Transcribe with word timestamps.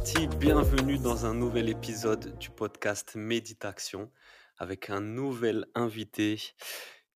Parti, 0.00 0.28
bienvenue 0.38 0.96
dans 0.96 1.26
un 1.26 1.34
nouvel 1.34 1.68
épisode 1.68 2.38
du 2.38 2.48
podcast 2.48 3.16
Méditation 3.16 4.10
avec 4.56 4.88
un 4.88 5.02
nouvel 5.02 5.66
invité. 5.74 6.40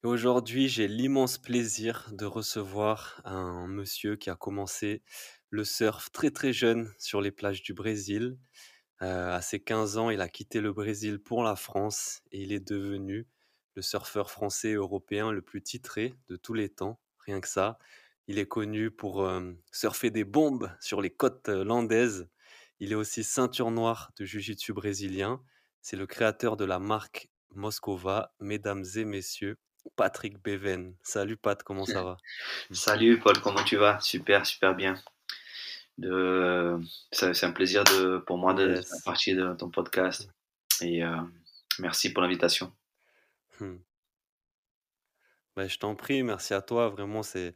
Aujourd'hui, 0.03 0.69
j'ai 0.69 0.87
l'immense 0.87 1.39
plaisir 1.39 2.07
de 2.11 2.25
recevoir 2.25 3.21
un 3.25 3.65
monsieur 3.65 4.17
qui 4.17 4.29
a 4.29 4.35
commencé 4.35 5.01
le 5.49 5.63
surf 5.63 6.11
très 6.11 6.29
très 6.29 6.53
jeune 6.53 6.93
sur 6.99 7.21
les 7.21 7.31
plages 7.31 7.63
du 7.63 7.73
Brésil. 7.73 8.37
Euh, 9.01 9.35
à 9.35 9.41
ses 9.41 9.59
15 9.59 9.97
ans, 9.97 10.11
il 10.11 10.21
a 10.21 10.29
quitté 10.29 10.61
le 10.61 10.71
Brésil 10.71 11.17
pour 11.17 11.41
la 11.41 11.55
France 11.55 12.21
et 12.31 12.43
il 12.43 12.53
est 12.53 12.67
devenu 12.67 13.27
le 13.73 13.81
surfeur 13.81 14.29
français 14.29 14.69
et 14.69 14.75
européen 14.75 15.31
le 15.31 15.41
plus 15.41 15.63
titré 15.63 16.13
de 16.27 16.35
tous 16.35 16.53
les 16.53 16.69
temps, 16.69 16.99
rien 17.25 17.41
que 17.41 17.49
ça. 17.49 17.79
Il 18.27 18.37
est 18.37 18.47
connu 18.47 18.91
pour 18.91 19.23
euh, 19.23 19.53
surfer 19.71 20.11
des 20.11 20.23
bombes 20.23 20.69
sur 20.79 21.01
les 21.01 21.09
côtes 21.09 21.49
euh, 21.49 21.63
landaises. 21.63 22.29
Il 22.79 22.91
est 22.91 22.95
aussi 22.95 23.23
ceinture 23.23 23.71
noire 23.71 24.11
de 24.17 24.25
jiu-jitsu 24.25 24.73
brésilien. 24.73 25.41
C'est 25.81 25.95
le 25.95 26.07
créateur 26.07 26.57
de 26.57 26.65
la 26.65 26.79
marque 26.79 27.29
Moscova. 27.53 28.33
Mesdames 28.39 28.83
et 28.95 29.05
messieurs, 29.05 29.57
Patrick 29.95 30.41
Beven. 30.43 30.95
Salut 31.03 31.37
Pat, 31.37 31.61
comment 31.63 31.85
ça 31.85 32.03
va? 32.03 32.17
Salut 32.71 33.19
Paul, 33.19 33.39
comment 33.41 33.63
tu 33.63 33.77
vas? 33.77 33.99
Super, 34.01 34.45
super 34.45 34.75
bien. 34.75 34.95
De... 35.97 36.77
C'est 37.11 37.33
c'est 37.33 37.45
un 37.45 37.51
plaisir 37.51 37.83
de... 37.85 38.17
pour 38.17 38.37
moi 38.37 38.53
de 38.53 38.75
Yes. 38.75 38.89
faire 38.89 39.03
partie 39.05 39.33
de 39.35 39.53
ton 39.53 39.69
podcast 39.69 40.27
et 40.81 41.05
euh, 41.05 41.15
merci 41.79 42.11
pour 42.11 42.21
l'invitation. 42.23 42.73
Hmm. 43.61 43.77
Ben, 45.55 45.69
je 45.69 45.77
t'en 45.79 45.95
prie, 45.95 46.21
merci 46.21 46.53
à 46.53 46.61
toi. 46.61 46.89
Vraiment, 46.89 47.23
c'est, 47.23 47.53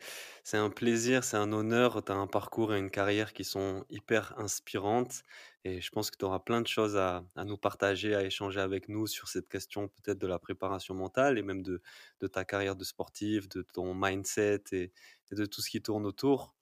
un 0.54 0.70
plaisir, 0.70 1.26
c'est 1.26 1.36
un 1.36 1.52
honneur. 1.52 2.02
Tu 2.04 2.12
as 2.14 2.16
un 2.16 2.28
parcours 2.28 2.74
et 2.74 2.80
une 2.80 2.90
carrière 2.90 3.34
qui 3.34 3.44
sont 3.44 3.86
hyper 3.90 4.40
inspirantes. 4.40 5.24
Et 5.66 5.82
je 5.82 5.92
pense 5.92 6.10
que 6.10 6.16
tu 6.18 6.24
auras 6.24 6.40
plein 6.40 6.62
de 6.62 6.68
choses 6.68 6.96
à, 6.96 7.26
à 7.36 7.44
nous 7.44 7.58
partager, 7.58 8.16
à 8.16 8.24
échanger 8.24 8.62
avec 8.62 8.88
nous 8.88 9.06
sur 9.06 9.28
cette 9.28 9.50
question 9.50 9.90
peut-être 9.90 10.18
de 10.18 10.28
la 10.28 10.40
préparation 10.40 10.96
mentale 10.96 11.38
et 11.38 11.42
même 11.42 11.62
de, 11.62 11.82
de 12.22 12.28
ta 12.28 12.46
carrière 12.46 12.78
de 12.78 12.86
sportif, 12.86 13.50
de 13.50 13.64
ton 13.64 13.94
mindset 13.94 14.64
et, 14.72 14.94
de 15.32 15.46
tout 15.46 15.62
ce 15.62 15.70
qui 15.70 15.82
tourne 15.82 16.06
autour. 16.06 16.56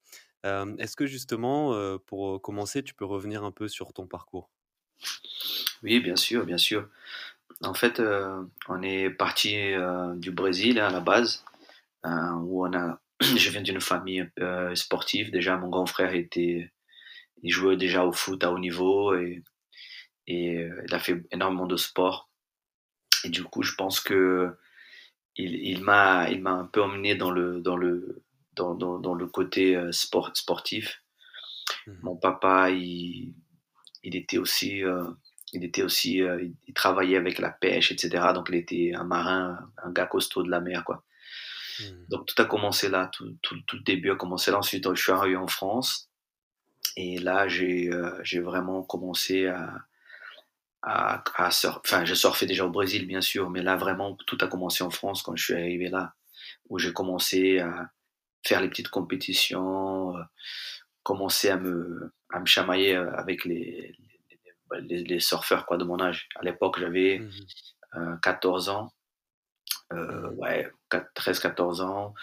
Euh, 0.46 0.76
est-ce 0.78 0.96
que 0.96 1.06
justement, 1.06 1.74
euh, 1.76 2.00
pour 2.00 2.42
commencer, 2.42 2.82
tu 2.82 2.96
peux 2.96 3.06
revenir 3.06 3.44
un 3.44 3.52
peu 3.52 3.68
sur 3.68 3.94
ton 3.94 4.08
parcours? 4.08 4.50
Oui, 5.84 6.00
bien 6.00 6.16
sûr, 6.16 6.46
bien 6.46 6.58
sûr. 6.58 6.90
En 7.64 7.74
fait, 7.74 8.00
euh, 8.00 8.44
on 8.68 8.82
est 8.84 9.10
parti 9.10 9.56
euh, 9.56 10.14
du 10.16 10.32
Brésil 10.32 10.80
hein, 10.80 10.88
à 10.88 10.92
la 10.92 11.00
base, 11.00 11.44
euh, 12.06 12.32
où 12.42 12.66
on 12.66 12.74
a... 12.74 13.00
Je 13.22 13.50
viens 13.50 13.62
d'une 13.62 13.82
famille 13.82 14.28
sportive. 14.76 15.32
Déjà, 15.32 15.58
mon 15.58 15.70
grand 15.70 15.88
frère 15.88 16.14
était... 16.14 16.72
il 17.42 17.52
jouait 17.52 17.78
déjà 17.78 18.06
au 18.06 18.12
foot 18.12 18.44
à 18.44 18.52
haut 18.52 18.60
niveau 18.60 19.16
et, 19.16 19.44
et 20.28 20.70
il 20.88 20.94
a 20.94 21.00
fait 21.00 21.26
énormément 21.32 21.66
de 21.66 21.78
sport. 21.78 22.30
Et 23.24 23.30
du 23.30 23.44
coup, 23.44 23.64
je 23.64 23.74
pense 23.74 24.00
que 24.00 24.56
il, 25.36 25.56
il 25.56 25.84
m'a 25.84 26.30
il 26.30 26.42
m'a 26.42 26.52
un 26.52 26.66
peu 26.66 26.82
emmené 26.84 27.16
dans 27.16 27.32
le 27.32 27.62
dans 27.62 27.76
le 27.76 28.24
dans, 28.54 28.76
dans, 28.76 29.00
dans 29.00 29.16
le 29.16 29.28
côté 29.28 29.80
sport 29.92 30.32
sportif. 30.36 31.02
Mhm. 31.88 32.00
Mon 32.04 32.16
papa, 32.18 32.70
il, 32.70 33.34
il 34.04 34.16
était 34.16 34.38
aussi 34.38 34.84
euh, 34.84 35.04
il 35.54 35.64
était 35.64 35.84
aussi 35.84 36.22
euh, 36.22 36.42
il, 36.44 36.56
il 36.68 36.74
travaillait 36.74 37.18
avec 37.18 37.40
la 37.40 37.50
pêche, 37.52 37.92
etc. 37.92 38.34
Donc 38.34 38.48
il 38.50 38.56
était 38.56 38.94
un 38.96 39.04
marin, 39.04 39.72
un 39.84 39.92
gars 39.92 40.06
costaud 40.08 40.44
de 40.44 40.50
la 40.52 40.60
mer, 40.62 40.84
quoi. 40.86 41.04
Mhm. 41.80 42.06
Donc 42.10 42.26
tout 42.26 42.42
a 42.42 42.46
commencé 42.46 42.90
là, 42.90 43.10
tout, 43.14 43.36
tout, 43.42 43.60
tout 43.68 43.78
le 43.78 43.84
début 43.84 44.12
a 44.12 44.16
commencé 44.16 44.52
là. 44.52 44.58
Ensuite, 44.60 44.88
je 44.96 45.02
suis 45.02 45.12
arrivé 45.12 45.36
en 45.38 45.48
France 45.48 46.10
et 46.98 47.20
là, 47.20 47.48
j'ai 47.48 47.90
euh, 47.94 48.20
j'ai 48.24 48.40
vraiment 48.42 48.84
commencé 48.84 49.48
à 49.48 49.86
à, 50.82 51.24
à 51.36 51.50
surf- 51.52 51.82
Enfin, 51.86 52.06
je 52.06 52.14
surfais 52.14 52.46
déjà 52.46 52.66
au 52.66 52.70
Brésil, 52.70 53.08
bien 53.08 53.22
sûr, 53.22 53.50
mais 53.50 53.62
là, 53.62 53.76
vraiment, 53.76 54.16
tout 54.28 54.38
a 54.42 54.48
commencé 54.48 54.84
en 54.84 54.90
France 54.90 55.22
quand 55.22 55.36
je 55.36 55.44
suis 55.44 55.54
arrivé 55.54 55.90
là, 55.90 56.14
où 56.70 56.80
j'ai 56.80 56.94
commencé 56.94 57.60
à 57.60 57.92
faire 58.46 58.62
les 58.62 58.70
petites 58.70 58.90
compétitions, 58.90 60.18
euh, 60.18 60.24
commencer 61.04 61.50
à 61.50 61.58
me, 61.58 62.14
à 62.32 62.40
me 62.40 62.46
chamailler 62.46 62.96
euh, 62.96 63.12
avec 63.16 63.46
les, 63.46 63.96
les, 64.82 65.04
les- 65.04 65.20
surfeurs 65.20 65.66
quoi, 65.66 65.78
de 65.78 65.84
mon 65.84 66.00
âge. 66.02 66.30
À 66.36 66.44
l'époque, 66.44 66.80
j'avais 66.80 67.20
Mhm. 67.20 67.32
euh, 67.96 68.18
14 68.22 68.70
ans, 68.70 68.92
euh, 69.94 70.30
Mhm. 70.32 70.36
ouais, 70.40 70.72
13-14 71.16 71.82
ans, 71.82 72.14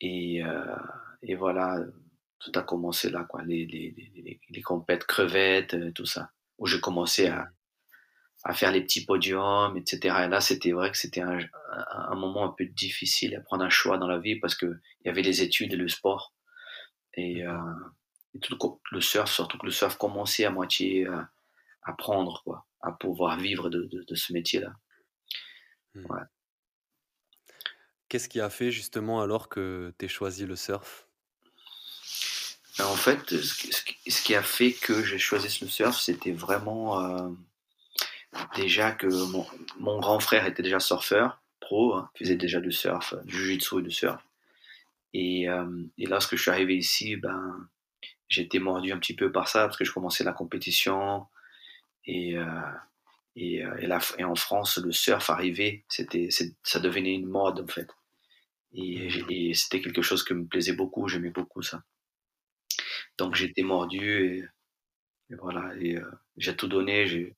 et, 0.00 0.44
euh, 0.44 0.64
et 1.22 1.34
voilà, 1.34 1.78
tout 2.38 2.52
a 2.54 2.62
commencé 2.62 3.10
là, 3.10 3.24
quoi, 3.24 3.42
les, 3.44 3.66
les, 3.66 3.94
les, 4.16 4.40
les, 4.48 4.62
compètes 4.62 5.04
crevettes, 5.04 5.74
euh, 5.74 5.92
tout 5.92 6.06
ça, 6.06 6.30
où 6.58 6.66
j'ai 6.66 6.80
commencé 6.80 7.26
à, 7.28 7.40
Mhm. 7.42 7.48
à 8.44 8.54
faire 8.54 8.72
les 8.72 8.82
petits 8.82 9.04
podiums, 9.04 9.76
etc. 9.76 10.24
Et 10.24 10.28
là, 10.28 10.40
c'était 10.40 10.72
vrai 10.72 10.90
que 10.90 10.96
c'était 10.96 11.20
un, 11.20 11.38
un, 11.92 12.14
moment 12.14 12.44
un 12.46 12.54
peu 12.56 12.64
difficile 12.66 13.34
à 13.36 13.40
prendre 13.40 13.64
un 13.64 13.70
choix 13.70 13.98
dans 13.98 14.08
la 14.08 14.18
vie 14.18 14.36
parce 14.40 14.54
que 14.54 14.66
il 15.02 15.06
y 15.08 15.10
avait 15.10 15.22
les 15.22 15.42
études 15.42 15.74
et 15.74 15.76
le 15.76 15.88
sport. 15.88 16.32
Et, 17.14 17.44
euh, 17.46 17.58
et 18.34 18.38
tout 18.40 18.56
le, 18.92 19.00
surf, 19.00 19.30
surtout 19.30 19.58
que 19.58 19.66
le 19.66 19.72
surf 19.72 19.96
commençait 19.98 20.44
à 20.44 20.50
moitié 20.50 21.06
à 21.82 21.92
prendre, 21.92 22.42
quoi, 22.44 22.66
à 22.80 22.92
pouvoir 22.92 23.38
vivre 23.38 23.70
de, 23.70 23.84
de, 23.84 24.04
de 24.06 24.14
ce 24.14 24.32
métier-là. 24.32 24.72
Ouais. 25.94 26.22
Qu'est-ce 28.08 28.28
qui 28.28 28.40
a 28.40 28.50
fait 28.50 28.70
justement 28.70 29.22
alors 29.22 29.48
que 29.48 29.94
tu 29.98 30.08
choisi 30.08 30.44
le 30.44 30.56
surf? 30.56 31.06
Ben, 32.78 32.86
en 32.86 32.96
fait, 32.96 33.36
ce 33.40 34.22
qui, 34.22 34.34
a 34.34 34.42
fait 34.42 34.72
que 34.72 35.04
j'ai 35.04 35.18
choisi 35.18 35.58
le 35.62 35.68
surf, 35.68 36.00
c'était 36.00 36.32
vraiment 36.32 37.04
euh, 37.04 37.28
déjà 38.56 38.92
que 38.92 39.06
mon, 39.06 39.46
mon 39.78 40.00
grand 40.00 40.18
frère 40.18 40.46
était 40.46 40.62
déjà 40.62 40.80
surfeur, 40.80 41.40
pro, 41.60 41.94
hein, 41.94 42.10
faisait 42.18 42.36
déjà 42.36 42.60
du 42.60 42.72
surf, 42.72 43.12
euh, 43.12 43.22
du 43.24 43.36
jiu-jitsu 43.36 43.80
et 43.80 43.82
du 43.82 43.90
surf. 43.90 44.20
Et, 45.12 45.48
euh, 45.48 45.84
et 45.98 46.06
lorsque 46.06 46.36
je 46.36 46.42
suis 46.42 46.50
arrivé 46.50 46.76
ici, 46.76 47.16
ben, 47.16 47.68
j'ai 48.28 48.42
été 48.42 48.58
mordu 48.58 48.92
un 48.92 48.98
petit 48.98 49.14
peu 49.14 49.30
par 49.30 49.48
ça 49.48 49.66
parce 49.66 49.76
que 49.76 49.84
je 49.84 49.92
commençais 49.92 50.24
la 50.24 50.32
compétition 50.32 51.26
et, 52.06 52.36
euh, 52.36 52.44
et, 53.36 53.64
euh, 53.64 53.76
et, 53.78 53.86
la- 53.86 54.00
et 54.18 54.24
en 54.24 54.34
France, 54.36 54.78
le 54.78 54.92
surf 54.92 55.30
arrivait, 55.30 55.84
c'était, 55.88 56.30
c'est- 56.30 56.56
ça 56.64 56.80
devenait 56.80 57.14
une 57.14 57.26
mode 57.28 57.60
en 57.60 57.66
fait. 57.68 57.88
Et, 58.74 59.08
et 59.30 59.54
c'était 59.54 59.80
quelque 59.82 60.02
chose 60.02 60.24
qui 60.24 60.34
me 60.34 60.46
plaisait 60.46 60.74
beaucoup, 60.74 61.08
j'aimais 61.08 61.30
beaucoup 61.30 61.62
ça. 61.62 61.84
Donc 63.18 63.40
été 63.40 63.62
mordu 63.62 64.24
et, 64.26 64.44
et 65.34 65.36
voilà, 65.36 65.74
et 65.80 65.96
euh, 65.98 66.10
j'ai 66.36 66.56
tout 66.56 66.68
donné, 66.68 67.06
j'ai, 67.06 67.36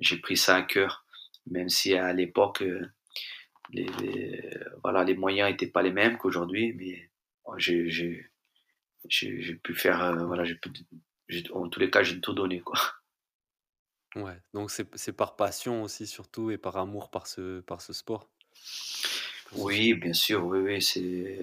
j'ai 0.00 0.18
pris 0.18 0.36
ça 0.38 0.56
à 0.56 0.62
cœur, 0.62 1.06
même 1.46 1.70
si 1.70 1.94
à 1.94 2.12
l'époque, 2.14 2.62
euh, 2.62 2.86
les, 3.72 3.86
les- 4.02 4.58
voilà, 4.82 5.04
les 5.04 5.16
moyens 5.16 5.50
n'étaient 5.50 5.68
pas 5.68 5.82
les 5.82 5.92
mêmes 5.92 6.18
qu'aujourd'hui, 6.18 6.72
mais 6.74 7.10
oh, 7.44 7.54
j'ai, 7.58 7.90
j'ai, 7.90 9.54
pu 9.56 9.74
faire, 9.74 10.02
euh, 10.04 10.26
voilà, 10.26 10.44
j'ai 10.44 10.56
pu, 10.56 10.70
j'ai- 11.28 11.50
en 11.52 11.68
tous 11.68 11.80
les 11.80 11.90
cas, 11.90 12.02
j'ai 12.02 12.20
tout 12.20 12.34
donné, 12.34 12.60
quoi. 12.60 12.78
Ouais, 14.16 14.40
donc 14.54 14.70
c'est 14.72 14.92
c'est 14.96 15.12
par 15.12 15.36
passion 15.36 15.82
aussi 15.84 16.06
surtout 16.08 16.50
et 16.50 16.58
par 16.58 16.76
amour 16.76 17.10
par 17.10 17.26
ce, 17.28 17.60
par 17.60 17.80
ce 17.80 17.92
sport? 17.92 18.28
pour 19.44 19.58
ce 19.58 19.62
Oui, 19.62 19.70
sport. 19.70 19.94
bien 19.94 20.12
sûr, 20.12 20.44
oui, 20.46 20.58
oui, 20.58 20.82
c'est, 20.82 21.38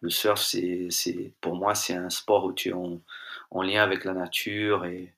le 0.00 0.10
surf, 0.10 0.40
c'est, 0.40 0.88
c'est, 0.90 1.32
pour 1.40 1.54
moi, 1.56 1.74
c'est 1.74 1.94
un 1.94 2.10
sport 2.10 2.44
où 2.46 2.52
tu 2.52 2.70
es 2.70 2.72
en, 2.72 3.00
en 3.50 3.62
lien 3.62 3.82
avec 3.82 4.04
la 4.04 4.14
nature 4.14 4.86
et, 4.86 5.12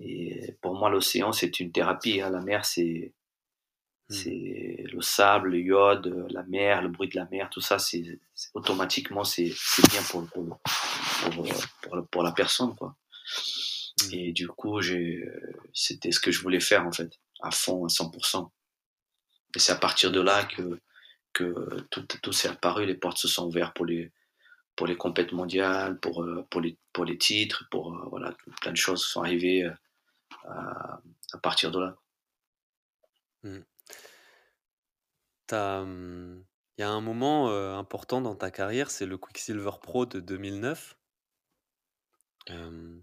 et 0.00 0.52
pour 0.62 0.74
moi, 0.76 0.90
l'océan, 0.90 1.32
c'est 1.32 1.60
une 1.60 1.72
thérapie, 1.72 2.20
hein. 2.20 2.30
La 2.30 2.40
mer, 2.40 2.64
c'est, 2.66 3.12
Mhm. 4.08 4.16
c'est 4.18 4.84
le 4.92 5.02
sable, 5.02 5.50
le 5.50 5.60
iode, 5.60 6.26
la 6.30 6.42
mer, 6.44 6.82
le 6.82 6.88
bruit 6.88 7.08
de 7.08 7.16
la 7.16 7.26
mer, 7.26 7.50
tout 7.50 7.60
ça, 7.62 7.78
c'est, 7.78 8.20
c'est- 8.34 8.50
automatiquement, 8.54 9.24
c'est, 9.24 9.52
c'est 9.56 9.88
bien 9.90 10.02
pour, 10.10 10.26
pour, 10.28 10.60
pour, 11.32 11.46
pour, 11.82 12.06
pour 12.08 12.22
la 12.22 12.32
personne, 12.32 12.74
quoi. 12.76 12.96
Mhm. 14.08 14.14
Et 14.14 14.32
du 14.32 14.48
coup, 14.48 14.80
j'ai, 14.80 15.24
c'était 15.72 16.12
ce 16.12 16.20
que 16.20 16.30
je 16.30 16.40
voulais 16.40 16.60
faire, 16.60 16.86
en 16.86 16.92
fait, 16.92 17.12
à 17.40 17.50
fond, 17.50 17.84
à 17.84 17.88
100%. 17.88 18.50
Et 19.54 19.58
c'est 19.58 19.72
à 19.72 19.76
partir 19.76 20.10
de 20.12 20.20
là 20.20 20.44
que, 20.44 20.80
que 21.32 21.80
tout, 21.90 22.06
tout 22.22 22.32
s'est 22.32 22.48
apparu, 22.48 22.86
les 22.86 22.94
portes 22.94 23.18
se 23.18 23.28
sont 23.28 23.46
ouvertes 23.46 23.74
pour 23.76 23.86
les, 23.86 24.12
pour 24.76 24.86
les 24.86 24.96
compètes 24.96 25.32
mondiales, 25.32 25.98
pour, 26.00 26.22
euh, 26.22 26.46
pour, 26.50 26.60
les, 26.60 26.78
pour 26.92 27.04
les 27.04 27.18
titres, 27.18 27.66
pour, 27.70 27.94
euh, 27.94 28.06
voilà, 28.08 28.34
plein 28.60 28.72
de 28.72 28.76
choses 28.76 29.04
sont 29.04 29.22
arrivées 29.22 29.64
euh, 29.64 29.74
à, 30.48 31.00
à 31.32 31.38
partir 31.38 31.70
de 31.70 31.80
là. 31.80 31.96
Mmh. 33.42 33.58
Mmh, 35.52 36.44
il 36.78 36.80
y 36.80 36.84
a 36.84 36.88
un 36.88 37.02
moment, 37.02 37.50
important 37.78 38.22
dans 38.22 38.34
ta 38.34 38.50
carrière, 38.50 38.90
c'est 38.90 39.04
le 39.04 39.18
Quicksilver 39.18 39.72
Pro 39.82 40.06
de 40.06 40.18
2009. 40.18 40.96
Hem, 42.46 43.02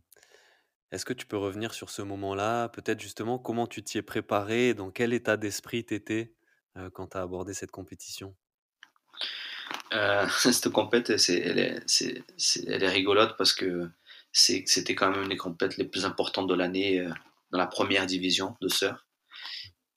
est-ce 0.92 1.06
que 1.06 1.14
tu 1.14 1.26
peux 1.26 1.38
revenir 1.38 1.74
sur 1.74 1.90
ce 1.90 2.02
moment-là? 2.02 2.70
Peut-être 2.70 3.00
justement 3.00 3.38
comment 3.38 3.68
tu 3.68 3.84
t'y 3.84 3.98
es 3.98 4.02
préparé? 4.02 4.74
Dans 4.74 4.92
quel 4.92 5.14
état 5.14 5.38
d'esprit 5.38 5.86
tu 5.86 5.94
étais, 5.94 6.34
quand 6.94 7.08
tu 7.08 7.18
as 7.18 7.22
abordé 7.22 7.54
cette 7.54 7.72
compétition? 7.72 8.36
Heu, 9.94 10.28
cette 10.40 10.70
compète, 10.70 11.18
c'est 11.18 11.40
elle 11.40 11.60
est 11.60 11.84
c'est 11.88 12.24
elle 12.68 12.84
est 12.84 12.90
rigolote 12.90 13.36
parce 13.38 13.54
que 13.54 13.90
c'était 14.32 14.96
quand 14.96 15.12
même 15.12 15.24
une 15.24 15.30
des 15.30 15.38
compètes 15.38 15.78
les 15.78 15.86
plus 15.86 16.06
importantes 16.06 16.48
de 16.48 16.56
l'année, 16.56 17.08
dans 17.52 17.58
la 17.58 17.68
première 17.68 18.06
division 18.06 18.56
de 18.62 18.68
surf 18.68 19.00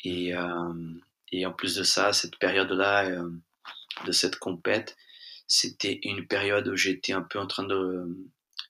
et 0.05 0.33
et 1.35 1.47
en 1.47 1.53
plus 1.53 1.75
de 1.77 1.83
ça, 1.83 2.13
cette 2.13 2.37
période-là, 2.37 3.11
de 4.07 4.13
cette 4.13 4.37
compète, 4.37 4.97
c'était 5.47 6.01
une 6.03 6.27
période 6.27 6.69
où 6.69 6.77
j'étais 6.77 7.13
un 7.13 7.23
peu 7.23 7.39
en 7.39 7.47
train 7.47 7.65
de 7.65 8.07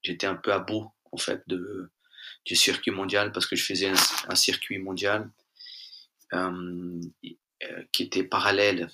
j'étais 0.02 0.26
un 0.26 0.34
peu 0.34 0.52
à 0.52 0.58
bout, 0.58 0.90
en 1.12 1.16
fait, 1.16 1.42
de 1.46 1.90
du 2.44 2.56
circuit 2.56 2.90
mondial 2.90 3.32
parce 3.32 3.46
que 3.46 3.56
je 3.56 3.64
faisais 3.64 3.92
un 4.28 4.34
circuit 4.34 4.78
mondial, 4.78 5.30
hem, 6.32 7.00
euh, 7.24 7.82
qui 7.92 8.04
était 8.04 8.24
parallèle 8.24 8.88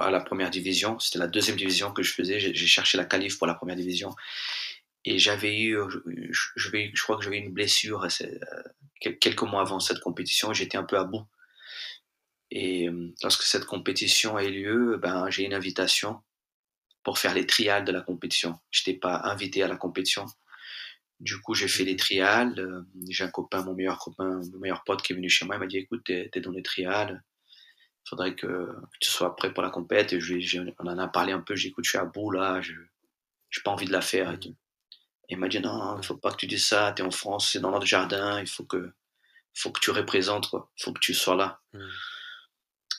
à 0.00 0.10
la 0.10 0.20
première 0.20 0.50
division. 0.50 0.98
C'était 0.98 1.18
la 1.18 1.26
deuxième 1.26 1.56
division 1.56 1.92
que 1.92 2.02
je 2.02 2.12
faisais. 2.12 2.38
J'ai 2.38 2.66
cherché 2.66 2.96
la 2.96 3.04
qualif 3.04 3.38
pour 3.38 3.46
la 3.46 3.54
première 3.54 3.76
division. 3.76 4.14
Et 5.04 5.18
j'avais 5.18 5.58
eu, 5.58 5.76
je, 6.30 6.48
je, 6.56 7.02
crois 7.02 7.18
que 7.18 7.24
j'avais 7.24 7.38
une 7.38 7.52
blessure 7.52 8.06
euh, 8.22 9.12
quelques 9.20 9.42
mois 9.42 9.62
avant 9.62 9.80
cette 9.80 10.00
compétition. 10.00 10.52
J'étais 10.52 10.78
un 10.78 10.84
peu 10.84 10.96
à 10.96 11.04
bout. 11.04 11.26
Et 12.50 12.88
euh, 12.88 13.12
lorsque 13.22 13.42
cette 13.42 13.64
compétition 13.64 14.36
a 14.36 14.44
eu 14.44 14.52
lieu, 14.52 14.96
ben, 14.98 15.28
j'ai 15.30 15.44
une 15.44 15.54
invitation 15.54 16.22
pour 17.02 17.18
faire 17.18 17.34
les 17.34 17.46
trials 17.46 17.84
de 17.84 17.92
la 17.92 18.00
compétition. 18.00 18.58
Je 18.70 18.82
n'étais 18.82 18.98
pas 18.98 19.20
invité 19.24 19.62
à 19.62 19.68
la 19.68 19.76
compétition. 19.76 20.26
Du 21.20 21.40
coup, 21.40 21.54
j'ai 21.54 21.68
fait 21.68 21.84
les 21.84 21.96
trials. 21.96 22.58
Euh, 22.58 22.82
j'ai 23.08 23.24
un 23.24 23.30
copain, 23.30 23.62
mon 23.62 23.74
meilleur 23.74 23.98
copain, 23.98 24.40
mon 24.52 24.58
meilleur 24.58 24.84
pote 24.84 25.02
qui 25.02 25.12
est 25.12 25.16
venu 25.16 25.28
chez 25.28 25.44
moi. 25.44 25.56
Il 25.56 25.60
m'a 25.60 25.66
dit, 25.66 25.78
écoute, 25.78 26.02
t'es 26.04 26.30
es 26.32 26.40
dans 26.40 26.50
les 26.50 26.62
trials 26.62 27.22
il 28.04 28.08
faudrait 28.10 28.34
que, 28.34 28.68
tu 29.00 29.10
sois 29.10 29.34
prêt 29.34 29.52
pour 29.52 29.62
la 29.62 29.70
compète. 29.70 30.12
Et 30.12 30.20
je, 30.20 30.58
on 30.78 30.86
en 30.86 30.98
a 30.98 31.08
parlé 31.08 31.32
un 31.32 31.40
peu, 31.40 31.56
j'ai 31.56 31.68
écoute, 31.68 31.84
je 31.84 31.90
suis 31.90 31.98
à 31.98 32.04
bout 32.04 32.30
là, 32.30 32.60
je 32.60 32.72
n'ai 32.72 33.62
pas 33.64 33.70
envie 33.70 33.86
de 33.86 33.92
la 33.92 34.02
faire. 34.02 34.30
Et, 34.32 34.36
et 34.46 34.54
il 35.30 35.38
m'a 35.38 35.48
dit 35.48 35.60
non, 35.60 35.98
il 35.98 36.04
faut 36.04 36.16
pas 36.16 36.30
que 36.30 36.36
tu 36.36 36.46
dises 36.46 36.66
ça, 36.66 36.92
tu 36.94 37.02
es 37.02 37.04
en 37.04 37.10
France, 37.10 37.50
c'est 37.50 37.60
dans 37.60 37.70
notre 37.70 37.86
jardin, 37.86 38.40
il 38.40 38.46
faut 38.46 38.64
que, 38.64 38.92
faut 39.54 39.72
que 39.72 39.80
tu 39.80 39.90
représentes, 39.90 40.50
il 40.52 40.82
faut 40.82 40.92
que 40.92 41.00
tu 41.00 41.14
sois 41.14 41.36
là. 41.36 41.60
Mmh. 41.72 41.78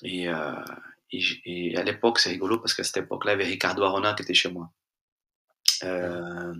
Et, 0.03 0.27
euh, 0.27 0.63
et, 1.11 1.77
à 1.77 1.83
l'époque, 1.83 2.19
c'est 2.19 2.29
rigolo 2.29 2.59
parce 2.59 2.73
qu'à 2.73 2.83
cette 2.83 2.97
époque-là, 2.97 3.33
il 3.33 3.39
y 3.39 3.41
avait 3.41 3.51
Ricardo 3.51 3.83
Arona 3.83 4.13
qui 4.15 4.23
était 4.23 4.33
chez 4.33 4.49
moi. 4.49 4.71
Euh, 5.83 6.53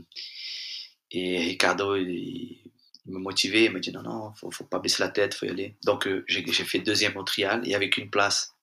et 1.11 1.39
Ricardo, 1.39 1.95
il, 1.95 2.61
me 3.05 3.19
motivait, 3.19 3.65
il 3.65 3.71
me 3.71 3.79
dit 3.79 3.91
non, 3.91 4.01
non, 4.01 4.33
faut, 4.33 4.49
faut 4.51 4.63
pas 4.63 4.79
baisser 4.79 5.03
la 5.03 5.09
tête, 5.09 5.35
faut 5.35 5.45
y 5.45 5.49
aller. 5.49 5.75
Donc 5.83 6.07
euh, 6.07 6.25
j'ai 6.27 6.43
fait 6.51 6.79
deuxième 6.79 7.17
au 7.17 7.23
trial 7.23 7.61
et 7.67 7.75
avec 7.75 7.97
une 7.97 8.09
place. 8.09 8.55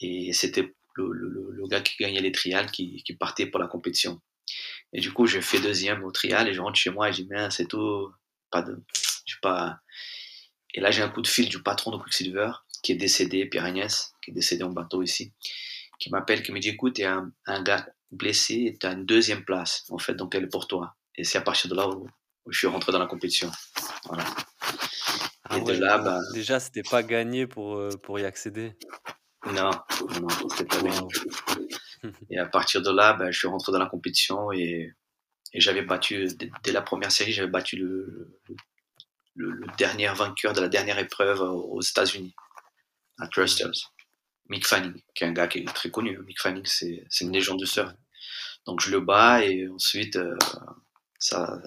Et 0.00 0.32
c'était 0.32 0.74
le, 0.96 1.66
gars 1.68 1.80
qui 1.80 1.96
gagnait 1.98 2.20
les 2.20 2.32
trials 2.32 2.70
qui, 2.70 3.02
partait 3.18 3.46
pour 3.46 3.60
la 3.60 3.66
compétition. 3.66 4.20
Et 4.92 5.00
du 5.00 5.12
coup, 5.12 5.26
j'ai 5.26 5.40
fait 5.40 5.60
deuxième 5.60 6.04
au 6.04 6.12
trial 6.12 6.48
et 6.48 6.54
je 6.54 6.60
rentre 6.60 6.78
chez 6.78 6.90
moi 6.90 7.08
et 7.08 7.12
je 7.12 7.22
dis, 7.22 7.28
mais 7.28 7.50
c'est 7.50 7.66
tout, 7.66 8.10
pas 8.50 8.62
de, 8.62 8.78
pas. 9.42 9.80
Et 10.74 10.80
là, 10.80 10.90
j'ai 10.90 11.02
un 11.02 11.08
coup 11.08 11.22
de 11.22 11.26
fil 11.26 11.48
du 11.48 11.62
patron 11.62 11.90
de 11.90 12.02
Quicksilver 12.02 12.50
qui 12.82 12.92
est 12.92 12.96
décédé, 12.96 13.46
Pierre 13.46 13.64
Agnès, 13.64 14.12
qui 14.22 14.30
est 14.30 14.34
décédé 14.34 14.62
en 14.62 14.70
bateau 14.70 15.02
ici, 15.02 15.32
qui 15.98 16.10
m'appelle, 16.10 16.42
qui 16.42 16.52
me 16.52 16.60
dit, 16.60 16.68
écoute, 16.68 16.98
il 16.98 17.02
y 17.02 17.04
a 17.04 17.14
un, 17.14 17.32
un 17.46 17.62
gars 17.62 17.88
blessé 18.10 18.54
et 18.66 18.78
tu 18.78 18.86
as 18.86 18.92
une 18.92 19.06
deuxième 19.06 19.44
place, 19.44 19.84
en 19.88 19.98
fait, 19.98 20.14
donc 20.14 20.34
elle 20.34 20.44
est 20.44 20.48
pour 20.48 20.68
toi. 20.68 20.95
Et 21.18 21.24
c'est 21.24 21.38
à 21.38 21.42
partir 21.42 21.70
de 21.70 21.76
là 21.76 21.88
où 21.88 22.08
où 22.46 22.52
je 22.52 22.58
suis 22.58 22.66
rentré 22.66 22.92
dans 22.92 22.98
la 22.98 23.06
compétition. 23.06 23.50
Voilà. 24.04 24.24
Ah 25.44 25.58
et 25.58 25.60
de 25.60 25.72
là, 25.72 25.98
bah... 25.98 26.20
Déjà, 26.32 26.60
c'était 26.60 26.82
pas 26.82 27.02
gagné 27.02 27.46
pour, 27.46 27.76
euh, 27.76 27.90
pour 28.02 28.18
y 28.18 28.24
accéder. 28.24 28.72
Non, 29.46 29.70
non, 30.20 30.28
c'était 30.50 30.64
pas 30.64 30.82
gagné. 30.82 30.98
Et 32.30 32.38
à 32.38 32.46
partir 32.46 32.82
de 32.82 32.90
là, 32.90 33.14
bah, 33.14 33.30
je 33.30 33.38
suis 33.38 33.48
rentré 33.48 33.72
dans 33.72 33.78
la 33.78 33.86
compétition 33.86 34.52
et, 34.52 34.92
et 35.52 35.60
j'avais 35.60 35.82
battu, 35.82 36.28
dès, 36.62 36.70
la 36.70 36.82
première 36.82 37.10
série, 37.10 37.32
j'avais 37.32 37.50
battu 37.50 37.76
le, 37.76 38.38
le, 39.34 39.50
le, 39.50 39.66
dernier 39.76 40.06
vainqueur 40.08 40.52
de 40.52 40.60
la 40.60 40.68
dernière 40.68 40.98
épreuve 40.98 41.40
aux 41.40 41.80
États-Unis, 41.80 42.32
à 43.18 43.26
Trusters. 43.26 43.92
Mick 44.48 44.66
Fanning, 44.66 45.00
qui 45.14 45.24
est 45.24 45.26
un 45.26 45.32
gars 45.32 45.48
qui 45.48 45.60
est 45.60 45.64
très 45.64 45.90
connu. 45.90 46.16
Mick 46.18 46.40
Fanning, 46.40 46.64
c'est 46.66 47.08
une 47.22 47.32
légende 47.32 47.58
de 47.58 47.66
surf. 47.66 47.92
Donc 48.66 48.80
je 48.80 48.90
le 48.92 49.00
bats 49.00 49.44
et 49.44 49.66
ensuite, 49.68 50.14
euh, 50.14 50.36
ça, 51.18 51.60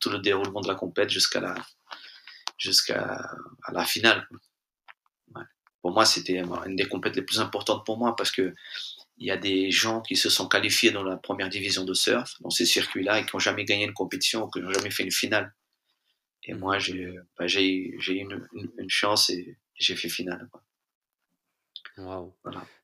tout 0.00 0.10
le 0.10 0.18
déroulement 0.18 0.60
de 0.60 0.68
la 0.68 0.74
compète 0.74 1.10
jusqu'à 1.10 1.40
la, 1.40 1.54
jusqu'à 2.58 3.20
la 3.72 3.84
finale. 3.84 4.26
Pour 5.82 5.92
moi, 5.92 6.06
c'était 6.06 6.38
une 6.38 6.76
des 6.76 6.86
compètes 6.88 7.16
les 7.16 7.22
plus 7.22 7.40
importantes 7.40 7.84
pour 7.84 7.98
moi 7.98 8.16
parce 8.16 8.30
que 8.30 8.54
il 9.18 9.26
y 9.26 9.30
a 9.30 9.36
des 9.36 9.70
gens 9.70 10.00
qui 10.00 10.16
se 10.16 10.28
sont 10.28 10.48
qualifiés 10.48 10.90
dans 10.90 11.04
la 11.04 11.16
première 11.16 11.48
division 11.48 11.84
de 11.84 11.94
surf, 11.94 12.34
dans 12.40 12.50
ces 12.50 12.66
circuits-là, 12.66 13.20
et 13.20 13.26
qui 13.26 13.36
n'ont 13.36 13.40
jamais 13.40 13.64
gagné 13.64 13.84
une 13.84 13.92
compétition, 13.92 14.48
qui 14.50 14.60
n'ont 14.60 14.72
jamais 14.72 14.90
fait 14.90 15.04
une 15.04 15.12
finale. 15.12 15.54
Et 16.42 16.54
moi, 16.54 16.78
j'ai 16.78 17.14
bah, 17.38 17.46
eu 17.46 17.96
une, 18.08 18.48
une, 18.54 18.72
une, 18.78 18.90
chance 18.90 19.30
et 19.30 19.56
j'ai 19.76 19.94
fait 19.94 20.08
finale. 20.08 20.48
Quoi. 20.50 20.62
Waouh! 21.96 22.34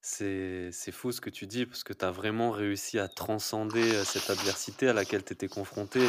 C'est 0.00 0.92
fou 0.92 1.10
ce 1.10 1.20
que 1.20 1.30
tu 1.30 1.46
dis 1.46 1.66
parce 1.66 1.82
que 1.82 1.92
tu 1.92 2.04
as 2.04 2.10
vraiment 2.10 2.50
réussi 2.50 2.98
à 2.98 3.08
transcender, 3.08 4.04
cette 4.04 4.30
adversité 4.30 4.88
à 4.88 4.92
laquelle 4.92 5.24
tu 5.24 5.32
étais 5.32 5.48
confronté, 5.48 6.00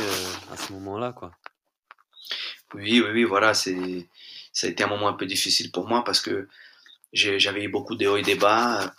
à 0.52 0.58
ce 0.58 0.72
moment-là, 0.74 1.14
quoi. 1.14 1.32
Oui, 2.74 3.02
oui, 3.02 3.10
oui, 3.12 3.24
voilà, 3.24 3.54
c'est 3.54 4.08
ça 4.54 4.68
a 4.68 4.70
été 4.70 4.84
un 4.84 4.88
moment 4.88 5.08
un 5.08 5.14
peu 5.14 5.26
difficile 5.26 5.72
pour 5.72 5.88
moi 5.88 6.04
parce 6.04 6.20
que 6.20 6.48
j'avais 7.14 7.64
eu 7.64 7.70
beaucoup 7.70 7.96
de 7.96 8.08
hauts 8.08 8.18
et 8.18 8.22
des 8.22 8.36
bas. 8.36 8.94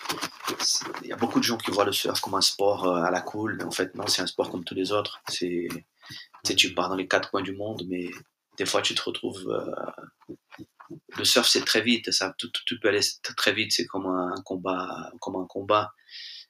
Il 1.02 1.08
y 1.08 1.12
a 1.12 1.16
beaucoup 1.16 1.38
de 1.38 1.44
gens 1.44 1.56
qui 1.56 1.70
voient 1.70 1.84
le 1.84 1.92
surf 1.92 2.20
comme 2.20 2.34
un 2.34 2.40
sport, 2.40 2.86
à 2.96 3.10
la 3.10 3.20
cool, 3.20 3.56
mais 3.56 3.64
en 3.64 3.70
fait 3.70 3.94
non, 3.94 4.06
c'est 4.06 4.22
un 4.22 4.26
sport 4.26 4.50
comme 4.50 4.64
tous 4.64 4.74
les 4.74 4.92
autres. 4.92 5.22
C'est 5.28 5.68
tu 6.44 6.70
mmh. 6.70 6.74
pars 6.74 6.88
dans 6.88 6.96
les 6.96 7.08
quatre 7.08 7.30
coins 7.30 7.42
du 7.42 7.54
monde, 7.54 7.84
mais 7.88 8.10
des 8.58 8.66
fois 8.66 8.82
tu 8.82 8.94
te 8.94 9.02
retrouves, 9.02 9.48
le 11.16 11.24
surf 11.24 11.48
c'est 11.48 11.64
très 11.64 11.80
vite, 11.80 12.10
ça, 12.10 12.34
tout, 12.38 12.50
tout, 12.50 12.78
peut 12.80 12.88
aller 12.88 13.00
très 13.36 13.52
vite, 13.52 13.72
c'est 13.72 13.86
comme 13.86 14.06
un 14.06 14.34
combat, 14.44 15.10
comme 15.20 15.36
un 15.36 15.46
combat. 15.46 15.92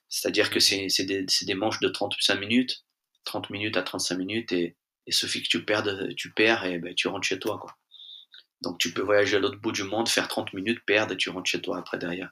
C'est-à-dire 0.09 0.49
que 0.49 0.59
c'est 0.59 0.87
des, 1.05 1.25
des, 1.25 1.53
manches 1.55 1.79
de 1.79 1.89
35 1.89 2.35
minutes, 2.35 2.85
30 3.25 3.49
minutes 3.49 3.77
à 3.77 3.83
35 3.83 4.15
minutes, 4.17 4.51
et 4.51 4.77
il 5.07 5.13
suffit 5.13 5.41
que 5.41 5.47
tu 5.47 5.65
perdes, 5.65 6.13
tu 6.15 6.31
perds 6.31 6.65
et 6.65 6.77
ben, 6.79 6.93
tu 6.93 7.07
rentres 7.07 7.27
chez 7.27 7.39
toi. 7.39 7.57
Quoi. 7.59 7.75
Donc 8.61 8.77
tu 8.79 8.93
peux 8.93 9.01
voyager 9.01 9.37
à 9.37 9.39
l'autre 9.39 9.59
bout 9.59 9.71
du 9.71 9.83
monde, 9.83 10.07
faire 10.07 10.27
30 10.27 10.53
minutes, 10.53 10.85
perdre 10.85 11.13
et 11.13 11.17
tu 11.17 11.29
rentres 11.29 11.49
chez 11.49 11.61
toi 11.61 11.79
après 11.79 11.97
derrière. 11.97 12.31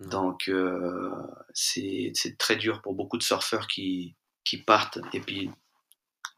Mmh. 0.00 0.08
Donc 0.08 0.48
euh, 0.48 1.10
c'est 1.52 2.12
très 2.38 2.56
dur 2.56 2.82
pour 2.82 2.94
beaucoup 2.94 3.18
de 3.18 3.22
surfeurs 3.22 3.66
qui, 3.66 4.14
qui 4.44 4.58
partent 4.58 4.98
et 5.12 5.20
puis 5.20 5.50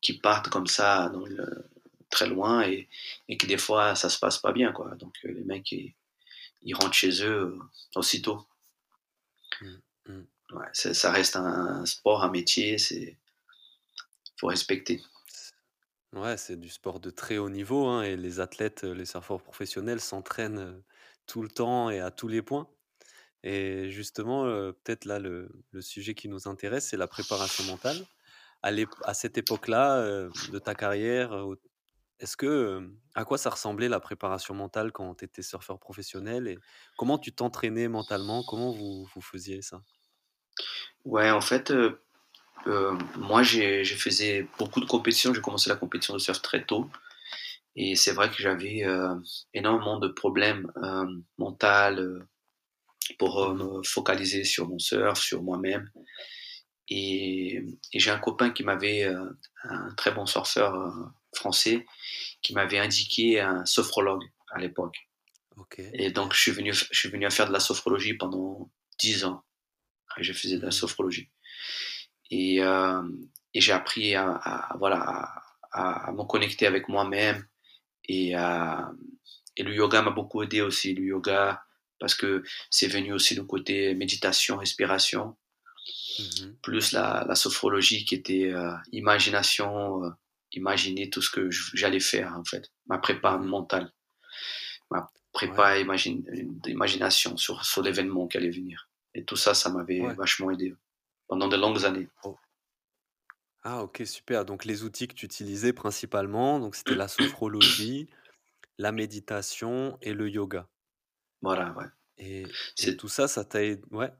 qui 0.00 0.18
partent 0.18 0.48
comme 0.48 0.66
ça 0.66 1.08
dans 1.10 1.24
le, 1.26 1.68
très 2.10 2.26
loin 2.26 2.62
et, 2.62 2.88
et 3.28 3.36
que 3.36 3.46
des 3.46 3.58
fois 3.58 3.94
ça 3.94 4.08
se 4.08 4.18
passe 4.18 4.38
pas 4.38 4.52
bien 4.52 4.72
quoi. 4.72 4.94
Donc 4.96 5.14
euh, 5.24 5.32
les 5.32 5.44
mecs 5.44 5.70
ils, 5.72 5.94
ils, 6.62 6.74
rentrent 6.74 6.94
chez 6.94 7.22
eux 7.22 7.56
euh, 7.56 7.58
aussitôt. 7.94 8.46
Mmh, 9.60 9.66
mmh. 10.06 10.22
Ouais, 10.52 10.66
ça 10.72 11.12
reste 11.12 11.36
un, 11.36 11.84
sport, 11.84 12.22
un 12.22 12.30
métier, 12.30 12.78
c'est 12.78 13.16
faut 14.38 14.46
respecter. 14.46 15.02
Ouais, 16.14 16.38
c'est 16.38 16.58
du 16.58 16.70
sport 16.70 17.00
de 17.00 17.10
très 17.10 17.36
haut 17.36 17.50
niveau 17.50 17.86
hein, 17.86 18.02
et 18.02 18.16
les 18.16 18.40
athlètes, 18.40 18.82
les 18.84 19.04
surfeurs 19.04 19.42
professionnels 19.42 20.00
s'entraînent 20.00 20.58
euh, 20.58 20.84
tout 21.26 21.42
le 21.42 21.48
temps 21.48 21.90
et 21.90 22.00
à 22.00 22.10
tous 22.10 22.28
les 22.28 22.40
points. 22.40 22.66
Et 23.42 23.90
justement, 23.90 24.44
peut-être 24.72 25.04
là, 25.04 25.20
le, 25.20 25.48
le, 25.70 25.80
sujet 25.80 26.14
qui 26.14 26.28
nous 26.28 26.48
intéresse, 26.48 26.88
c'est 26.88 26.96
la 26.96 27.06
préparation 27.06 27.62
mentale. 27.64 27.96
À, 28.62 28.70
à 29.04 29.14
cette 29.14 29.38
époque-là 29.38 30.28
de 30.50 30.58
ta 30.58 30.74
carrière, 30.74 31.32
est-ce 32.20 32.36
que, 32.36 32.90
à 33.14 33.24
quoi 33.24 33.38
ça 33.38 33.50
ressemblait 33.50 33.88
la 33.88 34.00
préparation 34.00 34.54
mentale 34.54 34.92
quand 34.92 35.14
tu 35.16 35.24
étais 35.24 35.42
surfeur 35.42 35.78
professionnel 35.78 36.48
et 36.48 36.58
comment 36.96 37.18
tu 37.18 37.32
t'entraînais 37.32 37.88
mentalement? 37.88 38.42
Comment 38.42 38.72
vous, 38.72 39.06
vous 39.14 39.20
faisiez 39.20 39.62
ça? 39.62 39.82
Ouais, 41.04 41.30
en 41.30 41.40
fait, 41.40 41.70
euh, 41.70 42.00
euh, 42.66 42.96
moi, 43.16 43.42
j'ai 43.42 43.84
faisais 43.84 44.46
beaucoup 44.58 44.80
de 44.80 44.86
compétitions. 44.86 45.32
J'ai 45.34 45.40
commencé 45.40 45.70
la 45.70 45.76
compétition 45.76 46.14
de 46.14 46.18
surf 46.18 46.42
très 46.42 46.64
tôt. 46.64 46.90
Et 47.76 47.94
c'est 47.94 48.12
vrai 48.12 48.28
que 48.28 48.36
j'avais 48.36 48.84
énormément 49.54 49.98
de 50.00 50.08
problèmes 50.08 50.72
mentaux 51.38 52.20
pour 53.18 53.54
mmh 53.54 53.54
me 53.54 53.82
focaliser 53.84 54.44
sur 54.44 54.68
mon 54.68 54.78
surf, 54.78 55.18
sur 55.20 55.42
moi-même. 55.42 55.90
Et, 56.88 57.62
et 57.92 58.00
j'ai 58.00 58.10
un 58.10 58.18
copain 58.18 58.50
qui 58.50 58.64
m'avait, 58.64 59.04
un 59.04 59.94
très 59.96 60.10
bon 60.10 60.26
surfeur 60.26 61.12
français 61.34 61.86
qui 62.42 62.54
m'avait 62.54 62.78
indiqué 62.78 63.40
un 63.40 63.64
sophrologue. 63.66 64.24
à 64.50 64.58
l'époque. 64.58 64.96
Et 65.92 66.10
donc, 66.10 66.32
je 66.32 66.40
suis 66.40 66.52
venu, 66.52 66.72
je 66.72 66.86
suis 66.98 67.10
venu 67.10 67.26
à 67.26 67.30
faire 67.30 67.48
de 67.48 67.52
la 67.52 67.60
sophrologie 67.60 68.14
pendant 68.14 68.70
10 68.98 69.24
ans. 69.26 69.44
Et 70.16 70.22
je 70.22 70.32
faisais 70.32 70.56
de 70.56 70.62
la 70.62 70.68
Mhm. 70.68 70.72
sophrologie. 70.72 71.28
Et, 72.30 72.62
euh, 72.62 73.02
et 73.52 73.60
j'ai 73.60 73.72
appris 73.72 74.14
à, 74.14 74.30
à- 74.30 74.76
voilà, 74.78 75.00
à, 75.72 76.08
à 76.08 76.12
me 76.12 76.24
connecter 76.24 76.66
avec 76.66 76.88
moi-même. 76.88 77.46
Et, 78.08 78.30
et 78.30 79.62
le 79.62 79.74
yoga 79.74 80.00
m'a 80.00 80.10
beaucoup 80.12 80.42
aidé 80.42 80.62
aussi. 80.62 80.94
Le 80.94 81.04
yoga, 81.04 81.62
parce 81.98 82.14
que 82.14 82.42
c'est 82.70 82.86
venu 82.88 83.12
aussi 83.12 83.34
le 83.34 83.44
côté 83.44 83.94
méditation, 83.94 84.56
respiration, 84.56 85.36
Mhm. 86.18 86.56
plus 86.62 86.92
la, 86.92 87.24
la 87.28 87.34
sophrologie 87.34 88.04
qui 88.06 88.14
était 88.14 88.50
euh, 88.52 88.72
imagination, 88.92 90.04
euh, 90.04 90.10
imaginer 90.52 91.10
tout 91.10 91.22
ce 91.22 91.30
que 91.30 91.50
j'allais 91.50 92.00
faire 92.00 92.36
en 92.36 92.44
fait. 92.44 92.72
Ma 92.86 92.98
prépa 92.98 93.36
mentale, 93.38 93.92
ma 94.90 95.10
prépa 95.32 95.78
imagine, 95.78 96.24
d'imagination 96.64 97.36
sur, 97.36 97.64
sur 97.64 97.82
l'événement 97.82 98.26
qui 98.28 98.36
allait 98.38 98.50
venir. 98.50 98.88
Et 99.14 99.24
tout 99.24 99.36
ça, 99.36 99.54
ça 99.54 99.70
m'avait 99.70 100.00
Ouais. 100.00 100.14
vachement 100.14 100.50
aidé 100.50 100.74
pendant 101.28 101.48
de 101.48 101.56
longues 101.56 101.84
années. 101.84 102.08
Ah, 103.62 103.82
ok, 103.82 104.02
super. 104.06 104.44
Donc, 104.44 104.64
les 104.64 104.82
outils 104.84 105.08
que 105.08 105.14
tu 105.14 105.26
utilisais 105.26 105.72
principalement, 105.72 106.58
donc 106.60 106.74
c'était 106.74 106.94
la 106.94 107.08
sophrologie, 107.08 108.08
la 108.78 108.92
méditation 108.92 109.98
et 110.02 110.14
le 110.14 110.28
yoga. 110.30 110.68
Voilà, 111.42 111.72
ouais. 111.72 111.86
Et, 112.18 112.44
et 112.82 112.96
tout 112.96 113.08
ça, 113.08 113.28
ça 113.28 113.44
t'a 113.44 113.62
aidé. 113.62 113.82
Ouais. 113.90 114.12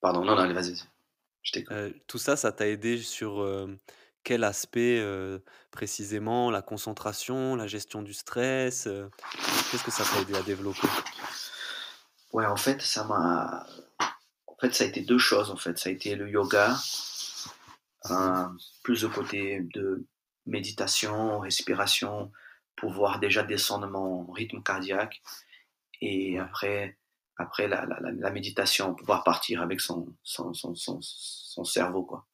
pardon, 0.00 0.24
non, 0.24 0.34
non, 0.36 0.42
allez, 0.42 0.54
vas-y, 0.54 0.76
je 1.42 1.52
t'écoute. 1.52 1.72
euh, 1.72 1.92
tout 2.06 2.18
ça, 2.18 2.36
ça 2.36 2.52
t'a 2.52 2.68
aidé 2.68 2.98
sur 2.98 3.40
euh, 3.40 3.74
quel 4.24 4.42
aspect 4.42 4.98
euh, 5.00 5.38
précisément? 5.70 6.50
La 6.50 6.62
concentration, 6.62 7.54
la 7.54 7.66
gestion 7.66 8.02
du 8.02 8.14
stress? 8.14 8.86
euh, 8.86 9.08
qu'est-ce 9.70 9.84
que 9.84 9.90
ça 9.90 10.04
t'a 10.04 10.20
aidé 10.20 10.34
à 10.34 10.42
développer? 10.42 10.88
Ouais, 12.32 12.46
en 12.46 12.56
fait, 12.56 12.82
ça 12.82 13.04
m'a. 13.04 13.66
En 14.46 14.56
fait, 14.60 14.74
ça 14.74 14.84
a 14.84 14.86
été 14.86 15.02
deux 15.02 15.18
choses. 15.18 15.50
En 15.50 15.56
fait, 15.56 15.78
ça 15.78 15.90
a 15.90 15.92
été 15.92 16.16
le 16.16 16.28
yoga, 16.28 16.74
euh, 18.10 18.46
plus 18.82 19.02
de 19.02 19.08
côté 19.08 19.60
de 19.74 20.06
méditation, 20.46 21.38
respiration, 21.38 22.32
pouvoir 22.76 23.20
déjà 23.20 23.42
descendre 23.42 23.86
mon 23.88 24.30
rythme 24.32 24.62
cardiaque, 24.62 25.22
et 26.00 26.38
après, 26.38 26.98
après 27.36 27.68
la, 27.68 27.86
la, 27.86 28.30
méditation, 28.30 28.94
pouvoir 28.94 29.24
partir 29.24 29.62
avec 29.62 29.80
son, 29.80 30.14
son, 30.22 30.52
son, 30.54 30.74
son, 30.74 30.98
son 31.00 31.64
cerveau, 31.64 32.04
quoi. 32.04 32.26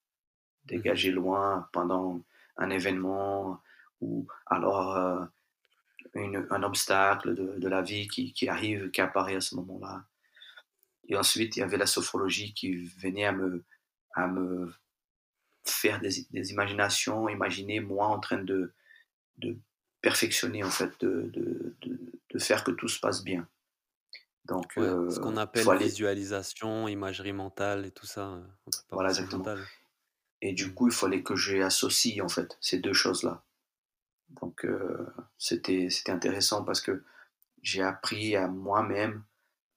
Dégager 0.66 1.10
loin 1.10 1.68
pendant 1.72 2.20
un 2.56 2.70
événement 2.70 3.60
ou 4.00 4.26
alors 4.46 4.96
euh, 4.96 5.24
une- 6.14 6.46
un 6.50 6.62
obstacle 6.62 7.34
de, 7.34 7.58
de 7.58 7.68
la 7.68 7.82
vie 7.82 8.08
qui, 8.08 8.32
qui 8.32 8.48
arrive, 8.48 8.90
qui 8.90 9.00
apparaît 9.00 9.36
à 9.36 9.40
ce 9.40 9.54
moment-là. 9.56 10.04
Et 11.08 11.16
ensuite, 11.16 11.56
il 11.56 11.60
y 11.60 11.62
avait 11.62 11.76
la 11.76 11.86
sophrologie 11.86 12.54
qui 12.54 12.74
venait 12.76 13.24
à 13.24 13.32
me, 13.32 13.64
à 14.14 14.26
me 14.28 14.72
faire 15.64 16.00
des, 16.00 16.26
des 16.30 16.50
imaginations, 16.52 17.28
imaginer 17.28 17.80
moi 17.80 18.06
en 18.06 18.20
train 18.20 18.42
de, 18.42 18.72
de 19.38 19.58
perfectionner, 20.02 20.64
en 20.64 20.70
fait, 20.70 20.92
de, 21.00 21.30
de, 21.32 21.76
de, 21.82 22.38
faire 22.38 22.64
que 22.64 22.72
tout 22.72 22.88
se 22.88 23.00
passe 23.00 23.24
bien. 23.24 23.48
Donc, 24.46 24.76
Ouais, 24.76 24.96
ce 25.08 25.20
qu'on 25.20 25.32
euh, 25.32 25.36
appelle 25.36 25.70
aller, 25.70 25.84
visualisation, 25.84 26.88
imagerie 26.88 27.32
mentale 27.32 27.86
et 27.86 27.92
tout 27.92 28.06
ça 28.06 28.30
euh, 28.34 28.42
voilà 28.90 29.10
exactement. 29.10 29.44
mentale. 29.44 29.70
Et 30.42 30.52
du 30.52 30.66
Mhm. 30.66 30.74
coup, 30.74 30.88
il 30.88 30.94
fallait 30.94 31.22
que 31.22 31.36
j'associe, 31.36 32.20
en 32.24 32.28
fait, 32.28 32.56
ces 32.60 32.78
deux 32.78 32.92
choses-là. 32.94 33.42
Donc, 34.30 34.64
euh, 34.64 35.06
c'était, 35.38 35.88
intéressant 36.08 36.64
parce 36.64 36.80
que 36.80 37.02
j'ai 37.62 37.82
appris 37.82 38.36
à 38.36 38.48
moi-même, 38.48 39.22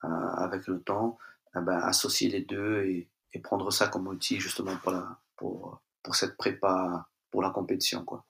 euh, 0.03 0.07
avec 0.07 0.67
le 0.67 0.81
temps, 0.81 1.17
à 1.53 1.61
ben, 1.61 1.79
associer 1.79 2.29
les 2.29 2.41
deux 2.41 2.83
et, 2.83 3.09
et 3.33 3.39
prendre 3.39 3.71
ça 3.71 3.87
comme 3.87 4.07
outil 4.07 4.39
justement 4.39 4.77
pour, 4.77 4.91
la, 4.91 5.19
pour, 5.37 5.81
pour 6.03 6.15
cette 6.15 6.37
prépa, 6.37 7.07
pour 7.31 7.41
la 7.41 7.49
compétition. 7.49 8.05
Quoi. 8.05 8.25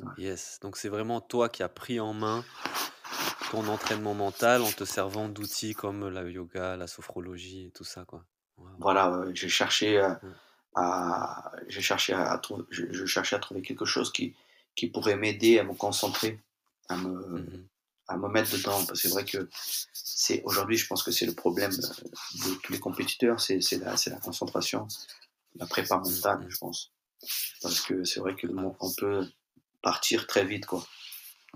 Ouais. 0.00 0.12
Yes, 0.18 0.58
donc 0.62 0.76
c'est 0.76 0.88
vraiment 0.88 1.20
toi 1.20 1.48
qui 1.48 1.62
as 1.62 1.68
pris 1.68 2.00
en 2.00 2.14
main 2.14 2.44
ton 3.50 3.66
entraînement 3.68 4.14
mental 4.14 4.62
en 4.62 4.70
te 4.72 4.84
servant 4.84 5.28
d'outils 5.28 5.74
comme 5.74 6.08
la 6.08 6.22
yoga, 6.22 6.76
la 6.76 6.86
sophrologie 6.86 7.66
et 7.66 7.70
tout 7.70 7.84
ça, 7.84 8.04
quoi. 8.06 8.24
Wow. 8.56 8.68
Voilà, 8.78 9.10
ouais, 9.18 9.34
j'ai 9.34 9.48
cherché 9.50 9.98
à, 9.98 10.20
Ouais. 10.22 10.30
À, 10.74 11.52
j'ai 11.68 11.80
cherché 11.82 12.12
à, 12.12 12.36
trouver, 12.38 12.64
je, 12.70 12.84
je 12.92 13.06
cherchais 13.06 13.36
à 13.36 13.38
trouver 13.38 13.62
quelque 13.62 13.84
chose 13.84 14.12
qui, 14.12 14.34
qui 14.74 14.88
pourrait 14.88 15.16
m'aider 15.16 15.58
à 15.58 15.64
me 15.64 15.74
concentrer, 15.74 16.38
à 16.88 16.96
me, 16.96 17.38
Mhm. 17.38 17.66
à 18.08 18.16
me 18.16 18.28
mettre 18.28 18.50
dedans. 18.52 18.84
Parce 18.86 19.02
que 19.02 19.08
c'est 19.08 19.14
vrai 19.14 19.24
que 19.24 19.48
c'est 19.92 20.42
aujourd'hui, 20.44 20.76
je 20.76 20.86
pense 20.86 21.02
que 21.02 21.10
c'est 21.10 21.26
le 21.26 21.34
problème 21.34 21.72
euh, 21.72 22.48
de 22.48 22.54
tous 22.62 22.72
les 22.72 22.80
compétiteurs, 22.80 23.40
c'est 23.40 23.60
c'est 23.60 23.78
la, 23.78 23.96
c'est 23.96 24.10
la 24.10 24.16
concentration, 24.18 24.88
la 25.56 25.66
prépa 25.66 25.96
mentale, 25.98 26.40
Mhm. 26.40 26.50
je 26.50 26.58
pense. 26.58 26.90
Parce 27.62 27.80
que 27.82 28.04
c'est 28.04 28.20
vrai 28.20 28.34
que 28.34 28.46
le 28.46 28.52
Grave. 28.52 28.64
monde- 28.64 28.76
on 28.80 28.92
peut 28.92 29.28
partir 29.82 30.26
très 30.26 30.44
vite, 30.44 30.66
quoi. 30.66 30.84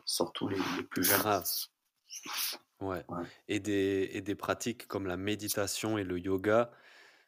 Surtout 0.05 0.47
les, 0.49 0.59
les 0.77 0.83
plus 0.85 1.03
jeunes. 1.05 1.43
Ouais. 2.81 3.03
Et 3.49 3.59
des, 3.61 4.11
et 4.13 4.21
des 4.21 4.35
pratiques 4.35 4.87
comme 4.87 5.07
la 5.07 5.17
méditation 5.17 5.97
et 5.99 6.05
le 6.05 6.19
yoga 6.19 6.71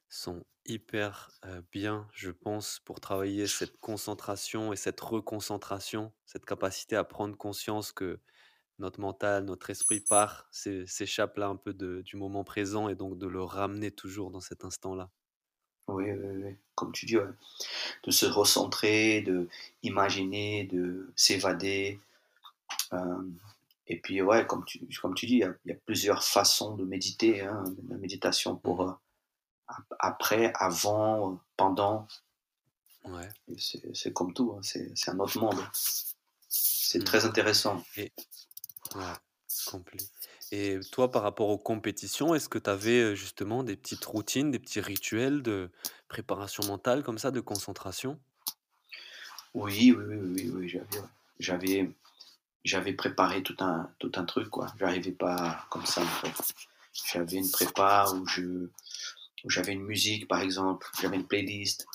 sont 0.09 0.45
hyper 0.67 1.31
euh, 1.45 1.62
bien, 1.73 2.09
je 2.12 2.31
pense, 2.31 2.81
pour 2.85 3.00
travailler 3.00 3.47
cette 3.47 3.79
concentration 3.79 4.73
et 4.73 4.77
cette 4.77 5.00
reconcentration, 5.00 6.12
cette 6.27 6.45
capacité 6.47 6.97
à 6.97 7.05
prendre 7.05 7.37
conscience 7.37 7.93
que 7.93 8.21
notre 8.79 9.00
mental, 9.00 9.45
notre 9.45 9.71
esprit 9.71 10.00
part, 10.00 10.49
s'é- 10.53 10.87
s'échappe 10.87 11.37
là 11.38 11.49
un 11.49 11.57
peu 11.57 11.75
de- 11.75 12.03
du 12.03 12.17
moment 12.17 12.45
présent 12.45 12.88
et 12.88 12.95
donc 12.95 13.19
de 13.19 13.27
le 13.27 13.43
ramener 13.43 13.91
toujours 13.91 14.31
dans 14.31 14.41
cet 14.41 14.65
instant-là. 14.65 15.11
Oui, 15.88 16.05
oui, 16.12 16.43
oui. 16.45 16.57
Comme 16.75 16.93
tu 16.93 17.07
dis, 17.07 17.17
ouais. 17.17 17.25
de 18.05 18.11
se 18.11 18.27
recentrer, 18.27 19.23
de 19.23 19.49
imaginer, 19.83 20.65
de 20.65 21.11
s'évader. 21.17 22.00
Euh, 22.93 23.23
et 23.87 23.99
puis, 24.00 24.23
ouais, 24.23 24.47
comme 24.47 24.65
tu, 24.65 24.81
comme 25.00 25.15
tu 25.15 25.27
dis, 25.27 25.35
il 25.35 25.38
y, 25.41 25.45
a, 25.45 25.55
il 25.65 25.71
y 25.71 25.73
a 25.75 25.79
plusieurs 25.87 26.25
façons 26.25 26.77
de 26.77 26.85
méditer. 26.85 27.43
Hein. 27.43 27.65
La 27.88 27.97
méditation 27.97 28.57
pour 28.57 28.83
euh, 28.83 28.93
ap- 28.93 29.08
après, 29.99 30.53
avant, 30.55 31.33
euh, 31.33 31.37
pendant. 31.57 32.07
Ouais. 33.05 33.29
C'est 33.95 34.13
comme 34.13 34.35
tout, 34.35 34.55
hein. 34.57 34.61
c'est 34.63 35.09
un 35.09 35.19
autre 35.19 35.39
monde. 35.39 35.59
C'est 36.49 37.01
Mm. 37.01 37.05
très 37.05 37.25
intéressant. 37.25 37.85
Et 37.97 38.13
ouais, 38.95 39.03
complet. 39.67 39.99
Et 40.51 40.81
toi, 40.93 41.11
par 41.11 41.23
rapport 41.23 41.49
aux 41.49 41.59
compétitions, 41.59 42.35
est-ce 42.35 42.49
que 42.49 42.59
tu 42.59 42.71
avais 42.71 43.15
justement 43.15 43.63
des 43.63 43.77
petites 43.77 44.05
routines, 44.05 44.51
des 44.51 44.59
petits 44.59 44.81
rituels 44.81 45.43
de 45.43 45.71
préparation 46.09 46.65
mentale 46.65 47.03
comme 47.03 47.19
ça, 47.19 47.31
de 47.31 47.41
concentration? 47.41 48.19
Oui, 49.55 49.95
oui, 49.97 50.05
oui, 50.07 50.17
oui, 50.21 50.51
oui, 50.55 50.69
j'avais, 51.39 51.91
j'avais, 52.65 52.93
préparé 52.93 53.43
tout 53.43 53.57
un, 53.61 53.91
tout 53.99 54.13
un 54.15 54.25
truc, 54.25 54.49
quoi. 54.49 54.69
J'arrivais 54.79 55.13
pas 55.13 55.67
comme 55.71 55.85
ça, 55.85 56.01
en 56.03 56.07
fait. 56.07 56.55
J'avais 57.13 57.37
une 57.37 57.51
prépa 57.51 58.07
où 58.15 58.27
je, 58.27 58.69
j'avais 59.49 59.73
une 59.73 59.85
musique, 59.85 60.28
par 60.28 60.40
exemple, 60.40 60.88
j'avais 61.00 61.17
une 61.17 61.26
playlist, 61.26 61.87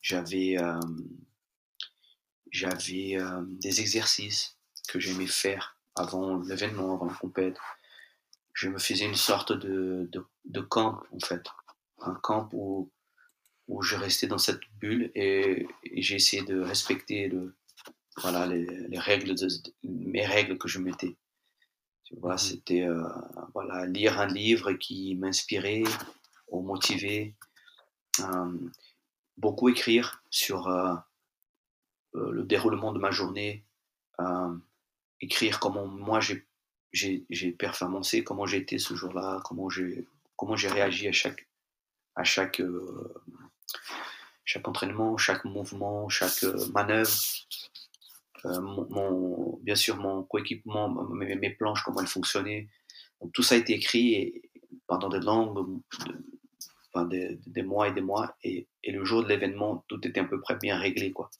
j'avais, 0.00 0.56
euh, 0.58 0.80
j'avais 2.50 3.16
euh, 3.16 3.42
des 3.46 3.80
exercices 3.80 4.56
que 4.88 4.98
j'aimais 5.00 5.26
faire 5.26 5.78
avant 5.94 6.38
l'événement, 6.40 6.94
avant 6.94 7.06
la 7.06 7.14
compète. 7.14 7.56
Je 8.52 8.68
me 8.68 8.78
faisais 8.78 9.04
une 9.06 9.14
sorte 9.16 9.52
de, 9.52 10.08
de, 10.12 10.24
de 10.44 10.60
camp, 10.60 11.02
en 11.12 11.18
fait. 11.20 11.42
Un 12.00 12.14
camp 12.14 12.48
où, 12.52 12.90
où 13.68 13.82
je 13.82 13.96
restais 13.96 14.26
dans 14.26 14.38
cette 14.38 14.60
bulle 14.78 15.10
et, 15.14 15.66
et 15.84 16.02
j'ai 16.02 16.16
essayé 16.16 16.42
de 16.42 16.60
respecter 16.60 17.28
le, 17.28 17.56
voilà, 18.18 18.46
les, 18.46 18.64
les 18.66 18.98
règles 18.98 19.34
de, 19.34 19.48
mes 19.84 20.24
règles 20.26 20.58
que 20.58 20.68
je 20.68 20.78
mettais. 20.78 21.16
Tu 22.04 22.14
vois, 22.16 22.32
Mhm. 22.34 22.38
c'était 22.38 22.82
euh, 22.82 23.02
voilà, 23.54 23.86
lire 23.86 24.20
un 24.20 24.26
livre 24.26 24.72
qui 24.74 25.14
m'inspirait 25.16 25.82
ou 26.54 26.62
motivait. 26.62 27.34
Euh, 28.20 28.58
beaucoup 29.36 29.68
écrire 29.68 30.22
sur 30.30 30.68
euh, 30.68 30.94
euh, 32.14 32.30
le 32.30 32.44
déroulement 32.44 32.92
de 32.92 32.98
ma 32.98 33.10
journée. 33.10 33.64
écrire 35.20 35.58
comment 35.58 35.86
moi 35.86 36.20
j'ai 36.92 37.52
performancé, 37.52 38.22
comment 38.22 38.46
j'ai 38.46 38.58
été 38.58 38.78
ce 38.78 38.94
jour-là, 38.94 39.42
comment 39.42 39.68
j'ai 39.68 40.68
réagi 40.68 41.08
à 41.08 41.12
chaque 41.12 41.48
à 42.14 42.22
chaque 42.22 42.62
chaque 44.44 44.68
entraînement, 44.68 45.16
chaque 45.16 45.44
mouvement, 45.44 46.08
chaque 46.08 46.44
manœuvre. 46.72 47.10
Mon, 48.44 49.58
bien 49.62 49.74
sûr 49.74 49.96
mon 49.96 50.22
coéquipement, 50.22 50.88
mes, 51.14 51.50
planches, 51.50 51.82
comment 51.82 52.00
elles 52.00 52.06
fonctionnaient. 52.06 52.68
Tout 53.32 53.42
ça 53.42 53.54
a 53.54 53.58
été 53.58 53.72
écrit 53.72 54.12
et- 54.14 54.50
pendant 54.86 55.08
de 55.08 55.18
longues, 55.18 55.80
enfin, 56.94 57.06
des, 57.06 57.38
des 57.46 57.62
mois 57.62 57.88
et 57.88 57.92
des 57.92 58.00
mois. 58.00 58.36
Et, 58.42 58.68
et 58.82 58.92
le 58.92 59.04
jour 59.04 59.22
de 59.22 59.28
l'événement, 59.28 59.84
tout 59.88 60.00
était 60.06 60.20
à 60.20 60.24
peu 60.24 60.40
près 60.40 60.56
bien 60.56 60.78
réglé, 60.78 61.12
quoi. 61.12 61.30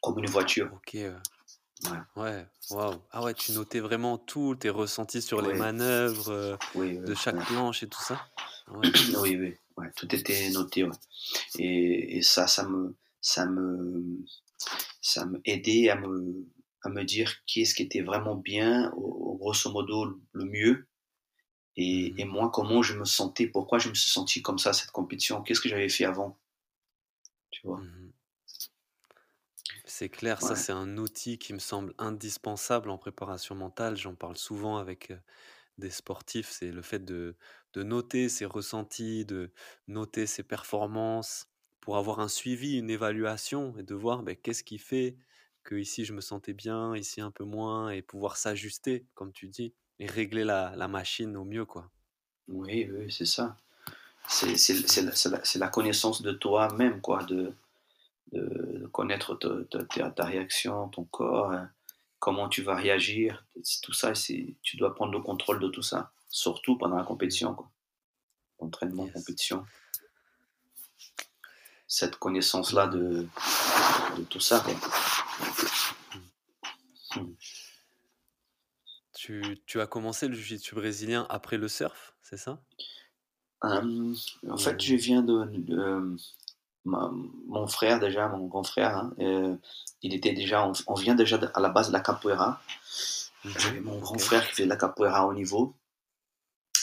Comme 0.00 0.18
une 0.18 0.30
voiture. 0.30 0.70
Ok. 0.72 0.94
euh, 0.94 1.18
Ouais. 1.84 2.22
Ouais, 2.22 2.46
waouh. 2.70 3.02
Ah 3.10 3.22
ouais, 3.22 3.34
tu 3.34 3.52
notais 3.52 3.80
vraiment 3.80 4.16
tout, 4.16 4.54
tes 4.54 4.70
ressentis 4.70 5.20
sur 5.20 5.42
les 5.42 5.52
manœuvres, 5.52 6.58
oui, 6.74 6.96
de 6.96 7.14
chaque 7.14 7.36
ouais. 7.36 7.44
planche 7.44 7.82
et 7.82 7.88
tout 7.88 8.02
ça? 8.02 8.26
Oui, 8.68 9.36
oui, 9.36 9.54
ouais, 9.76 9.90
tout 9.94 10.12
était 10.12 10.48
noté. 10.50 10.88
Et, 11.58 12.16
et 12.16 12.22
ça, 12.22 12.46
ça 12.46 12.66
me, 12.66 12.96
ça 13.20 13.44
me, 13.46 14.24
ça 15.02 15.26
me 15.26 15.40
aidait 15.44 15.90
à 15.90 15.96
me, 15.96 16.46
à 16.82 16.88
me 16.88 17.04
dire 17.04 17.32
qu'est-ce 17.46 17.74
qui 17.74 17.82
était 17.82 18.00
vraiment 18.00 18.34
bien, 18.34 18.90
au 18.96 19.36
grosso 19.36 19.70
modo 19.70 20.18
le 20.32 20.44
mieux, 20.46 20.88
et, 21.76 22.20
et 22.20 22.24
moi 22.24 22.50
comment 22.50 22.82
je 22.82 22.94
me 22.98 23.04
sentais, 23.04 23.46
pourquoi 23.48 23.78
je 23.78 23.88
me 23.90 23.94
suis 23.94 24.10
senti 24.10 24.42
comme 24.42 24.58
ça 24.58 24.70
à 24.70 24.72
cette 24.72 24.90
compétition, 24.92 25.42
qu'est-ce 25.42 25.60
que 25.60 25.68
j'avais 25.68 25.88
fait 25.88 26.04
avant, 26.04 26.38
tu 27.50 27.66
vois? 27.66 27.86
Mmh 27.86 28.12
C'est 29.86 30.08
clair, 30.10 30.42
ça 30.42 30.54
c'est 30.54 30.72
un 30.72 30.96
outil 30.98 31.38
qui 31.38 31.52
me 31.54 31.58
semble 31.58 31.94
indispensable 31.98 32.90
en 32.90 32.98
préparation 32.98 33.54
mentale. 33.54 33.96
J'en 33.96 34.14
parle 34.14 34.36
souvent 34.36 34.76
avec, 34.76 35.12
des 35.78 35.90
sportifs, 35.90 36.50
c'est 36.50 36.72
le 36.72 36.82
fait 36.82 37.04
de 37.04 37.36
de 37.74 37.84
noter 37.84 38.28
ses 38.30 38.46
ressentis, 38.46 39.24
de 39.26 39.52
noter 39.88 40.26
ses 40.26 40.42
performances 40.44 41.46
pour 41.80 41.96
avoir 41.98 42.20
un 42.20 42.28
suivi, 42.28 42.78
une 42.78 42.90
évaluation 42.90 43.76
et 43.78 43.84
de 43.84 43.94
voir, 43.94 44.22
beh, 44.24 44.36
qu'est-ce 44.36 44.64
qui 44.64 44.78
fait 44.78 45.18
que 45.64 45.76
ici 45.76 46.04
je 46.06 46.14
me 46.14 46.20
sentais 46.22 46.54
bien, 46.54 46.96
ici 46.96 47.20
un 47.22 47.30
peu 47.32 47.44
moins 47.44 47.90
et 47.90 48.02
pouvoir 48.02 48.36
s'ajuster 48.38 49.08
comme 49.14 49.32
tu 49.32 49.48
dis 49.48 49.74
et 49.98 50.06
régler 50.06 50.44
la 50.44 50.74
la 50.76 50.88
machine 50.88 51.36
au 51.36 51.44
mieux, 51.44 51.64
quoi. 51.64 51.90
oui, 52.48 52.88
oui, 52.92 53.10
c'est 53.12 53.26
ça. 53.26 53.56
C'est, 54.28 55.58
la, 55.58 55.68
connaissance 55.68 56.20
de 56.22 56.32
toi-même, 56.32 57.00
quoi, 57.00 57.22
de, 57.24 57.52
de, 58.32 58.40
de 58.82 58.86
connaître 58.88 59.36
ta, 59.36 59.48
ta, 59.70 59.84
ta- 59.84 60.10
ta 60.10 60.24
réaction, 60.24 60.88
ton 60.88 61.04
corps, 61.04 61.52
hein, 61.52 61.70
comment 62.18 62.48
tu 62.48 62.62
vas 62.62 62.74
réagir, 62.74 63.44
c'est- 63.62 63.80
tout 63.82 63.92
ça, 63.92 64.12
tu 64.14 64.76
dois 64.76 64.94
prendre 64.94 65.12
le 65.12 65.20
contrôle 65.20 65.60
de 65.60 65.68
tout 65.68 65.82
ça, 65.82 66.10
surtout 66.28 66.76
pendant 66.76 66.96
la 66.96 67.04
compétition, 67.04 67.54
quoi. 67.54 67.70
Entraînement, 68.58 69.04
Yes. 69.06 69.12
compétition, 69.14 69.64
cette 71.86 72.16
connaissance-là 72.16 72.88
de, 72.88 73.28
de 74.18 74.22
tout 74.24 74.40
ça, 74.40 74.60
quoi. 74.60 74.74
Mmh. 77.14 77.20
Hmm. 77.20 77.34
Tu 79.26 79.60
tu 79.66 79.80
as 79.80 79.88
commencé 79.88 80.28
le 80.28 80.34
jiu-jitsu 80.34 80.76
brésilien 80.76 81.26
après 81.28 81.56
le 81.56 81.66
surf, 81.66 82.14
c'est 82.22 82.36
ça? 82.36 82.62
En 83.60 84.56
fait, 84.56 84.80
je 84.80 84.94
viens 84.94 85.20
de, 85.20 85.46
de- 85.46 86.16
ma- 86.84 87.10
mon 87.48 87.66
frère 87.66 87.98
déjà, 87.98 88.28
mon 88.28 88.46
grand 88.46 88.62
frère, 88.62 88.96
hein, 88.96 89.12
euh, 89.18 89.56
il 90.02 90.14
était 90.14 90.32
déjà, 90.32 90.64
on, 90.68 90.72
on 90.86 90.94
vient 90.94 91.16
déjà 91.16 91.40
à 91.54 91.60
la 91.60 91.70
base 91.70 91.88
de 91.88 91.92
la 91.92 91.98
capoeira. 91.98 92.62
mmh 93.44 93.50
J'avais 93.58 93.80
mon 93.80 93.98
grand 93.98 94.16
frère 94.18 94.46
qui 94.46 94.52
faisait 94.52 94.64
de 94.66 94.68
la 94.68 94.76
capoeira 94.76 95.26
haut 95.26 95.34
niveau. 95.34 95.74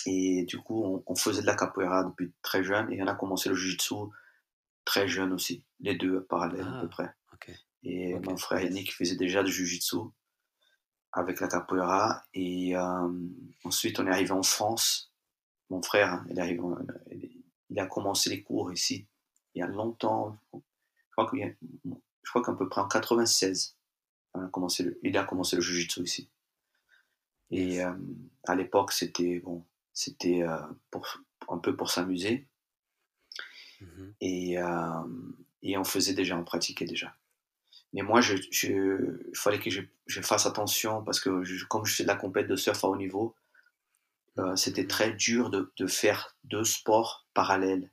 Et 0.05 0.43
du 0.43 0.57
coup, 0.57 0.83
on, 0.83 1.03
on 1.07 1.15
faisait 1.15 1.43
de 1.43 1.47
la 1.47 1.55
capoeira 1.55 2.03
depuis 2.03 2.33
très 2.41 2.61
jeune 2.61 2.91
et 2.91 3.01
on 3.01 3.07
a 3.07 3.15
commencé 3.15 3.47
le 3.47 3.55
jiu-jitsu 3.55 3.95
très 4.83 5.07
jeune 5.07 5.31
aussi, 5.31 5.63
les 5.79 5.95
deux 5.95 6.21
parallèles 6.25 6.67
à 6.67 6.81
peu 6.81 6.87
Ah! 6.87 6.89
près. 6.91 7.15
Et 7.85 8.15
mon 8.15 8.35
frère. 8.35 8.61
Yannick 8.61 8.93
faisait 8.93 9.15
déjà 9.15 9.43
du 9.43 9.51
jiu-jitsu 9.53 9.95
avec 11.13 11.39
la 11.39 11.47
capoeira. 11.47 12.23
Et 12.33 12.75
euh, 12.75 13.09
ensuite, 13.63 13.99
on 13.99 14.07
est 14.07 14.11
arrivé 14.11 14.31
en 14.31 14.43
France. 14.43 15.11
Mon 15.69 15.81
frère, 15.81 16.13
hein, 16.13 16.25
il, 16.29 16.39
arrive, 16.39 16.61
a 17.77 17.85
commencé 17.87 18.29
les 18.29 18.43
cours 18.43 18.71
ici 18.71 19.07
il 19.55 19.59
y 19.59 19.61
a 19.61 19.67
longtemps. 19.67 20.37
Je 20.53 21.11
crois 21.11 21.29
qu'il 21.29 21.39
y 21.39 21.43
a- 21.43 21.53
je 22.23 22.29
crois 22.29 22.41
qu'à 22.43 22.53
peu 22.53 22.67
près 22.67 22.81
en 22.81 22.87
96, 22.87 23.75
on 24.33 24.41
a 24.43 24.47
commencé 24.47 24.83
le- 24.83 24.99
il 25.03 25.15
a 25.17 25.23
commencé 25.25 25.55
le 25.55 25.61
jiu-jitsu 25.61 26.01
ici. 26.03 26.29
Et 27.51 27.83
euh, 27.83 27.93
à 28.47 28.55
l'époque, 28.55 28.91
c'était 28.91 29.39
bon, 29.39 29.63
c'était 29.93 30.41
euh, 30.41 30.57
un 31.49 31.57
peu 31.59 31.75
pour 31.75 31.91
s'amuser. 31.91 32.47
Mmh 33.81 34.11
Et, 34.21 34.57
euh, 34.57 35.03
et 35.61 35.77
on 35.77 35.83
faisait 35.83 36.13
déjà, 36.13 36.35
on 36.37 36.43
pratiquait 36.43 36.85
déjà. 36.85 37.15
Mais 37.93 38.01
moi, 38.01 38.21
je, 38.21 38.35
je, 38.51 39.19
il 39.29 39.37
fallait 39.37 39.59
que 39.59 39.69
je, 39.69 39.81
je 40.07 40.21
fasse 40.21 40.45
attention 40.45 41.03
parce 41.03 41.19
que 41.19 41.43
je- 41.43 41.65
comme 41.65 41.85
je 41.85 41.93
fais 41.95 42.03
de 42.03 42.07
la 42.07 42.15
compète 42.15 42.47
de 42.47 42.55
surf 42.55 42.83
à 42.83 42.87
haut 42.87 42.97
niveau, 42.97 43.35
euh, 44.39 44.55
c'était 44.55 44.87
très 44.87 45.11
dur 45.13 45.49
de, 45.49 45.71
de 45.77 45.87
faire 45.87 46.35
deux 46.43 46.63
sports 46.63 47.27
parallèles 47.33 47.91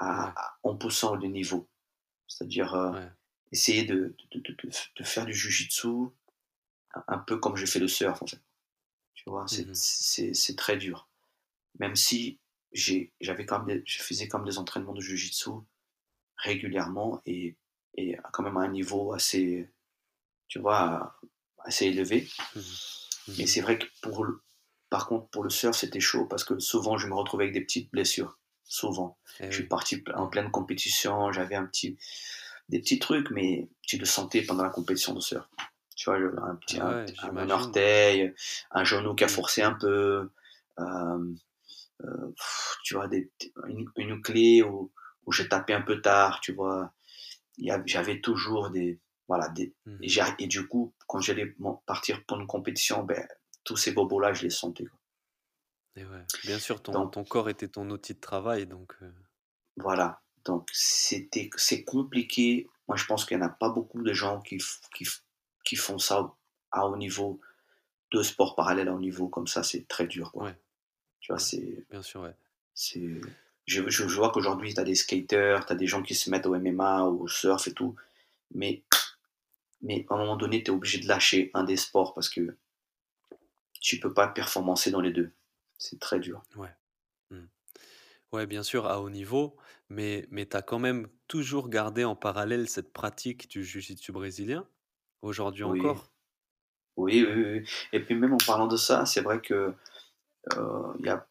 Ouais, 0.00 0.08
à, 0.08 0.30
à- 0.40 0.58
en 0.64 0.76
poussant 0.76 1.14
le 1.16 1.28
niveau. 1.28 1.68
C'est-à-dire 2.28 2.74
euh, 2.74 2.92
ouais. 2.92 3.08
essayer 3.52 3.84
de, 3.84 4.14
de, 4.32 4.40
de, 4.96 5.04
faire 5.04 5.26
du 5.26 5.34
jujitsu 5.34 5.88
un, 7.08 7.18
peu 7.18 7.38
comme 7.38 7.56
je 7.56 7.66
fais 7.66 7.78
le 7.78 7.88
surf 7.88 8.22
en 8.22 8.26
fait. 8.26 8.40
Tu 9.14 9.24
vois, 9.28 9.46
c'est 9.48 10.34
c'est 10.34 10.56
très 10.56 10.76
dur. 10.76 11.08
Même 11.78 11.96
si 11.96 12.38
j'avais 12.72 13.46
quand 13.46 13.64
même 13.64 13.78
des- 13.78 13.84
je 13.86 14.02
faisais 14.02 14.28
quand 14.28 14.38
même 14.38 14.48
des 14.48 14.58
entraînements 14.58 14.94
de 14.94 15.00
jujitsu 15.00 15.50
régulièrement 16.36 17.22
et, 17.26 17.56
et 17.96 18.16
quand 18.32 18.42
même 18.42 18.56
à 18.56 18.60
un 18.62 18.68
niveau 18.68 19.12
assez, 19.12 19.68
tu 20.48 20.58
vois, 20.60 21.18
assez 21.64 21.86
élevé. 21.86 22.28
Mmh 22.54 22.60
Mais 23.38 23.44
Mmh 23.44 23.46
c'est 23.46 23.60
vrai 23.60 23.78
que 23.78 23.86
pour 24.02 24.24
le, 24.24 24.40
par 24.90 25.06
contre, 25.06 25.28
pour 25.28 25.44
le 25.44 25.50
surf, 25.50 25.76
c'était 25.76 26.00
chaud 26.00 26.26
parce 26.26 26.44
que 26.44 26.58
souvent, 26.58 26.98
je 26.98 27.06
me 27.06 27.14
retrouvais 27.14 27.44
avec 27.44 27.54
des 27.54 27.60
petites 27.62 27.90
blessures. 27.90 28.38
Souvent. 28.64 29.18
Eh 29.40 29.50
Je 29.50 29.54
suis 29.56 29.62
oui. 29.64 29.68
parti 29.68 30.04
en 30.14 30.28
pleine 30.28 30.50
compétition, 30.50 31.32
j'avais 31.32 31.56
un 31.56 31.66
petit, 31.66 31.98
des 32.68 32.80
petits 32.80 32.98
trucs, 33.00 33.30
mais 33.30 33.68
tu 33.82 33.98
le 33.98 34.04
sentais 34.06 34.42
pendant 34.42 34.62
la 34.64 34.70
compétition 34.70 35.14
de 35.14 35.20
surf. 35.20 35.48
Tu 35.96 36.10
vois, 36.10 36.18
un 36.18 36.56
petit, 36.56 36.78
Ah 36.80 36.88
ouais, 36.94 37.04
un- 37.22 37.36
un 37.36 37.50
orteil, 37.50 38.34
un 38.70 38.84
genou 38.84 39.14
qui 39.14 39.24
a 39.24 39.28
Mmh 39.28 39.30
forcé 39.30 39.62
un 39.62 39.72
peu, 39.74 40.30
euh, 40.80 41.34
euh, 42.04 42.32
tu 42.84 42.94
vois, 42.94 43.08
des, 43.08 43.30
une, 43.68 43.86
une 43.96 44.22
clé 44.22 44.62
où, 44.62 44.90
où 45.26 45.32
j'ai 45.32 45.48
tapé 45.48 45.74
un 45.74 45.82
peu 45.82 46.00
tard, 46.00 46.40
tu 46.40 46.52
vois. 46.52 46.92
J'avais 47.86 48.20
toujours 48.20 48.70
des, 48.70 49.00
voilà, 49.28 49.48
des, 49.50 49.74
et, 50.02 50.08
Mmh 50.08 50.34
et 50.38 50.46
du 50.46 50.66
coup, 50.66 50.92
quand 51.06 51.20
j'allais 51.20 51.54
partir 51.86 52.24
pour 52.24 52.40
une 52.40 52.46
compétition, 52.46 53.04
ben, 53.04 53.26
tous 53.64 53.76
ces 53.76 53.92
bobos-là, 53.92 54.32
je 54.32 54.42
les 54.44 54.50
sentais. 54.50 54.86
quoi. 54.86 54.98
Et 55.96 56.04
ouais. 56.04 56.24
Bien 56.44 56.58
sûr, 56.58 56.82
ton 56.82 56.92
Donc, 56.92 57.12
ton 57.12 57.24
corps 57.24 57.48
était 57.48 57.68
ton 57.68 57.88
outil 57.90 58.14
de 58.14 58.20
travail 58.20 58.66
donc 58.66 58.94
heu, 59.02 59.12
voilà. 59.76 60.20
Donc, 60.44 60.68
c'était, 60.72 61.50
c'est 61.56 61.84
compliqué. 61.84 62.68
Moi, 62.88 62.96
je 62.96 63.04
pense 63.04 63.24
qu'il 63.24 63.36
n'y 63.36 63.42
en 63.42 63.46
a 63.46 63.50
pas 63.50 63.68
beaucoup 63.70 64.02
de 64.02 64.12
gens 64.12 64.40
qui, 64.40 64.58
qui, 64.96 65.06
qui 65.64 65.76
font 65.76 65.98
ça 65.98 66.34
à 66.70 66.86
haut 66.86 66.96
niveau, 66.96 67.40
deux 68.12 68.22
sports 68.22 68.56
parallèles 68.56 68.88
à 68.88 68.94
haut 68.94 69.00
niveau, 69.00 69.28
comme 69.28 69.46
ça, 69.46 69.62
c'est 69.62 69.86
très 69.86 70.06
dur, 70.06 70.32
quoi. 70.32 70.44
ouais, 70.44 70.58
Tu 71.20 71.32
vois, 71.32 71.38
c'est, 71.38 71.84
Bien 71.90 72.02
sûr, 72.02 72.22
ouais. 72.22 72.34
c'est, 72.74 73.20
je, 73.70 73.88
je 73.88 74.04
vois 74.16 74.30
qu'aujourd'hui, 74.30 74.74
tu 74.74 74.80
as 74.80 74.84
des 74.84 74.94
skaters, 74.94 75.64
tu 75.64 75.72
as 75.72 75.76
des 75.76 75.86
gens 75.86 76.02
qui 76.02 76.14
se 76.14 76.28
mettent 76.30 76.46
au 76.46 76.58
MMA, 76.58 77.04
au 77.04 77.28
surf 77.28 77.68
et 77.68 77.72
tout, 77.72 77.94
mais, 78.52 78.82
mais 79.80 80.04
à 80.10 80.14
un 80.14 80.18
moment 80.18 80.36
donné, 80.36 80.62
tu 80.62 80.70
es 80.70 80.74
obligé 80.74 80.98
de 80.98 81.06
lâcher 81.06 81.50
un 81.54 81.64
des 81.64 81.76
sports 81.76 82.12
parce 82.14 82.28
que 82.28 82.56
tu 83.80 84.00
peux 84.00 84.12
pas 84.12 84.28
performancer 84.28 84.90
dans 84.90 85.00
les 85.00 85.12
deux. 85.12 85.32
C'est 85.78 86.00
très 86.00 86.18
dur. 86.18 86.42
Ouais. 86.56 86.74
Mmh. 87.30 87.44
Ouais, 88.32 88.46
bien 88.46 88.62
sûr, 88.62 88.86
à 88.86 89.00
haut 89.00 89.10
niveau, 89.10 89.56
mais 89.88 90.26
mais 90.30 90.46
tu 90.46 90.56
as 90.56 90.62
quand 90.62 90.78
même 90.78 91.08
toujours 91.28 91.68
gardé 91.68 92.04
en 92.04 92.16
parallèle 92.16 92.68
cette 92.68 92.92
pratique 92.92 93.48
du 93.48 93.64
jiu-jitsu 93.64 94.12
brésilien? 94.12 94.66
Aujourd'hui 95.22 95.64
Oui, 95.64 95.80
encore? 95.80 96.10
oui, 96.96 97.24
oui, 97.24 97.44
oui. 97.44 97.68
Et 97.92 98.00
puis 98.00 98.14
même 98.14 98.34
en 98.34 98.38
parlant 98.44 98.66
de 98.66 98.76
ça, 98.76 99.06
c'est 99.06 99.20
vrai 99.20 99.40
que 99.40 99.74
euh, 100.56 100.92
y 100.98 101.08
a, 101.08 101.26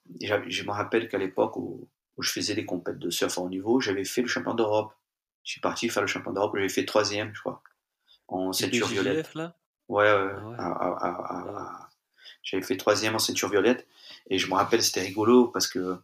je 0.48 0.64
me 0.64 0.72
rappelle 0.72 1.10
qu'à 1.10 1.18
l'époque 1.18 1.58
où, 1.58 1.88
où 2.20 2.24
je 2.24 2.32
faisais 2.34 2.54
les 2.54 2.66
compètes 2.66 3.00
de 3.00 3.10
surf 3.10 3.38
à 3.38 3.42
haut 3.42 3.50
niveau, 3.50 3.80
j'avais 3.80 4.04
fait 4.04 4.22
le 4.22 4.28
champion 4.28 4.54
d'Europe. 4.54 4.94
Je 5.46 5.54
suis 5.54 5.62
parti 5.62 5.90
faire 5.90 6.04
le 6.04 6.08
champion 6.08 6.34
d'Europe, 6.34 6.52
j'avais 6.56 6.70
fait 6.70 6.86
troisième, 6.86 7.34
je 7.34 7.40
crois, 7.40 7.64
en 8.28 8.52
ceinture 8.54 8.88
violette. 8.88 9.34
Là? 9.36 9.56
Ouais. 9.88 10.06
Ah 10.06 10.26
ouais, 10.28 10.56
à- 10.60 10.68
à- 10.68 11.08
à- 11.08 11.40
à- 11.40 11.46
waouh. 11.46 11.58
à- 11.58 11.90
j'avais 12.44 12.64
fait 12.64 12.78
troisième 12.78 13.16
en 13.16 13.20
ceinture 13.20 13.50
violette. 13.50 13.88
Et 14.30 14.38
je 14.38 14.48
me 14.48 14.54
rappelle, 14.56 14.84
c'était 14.84 15.02
rigolo 15.02 15.48
parce 15.48 15.68
que 15.68 15.98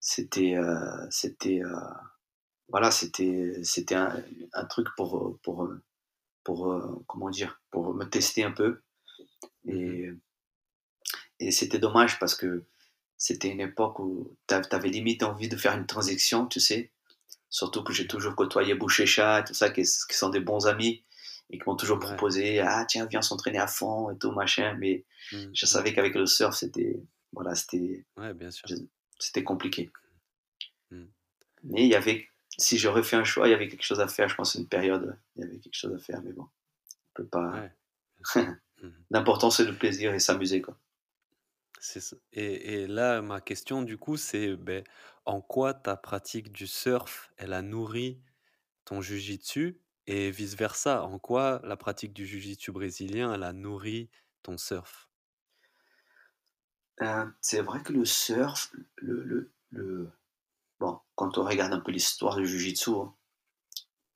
c'était, 0.00 0.54
euh, 0.56 1.06
c'était, 1.10 1.60
euh, 1.62 1.76
voilà, 2.68 2.90
c'était, 2.92 3.54
c'était 3.64 3.96
un, 3.96 4.22
un 4.52 4.64
truc 4.64 4.88
pour, 4.96 5.38
pour, 5.42 5.68
pour, 6.44 6.72
euh, 6.72 7.04
comment 7.08 7.30
dire, 7.30 7.60
pour 7.70 7.94
me 7.94 8.04
tester 8.04 8.44
un 8.44 8.52
peu. 8.52 8.80
Mmh 9.64 9.72
Et, 9.72 10.10
et 11.40 11.50
c'était 11.50 11.78
dommage 11.78 12.18
parce 12.18 12.34
que 12.34 12.64
c'était 13.18 13.48
une 13.48 13.60
époque 13.60 13.98
où 13.98 14.36
t'a- 14.46 14.60
t'avais 14.60 14.88
limite 14.88 15.22
envie 15.22 15.48
de 15.48 15.56
faire 15.56 15.74
une 15.76 15.86
transaction, 15.86 16.46
tu 16.46 16.60
sais. 16.60 16.90
Surtout 17.50 17.82
que 17.84 17.92
j'ai 17.92 18.06
toujours 18.06 18.34
côtoyé 18.34 18.74
Bouchécha 18.74 19.40
et 19.40 19.44
tout 19.44 19.54
ça, 19.54 19.70
qui, 19.70 19.82
qui 19.82 20.16
sont 20.16 20.28
des 20.30 20.40
bons 20.40 20.66
amis 20.66 21.02
et 21.50 21.58
qui 21.58 21.64
m'ont 21.66 21.76
toujours 21.76 21.98
Ouais. 21.98 22.06
proposé 22.06 22.60
Ah, 22.60 22.84
tiens, 22.88 23.06
viens 23.06 23.22
s'entraîner 23.22 23.58
à 23.58 23.66
fond 23.68 24.10
et 24.10 24.18
tout, 24.18 24.32
machin. 24.32 24.74
Mais 24.78 25.04
Mmh 25.32 25.36
je 25.54 25.64
mh. 25.66 25.68
savais 25.68 25.92
qu'avec 25.94 26.14
le 26.14 26.26
surf, 26.26 26.54
c'était 26.56 27.00
voilà, 27.32 27.54
c'était 27.54 28.04
Ouais, 28.16 28.34
bien 28.34 28.50
sûr. 28.50 28.66
c'était 29.18 29.44
compliqué. 29.44 29.90
Mmh. 30.90 31.04
Mais 31.64 31.82
il 31.84 31.88
y 31.88 31.94
avait, 31.94 32.28
si 32.58 32.78
j'aurais 32.78 33.02
fait 33.02 33.16
un 33.16 33.24
choix, 33.24 33.48
il 33.48 33.50
y 33.50 33.54
avait 33.54 33.68
quelque 33.68 33.82
chose 33.84 34.00
à 34.00 34.08
faire. 34.08 34.28
Je 34.28 34.34
pense 34.36 34.54
une 34.54 34.66
période, 34.68 35.16
il 35.36 35.42
y 35.42 35.44
avait 35.44 35.58
quelque 35.58 35.74
chose 35.74 35.94
à 35.94 35.98
faire, 35.98 36.20
mais 36.22 36.32
bon, 36.32 36.42
on 36.44 37.12
peut 37.14 37.26
pas. 37.26 37.50
Ouais. 37.50 37.72
Mmh. 38.82 38.88
L'important, 39.10 39.48
c'est 39.50 39.64
le 39.64 39.74
plaisir 39.74 40.12
et 40.12 40.18
s'amuser, 40.18 40.60
quoi. 40.60 40.76
C'est 41.80 42.00
ça. 42.00 42.16
Et, 42.32 42.82
et 42.82 42.86
là, 42.86 43.22
ma 43.22 43.40
question, 43.40 43.82
du 43.82 43.96
coup, 43.98 44.16
c'est 44.16 44.56
ben, 44.56 44.84
en 45.24 45.40
quoi 45.40 45.74
ta 45.74 45.96
pratique 45.96 46.52
du 46.52 46.66
surf, 46.66 47.32
elle 47.36 47.52
a 47.52 47.62
nourri 47.62 48.22
ton 48.84 49.00
jujitsu 49.02 49.82
et 50.06 50.30
vice-versa? 50.30 51.04
En 51.04 51.18
quoi 51.18 51.60
la 51.64 51.76
pratique 51.76 52.12
du 52.14 52.26
jujitsu 52.26 52.72
brésilien, 52.72 53.34
elle 53.34 53.44
a 53.44 53.52
nourri 53.52 54.10
ton 54.42 54.58
surf? 54.58 55.10
Euh, 57.00 57.24
c'est 57.40 57.62
vrai 57.62 57.82
que 57.82 57.92
le 57.94 58.04
surf, 58.04 58.74
le, 58.96 59.22
le, 59.24 59.50
le- 59.70 60.10
bon, 60.80 61.00
quand 61.16 61.38
on 61.38 61.44
regarde 61.44 61.72
un 61.74 61.80
peu 61.80 61.92
l'histoire 61.92 62.36
du 62.36 62.46
jiu-jitsu 62.46 62.90
hein, 62.90 63.14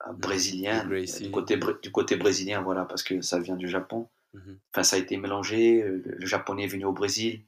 euh, 0.07 0.13
Mhm. 0.17 0.53
Du 0.65 0.79
brésilien, 0.79 0.95
euh, 1.09 1.19
du 1.19 1.29
Gracie. 1.29 1.31
côté, 1.31 1.57
du 1.81 1.91
côté 1.91 2.15
brésilien, 2.15 2.61
voilà, 2.61 2.85
parce 2.85 3.03
que 3.03 3.21
ça 3.21 3.39
vient 3.39 3.55
du 3.55 3.67
Japon. 3.67 4.09
Mhm, 4.33 4.61
Enfin, 4.73 4.83
ça 4.83 4.97
a 4.97 4.99
été 4.99 5.17
mélangé, 5.17 5.83
euh, 5.83 6.01
le, 6.05 6.15
le 6.17 6.27
japonais 6.27 6.65
est 6.65 6.67
venu 6.67 6.85
au 6.85 6.93
Brésil, 6.93 7.45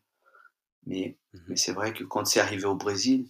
mais, 0.86 1.17
mhm, 1.34 1.41
mais 1.50 1.56
c'est 1.56 1.74
vrai 1.74 1.93
que 1.93 2.04
quand 2.04 2.26
c'est 2.26 2.39
arrivé 2.39 2.65
au 2.65 2.76
Brésil, 2.76 3.28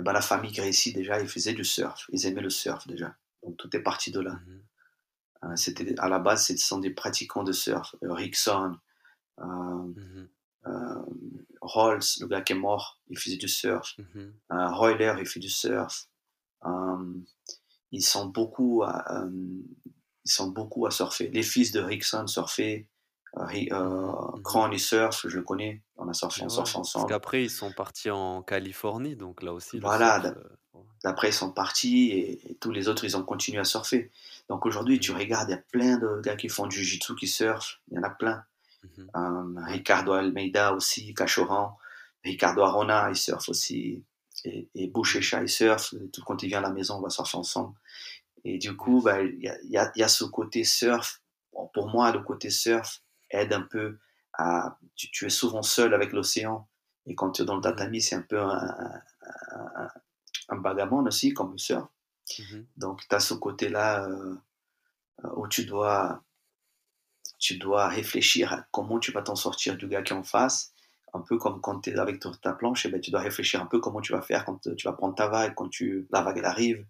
eh 0.00 0.02
ben, 0.02 0.12
la 0.12 0.22
famille 0.22 0.52
Gracie, 0.52 0.92
déjà, 0.92 1.20
ils 1.20 1.28
faisaient 1.28 1.52
du 1.52 1.64
surf, 1.64 2.06
ils 2.12 2.26
aimaient 2.26 2.40
le 2.40 2.50
surf 2.50 2.86
déjà. 2.88 3.14
Donc 3.42 3.56
tout 3.56 3.74
est 3.76 3.82
parti 3.82 4.10
de 4.10 4.20
là. 4.20 4.32
mhm. 4.46 4.62
Euh, 5.44 5.56
c'était, 5.56 5.98
à 5.98 6.08
la 6.10 6.18
base, 6.18 6.46
ce 6.46 6.56
sont 6.58 6.78
des 6.80 6.90
pratiquants 6.90 7.44
de 7.44 7.52
surf. 7.52 7.94
Euh, 8.02 8.12
Rickson, 8.12 8.76
euh, 9.38 9.44
Mhm, 9.44 10.28
euh, 10.66 11.02
Rolls, 11.62 12.02
le 12.20 12.26
gars 12.26 12.42
qui 12.42 12.52
est 12.52 12.56
mort, 12.56 13.00
il 13.08 13.18
faisait 13.18 13.38
du 13.38 13.48
surf. 13.48 13.96
Royler, 14.50 15.14
il 15.18 15.26
fait 15.26 15.40
du 15.40 15.48
surf. 15.48 16.08
Ils 17.92 18.04
sont 18.04 18.26
beaucoup 18.26 18.82
à, 18.84 19.24
ils 20.24 20.30
sont 20.30 20.48
beaucoup 20.50 20.84
à 20.86 20.90
surfer. 20.90 21.28
Les 21.30 21.42
fils 21.42 21.72
de 21.72 21.80
Rickson 21.80 22.26
surfaient. 22.26 22.86
Euh, 23.38 23.44
Ri- 23.44 23.68
euh. 23.72 24.12
Kron, 24.44 24.70
il 24.72 24.80
surfe, 24.80 25.26
je 25.28 25.36
le 25.38 25.42
connais. 25.44 25.82
On 25.96 26.08
a 26.08 26.14
surfé, 26.14 26.42
Et 26.42 26.44
on 26.44 26.48
ouais, 26.48 26.48
surfe 26.48 26.74
parce 26.74 26.80
ensemble. 26.80 27.06
qu'après, 27.06 27.44
ils 27.44 27.50
sont 27.50 27.72
partis 27.72 28.10
en 28.10 28.42
Californie, 28.42 29.14
donc 29.14 29.42
là 29.44 29.52
aussi, 29.54 29.80
Voilà, 29.80 30.18
surf. 30.18 30.24
euh, 30.24 30.34
d'après 31.04 31.30
ils 31.30 31.32
sont 31.34 31.52
partis 31.52 32.10
et, 32.10 32.50
et 32.52 32.54
tous 32.56 32.70
les 32.72 32.88
autres 32.88 33.04
ils 33.04 33.16
ont 33.16 33.22
continué 33.24 33.60
à 33.60 33.64
surfer. 33.64 34.10
Donc 34.48 34.66
aujourd'hui 34.66 35.00
tu 35.00 35.12
Mhm, 35.12 35.18
regardes, 35.20 35.48
il 35.50 35.52
y 35.52 35.54
a 35.54 35.62
plein 35.72 35.98
de 35.98 36.20
gars 36.22 36.36
qui 36.36 36.48
font 36.48 36.66
du 36.66 36.76
jiu-jitsu 36.78 37.14
qui 37.16 37.26
surfent, 37.28 37.80
il 37.90 37.96
y 37.96 37.98
en 37.98 38.02
a 38.02 38.10
plein. 38.10 38.44
mhm. 38.82 39.10
Euh. 39.16 39.54
Ricardo 39.66 40.12
Almeida 40.14 40.74
aussi, 40.74 41.14
Cachoran, 41.14 41.78
Ricardo 42.24 42.62
Arona 42.62 43.10
il 43.10 43.16
surfe 43.16 43.48
aussi, 43.50 44.04
et, 44.44 44.68
et 44.74 44.88
Mhm. 44.88 44.88
Bouchecha 44.88 45.42
il 45.42 45.48
surfe, 45.50 45.94
tout 46.12 46.22
quand 46.24 46.42
il 46.42 46.48
vient 46.48 46.58
à 46.60 46.62
la 46.62 46.70
maison 46.72 46.96
on 46.98 47.02
va 47.02 47.10
surfer 47.10 47.38
ensemble. 47.38 47.74
Et 48.44 48.58
du 48.58 48.76
coup 48.76 49.02
bah, 49.02 49.22
il 49.22 49.40
y, 49.40 49.48
a, 49.48 49.56
il 49.62 49.70
y 49.70 49.78
a- 49.78 49.92
y 49.96 50.02
a 50.02 50.08
ce 50.08 50.24
côté 50.24 50.64
surf, 50.64 51.20
Bon, 51.52 51.68
pour 51.74 51.88
moi 51.88 52.12
le 52.12 52.20
côté 52.22 52.50
surf 52.50 53.02
aide 53.30 53.52
un 53.52 53.62
peu 53.62 53.98
à, 54.34 54.78
tu, 54.96 55.10
tu 55.10 55.26
es 55.26 55.30
souvent 55.30 55.62
seul 55.62 55.94
avec 55.94 56.12
l'océan, 56.12 56.68
et 57.06 57.14
quand 57.14 57.32
tu 57.32 57.42
es 57.42 57.44
dans 57.44 57.56
le 57.56 57.62
Mhm, 57.62 57.62
tatami 57.62 58.00
c'est 58.00 58.16
un 58.16 58.22
peu 58.22 58.38
un, 58.40 59.02
un, 60.48 60.60
vagabond 60.60 61.04
aussi 61.06 61.32
comme 61.34 61.52
le 61.52 61.58
surf. 61.58 61.86
mhm. 62.38 62.66
Donc, 62.76 63.00
tu 63.08 63.14
as 63.14 63.20
ce 63.20 63.34
côté-là 63.34 64.04
euh, 64.08 64.36
où 65.36 65.48
tu 65.48 65.64
dois, 65.64 66.22
tu 67.38 67.56
dois 67.58 67.88
réfléchir 67.88 68.52
à 68.52 68.66
comment 68.70 68.98
tu 69.00 69.12
vas 69.12 69.22
t'en 69.22 69.36
sortir 69.36 69.76
du 69.76 69.88
gars 69.88 70.02
qui 70.02 70.12
est 70.12 70.16
en 70.16 70.22
face. 70.22 70.72
Un 71.12 71.20
peu 71.22 71.38
comme 71.38 71.60
quand 71.60 71.80
tu 71.80 71.90
es 71.90 71.98
avec 71.98 72.20
ta 72.20 72.30
ta 72.42 72.52
planche, 72.52 72.86
et 72.86 72.90
ben, 72.90 73.00
tu 73.00 73.10
dois 73.10 73.20
réfléchir 73.20 73.60
un 73.60 73.66
peu 73.66 73.80
comment 73.80 74.00
tu 74.00 74.12
vas 74.12 74.22
faire 74.22 74.44
quand 74.44 74.60
tu 74.76 74.84
vas 74.86 74.92
prendre 74.92 75.14
ta 75.14 75.28
vague, 75.28 75.54
quand 75.54 75.68
tu, 75.68 76.06
la 76.12 76.22
vague 76.22 76.38
elle 76.38 76.44
arrive. 76.44 76.86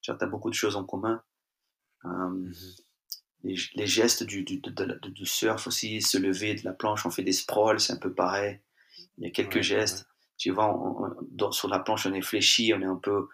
Tu 0.00 0.10
as 0.12 0.26
beaucoup 0.26 0.50
de 0.50 0.54
choses 0.54 0.76
en 0.76 0.84
commun. 0.84 1.22
Euh, 2.04 2.08
Mhm. 2.08 2.54
Les, 3.44 3.56
les 3.74 3.86
gestes 3.86 4.24
du, 4.24 4.42
du, 4.44 4.58
de- 4.58 4.70
de- 4.70 5.08
du 5.10 5.26
surf 5.26 5.66
aussi, 5.66 6.02
se 6.02 6.18
lever 6.18 6.54
de 6.54 6.64
la 6.64 6.72
planche, 6.72 7.06
on 7.06 7.10
fait 7.10 7.22
des 7.22 7.32
sprawls, 7.32 7.80
c'est 7.80 7.92
un 7.92 7.96
peu 7.96 8.12
pareil. 8.12 8.60
Il 9.18 9.24
y 9.24 9.26
a 9.28 9.30
quelques 9.30 9.50
Ouais, 9.50 9.56
ouais. 9.58 9.62
gestes. 9.62 10.06
Tu 10.36 10.50
vois, 10.50 10.66
on- 10.74 11.04
on- 11.06 11.16
dans- 11.30 11.52
sur 11.52 11.68
la 11.68 11.78
planche, 11.80 12.06
on 12.06 12.14
est 12.14 12.22
fléchi, 12.22 12.72
on 12.74 12.80
est 12.80 12.84
un 12.86 12.96
peu 12.96 13.28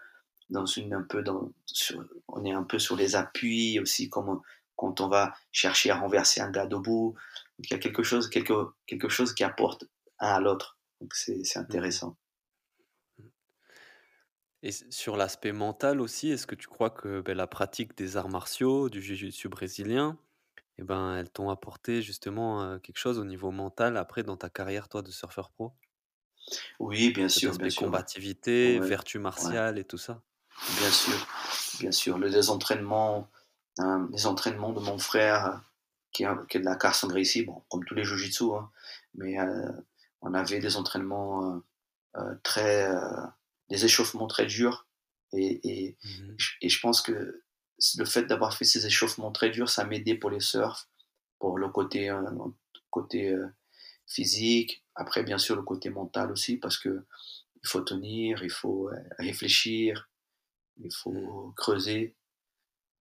dans 0.49 0.65
une 0.65 0.93
un 0.93 1.01
peu 1.03 1.23
dans 1.23 1.51
sur, 1.65 2.03
on 2.27 2.45
est 2.45 2.51
un 2.53 2.63
peu 2.63 2.77
sur 2.79 2.95
les 2.95 3.15
appuis 3.15 3.79
aussi 3.79 4.09
comme 4.09 4.41
quand 4.75 5.01
on 5.01 5.07
va 5.07 5.33
chercher 5.51 5.89
à 5.91 5.95
renverser 5.97 6.41
un 6.41 6.51
gars 6.51 6.67
debout 6.67 7.15
Donc, 7.57 7.69
il 7.69 7.71
y 7.71 7.75
a 7.75 7.79
quelque 7.79 8.03
chose 8.03 8.29
quelque, 8.29 8.53
quelque 8.85 9.09
chose 9.09 9.33
qui 9.33 9.43
apporte 9.43 9.85
un 10.19 10.27
à 10.35 10.39
l'autre 10.39 10.77
donc 11.01 11.15
c'est 11.15 11.41
Mhm. 11.55 11.63
intéressant 11.63 12.17
Et 14.65 14.71
sur 14.71 15.15
l'aspect 15.15 15.53
mental 15.53 16.01
aussi, 16.01 16.29
est-ce 16.31 16.45
que 16.47 16.55
tu 16.55 16.67
crois 16.67 16.89
que 16.89 17.21
ben, 17.21 17.37
la 17.37 17.47
pratique 17.47 17.95
des 17.95 18.17
arts 18.17 18.29
martiaux, 18.29 18.89
du 18.89 19.01
jiu-jitsu 19.01 19.47
brésilien, 19.47 20.17
eh 20.79 20.83
ben, 20.83 21.15
elles 21.15 21.29
t'ont 21.29 21.49
apporté 21.51 22.01
justement 22.01 22.63
euh, 22.63 22.79
quelque 22.79 22.97
chose 22.97 23.19
au 23.19 23.25
niveau 23.25 23.51
mental 23.51 23.95
après 23.95 24.23
dans 24.23 24.37
ta 24.37 24.49
carrière, 24.49 24.89
toi, 24.89 25.03
de 25.03 25.11
surfeur 25.11 25.51
pro? 25.51 25.75
oui 26.79 27.11
bien 27.11 27.29
Cet 27.29 27.43
sûr 27.43 27.53
bien 27.57 27.69
sûr 27.69 27.91
combativité, 27.91 28.79
ouais, 28.79 28.87
vertu 28.89 29.19
ouais, 29.19 29.23
martiale 29.23 29.77
et 29.77 29.83
tout 29.85 29.97
ça? 29.97 30.23
bien 30.79 30.91
sûr 30.91 31.27
bien 31.79 31.91
sûr 31.91 32.17
le, 32.17 32.27
les 32.27 32.49
entraînements 32.49 33.29
hein, 33.79 34.07
les 34.11 34.25
entraînements 34.27 34.73
de 34.73 34.79
mon 34.79 34.97
frère 34.97 35.61
qui 36.11 36.23
est, 36.23 36.47
qui 36.49 36.57
est 36.57 36.59
de 36.61 36.65
la 36.65 36.75
Carson 36.75 37.07
Gracie 37.07 37.43
bon 37.43 37.63
comme 37.69 37.83
tous 37.85 37.95
les 37.95 38.03
jujitsu 38.03 38.45
hein, 38.55 38.69
mais 39.15 39.39
euh, 39.39 39.71
on 40.21 40.33
avait 40.33 40.59
des 40.59 40.77
entraînements 40.77 41.61
euh, 42.17 42.35
très 42.43 42.89
des 43.69 43.85
échauffements 43.85 44.27
très 44.27 44.45
durs 44.45 44.87
et, 45.33 45.59
et 45.87 45.97
Mhm. 46.03 46.37
Et 46.61 46.69
je 46.69 46.79
pense 46.81 47.01
que 47.01 47.43
le 47.97 48.05
fait 48.05 48.23
d'avoir 48.25 48.53
fait 48.57 48.65
ces 48.65 48.85
échauffements 48.85 49.31
très 49.31 49.49
durs, 49.49 49.69
ça 49.69 49.83
m'a 49.85 49.95
aidé 49.95 50.15
pour 50.15 50.29
les 50.29 50.39
surfs, 50.39 50.89
pour 51.39 51.57
le 51.57 51.69
côté, 51.69 52.09
euh, 52.09 52.21
côté 52.89 53.29
euh, 53.29 53.47
physique. 54.07 54.83
Après, 54.95 55.23
bien 55.23 55.37
sûr, 55.39 55.55
le 55.55 55.63
côté 55.63 55.89
mental 55.89 56.31
aussi, 56.31 56.57
parce 56.57 56.77
que 56.79 57.05
il 57.63 57.67
faut 57.69 57.81
tenir, 57.81 58.43
il 58.43 58.51
faut 58.51 58.89
euh, 58.89 58.95
réfléchir, 59.19 60.09
il 60.79 60.85
Mhm. 60.85 60.91
faut 60.91 61.53
creuser. 61.57 62.15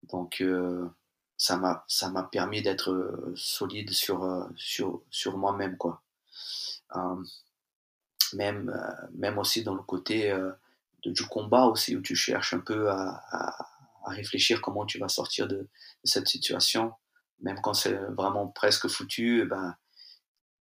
Donc, 0.04 0.40
euh, 0.42 0.88
ça 1.36 1.56
m'a 1.58 1.84
ça 1.88 2.10
m'a 2.10 2.24
permis 2.24 2.62
d'être 2.62 3.32
solide 3.36 3.90
sur, 3.92 4.48
sur, 4.56 5.02
sur 5.10 5.38
moi-même, 5.38 5.76
quoi. 5.78 6.02
Même, 8.34 8.70
euh, 8.70 9.06
même 9.14 9.38
aussi 9.38 9.62
dans 9.62 9.74
le 9.74 9.82
côté 9.82 10.30
euh, 10.30 10.52
de, 11.04 11.10
du 11.12 11.24
combat 11.26 11.66
aussi, 11.66 11.96
où 11.96 12.00
tu 12.02 12.14
cherches 12.16 12.54
un 12.54 12.60
peu 12.60 12.90
à, 12.90 13.22
à, 13.30 13.68
à 14.06 14.10
réfléchir 14.10 14.60
comment 14.60 14.86
tu 14.86 14.98
vas 14.98 15.08
sortir 15.08 15.46
de, 15.48 15.56
de 15.56 15.68
cette 16.04 16.28
situation. 16.28 16.92
Même 17.40 17.60
quand 17.62 17.74
c'est 17.74 17.94
vraiment 17.94 18.46
presque 18.48 18.88
foutu, 18.88 19.42
eh 19.42 19.44
ben, 19.46 19.76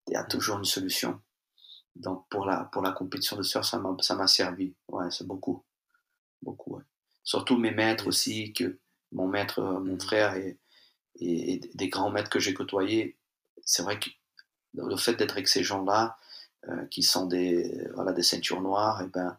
il 0.08 0.14
y 0.14 0.18
a 0.18 0.24
toujours 0.24 0.58
une 0.58 0.66
solution. 0.66 1.22
Donc 1.96 2.26
pour 2.30 2.46
la, 2.46 2.66
pour 2.72 2.82
la 2.82 2.92
compétition 2.92 3.38
de 3.38 3.44
surf, 3.44 3.66
ça 3.66 3.78
m'a 3.80 3.96
ça 4.02 4.16
m'a 4.16 4.28
servi. 4.28 4.76
Ouais, 4.88 5.10
c'est 5.12 5.28
beaucoup. 5.28 5.64
beaucoup 6.42 6.76
ouais. 6.78 6.84
Surtout 7.24 7.58
mes 7.58 7.72
maîtres 7.72 8.08
aussi, 8.08 8.54
que 8.54 8.80
mon 9.12 9.28
maître, 9.28 9.60
euh, 9.60 9.80
mon 9.80 9.94
Mhm. 9.94 10.02
frère 10.02 10.36
et, 10.36 10.58
et, 11.16 11.54
et 11.56 11.60
des 11.74 11.90
grands 11.90 12.12
maîtres 12.12 12.30
que 12.30 12.40
j'ai 12.40 12.54
côtoyés, 12.54 13.18
c'est 13.66 13.84
vrai 13.84 14.00
que 14.00 14.10
le 14.74 14.96
fait 14.98 15.16
d'être 15.16 15.34
avec 15.34 15.48
ces 15.48 15.64
gens-là, 15.64 16.18
euh, 16.68 16.86
qui 16.88 17.04
sont 17.04 17.26
des, 17.28 17.88
voilà, 17.94 18.12
des 18.14 18.24
ceintures 18.24 18.62
noires, 18.62 19.02
et 19.02 19.08
ben, 19.08 19.38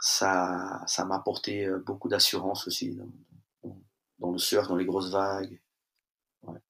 ça 0.00 0.82
ça 0.86 1.04
m'a 1.04 1.16
apporté 1.16 1.66
euh, 1.66 1.78
beaucoup 1.78 2.08
d'assurance 2.08 2.66
aussi 2.68 2.94
dans, 2.96 3.08
dans, 3.64 3.78
dans 4.20 4.32
le 4.32 4.38
surf, 4.38 4.68
dans 4.68 4.76
les 4.76 4.86
grosses 4.86 5.10
vagues. 5.12 5.60
Ouais. 6.44 6.60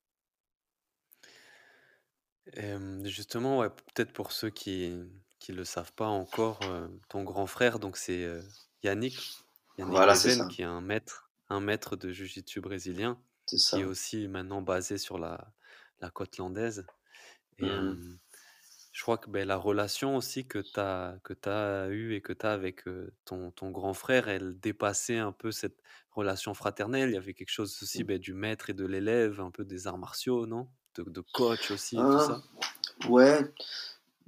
Hem, 2.55 3.05
justement, 3.07 3.59
ouais, 3.59 3.71
peut-être 3.71 4.13
pour 4.13 4.33
ceux 4.33 4.51
qui 4.51 4.93
qui 5.39 5.53
le 5.53 5.65
savent 5.65 5.95
pas 5.95 6.07
encore, 6.09 6.67
heu, 6.67 7.01
ton 7.09 7.23
grand 7.25 7.47
frère, 7.47 7.79
donc 7.79 7.97
c'est, 7.97 8.29
Yannick, 8.83 9.39
Yannick 9.79 10.05
Voilà, 10.05 10.07
Leven, 10.07 10.47
qui 10.47 10.61
est 10.63 10.65
un 10.65 10.81
maître 10.83 11.31
un 11.49 11.61
maître 11.61 11.97
de 11.97 12.13
jiu-jitsu 12.13 12.61
brésilien, 12.61 13.23
qui 13.65 13.81
est 13.81 13.85
aussi 13.85 14.29
maintenant 14.29 14.63
basé 14.63 14.99
sur 14.99 15.19
la 15.19 15.53
la 16.01 16.11
côte 16.11 16.37
landaise 16.39 16.87
et 17.59 17.69
Mhm. 17.69 17.99
Je 18.93 19.03
crois 19.03 19.19
que, 19.19 19.31
la 19.31 19.57
relation 19.57 20.17
aussi 20.17 20.47
que 20.49 20.59
tu 20.59 20.79
as 20.81 21.19
que 21.25 21.33
tu 21.35 21.49
as 21.49 21.89
eue 21.91 22.15
et 22.15 22.21
que 22.23 22.33
tu 22.33 22.47
as 22.47 22.53
avec, 22.53 22.85
ton 23.25 23.51
ton 23.53 23.71
grand 23.71 23.95
frère, 23.95 24.29
elle 24.29 24.59
dépassait 24.61 25.19
un 25.19 25.33
peu 25.33 25.53
cette 25.53 25.81
relation 26.11 26.55
fraternelle. 26.55 27.11
Il 27.11 27.15
y 27.15 27.17
avait 27.17 27.35
quelque 27.35 27.51
chose 27.51 27.79
aussi, 27.83 28.05
beh, 28.05 28.19
du 28.19 28.35
maître 28.35 28.71
et 28.71 28.75
de 28.75 28.87
l'élève, 28.87 29.41
un 29.41 29.51
peu 29.51 29.65
des 29.65 29.87
arts 29.87 29.99
martiaux, 29.99 30.47
non? 30.47 30.69
De 30.97 31.05
de 31.05 31.21
coach 31.33 31.71
aussi 31.71 32.01
et 32.01 32.09
tout 32.09 32.19
Euh, 32.19 32.21
ça? 32.21 32.43
ouais, 33.09 33.41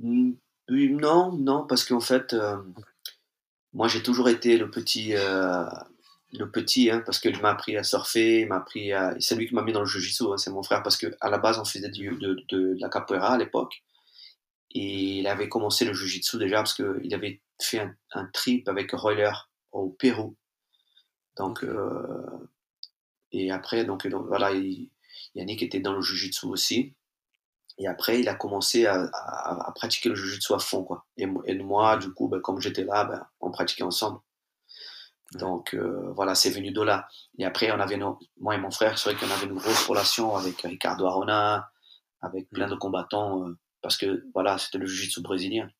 mm, 0.01 0.33
oui, 0.70 0.90
non, 0.92 1.33
non, 1.33 1.66
parce 1.66 1.85
qu'en 1.85 2.01
fait, 2.01 2.35
euh, 2.35 2.59
moi 3.72 3.88
j'ai 3.88 4.03
toujours 4.03 4.29
été 4.29 4.59
le 4.59 4.70
petit, 4.70 5.14
euh, 5.16 5.64
le 6.33 6.51
petit, 6.51 6.90
hein, 6.90 7.03
parce 7.05 7.18
qu'il 7.18 7.40
m'a 7.40 7.51
appris 7.51 7.77
à 7.77 7.83
surfer, 7.85 8.40
il 8.42 8.48
m'a 8.48 8.57
appris 8.57 8.92
à, 8.92 9.14
c'est 9.20 9.35
lui 9.35 9.46
qui 9.48 9.55
m'a 9.55 9.62
mis 9.62 9.72
dans 9.72 9.81
le 9.81 9.87
jiu-jitsu, 9.87 10.25
hein, 10.33 10.37
c'est 10.38 10.51
mon 10.51 10.62
frère, 10.62 10.83
parce 10.83 10.96
que 10.96 11.07
à 11.20 11.31
la 11.31 11.38
base 11.38 11.59
on 11.59 11.64
faisait 11.64 11.90
du, 11.90 12.11
Mmh 12.11 12.18
de, 12.20 12.35
de, 12.48 12.75
de 12.75 12.77
la 12.81 12.88
capoeira 12.88 13.35
à 13.35 13.38
l'époque, 13.38 13.83
et 14.74 15.18
il 15.18 15.26
avait 15.26 15.48
commencé 15.48 15.85
le 15.85 15.92
jiu-jitsu 15.92 16.38
déjà 16.38 16.56
parce 16.56 16.74
qu'il 16.74 17.14
avait 17.14 17.40
fait 17.61 17.80
un, 17.80 17.94
un 18.12 18.26
trip 18.32 18.68
avec 18.68 18.92
Roller 18.92 19.50
au 19.72 19.90
Pérou, 19.90 20.37
donc 21.37 21.64
euh, 21.64 22.48
et 23.32 23.50
après 23.50 23.85
donc, 23.85 24.06
donc 24.06 24.26
voilà, 24.26 24.52
il, 24.52 24.90
Yannick 25.35 25.62
était 25.62 25.80
dans 25.80 25.92
le 25.92 26.02
jujitsu 26.02 26.46
aussi. 26.46 26.94
Et 27.78 27.87
après, 27.87 28.20
il 28.20 28.28
a 28.28 28.35
commencé 28.35 28.87
à, 28.87 29.08
à, 29.12 29.72
pratiquer 29.74 30.11
le 30.11 30.14
jujitsu 30.14 30.52
à 30.52 30.58
fond. 30.58 30.85
Quoi. 30.85 31.06
Et, 31.16 31.26
et 31.46 31.54
moi, 31.54 31.96
du 31.96 32.12
coup, 32.12 32.28
ben, 32.28 32.40
comme 32.40 32.61
j'étais 32.61 32.85
là, 32.85 33.04
ben, 33.04 33.26
on 33.40 33.50
pratiquait 33.50 33.82
ensemble. 33.82 34.20
Donc 35.35 35.74
euh, 35.74 36.12
voilà, 36.14 36.35
c'est 36.35 36.50
venu 36.50 36.72
de 36.72 36.82
là. 36.82 37.08
Et 37.38 37.46
après, 37.46 37.72
on 37.72 37.80
avait 37.80 37.96
moi 37.96 38.54
et 38.54 38.58
mon 38.58 38.70
frère, 38.70 38.98
c'est 38.98 39.11
vrai 39.11 39.18
qu'on 39.18 39.32
avait 39.32 39.46
une 39.46 39.54
grosse 39.54 39.87
relation 39.87 40.37
avec 40.37 40.61
Ricardo 40.61 41.06
Arona, 41.06 41.70
avec 42.20 42.50
plein 42.50 42.68
de 42.68 42.74
combattants, 42.74 43.48
euh, 43.48 43.58
parce 43.83 43.97
que 43.97 44.25
voilà, 44.33 44.59
c'était 44.59 44.79
le 44.79 44.87
jiu-jitsu 44.87 45.21
brésilien. 45.21 45.71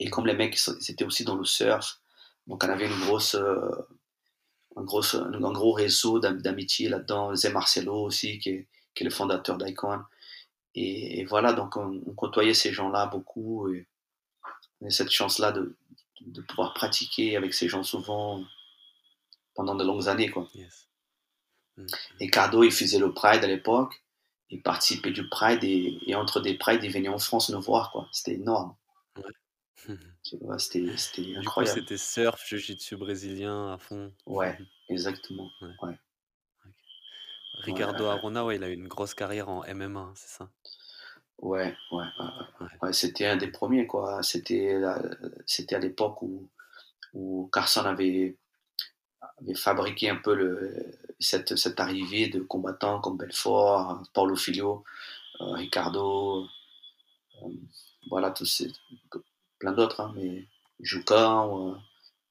Et 0.00 0.10
comme 0.10 0.26
les 0.26 0.34
mecs, 0.34 0.58
c'était 0.58 1.04
aussi 1.04 1.24
dans 1.24 1.36
le 1.36 1.44
surf, 1.44 2.00
donc 2.46 2.64
on 2.64 2.68
avait 2.68 2.86
une 2.86 3.00
grosse, 3.00 3.36
euh, 3.36 3.70
un, 4.76 4.82
gros, 4.82 5.16
un, 5.16 5.52
gros 5.52 5.72
réseau 5.72 6.18
d'amitié 6.18 6.88
là-dedans. 6.88 7.34
Zé 7.34 7.50
Marcelo 7.50 7.94
aussi, 7.94 8.38
qui 8.38 8.50
est, 8.50 8.68
qui 8.94 9.04
est 9.04 9.06
le 9.06 9.10
fondateur 9.10 9.56
d'Icon. 9.56 10.00
Et, 10.74 11.24
voilà, 11.26 11.52
donc 11.52 11.76
on, 11.76 12.00
côtoyait 12.16 12.54
ces 12.54 12.72
gens-là 12.72 13.06
beaucoup. 13.06 13.72
Et 13.72 13.86
on 14.80 14.88
a 14.88 14.90
cette 14.90 15.10
chance-là 15.10 15.52
de, 15.52 15.76
de 16.20 16.42
pouvoir 16.42 16.74
pratiquer 16.74 17.36
avec 17.36 17.54
ces 17.54 17.68
gens 17.68 17.84
souvent 17.84 18.44
pendant 19.54 19.74
de 19.74 19.84
longues 19.84 20.08
années. 20.08 20.30
Quoi. 20.30 20.48
Mm. 21.76 21.86
Et 22.20 22.28
Cardo, 22.28 22.64
il 22.64 22.72
faisait 22.72 22.98
le 22.98 23.12
Pride 23.12 23.44
à 23.44 23.46
l'époque, 23.46 24.03
il 24.50 24.62
participait 24.62 25.10
du 25.10 25.28
Pride 25.28 25.64
et, 25.64 26.14
entre 26.14 26.40
des 26.40 26.54
Pride, 26.54 26.80
il 26.82 26.92
venait 26.92 27.08
en 27.08 27.18
France 27.18 27.50
nous 27.50 27.60
voir. 27.60 27.90
quoi. 27.92 28.08
C'était 28.12 28.34
énorme. 28.34 28.76
c'était, 30.58 30.96
c'était 30.96 31.36
incroyable. 31.36 31.80
C'était 31.80 31.96
surf, 31.96 32.46
jiu-jitsu 32.46 32.96
brésilien 32.96 33.72
à 33.72 33.78
fond. 33.78 34.12
Ouais, 34.26 34.58
exactement. 34.88 35.50
Ouais. 35.82 35.98
Ricardo 37.62 38.06
Arona, 38.06 38.44
ouais, 38.44 38.56
il 38.56 38.64
a 38.64 38.68
eu 38.68 38.74
une 38.74 38.88
grosse 38.88 39.14
carrière 39.14 39.48
en 39.48 39.62
MMA, 39.72 40.12
c'est 40.16 40.38
ça? 40.38 40.50
Ouais, 41.38 41.76
ouais, 41.92 42.04
ouais. 42.80 42.92
c'était 42.92 43.26
un 43.26 43.36
des 43.36 43.48
premiers, 43.48 43.86
quoi. 43.86 44.22
C'était, 44.22 44.80
c'était 45.46 45.74
à 45.74 45.78
l'époque 45.78 46.22
où, 46.22 46.48
où 47.12 47.48
Carson 47.52 47.84
avait, 47.84 48.36
avait 49.40 49.54
fabriqué 49.54 50.10
un 50.10 50.16
peu 50.16 50.34
le, 50.34 50.94
cette, 51.24 51.56
cette 51.56 51.80
arrivée 51.80 52.28
de 52.28 52.40
combattants 52.40 53.00
comme 53.00 53.16
Belfort, 53.16 54.02
Paulo 54.12 54.36
Filho, 54.36 54.84
euh, 55.40 55.52
Ricardo, 55.52 56.46
euh, 57.42 57.48
voilà, 58.08 58.30
tous 58.30 58.46
ces, 58.46 58.70
plein 59.58 59.72
d'autres, 59.72 60.00
hein, 60.00 60.12
mais 60.16 60.46
Jucan, 60.80 61.70
euh, 61.70 61.74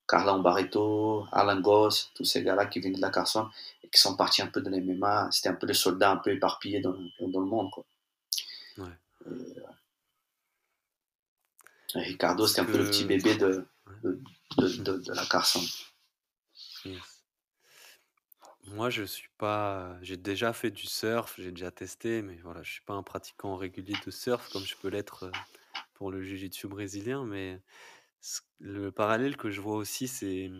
Carla 0.08 0.38
Barreto, 0.38 1.26
Alan 1.32 1.60
Goss, 1.60 2.10
tous 2.14 2.24
ces 2.24 2.42
gars-là 2.42 2.66
qui 2.66 2.80
viennent 2.80 2.94
de 2.94 3.00
la 3.00 3.10
Carson 3.10 3.48
et 3.82 3.88
qui 3.88 4.00
sont 4.00 4.16
partis 4.16 4.42
un 4.42 4.46
peu 4.48 4.60
de 4.60 4.70
l'MMA. 4.70 5.28
C'était 5.30 5.48
un 5.48 5.54
peu 5.54 5.66
des 5.66 5.74
soldats 5.74 6.12
un 6.12 6.16
peu 6.16 6.30
éparpillés 6.30 6.80
dans, 6.80 6.94
dans 7.20 7.40
le 7.40 7.46
monde, 7.46 7.70
quoi. 7.70 7.84
Euh, 9.26 9.62
Ricardo, 11.94 12.46
c'était 12.46 12.60
un 12.60 12.64
peu 12.64 12.78
le 12.78 12.86
petit 12.86 13.04
bébé 13.04 13.36
de, 13.36 13.66
de, 14.02 14.18
de, 14.58 15.12
la 15.12 15.24
Carson. 15.26 15.62
Moi, 18.68 18.90
je 18.90 19.04
suis 19.04 19.28
pas. 19.38 19.96
J'ai 20.02 20.16
déjà 20.16 20.52
fait 20.52 20.70
du 20.70 20.86
surf, 20.86 21.34
j'ai 21.38 21.50
déjà 21.50 21.70
testé, 21.70 22.22
mais 22.22 22.36
voilà, 22.42 22.62
je 22.62 22.72
suis 22.72 22.82
pas 22.82 22.94
un 22.94 23.02
pratiquant 23.02 23.56
régulier 23.56 23.94
de 24.04 24.10
surf 24.10 24.48
comme 24.50 24.64
je 24.64 24.74
peux 24.76 24.88
l'être 24.88 25.24
euh, 25.24 25.32
pour 25.94 26.10
le 26.10 26.22
jiu-jitsu 26.22 26.68
brésilien. 26.68 27.24
Mais 27.24 27.60
le 28.60 28.90
parallèle 28.90 29.36
que 29.36 29.50
je 29.50 29.60
vois 29.60 29.76
aussi, 29.76 30.08
c'est 30.08 30.50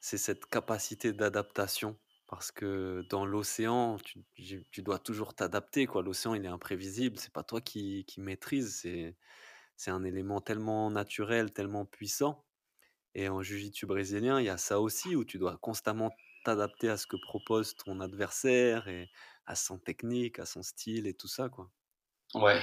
c'est 0.00 0.18
cette 0.18 0.46
capacité 0.46 1.12
d'adaptation 1.12 1.98
parce 2.28 2.52
que 2.52 3.04
dans 3.10 3.24
l'océan, 3.24 3.98
tu, 4.34 4.82
dois 4.82 4.98
toujours 4.98 5.34
t'adapter. 5.34 5.86
quoi. 5.86 6.02
L'océan, 6.02 6.34
il 6.34 6.44
est 6.44 6.48
imprévisible. 6.48 7.18
C'est 7.18 7.32
pas 7.32 7.44
toi 7.44 7.60
qui, 7.60 8.04
qui 8.06 8.20
maîtrise. 8.20 8.76
C'est, 8.82 9.16
c'est 9.76 9.90
un 9.90 10.04
élément 10.04 10.40
tellement 10.40 10.90
naturel, 10.90 11.52
tellement 11.52 11.84
puissant. 11.84 12.44
Et 13.14 13.28
en 13.28 13.42
jiu-jitsu 13.42 13.86
brésilien, 13.86 14.40
il 14.40 14.46
y 14.46 14.50
a 14.50 14.58
ça 14.58 14.80
aussi 14.80 15.16
où 15.16 15.24
tu 15.24 15.38
dois 15.38 15.56
constamment 15.58 16.10
t'adapter 16.46 16.88
à 16.88 16.96
ce 16.96 17.06
que 17.06 17.16
propose 17.16 17.76
ton 17.76 18.00
adversaire 18.00 18.86
et 18.88 19.10
à 19.46 19.54
son 19.56 19.78
technique, 19.78 20.38
à 20.38 20.46
son 20.46 20.62
style 20.62 21.06
et 21.06 21.14
tout 21.14 21.28
ça. 21.28 21.48
quoi. 21.48 21.70
Ouais, 22.34 22.58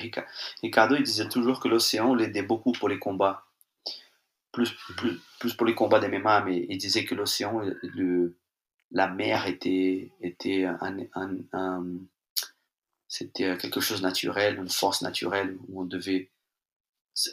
Ricardo, 0.61 0.95
il 0.95 1.03
disait 1.03 1.27
toujours 1.27 1.59
que 1.59 1.67
l'océan 1.67 2.15
l'aidait 2.15 2.43
beaucoup 2.43 2.71
pour 2.71 2.89
les 2.89 2.99
combats. 2.99 3.45
Plus, 4.51 4.71
mmh 4.71 4.95
plus, 4.95 5.19
plus 5.39 5.53
pour 5.55 5.65
les 5.65 5.75
combats 5.75 5.99
des 5.99 6.07
MMA, 6.07 6.41
mais 6.41 6.65
il 6.69 6.77
disait 6.77 7.05
que 7.05 7.15
l'océan 7.15 7.61
le, 7.81 8.37
la 8.91 9.07
mer 9.07 9.47
était, 9.47 10.11
était 10.21 10.65
un, 10.65 11.83
c'était 13.07 13.57
quelque 13.57 13.81
chose 13.81 14.01
de 14.01 14.07
naturel, 14.07 14.57
une 14.57 14.69
force 14.69 15.01
naturelle 15.01 15.57
où 15.67 15.81
on 15.81 15.85
devait 15.85 16.31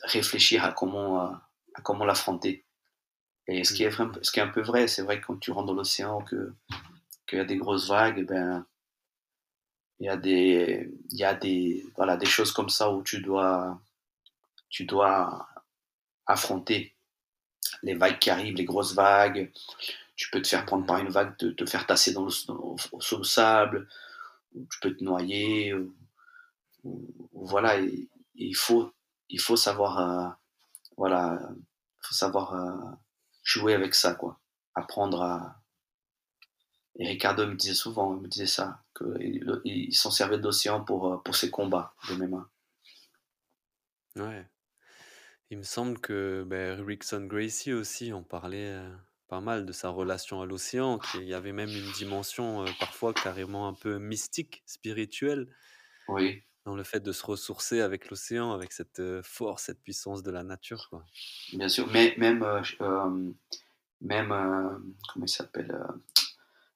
réfléchir 0.04 0.64
à 0.64 0.72
comment, 0.72 1.20
à 1.20 1.82
comment 1.82 2.04
l'affronter. 2.04 2.64
Et 3.50 3.64
ce 3.64 3.74
qui, 3.74 3.82
est, 3.82 3.90
ce 3.90 4.30
qui 4.30 4.38
est 4.38 4.42
un 4.42 4.48
peu 4.48 4.62
vrai, 4.62 4.86
c'est 4.86 5.02
vrai 5.02 5.20
que 5.20 5.26
quand 5.26 5.38
tu 5.38 5.50
rentres 5.50 5.66
dans 5.66 5.74
l'océan, 5.74 6.22
que 6.22 6.52
qu'il 7.26 7.38
y 7.38 7.42
a 7.42 7.44
des 7.44 7.56
grosses 7.56 7.88
vagues, 7.88 8.24
ben, 8.24 8.64
il 9.98 10.06
y 10.06 10.08
a 10.08 10.16
des, 10.16 10.88
il 11.10 11.18
y 11.18 11.24
a 11.24 11.34
des, 11.34 11.84
voilà, 11.96 12.16
des 12.16 12.26
choses 12.26 12.52
comme 12.52 12.68
ça 12.68 12.92
où 12.92 13.02
tu 13.02 13.20
dois, 13.20 13.80
tu 14.68 14.84
dois 14.84 15.48
affronter 16.26 16.94
les 17.82 17.94
vagues 17.94 18.20
qui 18.20 18.30
arrivent, 18.30 18.54
les 18.54 18.64
grosses 18.64 18.94
vagues, 18.94 19.50
tu 20.14 20.30
peux 20.30 20.40
te 20.40 20.48
faire 20.48 20.64
prendre 20.64 20.86
par 20.86 20.98
une 20.98 21.08
vague, 21.08 21.36
te, 21.36 21.46
te 21.46 21.66
faire 21.66 21.86
tasser 21.86 22.12
dans 22.12 22.26
le, 22.26 23.16
le 23.18 23.24
sable, 23.24 23.88
ou 24.54 24.64
tu 24.70 24.78
peux 24.80 24.94
te 24.96 25.02
noyer. 25.02 25.74
voilà, 27.32 27.80
il, 28.34 28.54
faut, 28.54 28.92
il 29.28 29.40
faut 29.40 29.56
savoir, 29.56 29.98
euh, 29.98 30.28
voilà, 30.96 31.40
faut 32.00 32.14
savoir 32.14 32.54
euh, 32.54 32.96
jouer 33.50 33.74
avec 33.74 33.94
ça, 33.94 34.14
quoi. 34.14 34.38
Apprendre 34.74 35.22
à. 35.22 35.62
Et 36.98 37.06
Ricardo 37.06 37.46
me 37.46 37.54
disait 37.54 37.74
souvent, 37.74 38.16
il 38.16 38.22
me 38.22 38.28
disait 38.28 38.46
ça, 38.46 38.82
qu'ils 38.96 39.96
s'en 39.96 40.10
servait 40.10 40.38
d'océan 40.38 40.84
pour, 40.84 41.12
euh, 41.12 41.16
pour 41.18 41.34
ses 41.34 41.50
combats 41.50 41.94
de 42.08 42.14
mes 42.16 42.26
mains. 42.26 42.48
Ouais. 44.16 44.46
Il 45.50 45.58
me 45.58 45.62
semble 45.62 45.98
que 46.00 46.44
ben, 46.46 46.84
Rickson 46.84 47.26
Gracie 47.26 47.72
aussi 47.72 48.12
en 48.12 48.22
parlait 48.22 48.78
pas 49.28 49.40
mal 49.40 49.66
de 49.66 49.72
sa 49.72 49.88
relation 49.88 50.42
à 50.42 50.46
l'océan, 50.46 50.98
qu'il 50.98 51.24
y 51.24 51.34
avait 51.34 51.52
même 51.52 51.70
une 51.70 51.92
dimension 51.92 52.64
parfois 52.78 53.14
carrément 53.14 53.66
un 53.66 53.74
peu 53.74 53.98
mystique, 53.98 54.62
spirituelle. 54.66 55.48
Oui. 56.08 56.42
Dans 56.66 56.76
le 56.76 56.84
fait 56.84 57.00
de 57.00 57.12
se 57.12 57.24
ressourcer 57.24 57.80
avec 57.80 58.10
l'océan, 58.10 58.52
avec 58.52 58.72
cette 58.72 59.02
force, 59.22 59.64
cette 59.64 59.82
puissance 59.82 60.22
de 60.22 60.30
la 60.30 60.42
nature. 60.42 60.88
Quoi. 60.90 61.04
Bien 61.54 61.68
sûr, 61.68 61.88
mais 61.90 62.14
même, 62.18 62.44
même 64.00 64.28
comment 65.08 65.24
il 65.24 65.28
s'appelle 65.28 65.74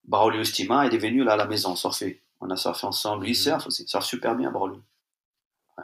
Braulio 0.06 0.44
Stima 0.44 0.86
est 0.86 0.96
venu 0.96 1.24
là 1.24 1.32
à 1.32 1.36
la 1.36 1.46
maison 1.46 1.76
surfer. 1.76 2.22
On 2.40 2.50
a 2.50 2.56
surfé 2.56 2.86
ensemble. 2.86 3.26
Il 3.26 3.32
mmh 3.32 3.34
surfe 3.34 3.66
aussi, 3.66 3.84
il 3.84 3.88
surfe 3.88 4.04
super 4.04 4.36
bien, 4.36 4.50
Braulio. 4.50 4.82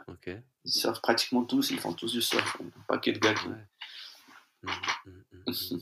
Ok. 0.07 0.29
Ils 0.63 0.71
surfent 0.71 1.01
pratiquement 1.01 1.43
tous, 1.43 1.71
ils 1.71 1.79
font 1.79 1.93
tous 1.93 2.11
du 2.11 2.21
surf. 2.21 2.57
Un 2.61 2.81
paquet 2.87 3.13
de 3.13 3.19
gars 3.19 3.33
qui. 3.33 3.47
Mmh, 4.63 4.71
mmh, 5.47 5.77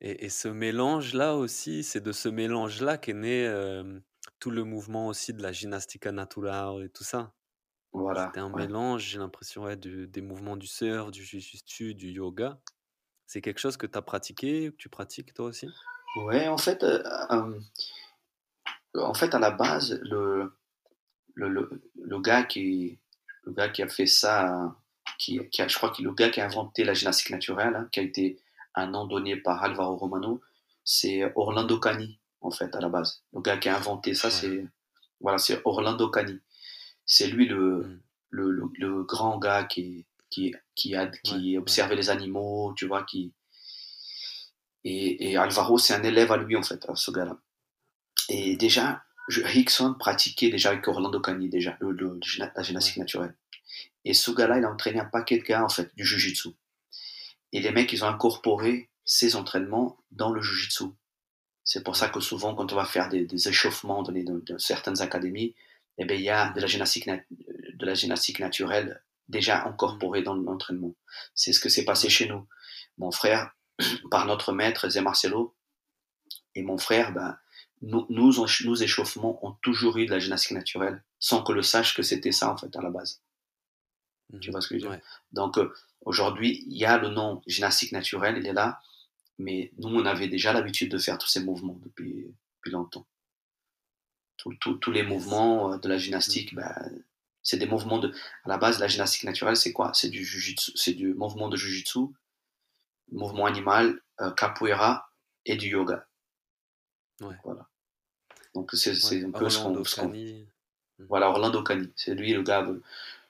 et, 0.00 0.28
ce 0.28 0.48
mélange-là 0.48 1.36
aussi, 1.36 1.84
c'est 1.84 2.00
de 2.00 2.12
ce 2.12 2.28
mélange-là 2.28 2.98
qu'est 2.98 3.14
né 3.14 3.46
tout 4.38 4.50
le 4.50 4.64
mouvement 4.64 5.08
aussi 5.08 5.32
de 5.32 5.42
la 5.42 5.52
gymnastique 5.52 6.06
naturelle 6.06 6.84
et 6.84 6.88
tout 6.90 7.04
ça. 7.04 7.32
Voilà. 7.92 8.26
C'était 8.26 8.40
un 8.40 8.50
mélange, 8.50 9.02
j'ai 9.02 9.18
l'impression, 9.18 9.66
des 9.74 10.20
mouvements 10.20 10.56
du 10.56 10.66
surf, 10.66 11.10
du 11.10 11.24
jiu-jitsu, 11.24 11.94
du 11.94 12.10
yoga. 12.10 12.60
C'est 13.26 13.40
quelque 13.40 13.58
chose 13.58 13.76
que 13.76 13.86
tu 13.86 13.98
as 13.98 14.02
pratiqué, 14.02 14.70
que 14.70 14.76
tu 14.76 14.88
pratiques 14.88 15.34
toi 15.34 15.46
aussi? 15.46 15.68
Ouais, 16.16 16.48
en 16.48 16.58
fait, 16.58 16.84
en 18.94 19.14
fait, 19.14 19.34
à 19.34 19.38
la 19.38 19.50
base, 19.50 19.98
le, 20.02 20.56
le, 21.34 21.82
le, 21.94 22.20
gars, 22.20 22.44
qui, 22.44 22.98
le 23.44 23.52
gars 23.52 23.68
qui 23.68 23.82
a 23.82 23.88
fait 23.88 24.06
ça, 24.06 24.76
qui, 25.18 25.48
qui 25.50 25.62
a, 25.62 25.68
je 25.68 25.76
crois 25.76 25.90
que 25.90 26.02
le 26.02 26.12
gars 26.12 26.30
qui 26.30 26.40
a 26.40 26.46
inventé 26.46 26.84
la 26.84 26.94
gymnastique 26.94 27.30
naturelle, 27.30 27.74
hein, 27.74 27.88
qui 27.90 28.00
a 28.00 28.02
été 28.02 28.38
un 28.74 28.86
nom 28.86 29.06
donné 29.06 29.36
par 29.36 29.62
Alvaro 29.62 29.96
Romano, 29.96 30.40
c'est 30.84 31.30
Orlando 31.34 31.78
Cani, 31.78 32.19
en 32.40 32.50
fait, 32.50 32.74
à 32.74 32.80
la 32.80 32.88
base. 32.88 33.22
Le 33.32 33.40
gars 33.40 33.56
qui 33.58 33.68
a 33.68 33.76
inventé 33.76 34.14
ça, 34.14 34.30
c'est 34.30 34.66
voilà, 35.20 35.38
c'est 35.38 35.60
Orlando 35.64 36.08
Cani. 36.08 36.38
C'est 37.04 37.26
lui 37.26 37.46
le, 37.46 37.82
mm. 37.82 38.00
le, 38.30 38.70
le, 38.78 39.02
grand 39.04 39.38
gars 39.38 39.64
qui, 39.64 40.06
qui, 40.30 40.54
qui, 40.74 40.94
a, 40.94 41.06
qui 41.06 41.58
observait 41.58 41.96
les 41.96 42.10
animaux, 42.10 42.72
tu 42.76 42.86
vois, 42.86 43.02
qui... 43.04 43.32
Et, 44.84 45.30
et 45.30 45.36
Alvaro, 45.36 45.76
c'est 45.76 45.94
un 45.94 46.02
élève 46.02 46.32
à 46.32 46.38
lui, 46.38 46.56
en 46.56 46.62
fait, 46.62 46.88
à 46.88 46.96
ce 46.96 47.10
gars-là. 47.10 47.36
Et 48.30 48.56
déjà, 48.56 49.02
Rickson 49.28 49.94
pratiquait 49.94 50.50
déjà 50.50 50.70
avec 50.70 50.88
Orlando 50.88 51.20
Cani, 51.20 51.48
déjà, 51.48 51.76
le, 51.80 52.18
la 52.38 52.62
gymnastique 52.62 52.96
naturelle. 52.96 53.36
Et 54.04 54.14
ce 54.14 54.30
gars-là, 54.30 54.58
il 54.58 54.64
a 54.64 54.70
entraîné 54.70 55.00
un 55.00 55.04
paquet 55.04 55.38
de 55.38 55.42
gars, 55.42 55.64
en 55.64 55.68
fait, 55.68 55.94
du 55.96 56.04
jujitsu. 56.04 56.50
Et 57.52 57.60
les 57.60 57.72
mecs, 57.72 57.92
ils 57.92 58.04
ont 58.04 58.08
incorporé 58.08 58.88
ces 59.04 59.36
entraînements 59.36 59.98
dans 60.12 60.32
le 60.32 60.40
jujitsu. 60.40 60.84
C'est 61.64 61.84
pour 61.84 61.96
ça 61.96 62.08
que 62.08 62.20
souvent, 62.20 62.54
quand 62.54 62.72
on 62.72 62.76
va 62.76 62.84
faire 62.84 63.08
des, 63.08 63.48
échauffements 63.48 64.02
dans, 64.02 64.58
certaines 64.58 65.00
académies, 65.02 65.54
eh 65.98 66.04
bien, 66.04 66.16
il 66.16 66.22
y 66.22 66.30
a 66.30 66.50
de 66.52 66.60
la 66.60 66.66
gymnastique, 66.66 67.08
de 67.08 67.86
la 67.86 67.94
gymnastique 67.94 68.40
naturelle 68.40 69.02
déjà 69.28 69.64
incorporée 69.64 70.22
dans 70.22 70.34
l'entraînement. 70.34 70.94
C'est 71.34 71.52
ce 71.52 71.60
que 71.60 71.68
s'est 71.68 71.84
passé 71.84 72.08
chez 72.08 72.26
nous. 72.26 72.46
Mon 72.98 73.10
frère, 73.12 73.52
par 74.10 74.26
notre 74.26 74.52
maître, 74.52 74.88
Zé 74.88 75.00
Marcelo, 75.00 75.54
et 76.54 76.62
mon 76.62 76.78
frère, 76.78 77.12
ben, 77.12 77.38
nous, 77.82 78.06
nous, 78.10 78.82
échauffements 78.82 79.44
ont 79.46 79.52
toujours 79.62 79.96
eu 79.96 80.06
de 80.06 80.10
la 80.10 80.18
gymnastique 80.18 80.52
naturelle, 80.52 81.02
sans 81.18 81.42
que 81.42 81.52
le 81.52 81.62
sache 81.62 81.94
que 81.94 82.02
c'était 82.02 82.32
ça, 82.32 82.52
en 82.52 82.56
fait, 82.56 82.74
à 82.76 82.82
la 82.82 82.90
base. 82.90 83.22
Tu 84.40 84.48
mhm. 84.48 84.52
vois 84.52 84.60
ce 84.60 84.68
que 84.68 84.78
je 84.78 84.84
veux 84.84 84.90
dire? 84.90 85.00
Donc, 85.32 85.58
euh, 85.58 85.72
aujourd'hui, 86.02 86.64
il 86.66 86.76
y 86.76 86.84
a 86.84 86.98
le 86.98 87.08
nom 87.08 87.42
gymnastique 87.46 87.92
naturelle, 87.92 88.36
il 88.38 88.46
est 88.46 88.52
là, 88.52 88.80
mais 89.40 89.72
nous, 89.78 89.88
on 89.88 90.04
avait 90.04 90.28
déjà 90.28 90.52
l'habitude 90.52 90.90
de 90.90 90.98
faire 90.98 91.16
tous 91.16 91.26
ces 91.26 91.42
mouvements 91.42 91.78
depuis, 91.82 92.26
depuis 92.56 92.70
longtemps. 92.70 93.06
Tous 94.36 94.90
les 94.90 95.02
mouvements 95.02 95.72
euh, 95.72 95.78
de 95.78 95.88
la 95.88 95.98
gymnastique, 95.98 96.52
mhm. 96.52 96.62
ben, 96.62 97.02
c'est 97.42 97.56
des 97.56 97.66
mouvements 97.66 97.98
de. 97.98 98.14
À 98.44 98.48
la 98.48 98.58
base, 98.58 98.78
la 98.80 98.86
gymnastique 98.86 99.24
naturelle, 99.24 99.56
c'est 99.56 99.72
quoi? 99.72 99.92
C'est 99.94 100.10
du 100.10 100.26
c'est 100.74 100.92
du 100.92 101.14
mouvement 101.14 101.48
de 101.48 101.56
jujitsu, 101.56 102.00
mouvement 103.12 103.46
animal, 103.46 104.00
euh, 104.20 104.30
capoeira 104.32 105.10
et 105.46 105.56
du 105.56 105.68
yoga. 105.68 106.06
Voilà. 107.18 107.68
Donc 108.54 108.70
c'est 108.74 108.92
un 109.24 109.30
peu 109.30 109.48
ce 109.48 109.58
qu'on. 109.58 110.08
Mmh. 110.08 110.46
Voilà, 111.08 111.30
Orlando 111.30 111.62
Cani. 111.62 111.90
C'est 111.96 112.14
lui 112.14 112.34
le 112.34 112.42
gars, 112.42 112.60
le 112.60 112.82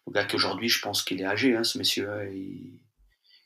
gars 0.09 0.25
qui 0.25 0.35
aujourd'hui, 0.35 0.69
je 0.69 0.81
pense 0.81 1.05
qu'il 1.05 1.21
est 1.21 1.25
âgé, 1.25 1.57
hein, 1.57 1.63
ce 1.63 1.79
monsieur. 1.79 2.11
Hein, 2.11 2.25
il... 2.25 2.81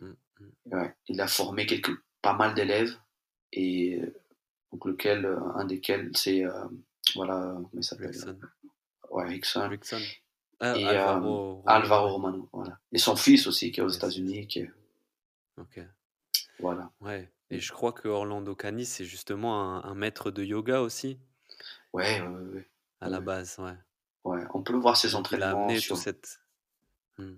Mmh. 0.00 0.92
il 1.08 1.20
a 1.20 1.26
formé 1.26 1.66
quelques, 1.66 1.90
pas 2.24 2.32
mal 2.32 2.54
d'élèves 2.54 2.96
et 3.52 4.00
donc 4.72 4.86
lequel, 4.86 5.26
euh, 5.26 5.38
un 5.54 5.66
desquels, 5.66 6.10
c'est 6.14 6.44
euh, 6.44 6.64
voilà, 7.14 7.52
comment 7.54 7.68
il 7.74 7.84
s'appelle 7.84 8.16
Ouais, 9.10 9.24
Rickson. 9.26 9.70
Ah, 10.58 10.76
et 10.76 10.84
Alvaro, 10.84 11.62
Alvaro 11.66 12.08
Romano. 12.08 12.48
Voilà. 12.52 12.78
Et 12.90 12.98
son 12.98 13.14
fils 13.14 13.46
aussi 13.46 13.70
qui 13.70 13.80
est 13.80 13.82
aux 13.82 13.88
États-Unis. 13.88 14.48
Qui 14.48 14.66
Ok. 15.58 15.80
Voilà. 16.58 16.90
Ouais. 17.00 17.30
Et 17.50 17.60
je 17.60 17.72
crois 17.72 17.92
que 17.92 18.08
Orlando 18.08 18.54
Cani, 18.56 18.84
c'est 18.84 19.04
justement 19.04 19.84
un, 19.84 19.94
maître 19.94 20.30
de 20.30 20.42
yoga 20.42 20.80
aussi. 20.80 21.18
Ouais, 21.92 22.20
ouais, 22.22 22.54
ouais. 22.54 22.68
À 23.00 23.08
la 23.08 23.20
base, 23.20 23.58
ouais. 23.58 23.76
Ouais, 24.24 24.42
on 24.54 24.62
peut 24.62 24.74
voir 24.74 24.96
ses 24.96 25.14
entraînements. 25.14 25.46
Il 25.46 25.52
a 25.52 25.62
amené 25.64 25.78
sur... 25.78 25.96
cette. 25.96 26.40
Hmm. 27.18 27.34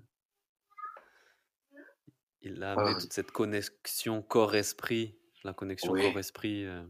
Il 2.46 2.62
a 2.62 2.72
amené 2.72 2.94
toute 2.98 3.12
cette 3.12 3.32
connexion 3.32 4.22
corps-esprit, 4.22 5.16
la 5.42 5.52
connexion 5.52 5.92
corps-esprit 5.92 6.64
euh, 6.64 6.82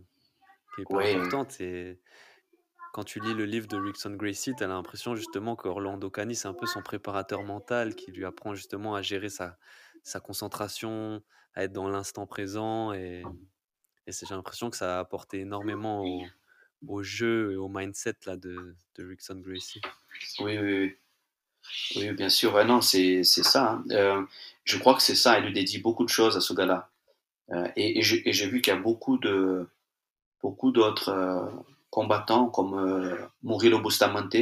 qui 0.75 0.83
est 0.83 0.85
pas 0.85 1.03
importante. 1.07 1.61
Et 1.61 1.99
quand 2.93 3.05
tu 3.05 3.21
lis 3.21 3.35
le 3.35 3.45
livre 3.45 3.67
de 3.67 3.77
Rickson 3.77 4.11
Gracie, 4.11 4.55
tu 4.57 4.63
as 4.63 4.67
l'impression 4.67 5.15
justement 5.15 5.57
qu'Orlando 5.57 6.11
Cani, 6.11 6.35
c'est 6.35 6.49
un 6.49 6.55
peu 6.55 6.67
son 6.67 6.83
préparateur 6.83 7.43
mental 7.43 7.95
qui 7.95 8.13
lui 8.13 8.25
apprend 8.25 8.55
justement 8.55 8.95
à 8.95 9.03
gérer 9.03 9.31
sa, 9.31 9.59
sa 10.03 10.21
concentration, 10.21 11.23
à 11.55 11.65
être 11.65 11.73
dans 11.73 11.89
l'instant 11.89 12.27
présent. 12.27 12.93
Et, 12.93 13.23
et 14.07 14.13
j'ai 14.13 14.35
l'impression 14.35 14.69
que 14.69 14.77
ça 14.77 14.99
a 14.99 15.01
apporté 15.01 15.41
énormément 15.41 16.05
au, 16.05 16.23
au, 16.87 17.03
jeu 17.03 17.53
et 17.53 17.57
au 17.57 17.69
mindset 17.69 18.17
là, 18.27 18.37
de, 18.37 18.77
de 18.97 19.07
Rickson 19.07 19.41
Gracie. 19.41 19.81
Oui, 20.41 20.59
oui, 20.59 20.79
oui. 20.79 20.97
Oui, 21.97 22.11
bien 22.13 22.29
sûr. 22.29 22.65
non, 22.65 22.81
c'est 22.81 23.23
ça. 23.25 23.73
Hein. 23.73 23.85
Euh, 23.91 24.23
je 24.65 24.79
crois 24.79 24.95
que 24.95 25.03
c'est 25.03 25.15
ça. 25.15 25.39
Elle 25.39 25.45
lui 25.45 25.53
dédie 25.53 25.79
beaucoup 25.79 26.05
de 26.05 26.11
choses 26.11 26.37
à 26.37 26.41
ce 26.41 26.53
gars-là. 26.53 26.89
Euh, 27.53 27.69
et, 27.77 28.01
et 28.01 28.03
j'ai 28.03 28.47
vu 28.49 28.61
qu'il 28.61 28.73
y 28.73 28.77
a 28.77 28.81
beaucoup 28.81 29.19
de 29.19 29.69
beaucoup 30.43 30.71
d'autres 30.73 31.11
euh, 31.11 31.47
combattants 31.91 32.49
comme 32.49 33.29
Murilo 33.43 33.81
Bustamante 33.81 34.37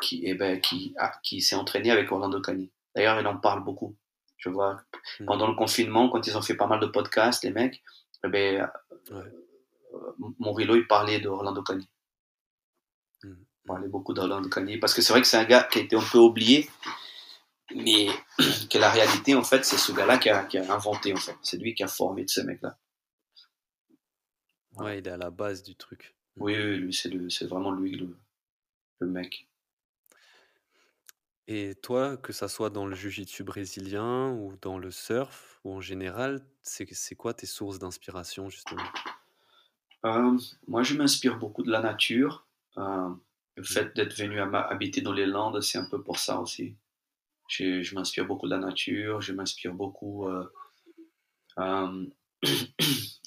qui, 0.00 0.22
eh 0.24 0.34
ben, 0.34 0.60
qui, 0.60 0.94
qui 1.22 1.40
s'est 1.40 1.56
entraîné 1.56 1.90
avec 1.90 2.10
Orlando 2.10 2.40
Cani. 2.40 2.70
D'ailleurs, 2.94 3.20
il 3.20 3.26
en 3.26 3.36
parle 3.36 3.64
beaucoup. 3.64 3.96
Je 4.36 4.48
vois, 4.48 4.80
hmm. 5.18 5.26
pendant 5.26 5.48
le 5.48 5.54
confinement, 5.54 6.08
quand 6.08 6.26
ils 6.26 6.36
ont 6.36 6.42
fait 6.42 6.54
pas 6.54 6.68
mal 6.68 6.78
de 6.80 6.86
podcasts, 6.86 7.42
les 7.42 7.50
mecs, 7.50 7.82
eh 8.24 8.28
ben, 8.28 8.70
ouais. 9.10 10.76
Il 10.76 10.86
parlait 10.88 11.20
d'Orlando 11.20 11.62
Cani. 11.62 11.88
Hmm. 13.22 13.34
Il 13.68 13.74
parlait 13.74 13.88
beaucoup 13.88 14.14
d'Orlando 14.14 14.48
Cani. 14.48 14.78
Parce 14.78 14.94
que 14.94 15.02
c'est 15.02 15.12
vrai 15.12 15.20
que 15.20 15.26
c'est 15.26 15.36
un 15.36 15.44
gars 15.44 15.62
qui 15.62 15.78
a 15.78 15.82
été 15.82 15.94
un 15.94 16.02
peu 16.02 16.18
oublié, 16.18 16.70
mais 17.74 18.06
que 18.70 18.78
la 18.78 18.88
réalité, 18.90 19.34
en 19.34 19.44
fait, 19.44 19.64
c'est 19.64 19.76
ce 19.76 19.92
gars-là 19.92 20.16
qui 20.16 20.30
a, 20.30 20.44
qui 20.44 20.56
a, 20.56 20.72
inventé, 20.72 21.12
en 21.12 21.18
fait. 21.18 21.36
C'est 21.42 21.58
lui 21.58 21.74
qui 21.74 21.82
a 21.82 21.88
formé 21.88 22.24
de 22.24 22.30
ces 22.30 22.44
mecs-là. 22.44 22.78
Ouais, 24.76 24.98
il 24.98 25.06
est 25.06 25.10
à 25.10 25.18
la 25.18 25.30
base 25.30 25.62
du 25.62 25.76
truc. 25.76 26.14
Oui, 26.36 26.56
oui, 26.56 26.94
c'est 26.94 27.46
vraiment 27.46 27.72
lui 27.72 27.96
le, 27.96 28.16
le 29.00 29.06
mec. 29.06 29.48
Et 31.46 31.74
toi, 31.74 32.16
que 32.16 32.32
ça 32.32 32.48
soit 32.48 32.70
dans 32.70 32.86
le 32.86 32.94
jiu-jitsu 32.94 33.42
brésilien 33.42 34.32
ou 34.32 34.54
dans 34.62 34.78
le 34.78 34.90
surf 34.90 35.60
ou 35.64 35.72
en 35.72 35.80
général, 35.80 36.44
c'est 36.62 37.14
quoi 37.16 37.34
tes 37.34 37.46
sources 37.46 37.78
d'inspiration 37.78 38.48
justement? 38.50 38.84
Euh, 40.04 40.38
Moi, 40.68 40.82
je 40.82 40.94
m'inspire 40.94 41.38
beaucoup 41.38 41.62
de 41.62 41.70
la 41.70 41.80
nature. 41.80 42.46
Euh, 42.76 43.08
le 43.58 43.64
fait 43.64 43.94
d'être 43.96 44.14
venu 44.14 44.40
habiter 44.40 45.00
dans 45.00 45.12
les 45.12 45.26
Landes, 45.26 45.60
c'est 45.60 45.78
un 45.78 45.84
peu 45.84 46.02
pour 46.02 46.18
ça 46.18 46.40
aussi. 46.40 46.76
Je, 47.48 47.94
m'inspire 47.94 48.26
beaucoup 48.26 48.46
de 48.46 48.54
la 48.54 48.58
nature, 48.58 49.20
je 49.20 49.32
m'inspire 49.32 49.74
beaucoup. 49.74 50.28
Euh, 50.28 52.06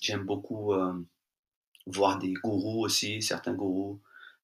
j'aime 0.02 0.26
beaucoup 0.26 0.74
voir 1.86 2.20
des 2.20 2.34
gourous 2.34 2.86
aussi, 2.86 3.22
certains 3.22 3.54
gourous 3.54 4.02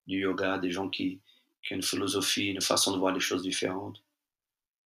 du 0.08 0.20
yoga, 0.20 0.58
des 0.58 0.72
gens 0.72 0.90
qui, 0.90 1.22
qui 1.64 1.74
a 1.74 1.76
une 1.76 1.84
philosophie, 1.84 2.48
une 2.48 2.62
façon 2.62 2.94
de 2.94 2.98
voir 2.98 3.14
les 3.14 3.20
choses 3.20 3.44
différentes. 3.44 4.02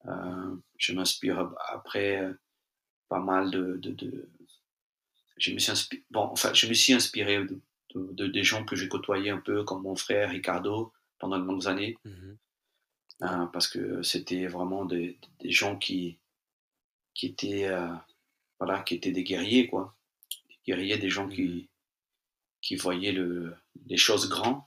Euh, 0.07 0.57
je 0.77 0.93
m'inspire 0.93 1.53
après 1.69 2.21
euh, 2.21 2.33
pas 3.09 3.19
mal 3.19 3.51
de, 3.51 3.81
je 5.39 5.53
me 5.53 5.59
suis 5.59 5.73
inspiré, 5.73 6.05
bon, 6.11 6.29
enfin, 6.33 6.53
je 6.55 6.67
me 6.67 6.75
suis 6.75 6.93
inspiré 6.93 7.45
de 8.13 8.27
des 8.27 8.45
gens 8.45 8.65
que 8.65 8.77
j'ai 8.77 8.89
côtoyés 8.89 9.31
un 9.31 9.41
peu, 9.41 9.65
comme 9.65 9.83
mon 9.83 9.97
frère 9.97 10.31
Ricardo, 10.31 10.93
pendant 11.19 11.39
de 11.39 11.45
longues 11.45 11.69
années, 11.69 11.97
mhm. 12.05 12.37
euh, 13.23 13.47
parce 13.47 13.69
que 13.69 14.03
c'était 14.03 14.47
vraiment 14.47 14.85
des, 14.85 15.19
des, 15.41 15.51
gens 15.51 15.77
qui, 15.77 16.19
qui 17.15 17.27
étaient, 17.27 17.71
voilà, 18.59 18.83
qui 18.83 18.95
étaient 18.95 19.13
des 19.13 19.25
guerriers, 19.25 19.67
quoi, 19.67 19.95
des 20.49 20.59
guerriers, 20.67 20.99
des 20.99 21.11
gens 21.11 21.29
qui, 21.29 21.43
mhm. 21.43 21.67
qui 22.61 22.77
voyaient 22.77 23.13
le, 23.13 23.55
les 23.87 23.97
choses 23.97 24.29
grandes 24.29 24.61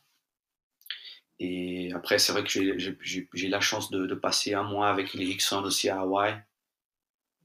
et 1.39 1.91
après, 1.93 2.19
c'est 2.19 2.33
vrai 2.33 2.43
que 2.43 2.49
j'ai 2.49 3.47
la 3.47 3.61
chance 3.61 3.89
de, 3.91 4.13
passer 4.13 4.53
un 4.53 4.63
mois 4.63 4.89
avec 4.89 5.13
Hickson 5.13 5.63
aussi 5.63 5.89
à 5.89 6.01
Hawaï. 6.01 6.41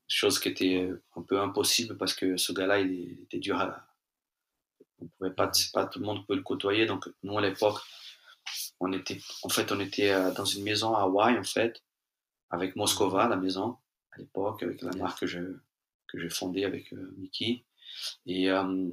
Chose 0.08 0.38
qui 0.38 0.48
était 0.48 0.90
un 1.16 1.22
peu 1.22 1.40
impossible 1.40 1.96
parce 1.96 2.12
que 2.12 2.36
ce 2.36 2.52
gars-là, 2.52 2.80
il 2.80 3.22
était 3.22 3.38
dur 3.38 3.58
à. 3.58 3.86
On 5.04 5.08
pouvait 5.18 5.34
pas, 5.34 5.50
pas 5.72 5.86
tout 5.86 6.00
le 6.00 6.06
monde 6.06 6.26
peut 6.26 6.34
le 6.34 6.42
côtoyer. 6.42 6.86
Donc, 6.86 7.08
nous, 7.22 7.36
à 7.38 7.42
l'époque, 7.42 7.80
on 8.80 8.92
était, 8.92 9.20
en 9.42 9.48
fait, 9.48 9.70
on 9.72 9.80
était 9.80 10.10
euh, 10.10 10.32
dans 10.32 10.44
une 10.44 10.64
maison 10.64 10.94
à 10.94 11.02
Hawaï, 11.02 11.38
en 11.38 11.44
fait, 11.44 11.82
avec 12.50 12.76
Moscova, 12.76 13.28
la 13.28 13.36
maison, 13.36 13.76
à 14.12 14.18
l'époque, 14.18 14.62
avec 14.62 14.82
la 14.82 14.92
marque 14.92 15.20
que 15.20 15.26
je, 15.26 15.40
que 16.08 16.18
j'ai 16.18 16.30
fondée 16.30 16.64
avec 16.64 16.92
euh, 16.92 17.14
Mickey. 17.18 17.64
Et, 18.26 18.50
euh, 18.50 18.90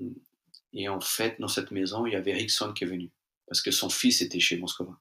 et 0.73 0.89
en 0.89 1.01
fait, 1.01 1.39
dans 1.39 1.47
cette 1.47 1.71
maison, 1.71 2.05
il 2.05 2.13
y 2.13 2.15
avait 2.15 2.33
Rickson 2.33 2.73
qui 2.73 2.83
est 2.83 2.87
venu 2.87 3.11
parce 3.51 3.59
que 3.59 3.71
son 3.71 3.89
fils 3.89 4.21
était 4.21 4.39
chez 4.39 4.57
Moscova. 4.57 4.97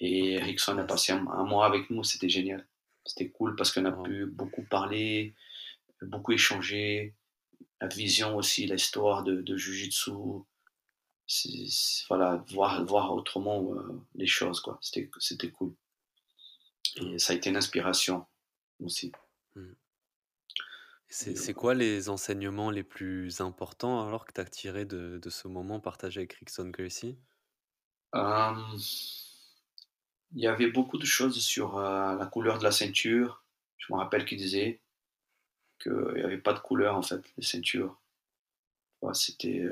Et 0.00 0.32
Ericsson 0.32 0.76
a 0.78 0.82
passé 0.82 1.12
un, 1.12 1.20
mois 1.20 1.66
avec 1.66 1.88
nous, 1.88 2.02
c'était 2.02 2.28
génial. 2.28 2.66
C'était 3.06 3.28
cool 3.28 3.54
parce 3.54 3.70
qu'on 3.70 3.84
a 3.84 3.92
pu 3.92 4.26
beaucoup 4.26 4.64
parler, 4.64 5.36
beaucoup 6.02 6.32
échanger, 6.32 7.14
la 7.80 7.88
vision 7.88 8.36
aussi, 8.36 8.66
l'histoire 8.66 9.22
de, 9.22 9.40
de 9.40 9.56
Jiu-Jitsu, 9.56 10.12
voilà, 12.08 12.44
voir, 12.48 12.84
voir 12.84 13.12
autrement 13.12 13.74
euh, 13.74 14.00
les 14.14 14.26
choses, 14.26 14.60
quoi. 14.60 14.78
C'était, 14.80 15.10
c'était 15.18 15.50
cool. 15.50 15.74
Et 16.96 17.18
ça 17.18 17.32
a 17.32 17.36
été 17.36 17.50
une 17.50 17.56
inspiration 17.56 18.26
aussi. 18.80 19.12
Mmh. 19.54 19.72
C'est, 21.10 21.54
quoi 21.54 21.74
les 21.74 22.10
enseignements 22.10 22.70
les 22.70 22.82
plus 22.82 23.40
importants 23.40 24.06
alors 24.06 24.26
que 24.26 24.32
tu 24.32 24.40
as 24.42 24.44
tiré 24.44 24.84
de, 24.84 25.18
de, 25.18 25.30
ce 25.30 25.48
moment 25.48 25.80
partagé 25.80 26.20
avec 26.20 26.34
Rickson 26.34 26.68
Gracie? 26.68 27.16
Il 28.12 28.82
y 30.34 30.46
avait 30.46 30.70
beaucoup 30.70 30.98
de 30.98 31.06
choses 31.06 31.40
sur 31.40 31.78
la 31.78 32.28
couleur 32.30 32.58
de 32.58 32.64
la 32.64 32.72
ceinture. 32.72 33.42
Je 33.78 33.90
me 33.90 33.98
rappelle 33.98 34.26
qu'il 34.26 34.36
disait 34.36 34.82
qu'il 35.78 36.14
n'y 36.14 36.22
avait 36.22 36.38
pas 36.38 36.52
de 36.52 36.58
couleur 36.58 36.96
en 36.96 37.02
fait, 37.02 37.22
les 37.36 37.44
ceintures. 37.44 37.96
c'était. 39.12 39.64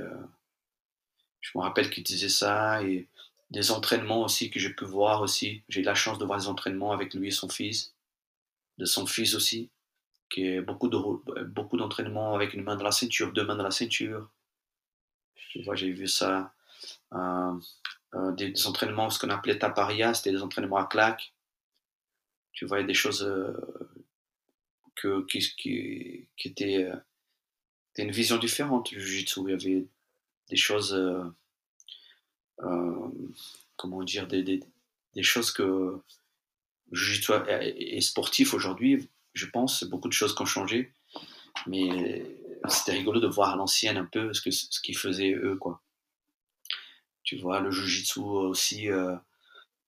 je 1.40 1.50
me 1.54 1.62
rappelle 1.62 1.90
qu'il 1.90 2.04
disait 2.04 2.28
ça 2.28 2.82
et 2.82 3.08
des 3.50 3.70
entraînements 3.70 4.24
aussi 4.24 4.50
que 4.50 4.58
j'ai 4.58 4.70
pu 4.70 4.84
voir 4.84 5.22
aussi. 5.22 5.62
J'ai 5.68 5.80
eu 5.80 5.84
la 5.84 5.94
chance 5.94 6.18
de 6.18 6.24
voir 6.24 6.38
des 6.38 6.48
entraînements 6.48 6.92
avec 6.92 7.14
lui 7.14 7.28
et 7.28 7.30
son 7.30 7.48
fils, 7.48 7.94
de 8.78 8.84
son 8.84 9.06
fils 9.06 9.34
aussi, 9.34 9.70
qui 10.30 10.46
est 10.46 10.60
beaucoup 10.60 10.88
de 10.88 10.98
beaucoup 11.44 11.76
d'entraînements 11.76 12.34
avec 12.34 12.54
une 12.54 12.62
main 12.62 12.76
dans 12.76 12.84
la 12.84 12.92
ceinture, 12.92 13.32
deux 13.32 13.44
mains 13.44 13.56
dans 13.56 13.64
la 13.64 13.70
ceinture. 13.70 14.28
Tu 15.50 15.62
vois, 15.62 15.74
j'ai 15.74 15.92
vu 15.92 16.08
ça. 16.08 16.52
Euh, 17.14 17.52
euh, 18.14 18.32
des, 18.32 18.66
entraînements, 18.66 19.10
ce 19.10 19.18
qu'on 19.18 19.30
appelait 19.30 19.58
taparia, 19.58 20.14
c'était 20.14 20.32
des 20.32 20.42
entraînements 20.42 20.76
à 20.76 20.86
claque. 20.86 21.32
Tu 22.52 22.66
vois, 22.66 22.82
des 22.82 22.94
choses 22.94 23.22
euh, 23.22 23.52
que, 24.96 25.24
qui, 25.26 26.28
qui, 26.36 26.48
étaient, 26.48 26.90
une 27.98 28.10
vision 28.10 28.38
différente 28.38 28.88
du 28.88 29.00
jiu-jitsu. 29.00 29.40
Il 29.46 29.50
y 29.50 29.54
avait 29.54 29.86
des 30.50 30.56
choses, 30.56 30.96
comment 33.76 34.02
dire, 34.04 34.26
des, 34.26 34.62
choses 35.22 35.52
que 35.52 35.62
le 35.62 36.96
jiu-jitsu 36.96 37.32
est 37.48 38.00
sportif 38.00 38.54
aujourd'hui. 38.54 39.08
Je 39.34 39.46
pense, 39.46 39.84
beaucoup 39.84 40.08
de 40.08 40.14
choses 40.14 40.34
qui 40.34 40.42
ont 40.42 40.46
changé. 40.46 40.92
Mais 41.66 42.24
c'était 42.68 42.92
rigolo 42.92 43.20
de 43.20 43.26
voir 43.26 43.50
à 43.50 43.56
l'ancienne 43.56 43.96
un 43.96 44.04
peu 44.04 44.32
ce 44.32 44.40
qu'ils 44.40 44.52
ce 44.52 44.80
qu'ils 44.80 44.96
faisaient 44.96 45.32
eux, 45.32 45.56
quoi. 45.56 45.82
Tu 47.26 47.36
vois, 47.36 47.60
le 47.60 47.72
jujitsu 47.72 48.20
aussi, 48.20 48.88
euh, 48.88 49.12
euh, 49.12 49.16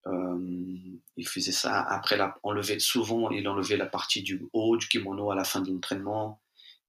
il 0.07 1.29
faisait 1.29 1.53
ça 1.53 1.83
après 1.83 2.17
la, 2.17 2.39
enlever, 2.43 2.79
souvent 2.79 3.31
il 3.31 3.47
enlevait 3.47 3.77
la 3.77 3.87
partie 3.87 4.23
du 4.23 4.47
haut 4.53 4.77
du 4.77 4.89
kimono 4.89 5.31
à 5.31 5.35
la 5.35 5.45
fin 5.45 5.61
de 5.61 5.71
l'entraînement 5.71 6.41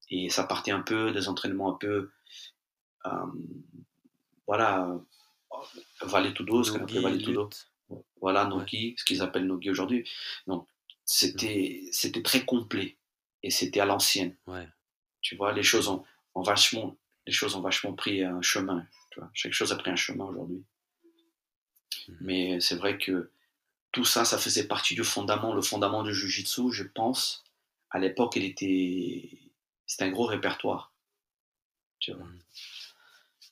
et 0.09 0.29
ça 0.29 0.43
partait 0.43 0.71
un 0.71 0.81
peu 0.81 1.11
des 1.11 1.27
entraînements 1.27 1.73
un 1.73 1.77
peu, 1.77 2.11
euh, 3.05 3.25
voilà, 4.47 4.99
Valet 6.01 6.33
Tudo, 6.33 6.63
ce 6.63 6.71
qu'on 6.71 6.83
appelle 6.83 7.01
Valet 7.01 7.17
Tudo. 7.19 7.49
Voilà, 8.21 8.45
Nogi, 8.45 8.95
ce 8.97 9.05
qu'ils 9.05 9.21
appellent 9.21 9.47
Nogi 9.47 9.69
aujourd'hui. 9.69 10.07
Donc, 10.47 10.67
c'était, 11.05 11.87
c'était 11.91 12.21
très 12.21 12.45
complet 12.45 12.97
et 13.41 13.49
c'était 13.49 13.79
à 13.79 13.85
l'ancienne. 13.85 14.35
Ouais. 14.47 14.67
Tu 15.21 15.35
vois, 15.35 15.53
les 15.53 15.63
choses 15.63 15.87
ont, 15.87 16.03
vachement, 16.35 16.95
les 17.25 17.33
choses 17.33 17.55
ont 17.55 17.61
vachement 17.61 17.93
pris 17.93 18.23
un 18.23 18.41
chemin. 18.41 18.85
Tu 19.11 19.19
vois, 19.19 19.29
chaque 19.33 19.53
chose 19.53 19.71
a 19.71 19.75
pris 19.75 19.91
un 19.91 19.95
chemin 19.95 20.25
aujourd'hui. 20.25 20.63
Mhm. 22.07 22.17
Mais 22.21 22.59
c'est 22.59 22.75
vrai 22.75 22.97
que 22.97 23.31
tout 23.91 24.05
ça, 24.05 24.25
ça 24.25 24.37
faisait 24.37 24.67
partie 24.67 24.95
du 24.95 25.03
fondament. 25.03 25.53
Le 25.53 25.61
fondament 25.61 26.03
du 26.03 26.13
jujitsu, 26.13 26.71
je 26.71 26.83
pense, 26.83 27.43
à 27.89 27.99
l'époque, 27.99 28.35
il 28.35 28.43
était, 28.43 29.29
c'était 29.85 30.05
un 30.05 30.11
gros 30.11 30.25
répertoire. 30.25 30.93
Tu 31.99 32.13
vois. 32.13 32.25
Mhm. 32.25 32.39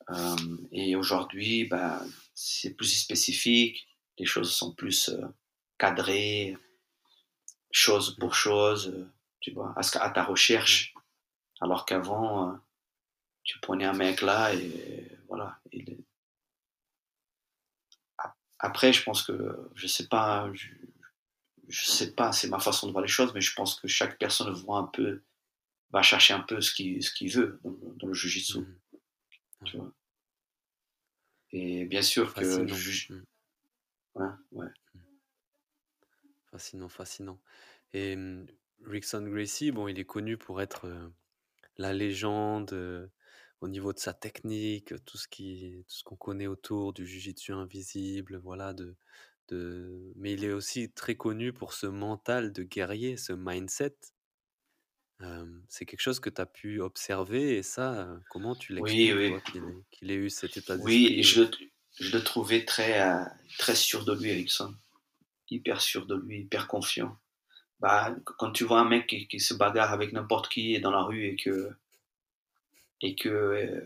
Euh, 0.09 0.57
et 0.71 0.95
aujourd'hui, 0.95 1.65
bah, 1.65 2.01
c'est 2.33 2.75
plus 2.75 2.87
spécifique. 2.87 3.87
Les 4.17 4.25
choses 4.25 4.53
sont 4.53 4.73
plus 4.73 5.09
euh, 5.09 5.25
cadrées, 5.77 6.57
chose 7.71 8.15
pour 8.19 8.29
mhm. 8.29 8.35
chose. 8.35 8.87
Euh, 8.95 9.11
tu 9.39 9.51
vois, 9.51 9.73
à 9.77 10.09
ta 10.09 10.23
recherche 10.23 10.93
alors 11.59 11.85
qu'avant, 11.85 12.49
euh, 12.49 12.53
tu 13.43 13.59
prenais 13.59 13.85
un 13.85 13.93
mec 13.93 14.21
là 14.21 14.53
et 14.53 15.11
voilà. 15.27 15.59
Après, 18.59 18.91
je 18.91 19.03
pense 19.03 19.23
que, 19.23 19.55
je 19.75 19.87
sais 19.87 20.07
pas, 20.07 20.51
je, 20.53 21.85
sais 21.85 22.13
pas, 22.13 22.31
c'est 22.31 22.47
ma 22.47 22.59
façon 22.59 22.87
de 22.87 22.91
voir 22.91 23.03
les 23.03 23.09
choses, 23.09 23.33
mais 23.33 23.41
je 23.41 23.53
pense 23.53 23.79
que 23.79 23.87
chaque 23.87 24.17
personne 24.17 24.51
voit 24.53 24.79
un 24.79 24.87
peu, 24.87 25.21
va 25.91 26.01
chercher 26.01 26.33
un 26.33 26.41
peu 26.41 26.59
ce 26.61 26.73
qu'il 26.73 27.03
ce 27.03 27.13
qu'il 27.13 27.31
veut 27.31 27.59
dans, 27.63 28.07
le 28.07 28.13
jujitsu. 28.13 28.59
Mmh. 28.59 28.75
Tu 29.65 29.77
vois. 29.77 29.93
Et 31.51 31.85
bien 31.85 32.01
sûr 32.01 32.33
que 32.33 32.41
le 32.41 32.63
mmh. 32.63 33.25
ouais, 34.15 34.27
ouais. 34.51 34.65
Mmh. 34.95 34.99
Fascinant, 36.51 36.89
fascinant. 36.89 37.39
Et 37.93 38.17
Rickson 38.85 39.27
Gracie, 39.27 39.71
bon, 39.71 39.87
il 39.87 39.99
est 39.99 40.05
connu 40.05 40.37
pour 40.37 40.61
être 40.61 40.85
euh, 40.85 41.09
la 41.77 41.93
légende, 41.93 42.73
au 43.61 43.67
niveau 43.67 43.93
de 43.93 43.99
sa 43.99 44.13
technique, 44.13 44.93
tout 45.05 45.17
ce 45.17 45.27
qui 45.27 45.83
tout 45.87 45.95
ce 45.95 46.03
qu'on 46.03 46.15
connaît 46.15 46.47
autour 46.47 46.93
du 46.93 47.07
jiu-jitsu 47.07 47.53
invisible, 47.53 48.37
voilà, 48.37 48.73
de 48.73 48.95
de 49.49 50.11
mais 50.15 50.33
il 50.33 50.43
est 50.43 50.51
aussi 50.51 50.91
très 50.91 51.15
connu 51.15 51.53
pour 51.53 51.73
ce 51.73 51.87
mental 51.87 52.51
de 52.53 52.63
guerrier, 52.63 53.17
ce 53.17 53.33
mindset. 53.33 53.95
c'est 55.69 55.85
quelque 55.85 56.01
chose 56.01 56.19
que 56.19 56.29
tu 56.29 56.41
as 56.41 56.45
pu 56.45 56.81
observer 56.81 57.57
et 57.57 57.63
ça, 57.63 58.19
comment 58.29 58.55
tu 58.55 58.73
l'expliques, 58.73 59.43
qu'il 59.91 60.11
ait 60.11 60.15
eu 60.15 60.29
cet 60.29 60.57
état 60.57 60.77
Oui, 60.77 61.23
je 61.23 61.43
je 61.99 62.15
le 62.15 62.23
trouvais 62.23 62.63
très, 62.63 63.01
très 63.57 63.73
sûr 63.73 64.05
de 64.05 64.13
lui, 64.13 64.29
Erickson. 64.29 64.75
Hyper 65.49 65.81
sûr 65.81 66.05
de 66.05 66.15
lui, 66.15 66.41
hyper 66.41 66.67
confiant 66.67 67.17
bah, 67.79 68.15
quand 68.25 68.51
tu 68.51 68.63
vois 68.63 68.79
un 68.79 68.89
mec 68.89 69.07
qui, 69.07 69.27
qui 69.27 69.39
se 69.39 69.53
bagarre 69.53 69.91
avec 69.91 70.13
n'importe 70.13 70.49
qui 70.49 70.79
dans 70.79 70.91
la 70.91 71.01
rue 71.03 71.25
et 71.25 71.35
que, 71.35 71.71
et 73.01 73.15
que 73.15 73.29
euh, 73.29 73.81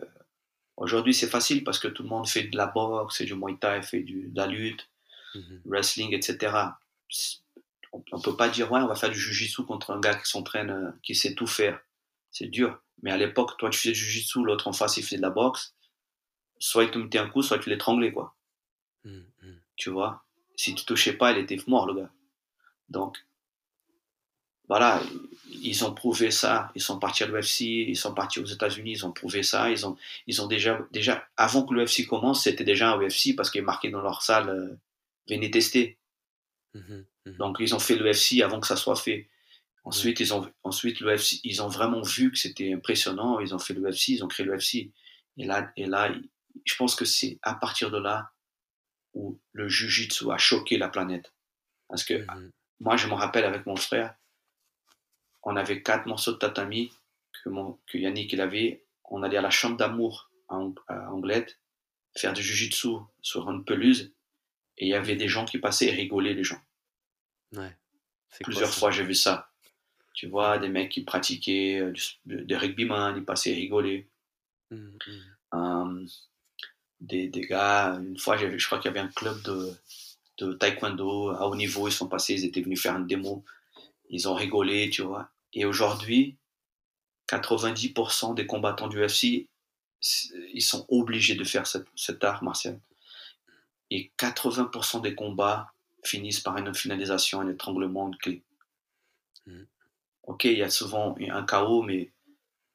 aujourd'hui 0.78 1.14
c'est 1.14 1.30
facile 1.30 1.64
parce 1.64 1.80
que 1.80 1.88
tout 1.88 2.04
le 2.04 2.10
monde 2.10 2.28
fait 2.28 2.44
de 2.44 2.58
la 2.58 2.68
boxe, 2.68 3.18
fait 3.18 3.26
du 3.26 3.36
muay 3.36 3.58
thai, 3.60 3.82
fait 3.82 4.02
du, 4.02 4.30
de 4.30 4.38
la 4.38 4.48
lutte, 4.48 4.90
mhm. 5.36 5.62
wrestling, 5.66 6.14
etc. 6.14 6.56
On, 7.94 8.04
on, 8.12 8.22
peut 8.22 8.38
pas 8.38 8.50
dire 8.50 8.72
ouais, 8.72 8.82
on 8.82 8.88
va 8.88 8.96
faire 8.96 9.10
du 9.10 9.20
jujitsu 9.20 9.64
contre 9.64 9.92
un 9.92 10.00
gars 10.00 10.16
qui 10.16 10.30
s'entraîne, 10.30 10.70
euh, 10.70 10.92
qui 11.04 11.16
sait 11.16 11.36
tout 11.36 11.48
faire. 11.48 11.80
C'est 12.32 12.48
dur. 12.48 12.82
Mais 13.02 13.12
à 13.12 13.18
l'époque, 13.18 13.58
toi 13.58 13.70
tu 13.70 13.80
faisais 13.80 13.94
du 13.94 14.00
jujitsu, 14.00 14.44
l'autre 14.44 14.68
en 14.68 14.74
face 14.74 14.98
il 14.98 15.04
faisait 15.04 15.18
de 15.18 15.22
la 15.22 15.30
boxe. 15.30 15.74
Soit 16.60 16.86
il 16.86 16.92
te 16.92 16.98
mettait 16.98 17.18
un 17.18 17.28
coup, 17.28 17.42
soit 17.42 17.60
tu 17.60 17.70
l'étranglais 17.70 18.14
quoi. 18.14 18.36
Mhm. 19.04 19.26
Tu 19.76 19.90
vois? 19.90 20.24
Si 20.56 20.76
tu 20.76 20.86
touchais 20.86 21.14
pas, 21.14 21.32
il 21.32 21.40
était 21.40 21.58
mort 21.68 21.86
le 21.86 21.96
gars. 21.96 22.12
Donc 22.90 23.18
voilà, 24.72 25.04
ils 25.50 25.84
ont 25.84 25.94
prouvé 25.94 26.32
ça. 26.32 26.72
Ils 26.76 26.82
sont 26.82 26.98
partis 26.98 27.24
à 27.24 27.28
l'UFC, 27.28 27.60
ils 27.60 27.98
sont 27.98 28.14
partis 28.14 28.40
aux 28.40 28.46
États-Unis, 28.46 28.94
ils 28.94 29.06
ont 29.06 29.12
prouvé 29.12 29.44
ça. 29.44 29.70
Ils 29.70 29.86
ont, 29.86 29.98
ils 30.28 30.42
ont 30.42 30.48
déjà, 30.48 30.80
déjà, 30.92 31.28
avant 31.36 31.66
que 31.66 31.74
l'UFC 31.74 32.08
commence, 32.08 32.46
c'était 32.46 32.64
déjà 32.64 32.94
un 32.94 32.98
UFC 32.98 33.36
parce 33.36 33.52
qu'il 33.52 33.60
est 33.60 33.66
marqué 33.66 33.90
dans 33.90 34.02
leur 34.02 34.22
salle, 34.22 34.48
euh, 34.48 34.80
venez 35.28 35.52
tester. 35.52 35.98
Mmh 36.74 36.80
mmh 37.26 37.32
Donc 37.38 37.58
ils 37.60 37.76
ont 37.76 37.80
fait 37.80 37.98
l'UFC 37.98 38.42
avant 38.42 38.62
que 38.62 38.68
ça 38.68 38.78
soit 38.78 38.96
fait. 38.96 39.28
Ensuite, 39.84 40.22
ils 40.22 40.34
ont, 40.34 40.50
ensuite 40.64 41.02
l'UFC, 41.02 41.42
ils 41.44 41.62
ont 41.62 41.68
vraiment 41.68 42.02
vu 42.02 42.32
que 42.32 42.38
c'était 42.38 42.72
impressionnant. 42.72 43.42
Ils 43.42 43.54
ont 43.54 43.60
fait 43.60 43.74
l'UFC, 43.74 44.08
ils 44.08 44.24
ont 44.24 44.30
créé 44.30 44.46
l'UFC. 44.46 44.90
Et 45.36 45.44
là, 45.44 45.70
et 45.76 45.86
là, 45.86 46.16
je 46.64 46.76
pense 46.78 46.96
que 46.96 47.04
c'est 47.04 47.40
à 47.42 47.56
partir 47.56 47.92
de 47.92 47.98
là 47.98 48.32
où 49.14 49.38
le 49.52 49.68
Jiu-Jitsu 49.68 50.32
a 50.32 50.38
choqué 50.38 50.78
la 50.78 50.88
planète. 50.88 51.34
Parce 51.90 52.06
que 52.06 52.14
mmh 52.14 52.52
moi, 52.82 52.98
je 52.98 53.08
me 53.08 53.14
rappelle 53.14 53.46
avec 53.46 53.68
mon 53.68 53.76
frère, 53.76 54.16
on 55.44 55.56
avait 55.56 55.82
quatre 55.82 56.06
morceaux 56.06 56.34
de 56.34 56.38
tatami 56.38 56.92
que, 57.44 57.50
mon, 57.50 57.80
que 57.88 57.98
Yannick 57.98 58.34
il 58.34 58.42
avait. 58.42 58.84
On 59.06 59.24
allait 59.24 59.38
à 59.38 59.42
la 59.42 59.50
chambre 59.50 59.78
d'amour 59.78 60.30
à, 60.48 60.56
Anglette 61.10 61.60
faire 62.16 62.34
du 62.34 62.42
jujitsu 62.42 62.90
sur 63.22 63.50
une 63.50 63.64
pelouse 63.64 64.14
et 64.78 64.86
il 64.86 64.90
y 64.90 64.94
avait 64.94 65.16
des 65.16 65.28
gens 65.28 65.46
qui 65.46 65.58
passaient 65.58 65.88
et 65.88 65.92
rigolaient 65.92 66.34
les 66.34 66.44
gens. 66.44 66.62
Ouais, 67.54 67.76
Plusieurs 68.42 68.74
fois 68.74 68.92
j'ai 68.92 69.04
vu 69.04 69.16
ça. 69.16 69.50
Tu 70.14 70.28
vois, 70.28 70.58
des 70.58 70.68
mecs 70.68 70.92
qui 70.92 71.04
pratiquaient 71.04 71.80
euh, 71.80 71.94
des 72.26 72.58
rugbyman, 72.58 73.16
ils 73.16 73.24
passaient 73.24 73.52
et 73.52 73.56
rigolaient. 73.56 74.08
Mmh, 74.70 74.76
mmh. 74.76 74.98
Hum, 75.54 76.08
des, 77.00 77.28
des, 77.30 77.42
gars, 77.42 77.96
une 77.96 78.18
fois 78.18 78.38
je 78.38 78.66
crois 78.66 78.78
qu'il 78.78 78.90
y 78.90 78.94
avait 78.94 79.00
un 79.00 79.12
club 79.12 79.42
de, 79.42 79.74
de 80.38 80.54
taekwondo 80.54 81.30
à 81.30 81.48
haut 81.48 81.56
niveau, 81.56 81.88
ils 81.88 81.94
sont 81.94 82.08
passés, 82.08 82.34
ils 82.36 82.46
étaient 82.46 82.62
venus 82.62 82.82
faire 82.82 82.98
une 82.98 83.08
démo 83.08 83.44
ils 84.12 84.28
ont 84.28 84.36
rigolé, 84.36 84.90
tu 84.90 85.02
vois. 85.02 85.30
Et 85.54 85.66
aujourd'hui, 85.66 86.38
90% 87.30 88.36
des 88.36 88.46
combattants 88.46 88.88
du 88.88 89.04
UFC, 89.04 89.48
ils 90.54 90.62
sont 90.62 90.86
obligés 90.90 91.36
de 91.36 91.44
faire 91.44 91.66
cet 91.66 92.24
art 92.24 92.44
martial. 92.44 92.80
Et 93.90 94.12
80% 94.18 95.02
des 95.02 95.16
combats 95.16 95.74
finissent 96.04 96.40
par 96.40 96.58
une 96.58 96.74
finalisation, 96.76 97.42
un 97.42 97.50
étranglement 97.50 98.10
de 98.10 98.18
clé. 98.18 98.44
Mm. 99.46 99.64
Ok, 100.24 100.44
il 100.46 100.58
y 100.58 100.64
a 100.64 100.70
souvent 100.70 101.16
un 101.20 101.46
chaos, 101.46 101.82
mais 101.82 102.12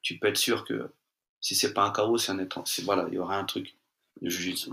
tu 0.01 0.17
peux 0.17 0.27
être 0.27 0.37
sûr 0.37 0.65
que 0.65 0.91
si 1.39 1.55
c'est 1.55 1.73
pas 1.73 1.83
un 1.83 1.91
chaos, 1.91 2.17
c'est 2.17 2.31
un 2.31 2.39
étranglement. 2.39 2.71
Voilà, 2.83 3.05
il 3.09 3.15
y 3.15 3.19
aura 3.19 3.37
un 3.37 3.45
truc 3.45 3.75
de 4.21 4.29
jiu-jitsu. 4.29 4.71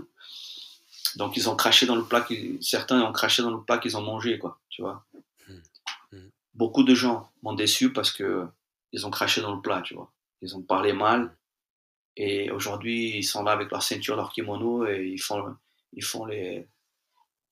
Donc 1.15 1.37
ils 1.37 1.49
ont 1.49 1.55
craché 1.55 1.85
dans 1.85 1.95
le 1.95 2.05
plat, 2.05 2.27
certains 2.61 3.01
ont 3.01 3.13
craché 3.13 3.41
dans 3.41 3.51
le 3.51 3.61
plat 3.61 3.77
qu'ils 3.77 3.95
ont 3.97 4.01
mangé, 4.01 4.37
quoi, 4.39 4.59
tu 4.69 4.81
vois 4.81 5.05
beaucoup 6.55 6.83
de 6.83 6.95
gens 6.95 7.31
m'ont 7.43 7.53
déçu 7.53 7.93
parce 7.93 8.11
que 8.11 8.47
ils 8.91 9.05
ont 9.05 9.11
craché 9.11 9.41
dans 9.41 9.53
le 9.53 9.61
plat, 9.61 9.81
tu 9.81 9.93
vois. 9.93 10.11
Ils 10.41 10.55
ont 10.55 10.61
parlé 10.61 10.93
mal. 10.93 11.35
Et 12.15 12.49
aujourd'hui, 12.49 13.17
ils 13.17 13.23
sont 13.23 13.43
là 13.43 13.51
avec 13.51 13.69
leur 13.71 13.83
ceinture, 13.83 14.15
leur 14.15 14.31
kimono 14.31 14.87
et 14.87 15.05
ils 15.05 15.21
font, 15.21 15.55
ils 15.91 16.03
font 16.03 16.25
les, 16.25 16.65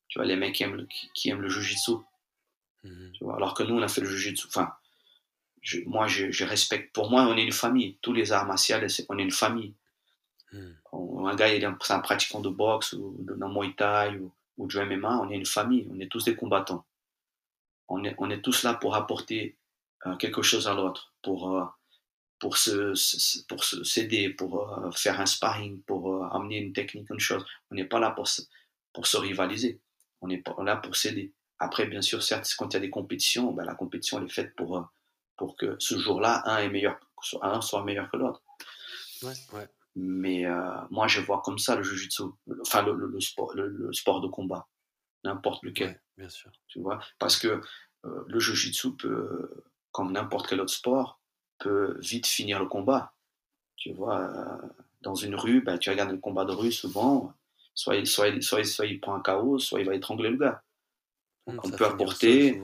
tu 0.07 0.19
vois, 0.19 0.25
les 0.25 0.37
mecs 0.37 0.55
qui 0.55 0.63
aiment 0.63 0.75
le, 0.75 0.87
qui, 1.13 1.29
aiment 1.29 1.41
le 1.41 1.49
jujitsu. 1.49 1.91
Mhm. 2.83 3.11
Tu 3.13 3.23
vois, 3.25 3.35
alors 3.35 3.53
que 3.53 3.63
nous, 3.63 3.75
on 3.75 3.81
a 3.81 3.89
fait 3.89 3.99
le 3.99 4.07
jujitsu. 4.07 4.47
Enfin, 4.47 4.73
je, 5.61 5.81
moi, 5.85 6.07
je, 6.07 6.45
respecte. 6.45 6.93
Pour 6.93 7.09
moi, 7.09 7.23
on 7.23 7.35
est 7.35 7.43
une 7.43 7.51
famille. 7.51 7.97
Tous 8.01 8.13
les 8.13 8.31
arts 8.31 8.45
martiaux, 8.45 8.77
on 9.09 9.17
est 9.17 9.23
une 9.23 9.31
famille. 9.31 9.73
Mhm. 10.53 10.75
un 11.27 11.35
gars, 11.35 11.53
il 11.53 11.61
est 11.61 11.65
un, 11.65 11.77
un, 11.89 11.99
pratiquant 11.99 12.39
de 12.39 12.49
boxe 12.49 12.93
ou 12.93 13.17
de, 13.19 13.33
Muay 13.33 13.73
Thai 13.75 14.17
ou, 14.17 14.31
ou 14.57 14.67
du 14.67 14.77
MMA, 14.77 15.19
on 15.19 15.29
est 15.29 15.35
une 15.35 15.45
famille. 15.45 15.89
On 15.91 15.99
est 15.99 16.07
tous 16.07 16.23
des 16.23 16.35
combattants 16.35 16.85
on 17.87 18.03
est, 18.03 18.15
on 18.17 18.29
est 18.29 18.41
tous 18.41 18.63
là 18.63 18.73
pour 18.73 18.95
apporter 18.95 19.57
euh, 20.05 20.15
quelque 20.17 20.41
chose 20.41 20.67
à 20.67 20.73
l'autre, 20.73 21.13
pour, 21.21 21.55
euh, 21.55 21.63
pour 22.39 22.57
se, 22.57 22.93
pour 23.47 23.63
se 23.63 23.83
s'aider, 23.83 24.29
pour 24.29 24.69
euh, 24.69 24.91
faire 24.91 25.21
un 25.21 25.25
sparring, 25.25 25.81
pour 25.83 26.25
amener 26.33 26.57
une 26.57 26.73
technique, 26.73 27.09
une 27.09 27.19
chose. 27.19 27.45
On 27.71 27.75
n'est 27.75 27.85
pas 27.85 27.99
là 27.99 28.11
pour 28.11 28.27
se, 28.27 28.41
pour 28.91 29.07
se 29.07 29.17
rivaliser. 29.17 29.79
On 30.21 30.29
est 30.29 30.37
pas 30.37 30.55
là 30.63 30.75
pour 30.75 30.95
s'aider. 30.95 31.31
Après, 31.59 31.85
bien 31.85 32.01
sûr, 32.01 32.21
certes, 32.21 32.53
quand 32.57 32.69
il 32.69 32.73
y 32.73 32.77
a 32.77 32.81
des 32.81 32.89
compétitions, 32.89 33.51
ben, 33.53 33.63
la 33.63 33.75
compétition 33.75 34.17
elle 34.19 34.25
est 34.25 34.33
faite 34.33 34.55
pour, 34.55 34.85
pour 35.37 35.55
que 35.55 35.77
ce 35.79 35.97
jour-là, 35.97 36.43
un 36.45 36.57
est 36.57 36.69
meilleur, 36.69 36.99
un 37.41 37.61
soit 37.61 37.83
meilleur 37.83 38.11
que 38.11 38.17
l'autre. 38.17 38.41
Ouais, 39.21 39.33
ouais. 39.53 39.67
Mais 39.95 40.45
moi, 40.89 41.07
je 41.07 41.21
vois 41.21 41.41
comme 41.41 41.59
ça 41.59 41.75
le 41.75 41.83
jujitsu, 41.83 42.23
enfin 42.61 42.81
le, 42.81 42.93
le, 42.93 43.19
sport, 43.21 43.53
le, 43.53 43.93
sport 43.93 44.21
de 44.21 44.27
combat, 44.27 44.67
n'importe 45.23 45.63
lequel. 45.63 46.01
bien 46.17 46.29
sûr. 46.29 46.51
Tu 46.67 46.79
vois, 46.79 46.99
parce 47.19 47.37
que 47.37 47.61
le 48.03 48.39
jujitsu 48.39 48.95
peut, 48.95 49.63
comme 49.91 50.11
n'importe 50.11 50.47
quel 50.47 50.59
autre 50.59 50.73
sport, 50.73 51.21
peut 51.59 51.97
vite 51.99 52.27
finir 52.27 52.59
le 52.59 52.65
combat. 52.65 53.13
Tu 53.77 53.93
vois, 53.93 54.21
euh, 54.21 54.67
dans 55.01 55.15
une 55.15 55.35
rue, 55.35 55.61
ben, 55.61 55.77
tu 55.77 55.89
regardes 55.89 56.11
le 56.11 56.17
combat 56.17 56.45
de 56.45 56.51
rue 56.51 56.71
souvent, 56.71 57.33
soit, 57.73 58.05
soit, 58.05 58.41
soit, 58.41 58.63
soit 58.63 58.85
il 58.85 58.99
prend 58.99 59.15
un 59.15 59.21
KO, 59.21 59.59
soit 59.59 59.79
il 59.79 59.85
va 59.85 59.95
étrangler 59.95 60.29
le 60.29 60.37
gars. 60.37 60.63
Mmh, 61.47 61.59
on 61.63 61.69
peut 61.71 61.85
apporter, 61.85 62.61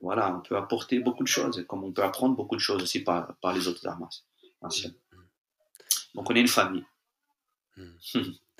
voilà, 0.00 0.34
on 0.36 0.40
peut 0.40 0.56
apporter 0.56 0.98
beaucoup 0.98 1.22
de 1.22 1.28
choses, 1.28 1.64
comme 1.68 1.84
on 1.84 1.92
peut 1.92 2.02
apprendre 2.02 2.34
beaucoup 2.34 2.56
de 2.56 2.60
choses 2.60 2.82
aussi 2.82 3.04
par, 3.04 3.36
par 3.36 3.52
les 3.54 3.68
autres 3.68 3.86
arts 3.86 4.00
martiaux. 4.60 4.90
Mmh, 4.90 5.16
mmh. 5.16 5.20
Donc 6.14 6.30
on 6.30 6.34
est 6.34 6.40
une 6.40 6.48
famille. 6.48 6.84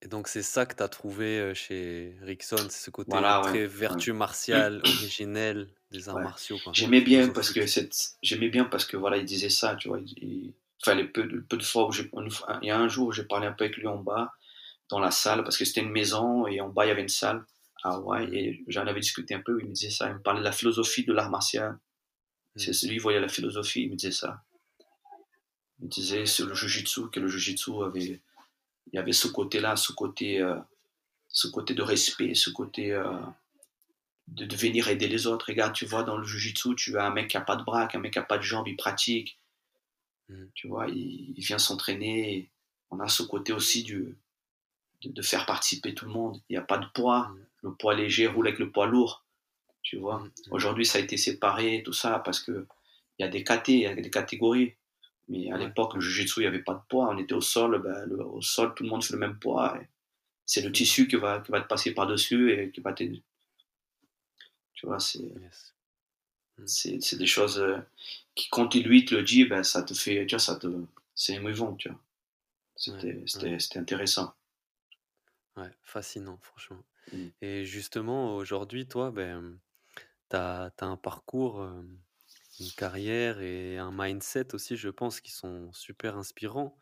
Et 0.00 0.06
donc 0.06 0.28
c'est 0.28 0.42
ça 0.42 0.64
que 0.64 0.76
tu 0.76 0.82
as 0.82 0.88
trouvé 0.88 1.40
euh, 1.40 1.54
chez 1.54 2.16
Rickson, 2.22 2.68
c'est 2.68 2.84
ce 2.84 2.90
côté 2.90 3.10
très 3.42 3.66
vertu 3.66 4.12
martiale, 4.12 4.80
originel 4.84 5.68
des 5.90 6.08
arts 6.08 6.20
martiaux. 6.20 6.56
J'aimais 6.72 7.00
bien 7.00 7.28
parce 7.28 7.50
que 7.50 7.60
j'aimais 8.22 8.48
bien 8.48 8.64
parce 8.64 8.84
que 8.84 8.96
voilà, 8.96 9.16
il 9.16 9.24
disait 9.24 9.50
ça, 9.50 9.74
tu 9.76 9.88
vois. 9.88 9.98
Il, 10.00 10.52
fallait 10.84 11.08
peu 11.08 11.24
de, 11.24 11.40
peu 11.40 11.56
de 11.56 11.64
fois 11.64 11.88
où 11.88 11.92
il 12.62 12.68
y 12.68 12.70
a 12.70 12.78
un 12.78 12.86
jour 12.86 13.08
où 13.08 13.12
j'ai 13.12 13.24
parlé 13.24 13.48
un 13.48 13.52
peu 13.52 13.64
avec 13.64 13.76
lui 13.76 13.88
en 13.88 13.96
bas 13.96 14.32
dans 14.88 15.00
la 15.00 15.10
salle 15.10 15.42
parce 15.42 15.58
que 15.58 15.64
c'était 15.64 15.80
une 15.80 15.90
maison 15.90 16.46
et 16.46 16.60
en 16.60 16.68
bas 16.68 16.86
il 16.86 16.88
y 16.88 16.92
avait 16.92 17.02
une 17.02 17.08
salle 17.08 17.44
à 17.82 17.94
Hawaï 17.94 18.32
et 18.32 18.64
j'en 18.68 18.86
avais 18.86 19.00
discuté 19.00 19.34
un 19.34 19.40
peu. 19.40 19.58
Il 19.60 19.68
me 19.68 19.72
disait 19.72 19.90
ça, 19.90 20.08
il 20.08 20.14
me 20.14 20.20
parlait 20.20 20.38
de 20.38 20.44
la 20.44 20.52
philosophie 20.52 21.04
de 21.04 21.12
l'art 21.12 21.30
martial. 21.30 21.78
C'est 22.54 22.72
celui 22.72 22.94
qui 22.94 23.02
voyait 23.02 23.20
la 23.20 23.28
philosophie, 23.28 23.82
il 23.82 23.90
me 23.90 23.96
disait 23.96 24.12
ça. 24.12 24.42
Il 25.80 25.88
disait 25.88 26.26
sur 26.26 26.46
le 26.46 26.54
jujitsu 26.54 27.08
que 27.12 27.18
le 27.18 27.28
jujitsu 27.28 27.70
avait 27.84 28.20
il 28.92 28.96
y 28.96 28.98
avait 28.98 29.12
ce 29.12 29.28
côté-là, 29.28 29.76
ce 29.76 29.92
côté, 29.92 30.40
euh, 30.40 30.56
ce 31.28 31.48
côté 31.48 31.74
de 31.74 31.82
respect, 31.82 32.34
ce 32.34 32.50
côté 32.50 32.92
euh, 32.92 33.18
de, 34.28 34.56
venir 34.56 34.88
aider 34.88 35.08
les 35.08 35.26
autres. 35.26 35.46
Regarde, 35.48 35.74
tu 35.74 35.86
vois, 35.86 36.02
dans 36.02 36.16
le 36.16 36.24
jujitsu, 36.24 36.74
tu 36.76 36.98
as 36.98 37.04
un 37.04 37.10
mec 37.10 37.28
qui 37.28 37.36
n'a 37.36 37.42
pas 37.42 37.56
de 37.56 37.64
bras, 37.64 37.88
un 37.92 37.98
mec 37.98 38.12
qui 38.12 38.18
n'a 38.18 38.24
pas 38.24 38.38
de 38.38 38.42
jambes, 38.42 38.68
il 38.68 38.76
pratique. 38.76 39.38
Mm. 40.28 40.44
Tu 40.54 40.68
vois, 40.68 40.88
il, 40.88 41.34
vient 41.38 41.58
s'entraîner. 41.58 42.50
On 42.90 43.00
a 43.00 43.08
ce 43.08 43.22
côté 43.22 43.52
aussi 43.52 43.82
du, 43.82 44.16
de, 45.02 45.22
faire 45.22 45.46
participer 45.46 45.94
tout 45.94 46.06
le 46.06 46.12
monde. 46.12 46.40
Il 46.48 46.54
n'y 46.54 46.58
a 46.58 46.62
pas 46.62 46.78
de 46.78 46.86
poids. 46.94 47.28
Mm. 47.28 47.38
Le 47.62 47.74
poids 47.74 47.94
léger 47.94 48.26
roule 48.26 48.48
avec 48.48 48.58
le 48.58 48.70
poids 48.70 48.86
lourd. 48.86 49.24
Tu 49.82 49.96
vois, 49.96 50.20
mm, 50.20 50.30
aujourd'hui, 50.50 50.86
ça 50.86 50.98
a 50.98 51.00
été 51.00 51.16
séparé, 51.16 51.82
tout 51.84 51.92
ça, 51.92 52.20
parce 52.20 52.40
que 52.40 52.66
il 53.18 53.24
y 53.24 53.26
a 53.26 53.28
des 53.28 53.42
KT, 53.42 53.68
il 53.68 53.80
y 53.80 53.86
a 53.86 53.94
des 53.94 54.10
catégories. 54.10 54.74
Mais 55.28 55.50
à 55.50 55.58
l'époque, 55.58 55.94
le 55.94 56.00
jiu-jitsu, 56.00 56.40
il 56.40 56.42
n'y 56.44 56.48
avait 56.48 56.62
pas 56.62 56.74
de 56.74 56.80
poids. 56.88 57.08
On 57.10 57.18
était 57.18 57.34
au 57.34 57.40
sol. 57.40 57.80
Ben, 57.82 58.10
au 58.20 58.40
sol, 58.40 58.74
tout 58.74 58.82
le 58.82 58.88
monde 58.88 59.04
fait 59.04 59.12
le 59.12 59.18
même 59.18 59.38
poids. 59.38 59.78
C'est 60.46 60.62
le 60.62 60.72
tissu 60.72 61.06
qui 61.06 61.16
va, 61.16 61.40
qui 61.40 61.52
va 61.52 61.60
te 61.60 61.68
passer 61.68 61.92
par-dessus 61.92 62.52
et 62.52 62.70
qui 62.70 62.80
va 62.80 62.92
t'aider. 62.94 63.22
Tu 64.72 64.86
vois, 64.86 65.00
c'est 65.00 65.18
mm. 66.58 66.66
c'est 66.66 67.18
des 67.18 67.26
choses 67.26 67.58
euh, 67.58 67.78
qui, 68.34 68.48
quand 68.48 68.74
lui 68.74 69.04
te 69.04 69.14
le 69.14 69.22
dit, 69.22 69.44
ben, 69.44 69.62
ça 69.62 69.82
te 69.82 69.92
fait. 69.92 70.24
Tu 70.26 70.34
vois, 70.34 70.38
ça 70.38 70.56
te, 70.56 70.66
c'est 71.14 71.34
émouvant, 71.34 71.74
tu 71.74 71.90
vois. 71.90 72.00
C'était 72.76 73.78
intéressant. 73.78 74.34
Ouais, 75.56 75.70
fascinant, 75.82 76.38
franchement. 76.40 76.84
Mm. 77.12 77.26
Et 77.42 77.64
justement, 77.66 78.36
aujourd'hui, 78.36 78.86
toi, 78.88 79.10
ben, 79.10 79.58
tu 80.30 80.36
as, 80.36 80.72
as, 80.78 80.86
un 80.86 80.96
parcours. 80.96 81.60
Euh, 81.60 81.82
une 82.60 82.72
carrière 82.72 83.40
et 83.40 83.78
un 83.78 83.92
mindset 83.92 84.54
aussi, 84.54 84.76
je 84.76 84.88
pense, 84.88 85.20
qui 85.20 85.32
sont 85.32 85.72
super 85.72 86.16
inspirants, 86.16 86.78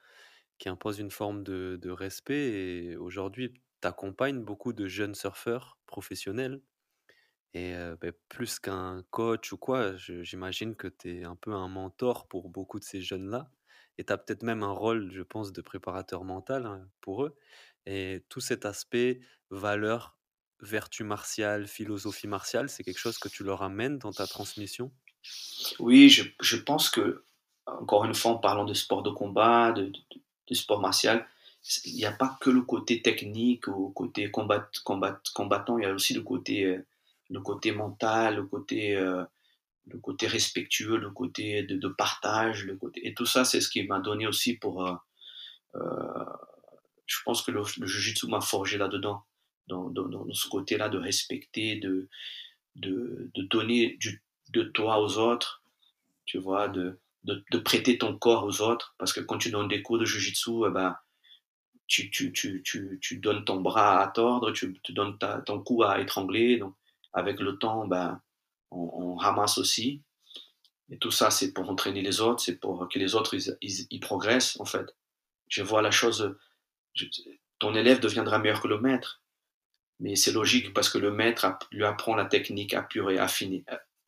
qui 0.58 0.68
imposent 0.68 0.98
une 1.00 1.10
forme 1.10 1.44
de, 1.44 1.90
respect. 1.90 2.90
Et 2.92 2.96
aujourd'hui, 2.96 3.54
tu 3.82 3.88
accompagnes 3.88 4.42
beaucoup 4.44 4.72
de 4.72 4.88
jeunes 4.88 5.14
surfeurs 5.14 5.78
professionnels. 5.86 6.62
Et 7.54 7.74
ben, 8.00 8.12
plus 8.28 8.58
qu'un 8.60 9.02
coach 9.10 9.52
ou 9.52 9.58
quoi, 9.58 9.96
j'imagine 9.96 10.76
que 10.76 10.88
tu 10.88 11.20
es 11.20 11.24
un 11.24 11.36
peu 11.36 11.52
un 11.52 11.68
mentor 11.68 12.28
pour 12.28 12.50
beaucoup 12.50 12.78
de 12.78 12.84
ces 12.84 13.00
jeunes-là. 13.00 13.50
Et 13.98 14.04
tu 14.04 14.12
as 14.12 14.18
peut-être 14.18 14.42
même 14.42 14.62
un 14.62 14.72
rôle, 14.72 15.10
je 15.12 15.22
pense, 15.22 15.52
de 15.52 15.62
préparateur 15.62 16.24
mental 16.24 16.66
hein, 16.66 16.90
pour 17.00 17.24
eux. 17.24 17.36
Et 17.86 18.24
tout 18.28 18.40
cet 18.40 18.66
aspect 18.66 19.20
valeur, 19.50 20.18
vertu 20.60 21.04
martiale, 21.04 21.66
philosophie 21.66 22.26
martiale, 22.28 22.68
c'est 22.68 22.84
quelque 22.84 22.98
chose 22.98 23.18
que 23.18 23.28
tu 23.28 23.42
leur 23.44 23.62
amènes 23.62 23.98
dans 23.98 24.12
ta 24.12 24.26
transmission? 24.26 24.92
Oui, 25.78 26.08
je, 26.08 26.56
pense 26.56 26.90
que, 26.90 27.24
encore 27.66 28.04
une 28.04 28.14
fois, 28.14 28.32
en 28.32 28.38
parlant 28.38 28.64
de 28.64 28.74
sport 28.74 29.02
de 29.02 29.10
combat, 29.10 29.72
de, 29.72 29.92
sport 30.52 30.80
martial, 30.80 31.26
il 31.84 31.94
n'y 31.94 32.04
a 32.04 32.12
pas 32.12 32.38
que 32.40 32.50
le 32.50 32.62
côté 32.62 33.02
technique 33.02 33.66
ou 33.66 33.90
côté 33.90 34.30
combat, 34.30 34.68
combat, 34.84 35.20
combattant, 35.34 35.78
il 35.78 35.82
y 35.82 35.86
a 35.86 35.92
aussi 35.92 36.14
le 36.14 36.22
côté, 36.22 36.64
euh, 36.64 36.86
le 37.30 37.40
côté 37.40 37.72
mental, 37.72 38.36
le 38.36 38.44
côté, 38.44 38.94
euh, 38.94 39.24
le 39.86 39.98
côté 39.98 40.26
respectueux, 40.28 40.96
le 40.96 41.10
côté 41.10 41.62
de, 41.64 41.88
partage, 41.88 42.68
et 42.96 43.14
tout 43.14 43.26
ça, 43.26 43.44
c'est 43.44 43.60
ce 43.60 43.68
qui 43.68 43.82
m'a 43.82 43.98
donné 43.98 44.26
aussi 44.26 44.54
pour. 44.54 44.86
Euh, 44.86 46.24
je 47.06 47.18
pense 47.24 47.42
que 47.42 47.50
le, 47.50 47.62
le 47.78 47.86
jiu-jitsu 47.86 48.26
m'a 48.28 48.40
forgé 48.40 48.78
là-dedans, 48.78 49.24
dans, 49.68 50.32
ce 50.32 50.48
côté-là 50.48 50.88
de 50.88 50.98
respecter, 50.98 51.76
de, 51.76 52.08
de, 52.76 53.30
de 53.34 53.42
donner 53.42 53.96
du, 53.98 54.22
de 54.50 54.62
toi 54.62 55.00
aux 55.00 55.18
autres, 55.18 55.62
tu 56.24 56.38
vois, 56.38 56.68
de, 56.68 56.98
de, 57.24 57.58
prêter 57.58 57.98
ton 57.98 58.16
corps 58.16 58.44
aux 58.44 58.60
autres. 58.60 58.94
Parce 58.98 59.12
que 59.12 59.20
quand 59.20 59.38
tu 59.38 59.50
donnes 59.50 59.68
des 59.68 59.82
cours 59.82 59.98
de 59.98 60.04
jujitsu, 60.04 60.66
eh 60.66 60.70
ben, 60.70 60.96
tu, 61.86 62.10
tu, 62.10 62.32
tu, 62.32 62.62
tu, 63.00 63.18
donnes 63.18 63.44
ton 63.44 63.60
bras 63.60 64.00
à 64.00 64.08
tordre, 64.08 64.52
tu, 64.52 64.74
donnes 64.90 65.18
ton 65.44 65.60
cou 65.60 65.82
à 65.82 66.00
étrangler. 66.00 66.58
Donc, 66.58 66.74
avec 67.12 67.40
le 67.40 67.58
temps, 67.58 67.86
ben, 67.86 68.20
on, 68.70 69.14
ramasse 69.14 69.58
aussi. 69.58 70.02
Et 70.90 70.98
tout 70.98 71.10
ça, 71.10 71.30
c'est 71.30 71.52
pour 71.52 71.68
entraîner 71.68 72.02
les 72.02 72.20
autres, 72.20 72.40
c'est 72.40 72.60
pour 72.60 72.88
que 72.88 72.98
les 72.98 73.14
autres, 73.14 73.34
ils, 73.34 73.86
ils, 73.90 74.00
progressent, 74.00 74.60
en 74.60 74.64
fait. 74.64 74.94
Je 75.48 75.62
vois 75.62 75.82
la 75.82 75.90
chose, 75.90 76.36
ton 77.58 77.74
élève 77.74 78.00
deviendra 78.00 78.38
meilleur 78.38 78.60
que 78.60 78.68
le 78.68 78.80
maître. 78.80 79.22
Mais 79.98 80.14
c'est 80.14 80.32
logique 80.32 80.74
parce 80.74 80.90
que 80.90 80.98
le 80.98 81.10
maître 81.10 81.46
lui 81.72 81.84
apprend 81.84 82.14
la 82.14 82.26
technique 82.26 82.74
à 82.74 82.82
purer, 82.82 83.18
affiner, 83.18 83.64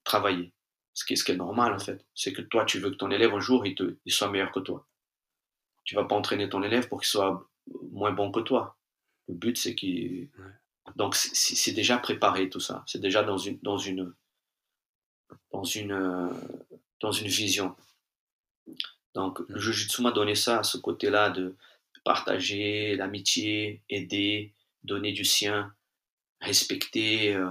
travailler. 0.09 0.53
Ce 0.95 1.05
qui 1.05 1.13
est, 1.13 1.17
ce 1.17 1.25
qui 1.25 1.33
est 1.33 1.37
normal, 1.37 1.73
en 1.73 1.79
fait. 1.79 2.05
C'est 2.15 2.33
que 2.33 2.43
toi, 2.43 2.65
tu 2.65 2.81
veux 2.81 2.91
que 2.91 2.97
ton 2.97 3.11
élève, 3.11 3.33
un 3.33 3.41
jour, 3.41 3.65
il, 3.65 3.75
te, 3.77 3.97
il 4.05 4.13
soit 4.13 4.31
meilleur 4.31 4.51
que 4.51 4.61
toi. 4.61 4.87
Tu 5.85 5.95
vas 5.95 6.05
pas 6.05 6.17
entraîner 6.17 6.49
ton 6.49 6.63
élève 6.63 6.89
pour 6.89 7.01
qu'il 7.01 7.09
soit 7.09 7.49
moins 7.93 8.13
bon 8.13 8.33
que 8.33 8.41
toi. 8.41 8.77
Le 9.29 9.35
but, 9.35 9.57
c'est 9.57 9.75
qu'il. 9.75 10.29
Donc, 10.97 11.15
c'est 11.15 11.73
déjà 11.73 11.99
préparé, 11.99 12.49
tout 12.49 12.61
ça. 12.61 12.83
C'est 12.87 13.01
déjà 13.01 13.23
dans 13.23 13.39
une, 13.39 13.59
dans 13.61 13.79
une, 13.79 14.13
dans 15.53 15.65
une, 15.65 16.31
dans 17.01 17.13
une 17.13 17.29
vision. 17.29 17.77
Donc, 19.15 19.41
le 19.49 19.61
Jujutsu 19.61 20.03
m'a 20.03 20.13
donné 20.13 20.35
ça, 20.35 20.63
ce 20.63 20.79
côté-là 20.79 21.31
de 21.31 21.57
partager 22.05 22.97
l'amitié, 22.97 23.83
aider, 23.91 24.55
donner 24.83 25.13
du 25.13 25.25
sien, 25.25 25.75
respecter, 26.41 27.35
euh, 27.35 27.51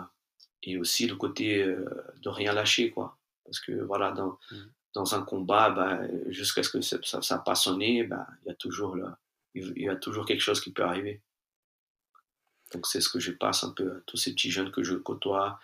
et 0.63 0.77
aussi 0.77 1.07
le 1.07 1.15
côté 1.15 1.63
euh, 1.63 1.85
de 2.21 2.29
rien 2.29 2.53
lâcher, 2.53 2.91
quoi. 2.91 3.17
Parce 3.45 3.59
que 3.59 3.71
voilà, 3.71 4.11
dans, 4.11 4.37
mmh. 4.51 4.55
dans 4.93 5.15
un 5.15 5.21
combat, 5.21 5.69
bah, 5.69 6.01
jusqu'à 6.27 6.63
ce 6.63 6.69
que 6.69 6.81
ça, 6.81 6.97
ça, 7.03 7.21
ça 7.21 7.37
pas 7.39 7.55
sonné, 7.55 8.03
bah, 8.03 8.27
il 8.43 8.49
y 8.49 8.51
a 8.51 8.55
toujours 8.55 8.95
le, 8.95 9.05
il 9.53 9.83
y 9.83 9.89
a 9.89 9.95
toujours 9.95 10.25
quelque 10.25 10.41
chose 10.41 10.61
qui 10.61 10.71
peut 10.71 10.83
arriver. 10.83 11.21
Donc 12.73 12.85
c'est 12.85 13.01
ce 13.01 13.09
que 13.09 13.19
je 13.19 13.31
passe 13.31 13.63
un 13.63 13.71
peu 13.71 13.91
à 13.91 13.99
tous 14.05 14.17
ces 14.17 14.33
petits 14.33 14.51
jeunes 14.51 14.71
que 14.71 14.83
je 14.83 14.95
côtoie 14.95 15.59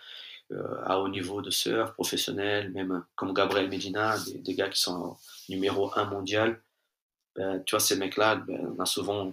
euh, 0.52 0.82
à 0.84 1.00
haut 1.00 1.08
niveau 1.08 1.42
de 1.42 1.50
surf, 1.50 1.92
professionnel, 1.92 2.70
même 2.72 3.04
comme 3.14 3.34
Gabriel 3.34 3.68
Medina, 3.68 4.16
des, 4.18 4.54
gars 4.54 4.68
qui 4.68 4.80
sont 4.80 5.16
numéro 5.48 5.96
un 5.98 6.04
mondial. 6.04 6.62
Ben, 7.36 7.62
tu 7.64 7.72
vois, 7.72 7.80
ces 7.80 7.96
mecs-là, 7.96 8.36
ben, 8.36 8.74
on 8.76 8.80
a 8.80 8.86
souvent. 8.86 9.32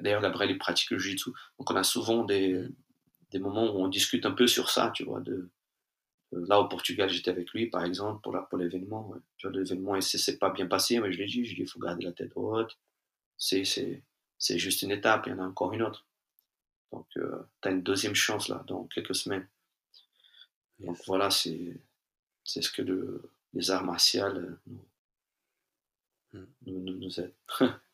D'ailleurs, 0.00 0.20
Gabriel, 0.20 0.50
il 0.50 0.58
pratique 0.58 0.90
le 0.90 0.98
jiu-jitsu. 0.98 1.30
Donc 1.58 1.70
on 1.70 1.76
a 1.76 1.84
souvent 1.84 2.24
des, 2.24 2.66
des 3.30 3.38
moments 3.38 3.74
où 3.74 3.82
on 3.82 3.88
discute 3.88 4.26
un 4.26 4.32
peu 4.32 4.46
sur 4.46 4.70
ça, 4.70 4.90
tu 4.94 5.04
vois. 5.04 5.20
De, 5.20 5.50
là, 6.32 6.60
au 6.60 6.68
Portugal, 6.68 7.08
j'étais 7.08 7.30
avec 7.30 7.50
lui, 7.50 7.66
par 7.66 7.84
exemple, 7.84 8.20
pour, 8.22 8.36
pour 8.48 8.58
l'événement. 8.58 9.14
Tu 9.36 9.46
vois, 9.48 9.56
l'événement, 9.56 10.00
s'est 10.00 10.38
pas 10.38 10.50
bien 10.50 10.66
passé, 10.66 11.00
mais 11.00 11.12
je 11.12 11.18
l'ai 11.18 11.26
dit, 11.26 11.44
je 11.44 11.50
lui 11.50 11.52
ai 11.52 11.54
dit, 11.54 11.62
il 11.62 11.68
faut 11.68 11.80
garder 11.80 12.04
la 12.04 12.12
tête 12.12 12.32
haute. 12.34 12.78
C'est, 13.38 13.64
c'est, 13.64 14.02
c'est 14.38 14.58
juste 14.58 14.82
une 14.82 14.90
étape, 14.90 15.26
il 15.26 15.30
y 15.30 15.32
en 15.32 15.40
a 15.40 15.46
encore 15.46 15.72
une 15.72 15.82
autre. 15.82 16.06
Donc, 16.92 17.06
euh, 17.16 17.42
tu 17.62 17.68
as 17.68 17.72
une 17.72 17.82
deuxième 17.82 18.14
chance, 18.14 18.48
là, 18.48 18.64
dans 18.66 18.84
quelques 18.84 19.14
semaines. 19.14 19.46
Donc, 20.78 20.98
voilà, 21.06 21.30
c'est, 21.30 21.80
c'est 22.44 22.62
ce 22.62 22.70
que 22.70 22.82
le, 22.82 23.30
les 23.52 23.70
arts 23.70 23.84
martiaux 23.84 24.28
nous, 24.66 24.86
mmh. 26.32 26.46
nous, 26.66 26.98
nous, 26.98 27.20
aide. 27.20 27.34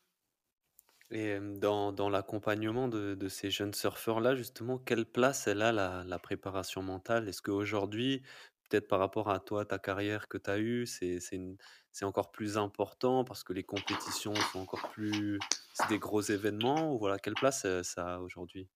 Et 1.15 1.39
dans, 1.39 1.91
dans 1.91 2.09
l'accompagnement 2.09 2.87
de, 2.87 3.13
de, 3.13 3.27
ces 3.29 3.51
jeunes 3.51 3.75
surfeurs-là, 3.75 4.35
justement, 4.35 4.79
quelle 4.79 5.05
place 5.05 5.45
elle 5.45 5.61
a 5.61 5.71
la, 5.71 6.03
la 6.03 6.17
préparation 6.17 6.81
mentale? 6.81 7.29
Est-ce 7.29 7.43
qu'aujourd'hui, 7.43 8.23
peut-être 8.67 8.87
par 8.87 8.97
rapport 8.97 9.29
à 9.29 9.39
toi, 9.39 9.63
ta 9.63 9.77
carrière 9.77 10.27
que 10.27 10.39
tu 10.39 10.49
as 10.49 10.57
eue, 10.57 10.87
c'est, 10.87 11.19
c'est 11.19 12.05
encore 12.05 12.31
plus 12.31 12.57
important 12.57 13.23
parce 13.25 13.43
que 13.43 13.53
les 13.53 13.63
compétitions 13.63 14.33
sont 14.33 14.61
encore 14.61 14.89
plus... 14.89 15.37
C'est 15.75 15.87
des 15.87 15.99
gros 15.99 16.21
événements 16.21 16.95
ou 16.95 16.97
voilà, 16.97 17.19
quelle 17.19 17.35
place 17.35 17.67
ça 17.83 18.15
a 18.15 18.19
aujourd'hui? 18.19 18.67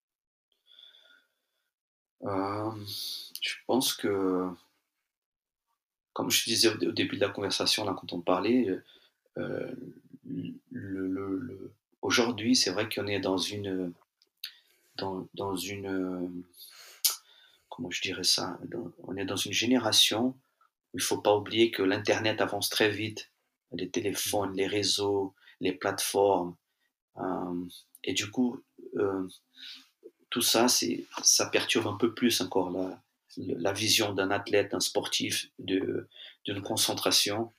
Euh, 2.24 2.72
Je 3.42 3.56
pense 3.66 3.96
que, 3.96 4.48
comme 6.14 6.30
je 6.30 6.44
disais 6.44 6.70
au, 6.70 6.92
début 6.92 7.16
de 7.16 7.22
la 7.22 7.30
conversation, 7.30 7.84
là, 7.84 7.96
quand 8.00 8.14
on 8.14 8.22
parlait, 8.22 8.80
le 10.72 11.72
Aujourd'hui, 12.08 12.56
c'est 12.56 12.70
vrai 12.70 12.88
qu'on 12.88 13.06
est 13.06 13.20
dans 13.20 13.38
une, 13.38 13.92
dans, 14.96 15.28
dans, 15.34 15.58
une, 15.58 16.46
comment 17.68 17.92
je 17.92 18.02
dirais 18.02 18.24
ça, 18.24 18.58
on 19.04 19.18
est 19.18 19.26
dans 19.26 19.36
une 19.36 19.52
génération 19.52 20.28
où 20.94 21.00
il 21.00 21.02
faut 21.02 21.20
pas 21.20 21.36
oublier 21.36 21.70
que 21.70 21.84
l'internet 21.84 22.40
avance 22.40 22.70
très 22.70 22.90
vite, 22.90 23.30
les 23.74 23.90
téléphones, 23.90 24.56
les 24.56 24.68
réseaux, 24.68 25.34
les 25.60 25.74
plateformes, 25.74 26.56
euh, 27.18 27.66
et 28.06 28.14
du 28.14 28.32
coup, 28.32 28.64
euh, 28.96 29.28
tout 30.30 30.42
ça, 30.42 30.68
ça 30.70 31.46
perturbe 31.48 31.88
un 31.88 31.98
peu 31.98 32.14
plus 32.14 32.40
encore 32.40 32.70
la, 32.70 33.02
la 33.36 33.74
vision 33.74 34.14
d'un 34.14 34.32
athlète, 34.32 34.72
d'un 34.72 34.80
sportif, 34.80 35.50
d'une 35.60 36.62
concentration. 36.64 37.52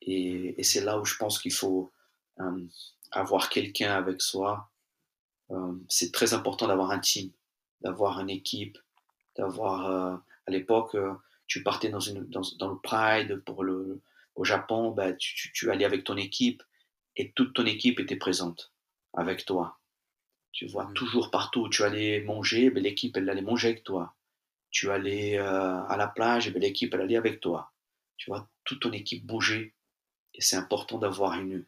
Et, 0.00 0.54
et 0.60 0.62
c'est 0.62 0.84
là 0.84 1.00
où 1.00 1.04
je 1.04 1.16
pense 1.16 1.40
qu'il 1.40 1.52
faut 1.52 1.90
euh, 2.38 2.68
avoir 3.14 3.48
quelqu'un 3.48 3.92
avec 3.92 4.20
soi. 4.20 4.70
Euh, 5.50 5.72
c'est 5.88 6.12
très 6.12 6.34
important 6.34 6.68
d'avoir 6.68 6.90
un 6.90 6.98
team, 6.98 7.30
d'avoir 7.80 8.20
une 8.20 8.30
équipe, 8.30 8.78
d'avoir. 9.36 9.90
Euh, 9.90 10.16
à 10.46 10.50
l'époque, 10.50 10.94
euh, 10.94 11.14
tu 11.46 11.62
partais 11.62 11.88
dans, 11.88 12.00
une, 12.00 12.24
dans, 12.24 12.42
dans, 12.58 12.68
le 12.68 12.78
Pride 12.78 13.42
pour 13.44 13.64
le, 13.64 14.02
au 14.34 14.44
Japon, 14.44 14.90
bah, 14.90 15.12
tu, 15.12 15.52
tu, 15.52 15.70
allais 15.70 15.84
avec 15.84 16.04
ton 16.04 16.16
équipe 16.16 16.62
et 17.16 17.32
toute 17.32 17.54
ton 17.54 17.64
équipe 17.64 18.00
était 18.00 18.16
présente 18.16 18.72
avec 19.14 19.44
toi. 19.44 19.78
Tu 20.52 20.66
vois, 20.66 20.84
mmh. 20.84 20.94
toujours 20.94 21.30
partout 21.30 21.62
où 21.62 21.68
tu 21.68 21.82
allais 21.82 22.20
manger, 22.22 22.70
bah, 22.70 22.80
l'équipe, 22.80 23.16
elle 23.16 23.28
allait 23.28 23.42
manger 23.42 23.68
avec 23.68 23.84
toi. 23.84 24.14
Tu 24.70 24.90
allais 24.90 25.38
à 25.38 25.96
la 25.96 26.08
plage, 26.08 26.52
bah, 26.52 26.58
l'équipe, 26.58 26.92
elle 26.94 27.02
allait 27.02 27.16
avec 27.16 27.40
toi. 27.40 27.72
Tu 28.16 28.30
vois, 28.30 28.48
toute 28.64 28.80
ton 28.80 28.92
équipe 28.92 29.24
bougeait. 29.24 29.74
Et 30.34 30.40
c'est 30.40 30.56
important 30.56 30.98
d'avoir 30.98 31.38
une, 31.38 31.64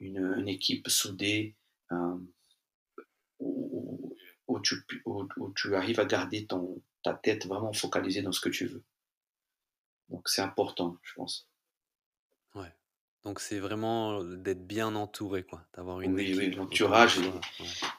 une, 0.00 0.48
équipe 0.48 0.88
soudée 0.88 1.54
euh, 1.92 2.16
où, 3.38 4.60
tu, 4.60 4.76
tu, 5.56 5.74
arrives 5.76 6.00
à 6.00 6.04
garder 6.04 6.46
ton, 6.46 6.82
ta 7.02 7.14
tête 7.14 7.46
vraiment 7.46 7.72
focalisée 7.72 8.22
dans 8.22 8.32
ce 8.32 8.40
que 8.40 8.48
tu 8.48 8.66
veux. 8.66 8.82
Donc 10.08 10.28
c'est 10.28 10.42
important, 10.42 10.96
je 11.02 11.14
pense. 11.14 11.48
Ouais. 12.54 12.72
Donc 13.22 13.38
c'est 13.38 13.58
vraiment 13.58 14.24
d'être 14.24 14.66
bien 14.66 14.94
entouré, 14.94 15.44
quoi. 15.44 15.64
D'avoir 15.74 16.00
une 16.00 16.14
oui, 16.14 16.34
oui, 16.36 16.50
l'entourage, 16.50 17.20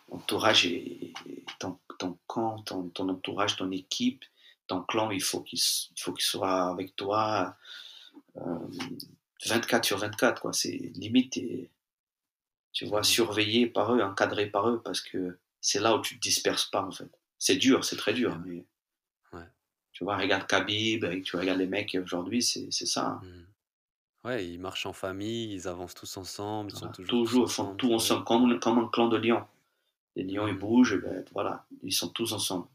l'entourage 0.09 0.65
et, 0.65 1.13
ton, 1.59 1.79
ton, 1.99 2.17
camp, 2.27 2.61
ton, 2.63 2.89
ton, 2.89 3.07
entourage, 3.09 3.55
ton 3.55 3.71
équipe, 3.71 4.25
ton 4.67 4.81
clan, 4.81 5.11
il 5.11 5.21
faut 5.21 5.41
qu'il 5.41 5.59
faut 5.97 6.13
qu'il 6.13 6.25
soit 6.25 6.69
avec 6.69 6.95
toi 6.95 7.55
24 8.35 9.73
euh, 9.73 9.83
sur 9.83 9.97
24, 9.99 10.41
quoi. 10.41 10.53
C'est 10.53 10.91
limite 10.95 11.39
tu 12.73 12.85
vois, 12.85 13.03
surveillé 13.03 13.67
par 13.67 13.93
eux, 13.93 14.01
encadré 14.01 14.47
par 14.47 14.69
eux, 14.69 14.81
parce 14.81 15.01
que 15.01 15.37
c'est 15.59 15.79
là 15.79 15.95
où 15.95 16.01
tu 16.01 16.15
te 16.15 16.21
disperses 16.21 16.65
pas, 16.65 16.83
en 16.83 16.91
fait. 16.91 17.09
C'est 17.37 17.55
dur, 17.55 17.83
c'est 17.83 17.97
très 17.97 18.13
dur, 18.13 18.37
mais. 18.45 18.65
Ouais. 19.33 19.45
Tu 19.91 20.03
vois, 20.03 20.17
regarde 20.17 20.47
Khabib, 20.47 21.05
tu 21.23 21.35
regardes 21.35 21.59
les 21.59 21.67
mecs 21.67 21.97
aujourd'hui, 22.01 22.41
c'est 22.41 22.71
ça. 22.71 23.07
Hein. 23.07 23.21
Mmh. 23.23 24.27
Ouais, 24.27 24.47
ils 24.47 24.59
marchent 24.59 24.85
en 24.85 24.93
famille, 24.93 25.51
ils 25.51 25.67
avancent 25.67 25.95
tous 25.95 26.17
ensemble, 26.17 26.71
ils 26.71 26.77
sont 26.77 26.91
toujours. 26.91 27.09
Toujours, 27.09 27.47
ils 27.49 27.53
font 27.53 27.75
tout 27.75 27.93
ensemble, 27.93 28.23
comme, 28.23 28.59
comme, 28.59 28.79
un 28.79 28.87
clan 28.87 29.07
de 29.07 29.17
lions. 29.17 29.45
Les 30.15 30.23
lions, 30.23 30.47
ils 30.47 30.53
mmh. 30.53 30.59
bougent, 30.59 31.01
ben, 31.01 31.25
voilà, 31.33 31.65
ils 31.83 31.93
sont 31.93 32.09
tous 32.09 32.31
ensemble, 32.33 32.67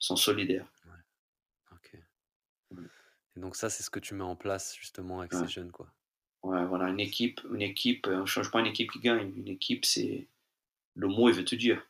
ils 0.00 0.06
sont 0.06 0.16
solidaires. 0.16 0.66
Ouais. 0.86 1.72
Ok. 1.72 1.98
Et 3.36 3.40
donc, 3.40 3.56
ça, 3.56 3.70
c'est 3.70 3.82
ce 3.82 3.90
que 3.90 4.00
tu 4.00 4.14
mets 4.14 4.24
en 4.24 4.36
place, 4.36 4.76
justement, 4.76 5.20
avec 5.20 5.32
ces 5.32 5.48
jeunes, 5.48 5.72
quoi. 5.72 5.90
Ouais, 6.42 6.64
voilà, 6.64 6.88
une 6.88 7.00
équipe, 7.00 7.40
une 7.52 7.62
équipe, 7.62 8.06
on 8.06 8.20
ne 8.20 8.26
change 8.26 8.50
pas 8.50 8.60
une 8.60 8.66
équipe 8.66 8.90
qui 8.90 9.00
gagne. 9.00 9.32
Une 9.36 9.48
équipe, 9.48 9.84
c'est 9.84 10.26
le 10.94 11.08
mot, 11.08 11.28
il 11.28 11.34
veut 11.34 11.44
te 11.44 11.54
dire. 11.54 11.82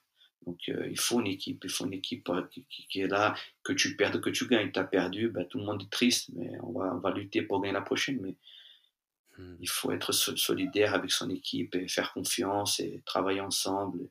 Donc, 0.46 0.68
euh, 0.68 0.88
il 0.90 0.98
faut 0.98 1.20
une 1.20 1.28
équipe, 1.28 1.62
il 1.64 1.70
faut 1.70 1.86
une 1.86 1.92
équipe 1.92 2.28
euh, 2.30 2.42
qui, 2.88 3.00
est 3.00 3.06
là, 3.06 3.36
que 3.62 3.72
tu 3.72 3.96
perdes, 3.96 4.20
que 4.20 4.30
tu 4.30 4.48
gagnes. 4.48 4.72
Tu 4.72 4.78
as 4.78 4.84
perdu, 4.84 5.28
ben, 5.28 5.46
tout 5.46 5.58
le 5.58 5.64
monde 5.64 5.82
est 5.82 5.90
triste, 5.90 6.30
mais 6.34 6.50
on 6.62 6.72
va, 6.72 6.94
on 6.94 6.98
va 6.98 7.10
lutter 7.12 7.42
pour 7.42 7.60
gagner 7.60 7.74
la 7.74 7.82
prochaine. 7.82 8.20
Mais 8.20 8.34
hmm. 9.38 9.56
il 9.60 9.68
faut 9.68 9.92
être 9.92 10.12
solidaire 10.12 10.94
avec 10.94 11.12
son 11.12 11.30
équipe 11.30 11.76
et 11.76 11.86
faire 11.88 12.12
confiance 12.12 12.80
et 12.80 13.02
travailler 13.04 13.40
ensemble. 13.40 14.08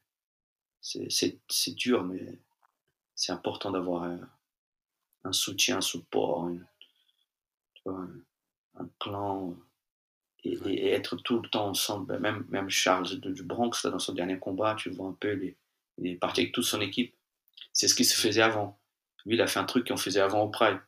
C'est 0.81 1.75
dur, 1.75 2.05
mais 2.05 2.39
c'est 3.15 3.33
important 3.33 3.71
d'avoir 3.71 4.03
un, 5.23 5.33
soutien, 5.33 5.77
un 5.77 5.81
support, 5.81 6.49
un 7.85 8.89
clan 8.99 9.57
et, 10.43 10.89
être 10.89 11.15
tout 11.17 11.41
le 11.41 11.49
temps 11.49 11.69
ensemble. 11.69 12.07
Ben, 12.07 12.19
même, 12.19 12.45
même 12.49 12.69
Charles 12.69 13.19
du 13.19 13.43
Bronx, 13.43 13.83
là, 13.83 13.89
dans 13.89 13.99
son 13.99 14.13
dernier 14.13 14.39
combat, 14.39 14.75
tu 14.75 14.89
vois 14.89 15.07
un 15.07 15.13
peu, 15.13 15.39
il 15.97 16.07
est, 16.07 16.15
parti 16.15 16.41
avec 16.41 16.53
toute 16.53 16.63
son 16.63 16.81
équipe. 16.81 17.15
C'est 17.73 17.87
ce 17.87 17.95
qui 17.95 18.05
se 18.05 18.19
faisait 18.19 18.41
avant. 18.41 18.79
Lui, 19.25 19.35
il 19.35 19.41
a 19.41 19.47
fait 19.47 19.59
un 19.59 19.65
truc 19.65 19.87
qu'on 19.87 19.97
faisait 19.97 20.21
avant 20.21 20.41
au 20.41 20.49
Pride. 20.49 20.79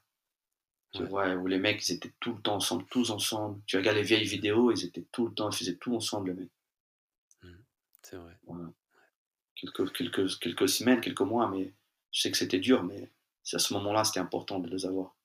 Tu 0.93 1.03
vois, 1.05 1.33
où 1.35 1.47
les 1.47 1.57
mecs, 1.57 1.87
ils 1.87 1.93
étaient 1.93 2.11
tout 2.19 2.33
le 2.33 2.41
temps 2.41 2.55
ensemble, 2.55 2.85
tous 2.89 3.11
ensemble. 3.11 3.61
Tu 3.65 3.77
regardes 3.77 3.95
les 3.95 4.03
vieilles 4.03 4.25
vidéos, 4.25 4.71
ils 4.71 4.83
étaient 4.83 5.05
tout 5.11 5.27
le 5.27 5.33
temps, 5.33 5.49
ils 5.49 5.55
faisaient 5.55 5.77
tout 5.77 5.95
ensemble, 5.95 6.31
les 6.31 6.35
mecs. 6.35 6.51
Mmh. 7.43 7.49
C'est 8.01 8.17
vrai. 8.17 8.37
Quelques, 9.55 9.93
quelques, 9.93 10.39
quelques 10.39 10.67
semaines, 10.67 10.99
quelques 10.99 11.21
mois, 11.21 11.49
mais 11.49 11.73
je 12.11 12.21
sais 12.21 12.31
que 12.31 12.37
c'était 12.37 12.59
dur, 12.59 12.83
mais 12.83 13.09
c'est 13.43 13.55
à 13.55 13.59
ce 13.59 13.73
moment-là, 13.75 14.03
c'était 14.03 14.19
important 14.19 14.59
de 14.59 14.69
les 14.69 14.85
avoir. 14.85 15.15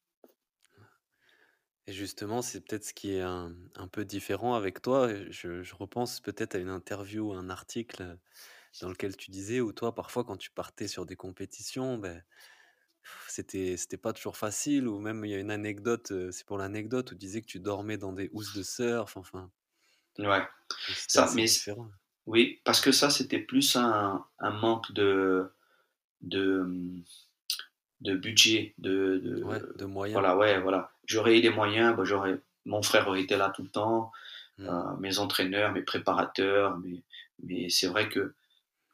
Et 1.88 1.92
justement, 1.92 2.42
c'est 2.42 2.60
peut-être 2.66 2.84
ce 2.84 2.94
qui 2.94 3.12
est 3.14 3.20
un, 3.20 3.54
un 3.76 3.88
peu 3.88 4.04
différent 4.04 4.54
avec 4.54 4.82
toi. 4.82 5.08
Je, 5.30 5.62
je 5.62 5.74
repense 5.74 6.20
peut-être 6.20 6.54
à 6.56 6.58
une 6.58 6.68
interview, 6.68 7.32
un 7.32 7.48
article 7.48 8.18
dans 8.80 8.90
lequel 8.90 9.16
tu 9.16 9.30
disais, 9.32 9.60
où 9.60 9.72
toi, 9.72 9.94
parfois, 9.94 10.24
quand 10.24 10.36
tu 10.38 10.50
partais 10.50 10.88
sur 10.88 11.06
des 11.06 11.16
compétitions, 11.16 11.98
ben, 11.98 12.24
c'était 13.28 13.76
c'était 13.76 13.96
pas 13.98 14.12
toujours 14.12 14.36
facile. 14.36 14.88
Ou 14.88 14.98
même, 14.98 15.24
il 15.24 15.30
y 15.30 15.34
a 15.34 15.38
une 15.38 15.50
anecdote, 15.50 16.12
c'est 16.30 16.46
pour 16.46 16.58
l'anecdote, 16.58 17.10
où 17.12 17.14
tu 17.14 17.18
disais 17.18 17.40
que 17.40 17.46
tu 17.46 17.60
dormais 17.60 17.98
dans 17.98 18.12
des 18.12 18.28
housses 18.32 18.52
de 18.54 18.62
surf. 18.62 19.16
Enfin, 19.16 19.50
Ouais, 20.18 20.46
ça, 21.08 21.30
mais 21.34 21.46
différent. 21.46 21.90
oui, 22.26 22.60
parce 22.64 22.80
que 22.80 22.92
ça, 22.92 23.10
c'était 23.10 23.40
plus 23.40 23.76
un, 23.76 24.26
un 24.40 24.50
manque 24.52 24.92
de, 24.92 25.52
de, 26.22 26.66
de 28.00 28.14
budget, 28.14 28.74
de, 28.78 29.22
de, 29.76 29.84
moyens. 29.84 30.20
Voilà, 30.20 30.36
ouais, 30.36 30.60
voilà. 30.60 30.90
J'aurais 31.06 31.38
eu 31.38 31.40
les 31.40 31.50
moyens, 31.50 31.96
bah, 31.96 32.04
j'aurais, 32.04 32.38
mon 32.64 32.82
frère 32.82 33.08
aurait 33.08 33.22
été 33.22 33.36
là 33.36 33.50
tout 33.54 33.62
le 33.62 33.68
temps, 33.68 34.12
hmm. 34.58 34.68
euh, 34.68 34.96
mes 34.98 35.18
entraîneurs, 35.18 35.72
mes 35.72 35.82
préparateurs, 35.82 36.78
mais, 36.78 37.02
mais 37.42 37.68
c'est 37.68 37.86
vrai 37.86 38.08
que 38.08 38.34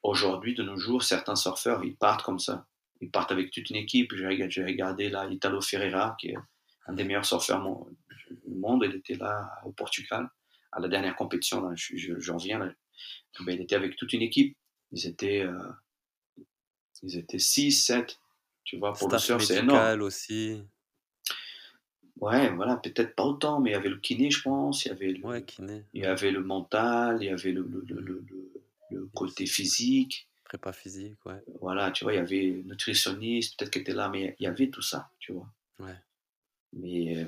aujourd'hui, 0.02 0.54
de 0.54 0.62
nos 0.62 0.76
jours, 0.76 1.02
certains 1.02 1.36
surfeurs, 1.36 1.84
ils 1.84 1.96
partent 1.96 2.22
comme 2.22 2.38
ça. 2.38 2.66
Ils 3.00 3.10
partent 3.10 3.32
avec 3.32 3.50
toute 3.50 3.68
une 3.70 3.76
équipe. 3.76 4.14
J'ai 4.14 4.26
regardé, 4.26 4.62
regardé 4.62 5.08
là 5.08 5.26
Italo 5.28 5.60
Ferreira, 5.60 6.16
qui 6.20 6.28
est 6.28 6.36
un 6.86 6.92
des 6.92 7.04
meilleurs 7.04 7.24
surfeurs 7.24 7.60
du 8.46 8.54
monde. 8.54 8.84
Il 8.86 8.94
était 8.94 9.16
là 9.16 9.50
au 9.64 9.72
Portugal, 9.72 10.28
à 10.70 10.80
la 10.80 10.88
dernière 10.88 11.16
compétition. 11.16 11.68
Là, 11.68 11.74
j'en 11.74 12.36
viens. 12.36 12.60
Là. 12.60 12.72
Ben, 13.40 13.54
il 13.54 13.60
était 13.60 13.74
avec 13.74 13.96
toute 13.96 14.12
une 14.12 14.22
équipe. 14.22 14.56
Ils 14.92 15.06
étaient, 15.06 15.40
euh, 15.40 15.72
ils 17.02 17.18
étaient 17.18 17.40
6, 17.40 17.72
7. 17.72 18.20
Tu 18.64 18.78
vois, 18.78 18.92
pour 18.92 19.10
le 19.10 19.18
surf, 19.18 19.42
c'est 19.42 19.58
énorme. 19.58 20.02
aussi. 20.02 20.62
Ouais, 22.20 22.50
voilà, 22.50 22.76
peut-être 22.76 23.16
pas 23.16 23.24
autant, 23.24 23.60
mais 23.60 23.70
il 23.70 23.72
y 23.72 23.76
avait 23.76 23.88
le 23.88 23.98
kiné, 23.98 24.30
je 24.30 24.42
pense. 24.42 24.84
Il 24.84 24.88
y 24.88 24.90
avait 24.92 25.12
le, 25.12 25.26
ouais, 25.26 25.42
kiné. 25.42 25.84
Il 25.92 26.02
y 26.02 26.06
avait 26.06 26.30
le 26.30 26.40
mental, 26.40 27.18
il 27.20 27.26
y 27.26 27.30
avait 27.30 27.50
le, 27.50 27.62
le, 27.62 28.00
le, 28.00 28.24
le 28.90 29.06
côté 29.14 29.44
physique. 29.46 30.28
Prépa 30.44 30.72
physique, 30.72 31.16
ouais. 31.26 31.42
Voilà, 31.60 31.90
tu 31.90 32.04
vois, 32.04 32.12
il 32.12 32.16
y 32.16 32.20
avait 32.20 32.62
nutritionniste, 32.64 33.58
peut-être 33.58 33.72
qui 33.72 33.78
était 33.80 33.94
là, 33.94 34.08
mais 34.08 34.36
il 34.38 34.44
y 34.44 34.46
avait 34.46 34.68
tout 34.68 34.82
ça, 34.82 35.10
tu 35.18 35.32
vois. 35.32 35.48
Ouais. 35.80 35.96
Mais 36.74 37.16
euh, 37.16 37.24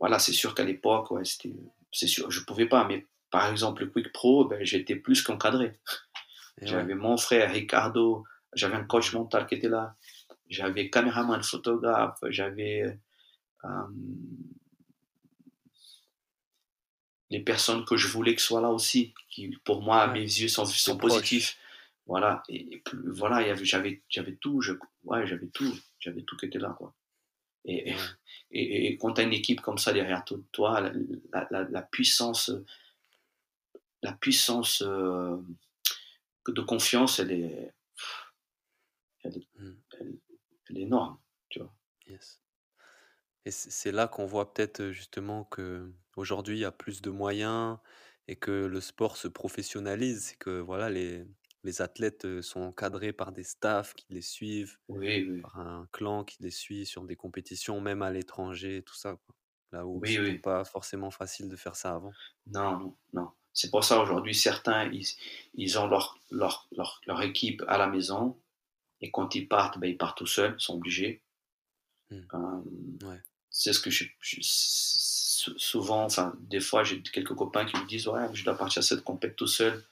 voilà, 0.00 0.18
c'est 0.18 0.32
sûr 0.32 0.54
qu'à 0.54 0.64
l'époque, 0.64 1.10
ouais, 1.10 1.24
c'était, 1.24 1.52
c'est 1.92 2.06
sûr, 2.06 2.30
je 2.30 2.40
pouvais 2.44 2.66
pas, 2.66 2.86
mais 2.86 3.04
par 3.30 3.50
exemple, 3.50 3.82
le 3.82 3.90
Quick 3.90 4.12
Pro, 4.12 4.46
ben, 4.46 4.64
j'étais 4.64 4.96
plus 4.96 5.22
qu'encadré. 5.22 5.78
J'avais 6.62 6.94
mon 6.94 7.16
frère 7.16 7.52
Ricardo, 7.52 8.24
j'avais 8.52 8.74
un 8.76 8.84
coach 8.84 9.12
mental 9.12 9.46
qui 9.46 9.56
était 9.56 9.68
là 9.68 9.94
j'avais 10.48 10.90
caméraman, 10.90 11.42
photographe, 11.42 12.18
j'avais 12.30 12.98
euh, 13.64 13.68
les 17.30 17.40
personnes 17.40 17.84
que 17.84 17.96
je 17.96 18.08
voulais 18.08 18.34
que 18.34 18.40
soient 18.40 18.60
là 18.60 18.70
aussi, 18.70 19.14
qui 19.30 19.48
pour 19.64 19.82
moi, 19.82 20.06
Ouais. 20.06 20.12
mes 20.14 20.20
yeux 20.20 20.48
sont, 20.48 20.64
positifs. 20.96 21.58
Voilà, 22.06 22.42
et, 22.48 22.74
et 22.74 22.78
plus- 22.78 23.10
voilà, 23.10 23.54
j'avais, 23.64 24.02
j'avais 24.08 24.34
tout, 24.36 24.62
je, 24.62 24.72
ouais, 25.04 25.26
j'avais 25.26 25.48
tout, 25.48 25.76
j'avais 26.00 26.22
tout 26.22 26.36
qui 26.38 26.46
était 26.46 26.58
là, 26.58 26.74
quoi. 26.78 26.94
Et, 27.66 27.92
et, 28.50 28.96
quand 28.96 29.12
tu 29.14 29.20
as 29.20 29.24
une 29.24 29.34
équipe 29.34 29.60
comme 29.60 29.76
ça 29.76 29.92
derrière 29.92 30.24
to- 30.24 30.42
toi, 30.52 30.80
la, 30.80 30.92
la- 31.32 31.46
la- 31.50 31.68
la 31.68 31.82
puissance, 31.82 32.50
la 34.02 34.12
puissance 34.14 34.82
euh, 34.86 35.36
de 36.46 36.60
confiance, 36.62 37.18
elle 37.18 37.32
est, 37.32 37.74
elle 39.24 39.36
est, 39.36 39.46
Mm. 39.58 39.74
Elle- 40.70 40.78
est 40.78 40.82
énorme, 40.82 41.18
tu 41.48 41.60
vois. 41.60 41.74
Yes. 42.06 42.42
Et 43.44 43.50
c'est 43.50 43.92
là 43.92 44.08
qu'on 44.08 44.26
voit 44.26 44.52
peut-être 44.52 44.80
euh, 44.80 44.92
justement 44.92 45.44
que 45.44 45.92
aujourd'hui 46.16 46.56
il 46.58 46.60
y 46.60 46.64
a 46.64 46.72
plus 46.72 47.00
de 47.02 47.10
moyens 47.10 47.78
et 48.26 48.36
que 48.36 48.50
le 48.66 48.80
sport 48.80 49.16
se 49.16 49.28
professionnalise. 49.28 50.24
C'est 50.26 50.36
que 50.36 50.60
voilà, 50.60 50.90
les, 50.90 51.24
les 51.64 51.82
athlètes 51.82 52.24
euh, 52.26 52.42
sont 52.42 52.60
encadrés 52.60 53.12
par 53.12 53.32
des 53.32 53.44
staffs 53.44 53.94
qui 53.94 54.06
les 54.10 54.20
suivent, 54.22 54.78
Oui, 54.88 55.24
oui, 55.28 55.42
par 55.42 55.58
un 55.60 55.88
clan 55.92 56.24
qui 56.24 56.42
les 56.42 56.50
suit 56.50 56.86
sur 56.86 57.04
des 57.04 57.16
compétitions, 57.16 57.80
même 57.80 58.02
à 58.02 58.10
l'étranger, 58.12 58.82
tout 58.84 58.96
ça, 58.96 59.16
quoi. 59.26 59.36
Là 59.72 59.86
où 59.86 60.02
oui, 60.02 60.08
c'était 60.08 60.34
pas 60.34 60.64
forcément 60.64 61.10
facile 61.10 61.48
de 61.48 61.56
faire 61.56 61.76
ça 61.76 61.94
avant. 61.94 62.16
Non, 62.46 62.78
non, 62.78 62.96
non. 63.12 63.30
C'est 63.52 63.70
pour 63.70 63.84
ça 63.84 64.00
aujourd'hui, 64.00 64.34
certains, 64.34 64.90
ils, 64.92 65.06
ils 65.54 65.78
ont 65.78 65.86
leur, 65.88 66.18
leur, 66.30 66.68
leur, 66.72 67.00
leur 67.06 67.22
équipe 67.22 67.62
à 67.68 67.78
la 67.78 67.86
maison 67.88 68.40
et 69.00 69.10
quand 69.10 69.34
ils 69.34 69.46
partent, 69.48 69.78
ben, 69.78 69.88
ils 69.90 69.96
partent 69.96 70.18
tout 70.18 70.26
seuls, 70.26 70.54
ils 70.58 70.62
sont 70.62 70.74
obligés. 70.76 71.22
Mm. 72.10 72.16
Euh, 72.34 73.06
Ouais. 73.08 73.20
c'est 73.50 73.72
ce 73.72 73.80
que 73.80 73.90
je, 73.90 74.04
je- 74.20 74.38
sou- 74.42 75.58
souvent, 75.58 76.04
enfin, 76.04 76.34
des 76.40 76.60
fois, 76.60 76.82
j'ai 76.84 77.00
quelques 77.02 77.34
copains 77.34 77.64
qui 77.66 77.76
me 77.76 77.86
disent 77.86 78.08
Ouais, 78.08 78.28
je 78.34 78.44
dois 78.44 78.56
partir 78.56 78.80
à 78.80 78.82
cette 78.82 79.02
compète 79.04 79.36
tout 79.36 79.46
seul. 79.46 79.84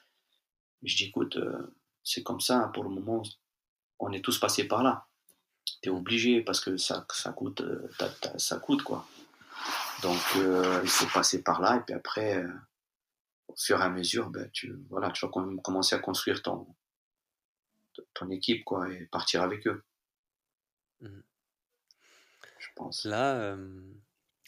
Je 0.83 0.97
dis 0.97 1.05
Écoute, 1.05 1.37
euh, 1.37 1.75
c'est 2.03 2.23
comme 2.23 2.41
ça, 2.41 2.57
hein, 2.59 2.69
pour 2.69 2.85
le 2.85 2.91
moment, 2.91 3.23
on 3.99 4.13
est 4.13 4.23
tous 4.25 4.39
passés 4.39 4.65
par 4.69 4.83
là. 4.83 5.07
Tu 5.83 5.89
es 5.89 5.93
obligé 5.93 6.41
parce 6.43 6.61
que 6.61 6.77
ça, 6.77 7.07
ça, 7.13 7.33
coûte, 7.33 7.61
euh, 7.61 7.89
ça 8.39 8.59
coûte, 8.59 8.83
quoi. 8.83 9.07
Donc, 10.03 10.21
euh, 10.37 10.81
il 10.83 10.89
faut 10.91 11.07
passer 11.07 11.43
par 11.43 11.61
là, 11.61 11.77
et 11.77 11.81
puis 11.81 11.95
après, 11.95 12.45
au 13.49 13.55
fur 13.57 13.81
et 13.81 13.85
à 13.85 13.89
mesure, 13.89 14.31
ben, 14.31 14.49
tu, 14.53 14.75
voilà, 14.91 15.11
tu 15.11 15.25
vas 15.25 15.31
quand 15.33 15.41
même 15.41 15.61
commencer 15.63 15.95
à 15.97 15.99
construire 15.99 16.43
ton, 16.43 16.67
ton 18.15 18.31
équipe, 18.31 18.65
quoi, 18.65 18.91
et 18.93 19.07
partir 19.07 19.43
avec 19.43 19.67
eux, 19.67 19.83
Mhm. 21.01 21.23
je 22.59 22.69
pense. 22.75 23.05
Là, 23.05 23.37
euh, 23.37 23.95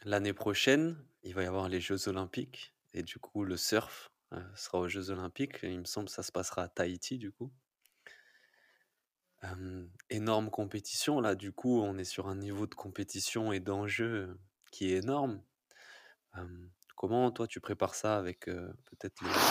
l'année 0.05 0.32
prochaine, 0.34 1.03
il 1.22 1.34
va 1.34 1.42
y 1.42 1.46
avoir 1.46 1.68
les 1.68 1.80
Jeux 1.80 2.09
Olympiques 2.09 2.74
et 2.92 3.03
du 3.03 3.18
coup, 3.18 3.44
le 3.44 3.57
surf 3.57 4.11
euh, 4.32 4.42
sera 4.55 4.78
aux 4.80 4.88
Jeux 4.88 5.11
Olympiques. 5.11 5.61
Il 5.62 5.80
me 5.80 5.84
semble 5.84 6.07
que 6.09 6.12
ça 6.12 6.22
se 6.22 6.32
passera 6.32 6.62
à 6.62 6.68
Tahiti, 6.68 7.18
du 7.18 7.32
coup. 7.32 7.53
Euh, 9.44 9.86
énorme 10.11 10.51
compétition, 10.51 11.20
là, 11.20 11.34
du 11.34 11.53
coup, 11.53 11.80
on 11.80 11.96
est 11.99 12.05
sur 12.05 12.28
un 12.28 12.36
niveau 12.36 12.66
de 12.66 12.74
compétition 12.74 13.53
et 13.53 13.61
d'enjeu 13.61 14.38
qui 14.72 14.92
est 14.92 14.99
énorme. 14.99 15.42
Comment, 16.96 17.30
toi, 17.30 17.46
tu 17.46 17.61
prépares 17.61 17.94
ça 17.94 18.16
avec 18.18 18.46
peut-être 18.46 19.22
les, 19.22 19.42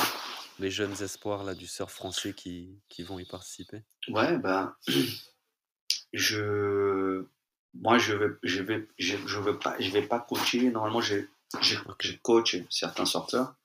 les 0.60 0.72
jeunes 0.72 1.02
espoirs 1.02 1.44
là, 1.44 1.56
du 1.56 1.68
surf 1.68 1.92
français 1.94 2.34
qui, 2.34 2.80
qui 2.90 3.04
vont 3.04 3.20
y 3.20 3.26
participer? 3.26 3.84
Ouais, 4.10 4.38
ben, 4.38 4.76
je, 6.14 7.26
moi, 7.74 7.98
je 7.98 8.14
vais, 8.14 8.30
je 8.44 8.62
vais, 8.64 8.88
je, 8.98 9.18
je 9.26 9.40
veux 9.40 9.60
pas, 9.60 9.76
je 9.80 9.90
vais 9.92 10.02
pas 10.08 10.20
coacher. 10.20 10.70
Normalement, 10.70 11.02
je, 11.02 11.16
je, 11.62 11.76
je 12.00 12.14
coach 12.22 12.58
certains 12.70 13.06
sorteurs, 13.06 13.56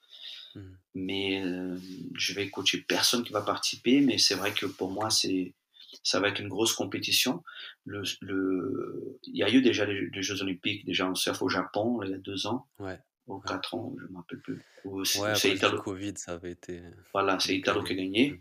Mhm. 0.55 0.76
mais 0.95 1.43
euh, 1.45 1.78
je 2.14 2.34
vais 2.34 2.51
coacher 2.51 2.78
personne 2.82 3.24
qui 3.24 3.32
va 3.32 3.40
participer. 3.43 4.01
Mais 4.01 4.18
c'est 4.18 4.34
vrai 4.34 4.53
que 4.53 4.66
pour 4.66 4.90
moi, 4.90 5.09
c'est, 5.11 5.55
ça 6.03 6.20
va 6.20 6.28
être 6.28 6.40
une 6.40 6.49
grosse 6.49 6.74
compétition. 6.74 7.43
Le, 7.86 8.03
le, 8.20 9.18
il 9.24 9.36
y 9.36 9.43
a 9.43 9.51
eu 9.51 9.62
déjà 9.62 9.86
les, 9.86 10.09
les 10.11 10.22
Jeux 10.22 10.43
Olympiques 10.43 10.84
déjà 10.84 11.07
en 11.09 11.14
surf 11.14 11.40
au 11.43 11.49
Japon 11.49 12.03
il 12.03 12.11
y 12.11 12.14
a 12.14 12.18
deux 12.18 12.47
ans, 12.47 12.66
Ouais, 12.78 13.01
ou 13.27 13.37
Ouais. 13.37 13.41
quatre 13.47 13.75
ans, 13.75 13.95
je 14.01 14.07
me 14.07 14.16
rappelle 14.16 14.41
plus. 14.41 14.61
Ouais 14.85 15.05
c'est 15.37 15.55
Italo, 15.55 15.81
Covid, 15.83 16.14
ça 16.16 16.33
avait 16.35 16.53
été 16.53 16.83
voilà, 17.12 17.39
c'est 17.41 17.57
Italo 17.57 17.83
qui 17.85 17.93
a 17.93 17.97
gagné. 17.97 18.41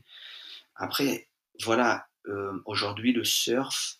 Après, 0.76 1.28
voilà, 1.64 2.08
euh, 2.28 2.60
aujourd'hui, 2.66 3.14
le 3.14 3.24
surf, 3.24 3.98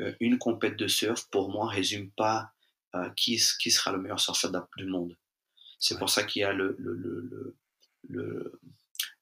euh, 0.00 0.14
une 0.20 0.38
compète 0.38 0.76
de 0.76 0.86
surf, 0.86 1.28
pour 1.30 1.50
moi, 1.50 1.68
résume 1.68 2.10
pas 2.10 2.52
euh, 2.94 3.10
qui, 3.16 3.42
qui 3.60 3.70
sera 3.70 3.90
le 3.92 3.98
meilleur 3.98 4.20
surfeur 4.20 4.52
du 4.76 4.86
monde. 4.86 5.16
C'est 5.80 5.94
Ouais. 5.94 5.98
pour 5.98 6.10
ça 6.10 6.22
qu'il 6.22 6.40
y 6.40 6.44
a 6.44 6.52
le, 6.52 6.76
le, 6.78 6.94
le, 6.94 8.60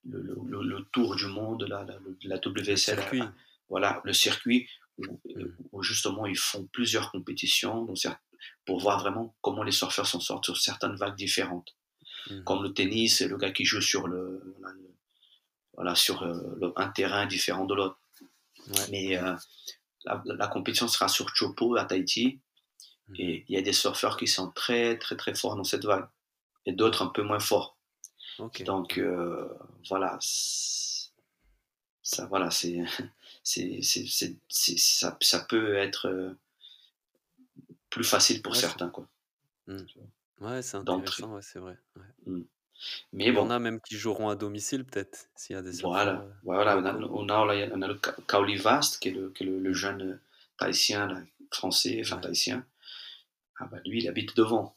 le, 0.04 0.62
le, 0.62 0.82
tour 0.92 1.16
du 1.16 1.26
monde, 1.26 1.64
la, 1.68 1.84
la, 1.84 1.98
la 2.24 2.36
WSL, 2.36 2.76
circuit. 2.76 3.22
voilà, 3.68 4.00
le 4.04 4.12
circuit 4.12 4.68
où, 4.98 5.20
Mhm. 5.36 5.56
où 5.72 5.82
justement 5.82 6.26
ils 6.26 6.38
font 6.38 6.66
plusieurs 6.72 7.10
compétitions 7.10 7.86
pour 8.66 8.80
voir 8.80 9.00
vraiment 9.00 9.34
comment 9.40 9.62
les 9.62 9.72
surfeurs 9.72 10.06
s'en 10.06 10.20
sortent 10.20 10.44
sur 10.44 10.56
certaines 10.58 10.96
vagues 10.96 11.16
différentes. 11.16 11.74
Mhm. 12.30 12.44
Comme 12.44 12.62
le 12.62 12.72
tennis, 12.74 13.18
c'est 13.18 13.28
le 13.28 13.36
gars 13.36 13.52
qui 13.52 13.64
joue 13.64 13.80
sur 13.80 14.06
le, 14.08 14.56
voilà, 15.74 15.94
sur 15.94 16.22
euh, 16.22 16.34
le- 16.60 16.72
un 16.76 16.88
terrain 16.88 17.26
différent 17.26 17.64
de 17.64 17.74
l'autre. 17.74 17.98
Ouais. 18.68 18.86
Mais 18.90 19.16
euh, 19.16 19.34
la, 20.04 20.22
la 20.26 20.48
compétition 20.48 20.88
sera 20.88 21.08
sur 21.08 21.34
Chopo 21.34 21.76
à 21.76 21.84
Tahiti 21.84 22.40
Mhm. 23.08 23.16
et 23.18 23.44
il 23.48 23.54
y 23.54 23.58
a 23.58 23.62
des 23.62 23.72
surfeurs 23.72 24.16
qui 24.16 24.26
sont 24.28 24.50
très 24.52 24.96
très 24.98 25.16
très 25.16 25.34
forts 25.34 25.56
dans 25.56 25.64
cette 25.64 25.84
vague 25.84 26.06
et 26.66 26.72
d'autres 26.72 27.02
un 27.02 27.08
peu 27.08 27.22
moins 27.22 27.40
forts. 27.40 27.76
Donc 28.64 28.98
euh, 28.98 29.48
voilà, 29.88 30.16
ça 30.20 32.26
voilà, 32.26 32.50
c'est 32.50 32.84
c'est 33.42 33.80
ça, 33.82 35.16
ça 35.20 35.40
peut 35.48 35.76
être 35.76 36.08
euh, 36.08 36.34
plus 37.90 38.04
facile 38.04 38.42
pour 38.42 38.56
Ouais, 38.56 38.56
certains 38.56 38.88
quoi. 38.88 39.06
Mhm. 39.66 39.86
Ouais, 40.40 40.62
c'est 40.62 40.76
intéressant, 40.76 41.34
ouais, 41.34 41.42
c'est 41.42 41.58
vrai. 41.58 41.76
ouais. 41.96 42.02
Mm. 42.26 42.42
Il 43.24 43.30
Mais 43.30 43.32
y 43.32 43.38
en 43.38 43.48
bon, 43.48 43.50
a 43.50 43.58
même 43.58 43.80
qui 43.80 43.96
joueront 43.96 44.28
à 44.28 44.36
domicile, 44.36 44.84
peut-être, 44.84 45.28
s'il 45.34 45.54
y 45.56 45.58
a 45.58 45.62
des 45.62 45.82
voilà, 45.82 46.24
euh, 46.24 46.30
voilà, 46.44 46.76
on 46.78 46.84
a, 46.84 46.94
on 46.94 47.28
a, 47.28 47.54
là, 47.54 47.68
on 47.74 47.82
a 47.82 47.88
le 47.88 47.94
Ka- 47.94 48.14
Kaoli 48.28 48.56
Vast 48.56 49.00
qui 49.00 49.08
est 49.08 49.12
le, 49.12 49.30
qui 49.30 49.42
est 49.44 49.46
le, 49.46 49.58
le 49.58 49.72
jeune 49.72 50.02
euh, 50.02 50.20
tahitien 50.58 51.06
là, 51.06 51.20
français, 51.50 52.00
enfin 52.04 52.18
tahitien. 52.18 52.64
Ah 53.60 53.66
bah 53.70 53.78
lui, 53.86 54.00
il 54.02 54.08
habite 54.08 54.36
devant. 54.36 54.76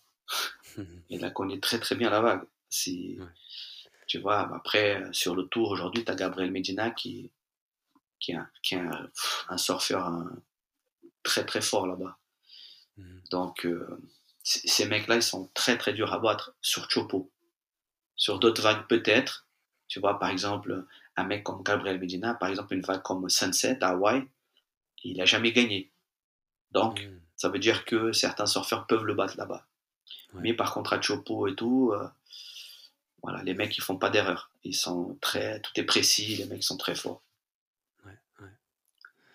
Il 1.10 1.20
la 1.22 1.32
connaît 1.32 1.60
très 1.60 1.80
très 1.80 1.96
bien 1.96 2.10
la 2.12 2.22
vague. 2.22 2.44
Si. 2.70 3.18
Tu 4.08 4.20
vois, 4.20 4.54
après, 4.56 5.04
sur 5.14 5.36
le 5.36 5.44
tour 5.48 5.72
aujourd'hui, 5.72 6.06
tu 6.06 6.12
as 6.12 6.16
Gabriel 6.16 6.52
Medina 6.52 6.92
qui, 6.92 7.32
qui 8.26 8.32
est 8.32 8.36
un, 8.36 8.50
qui 8.64 8.74
est 8.76 8.80
un, 8.80 9.04
pff, 9.06 9.46
un 9.50 9.58
surfeur 9.58 10.06
un- 10.08 10.36
très 11.24 11.46
très 11.46 11.62
fort 11.62 11.86
là-bas. 11.86 12.18
Mhm. 12.98 13.22
Donc, 13.30 13.66
euh, 13.66 14.00
ces 14.44 14.86
mecs-là, 14.88 15.16
ils 15.18 15.24
sont 15.24 15.50
très 15.54 15.78
très 15.78 15.94
durs 15.94 16.12
à 16.14 16.20
battre 16.20 16.56
sur 16.62 16.90
Chopo. 16.90 17.32
Sur 18.16 18.40
d'autres 18.40 18.62
vagues, 18.62 18.88
peut-être. 18.88 19.46
Tu 19.88 20.00
vois, 20.00 20.18
par 20.20 20.30
exemple, 20.30 20.86
un 21.16 21.24
mec 21.24 21.44
comme 21.44 21.62
Gabriel 21.64 22.00
Medina, 22.00 22.34
par 22.34 22.50
exemple, 22.50 22.74
une 22.74 22.82
vague 22.82 23.02
comme 23.04 23.30
Sunset 23.30 23.84
à 23.84 23.90
Hawaï, 23.90 24.24
il 25.04 25.18
n'a 25.18 25.26
jamais 25.26 25.52
gagné. 25.52 25.92
Donc, 26.72 27.02
Mhm. 27.02 27.22
ça 27.36 27.50
veut 27.50 27.60
dire 27.60 27.86
que 27.86 28.12
certains 28.12 28.48
surfeurs 28.48 28.88
peuvent 28.88 29.06
le 29.06 29.14
battre 29.14 29.38
là-bas. 29.38 29.68
Ouais. 30.34 30.42
Mais 30.42 30.54
par 30.54 30.74
contre, 30.74 30.94
à 30.94 31.02
Chopo 31.02 31.48
et 31.48 31.56
tout, 31.56 31.92
euh, 31.94 32.08
voilà, 33.22 33.44
les 33.44 33.54
mecs, 33.54 33.76
ils 33.78 33.82
font 33.84 33.98
pas 33.98 34.10
d'erreur. 34.10 34.50
Ils 34.64 34.76
sont 34.76 35.18
très, 35.22 35.60
tout 35.62 35.72
est 35.76 35.84
précis, 35.84 36.36
les 36.38 36.46
mecs 36.46 36.64
sont 36.64 36.78
très 36.78 36.96
forts. 36.96 37.22
Ouais, 38.06 38.12
ouais. 38.42 38.50
tu 39.02 39.35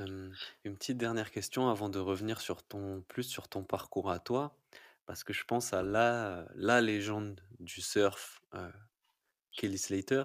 Euh, 0.00 0.30
une 0.64 0.76
petite 0.76 0.98
dernière 0.98 1.30
question 1.30 1.68
avant 1.68 1.88
de 1.88 1.98
revenir 1.98 2.40
sur 2.40 2.62
ton, 2.62 3.02
plus 3.08 3.24
sur 3.24 3.48
ton 3.48 3.64
parcours 3.64 4.10
à 4.10 4.18
toi, 4.20 4.56
parce 5.06 5.24
que 5.24 5.32
je 5.32 5.44
pense 5.44 5.72
à 5.72 5.82
la, 5.82 6.46
la 6.54 6.80
légende 6.80 7.40
du 7.58 7.80
surf, 7.80 8.42
euh, 8.54 8.70
Kelly 9.52 9.78
Slater, 9.78 10.22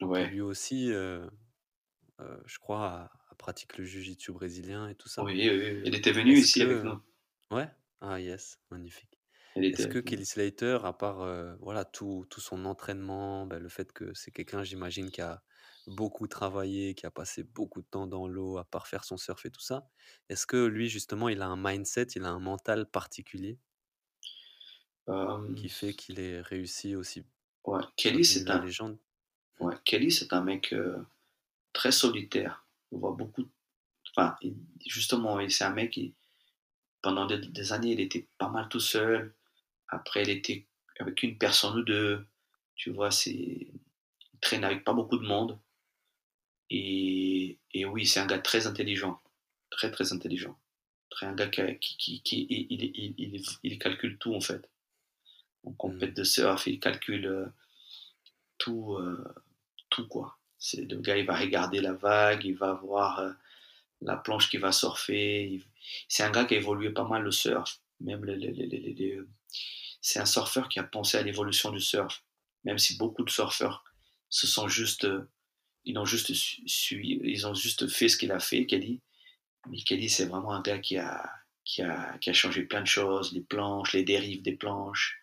qui 0.00 0.04
lui 0.04 0.40
aussi, 0.40 0.92
euh, 0.92 1.28
euh, 2.20 2.36
je 2.46 2.58
crois, 2.58 2.86
a, 2.86 3.12
a 3.30 3.34
pratique 3.36 3.78
le 3.78 3.84
jiu-jitsu 3.84 4.32
brésilien 4.32 4.88
et 4.88 4.94
tout 4.94 5.08
ça. 5.08 5.22
oui, 5.22 5.48
oui. 5.48 5.82
Il 5.84 5.94
était 5.94 6.12
venu 6.12 6.32
ici 6.32 6.62
avec 6.62 6.78
que... 6.78 6.82
nous. 6.82 7.00
Ouais? 7.50 7.68
Ah 8.00 8.18
yes, 8.18 8.58
magnifique. 8.70 9.20
Est-ce 9.56 9.86
que 9.86 9.98
avec. 9.98 10.06
Kelly 10.06 10.26
Slater, 10.26 10.78
à 10.82 10.92
part 10.92 11.24
voilà, 11.60 11.84
tout, 11.84 12.26
tout 12.28 12.40
son 12.40 12.64
entraînement, 12.64 13.46
ben, 13.46 13.62
le 13.62 13.68
fait 13.68 13.92
que 13.92 14.12
c'est 14.14 14.32
quelqu'un, 14.32 14.64
j'imagine, 14.64 15.10
qui 15.10 15.20
a 15.20 15.42
beaucoup 15.88 16.26
travaillé, 16.28 16.94
qui 16.94 17.06
a 17.06 17.10
passé 17.10 17.42
beaucoup 17.44 17.82
de 17.82 17.86
temps 17.86 18.06
dans 18.06 18.28
l'eau, 18.28 18.58
à 18.58 18.64
part 18.64 18.86
faire 18.88 19.04
son 19.04 19.16
surf 19.16 19.44
et 19.46 19.50
tout 19.50 19.60
ça, 19.60 19.88
est-ce 20.28 20.46
que 20.46 20.64
lui, 20.66 20.88
justement, 20.88 21.28
il 21.28 21.42
a 21.42 21.46
un 21.48 21.56
mindset, 21.56 22.06
il 22.16 22.24
a 22.24 22.30
un 22.30 22.40
mental 22.40 22.90
particulier? 22.90 23.58
Euh, 25.08 25.54
qui 25.56 25.68
fait 25.68 25.94
qu'il 25.94 26.20
ait 26.20 26.40
réussi 26.40 26.94
aussi, 26.94 27.26
ouais. 27.66 27.82
Kelly, 27.96 28.24
c'est 28.24 28.50
un, 28.50 28.60
légende? 28.60 28.98
ouais. 29.60 29.76
Kelly, 29.84 30.10
c'est 30.12 30.32
un 30.32 30.42
mec 30.42 30.72
euh, 30.72 30.98
très 31.72 31.92
solitaire. 31.92 32.66
On 32.92 32.98
voit 32.98 33.12
beaucoup. 33.12 33.48
Enfin, 34.16 34.36
justement, 34.86 35.40
il- 35.40 35.50
c'est 35.52 35.64
un 35.64 35.74
mec 35.74 35.92
qui, 35.92 36.14
pendant 37.02 37.26
des, 37.26 37.38
des 37.38 37.72
années, 37.74 37.92
il 37.92 38.00
était 38.00 38.28
pas 38.38 38.48
mal 38.50 38.68
tout 38.70 38.80
seul. 38.80 39.34
Après, 39.88 40.22
il 40.24 40.30
était 40.30 40.68
avec 41.00 41.22
une 41.24 41.38
personne 41.38 41.78
ou 41.80 41.84
deux. 41.84 42.26
Tu 42.76 42.90
vois, 42.92 43.10
c'est. 43.10 43.32
Il 43.34 44.40
traîne 44.40 44.64
avec 44.64 44.84
pas 44.84 44.94
beaucoup 44.94 45.18
de 45.18 45.26
monde. 45.26 45.58
Et, 46.70 47.58
et 47.72 47.84
oui, 47.84 48.06
c'est 48.06 48.20
un 48.20 48.26
gars 48.26 48.38
très 48.38 48.66
intelligent. 48.66 49.20
Très, 49.70 49.90
très 49.90 50.12
intelligent. 50.12 50.58
Très 51.10 51.26
un 51.26 51.34
gars 51.34 51.48
qui, 51.48 51.76
qui, 51.96 52.22
qui, 52.22 52.46
il, 52.48 52.66
il, 52.70 53.14
il, 53.18 53.42
il, 53.62 53.78
calcule 53.78 54.18
tout, 54.18 54.34
en 54.34 54.40
fait. 54.40 54.68
En 55.64 55.72
compète 55.72 56.12
mm. 56.12 56.14
de 56.14 56.24
surf, 56.24 56.66
il 56.66 56.80
calcule 56.80 57.26
euh, 57.26 57.46
tout, 58.58 58.94
euh, 58.94 59.24
tout, 59.90 60.06
quoi. 60.08 60.38
C'est 60.58 60.90
le 60.90 60.98
gars, 60.98 61.16
il 61.16 61.26
va 61.26 61.36
regarder 61.36 61.80
la 61.80 61.92
vague, 61.92 62.44
il 62.44 62.56
va 62.56 62.72
voir 62.74 63.18
euh, 63.20 63.32
la 64.00 64.16
planche 64.16 64.48
qui 64.48 64.56
va 64.56 64.72
surfer. 64.72 65.62
C'est 66.08 66.22
un 66.22 66.30
gars 66.30 66.44
qui 66.44 66.54
a 66.54 66.58
évolué 66.58 66.90
pas 66.90 67.04
mal 67.04 67.22
le 67.22 67.30
surf. 67.30 67.80
Même 68.00 68.24
les, 68.24 68.36
les, 68.36 68.52
les, 68.52 69.20
c'est 70.00 70.20
un 70.20 70.26
surfeur 70.26 70.68
qui 70.68 70.78
a 70.78 70.84
pensé 70.84 71.16
à 71.16 71.22
l'évolution 71.22 71.70
du 71.70 71.80
surf. 71.80 72.22
Même 72.64 72.78
si 72.78 72.96
beaucoup 72.96 73.24
de 73.24 73.30
surfeurs 73.30 73.84
se 74.28 74.46
sont 74.46 74.68
juste, 74.68 75.06
ils 75.84 75.98
ont 75.98 76.04
juste 76.04 76.32
suivi, 76.34 77.20
ils 77.22 77.46
ont 77.46 77.54
juste 77.54 77.88
fait 77.88 78.08
ce 78.08 78.16
qu'il 78.16 78.32
a 78.32 78.40
fait, 78.40 78.66
Kelly. 78.66 79.00
Mais 79.68 79.78
Kelly, 79.78 80.08
c'est 80.08 80.26
vraiment 80.26 80.52
un 80.52 80.62
gars 80.62 80.78
qui 80.78 80.96
a, 80.98 81.30
qui 81.64 81.82
a, 81.82 82.18
qui 82.18 82.30
a 82.30 82.32
changé 82.32 82.62
plein 82.62 82.80
de 82.82 82.86
choses, 82.86 83.32
les 83.32 83.40
planches, 83.40 83.92
les 83.92 84.04
dérives 84.04 84.42
des 84.42 84.56
planches. 84.56 85.20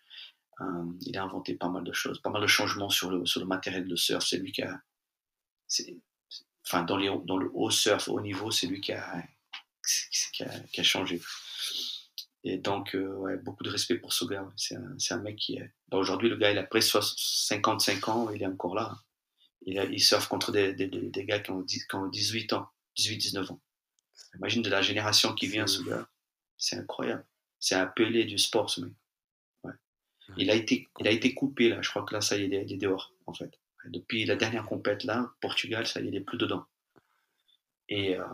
Euh, 0.62 0.86
il 1.02 1.18
a 1.18 1.24
inventé 1.24 1.56
pas 1.56 1.70
mal 1.70 1.84
de 1.84 1.94
choses, 1.94 2.20
pas 2.22 2.30
mal 2.30 2.42
de 2.42 2.48
changements 2.48 2.90
sur 2.90 3.10
le, 3.10 3.26
sur 3.26 3.40
le 3.40 3.48
matériel 3.48 3.88
de 3.88 3.96
surf. 3.96 4.26
C'est 4.26 4.38
lui 4.38 4.52
qui 4.52 4.62
a, 4.62 4.82
enfin, 6.66 6.84
dans, 6.84 6.98
les, 6.98 7.10
dans 7.26 7.38
le 7.38 7.50
haut 7.54 7.72
surf, 7.72 8.08
haut 8.08 8.22
niveau, 8.22 8.52
c'est 8.52 8.68
lui 8.68 8.82
qui 8.82 8.94
a, 8.94 9.24
qui 10.34 10.44
a, 10.44 10.60
qui 10.72 10.82
a 10.82 10.84
changé. 10.84 11.22
Et 12.44 12.58
donc, 12.58 12.96
euh, 12.96 13.14
ouais, 13.18 13.38
beaucoup 13.38 13.64
de 13.64 13.70
respect 13.70 13.96
pour 13.96 14.14
ce 14.14 14.26
gars. 14.26 14.52
C'est 14.56 14.76
un, 14.76 14.98
un, 15.12 15.22
mec 15.22 15.36
qui 15.38 15.58
est. 15.58 15.74
Bah, 15.90 15.98
aujourd'hui, 15.98 16.30
le 16.30 16.38
gars, 16.38 16.52
il 16.52 16.58
a 16.58 16.64
presque 16.64 16.98
55 17.02 18.10
ans, 18.10 18.30
il 18.32 18.42
est 18.42 18.48
encore 18.48 18.76
là. 18.76 18.98
Il, 19.64 19.78
a, 19.80 19.86
il 19.86 20.02
surfe 20.02 20.28
contre 20.28 20.52
des, 20.52 20.74
des, 20.74 20.88
des, 20.88 21.26
gars 21.26 21.40
qui 21.40 21.52
ont, 21.52 21.64
qui 21.64 21.84
ont 21.94 22.08
18 22.08 22.54
ans, 22.54 22.70
18-19 22.98 23.52
ans. 23.52 23.62
Imagine 24.36 24.62
de 24.62 24.70
la 24.70 24.82
génération 24.82 25.34
qui 25.34 25.48
vient, 25.48 25.68
ce 25.68 25.82
gars. 25.84 26.08
C'est 26.58 26.78
incroyable. 26.78 27.26
C'est 27.60 27.76
un 27.76 27.88
pelé 27.88 28.26
du 28.26 28.38
sport, 28.38 28.70
ce 28.70 28.82
mec. 28.82 28.94
Ouais. 29.64 29.74
Il, 30.38 30.50
a 30.50 30.56
été, 30.56 30.90
il 31.00 31.08
a 31.08 31.12
été 31.12 31.34
coupé, 31.34 31.70
là. 31.70 31.82
Je 31.82 31.90
crois 31.90 32.04
que 32.04 32.14
là, 32.14 32.22
ça 32.22 32.38
y 32.38 32.44
est, 32.44 32.48
il 32.48 32.74
est 32.74 32.78
dehors, 32.78 33.14
en 33.28 33.34
fait. 33.34 33.52
Depuis 33.86 34.26
la 34.26 34.36
dernière 34.36 34.66
compète, 34.66 35.04
là, 35.04 35.32
Portugal, 35.42 35.86
ça 35.86 36.02
y 36.02 36.06
est, 36.06 36.08
il 36.10 36.16
est 36.16 36.22
plus 36.22 36.38
dedans. 36.38 36.66
Et. 37.90 38.16
Euh, 38.16 38.26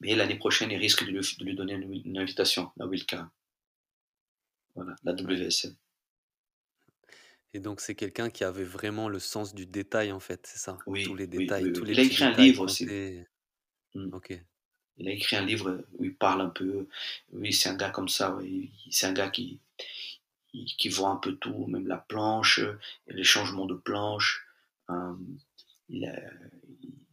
mais 0.00 0.14
l'année 0.14 0.36
prochaine, 0.36 0.70
il 0.70 0.76
risque 0.76 1.04
de 1.04 1.10
lui, 1.10 1.20
de 1.38 1.44
lui 1.44 1.54
donner 1.54 1.74
une, 1.74 2.18
invitation, 2.18 2.70
la 2.76 2.86
Wilka. 2.86 3.30
Voilà, 4.74 4.94
la 5.04 5.12
WSL. 5.12 5.74
Et 7.56 7.60
donc, 7.60 7.80
c'est 7.80 7.94
quelqu'un 7.94 8.28
qui 8.28 8.44
avait 8.44 8.64
vraiment 8.64 9.08
le 9.08 9.18
sens 9.18 9.54
du 9.54 9.64
détail, 9.64 10.12
en 10.12 10.20
fait, 10.20 10.46
c'est 10.46 10.58
ça? 10.58 10.84
Oui, 10.86 11.02
Tous 11.02 11.14
les 11.14 11.26
oui, 11.34 11.48
détails. 11.48 11.64
oui, 11.64 11.70
Tous 11.72 11.84
oui. 11.84 11.86
les 11.86 11.94
Il 11.94 12.00
a 12.00 12.02
écrit 12.02 12.24
un 12.24 12.32
détails 12.32 12.36
livre 12.36 12.62
aussi. 12.62 12.86
comptaient. 12.86 13.26
Mm. 13.94 14.10
Ok. 14.12 14.34
Il 14.98 15.08
a 15.08 15.12
écrit 15.12 15.36
un 15.36 15.44
livre 15.46 15.84
où 15.94 16.04
il 16.04 16.14
parle 16.14 16.42
un 16.42 16.50
peu. 16.50 16.86
Oui, 17.32 17.52
c'est 17.52 17.68
un 17.70 17.76
gars 17.76 17.90
comme 17.90 18.08
ça. 18.10 18.38
C'est 18.90 19.06
un 19.06 19.12
gars 19.14 19.30
qui, 19.30 19.60
qui 20.52 20.88
voit 20.88 21.10
un 21.10 21.16
peu 21.16 21.36
tout, 21.36 21.66
même 21.66 21.86
la 21.86 21.98
planche, 21.98 22.60
les 23.08 23.24
changements 23.24 23.66
de 23.66 23.74
planche. 23.74 24.46
Euh, 24.90 25.14
il 25.88 26.04
a- 26.06 26.20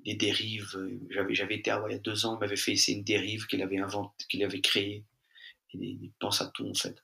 les 0.06 0.16
dérives. 0.16 0.78
J'avais, 1.10 1.34
j'avais 1.36 1.56
été 1.56 1.72
à 1.72 1.76
Hawaï 1.78 1.94
il 1.94 1.96
y 1.96 2.00
a 2.00 2.02
deux 2.02 2.26
ans, 2.26 2.36
il 2.38 2.40
m'avait 2.40 2.58
fait 2.58 2.74
essayer 2.74 2.98
une 2.98 3.04
dérive 3.06 3.48
qu'il 3.48 3.62
avait 3.62 3.80
inventée, 3.80 4.26
qu'il 4.30 4.44
avait 4.44 4.62
créée. 4.62 5.04
Il, 5.74 5.84
il 5.84 6.12
pense 6.20 6.42
à 6.42 6.48
tout 6.48 6.68
en 6.70 6.74
fait. 6.76 7.04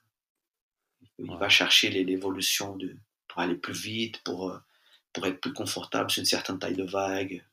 Il 1.18 1.26
Ouais. 1.28 1.36
va 1.36 1.48
chercher 1.48 1.88
l'évolution 1.90 2.74
de, 2.76 2.96
pour 3.30 3.40
aller 3.40 3.54
plus 3.54 3.74
vite, 3.80 4.22
pour, 4.24 4.50
euh, 4.50 4.58
pour 5.12 5.24
être 5.26 5.40
plus 5.40 5.52
confortable 5.52 6.10
sur 6.10 6.20
une 6.20 6.26
certaine 6.26 6.58
taille 6.58 6.76
de 6.76 6.84
vague. 6.84 7.44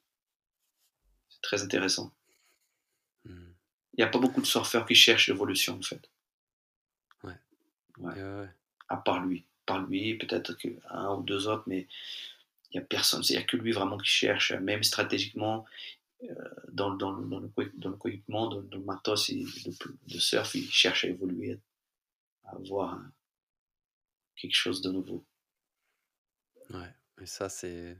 C'est 1.30 1.42
très 1.42 1.62
intéressant. 1.64 2.12
Hmm. 3.26 3.52
Il 3.94 3.98
n'y 4.00 4.04
a 4.04 4.08
pas 4.08 4.20
beaucoup 4.20 4.42
de 4.42 4.46
surfeurs 4.48 4.86
qui 4.88 4.96
cherchent 4.96 5.28
l'évolution 5.28 5.78
en 5.78 5.82
fait, 5.82 6.10
Ouais. 7.24 7.38
Ouais. 8.00 8.14
Ouais. 8.24 8.50
à 8.90 8.98
part 8.98 9.24
lui. 9.24 9.46
Par 9.66 9.80
lui, 9.86 10.16
peut-être 10.18 10.54
qu'un 10.54 11.14
ou 11.14 11.22
deux 11.24 11.48
autres, 11.48 11.64
mais 11.68 11.88
il 12.72 12.78
n'y 12.78 12.80
a 12.80 12.86
personne. 12.86 13.22
Il 13.28 13.34
n'y 13.34 13.38
a 13.38 13.44
que 13.44 13.58
lui 13.58 13.72
vraiment 13.72 13.98
qui 13.98 14.10
cherche, 14.10 14.54
même 14.54 14.84
stratégiquement, 14.84 15.66
euh, 16.24 16.34
dans, 16.72 16.92
dans, 16.96 17.12
le- 17.12 17.28
dans, 17.28 17.40
le, 17.40 17.50
co- 17.50 17.70
dans 17.76 17.90
le 17.90 17.98
coéquipement, 17.98 18.48
dans, 18.48 18.62
dans 18.62 18.78
le 18.78 18.84
matos 18.84 19.30
il- 19.30 19.46
de, 19.64 19.74
de 20.14 20.20
surf, 20.20 20.56
il 20.56 20.70
cherche 20.72 21.06
à 21.06 21.10
évoluer, 21.10 21.60
à 22.46 22.56
avoir 22.56 22.94
un- 22.96 23.12
quelque 24.36 24.56
chose 24.56 24.82
de 24.82 24.90
nouveau. 24.92 25.24
Ouais. 26.70 26.94
Et 27.22 27.26
ça, 27.26 27.50
c'est 27.50 27.98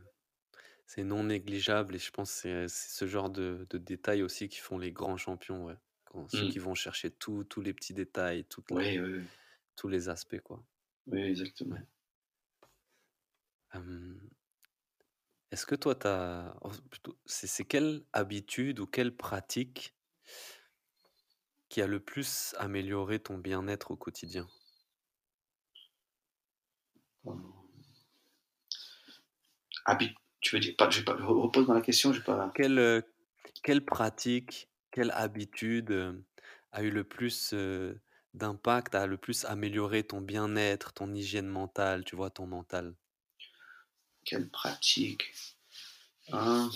c'est 0.88 1.04
non 1.04 1.26
négligeable. 1.26 1.96
Et 1.96 2.00
je 2.00 2.12
pense 2.12 2.32
que 2.34 2.40
c'est 2.42 2.70
c'est 2.70 2.90
ce 2.92 3.08
genre 3.08 3.30
de, 3.32 3.68
de 3.70 3.78
détails 3.78 4.24
aussi 4.24 4.50
qui 4.50 4.60
font 4.60 4.78
les 4.80 4.92
grands 4.94 5.18
champions. 5.18 5.66
Ouais. 5.66 5.78
Quand, 6.06 6.30
ceux 6.30 6.46
Mm. 6.46 6.48
qui 6.48 6.60
vont 6.60 6.76
chercher 6.76 7.12
tout- 7.12 7.46
tous 7.46 7.62
les 7.62 7.74
petits 7.74 7.94
détails, 7.96 8.46
toutes 8.46 8.72
les, 8.72 9.02
tous 9.78 9.90
les 9.90 10.10
aspects, 10.10 10.42
quoi. 10.42 10.66
Oui, 11.08 11.22
exactement. 11.22 11.76
Ouais. 11.76 11.88
Hum, 13.74 14.30
Est-ce 15.52 15.66
que 15.66 15.76
toi, 15.76 15.94
t'as... 15.94 16.56
oh, 16.62 16.72
plutôt, 16.90 17.20
c'est 17.26 17.48
c'est 17.48 17.66
quelle 17.66 18.06
habitude 18.14 18.80
ou 18.80 18.86
quelle 18.88 19.16
pratique 19.16 19.98
qui 21.70 21.82
a 21.82 21.88
le 21.88 22.02
plus 22.02 22.54
amélioré 22.58 23.20
ton 23.22 23.38
bien-être 23.38 23.92
au 23.92 23.96
quotidien? 23.96 24.50
Habit, 29.88 30.14
tu 30.40 30.54
veux 30.56 30.60
dire, 30.60 30.76
pas, 30.78 30.88
je 30.92 31.00
vais 31.00 31.04
pas, 31.06 31.16
repose-moi 31.16 31.74
la 31.74 31.82
question, 31.82 32.14
je 32.14 32.20
vais 32.20 32.24
pas. 32.24 32.54
Quelle, 32.54 32.78
euh, 32.80 33.02
quelle 33.64 33.86
pratique, 33.86 34.70
quelle 34.92 35.12
habitude 35.12 35.92
euh, 35.92 36.26
a 36.74 36.84
eu 36.84 36.90
le 36.92 37.04
plus 37.06 37.52
euh, 37.54 38.02
d'impact, 38.34 38.96
a 38.96 39.08
le 39.08 39.18
plus 39.18 39.46
amélioré 39.46 40.04
ton 40.06 40.20
bien-être, 40.22 40.92
ton 40.94 41.14
hygiène 41.14 41.48
mentale, 41.48 42.04
tu 42.04 42.16
vois, 42.18 42.30
ton 42.30 42.48
mental? 42.48 42.96
Quelle 44.26 44.48
pratique 44.52 45.34
Hein? 46.32 46.72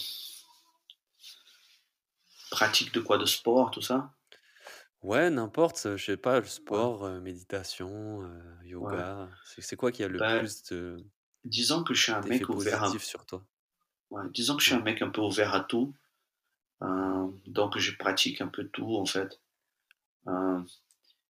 Pratique 2.52 2.94
de 2.94 3.00
quoi? 3.00 3.18
De 3.18 3.26
sport, 3.26 3.72
tout 3.72 3.82
ça? 3.82 4.14
Ouais, 5.02 5.30
n'importe, 5.32 5.98
je 5.98 6.04
sais 6.06 6.18
pas, 6.18 6.40
le 6.40 6.46
Ouais, 6.70 6.86
sport, 6.86 7.06
euh, 7.06 7.20
méditation, 7.22 8.22
euh, 8.24 8.56
yoga, 8.64 9.30
c'est 9.44 9.62
c'est 9.62 9.76
quoi 9.76 9.92
qui 9.92 10.04
a 10.04 10.08
le 10.08 10.22
Ben, 10.22 10.28
plus 10.28 10.62
de- 10.72 11.04
disons 11.46 11.84
que 11.84 11.94
je 11.94 12.02
suis 12.04 12.12
un 12.12 12.22
mec 12.24 12.50
ouvert, 12.50 12.84
à- 12.84 13.00
sur 13.00 13.26
toi? 13.26 13.44
ouais, 14.10 14.24
disons 14.34 14.56
que 14.56 14.62
je 14.62 14.68
suis 14.68 14.76
un 14.76 14.82
mec 14.82 15.02
un 15.02 15.10
peu 15.10 15.22
ouvert 15.22 15.54
à 15.54 15.62
tout, 15.62 15.94
euh, 16.84 17.28
donc 17.48 17.78
je 17.80 17.96
pratique 17.98 18.42
un 18.42 18.48
peu 18.48 18.66
tout 18.68 18.98
en 18.98 19.06
fait. 19.06 19.40
Euh, 20.28 20.60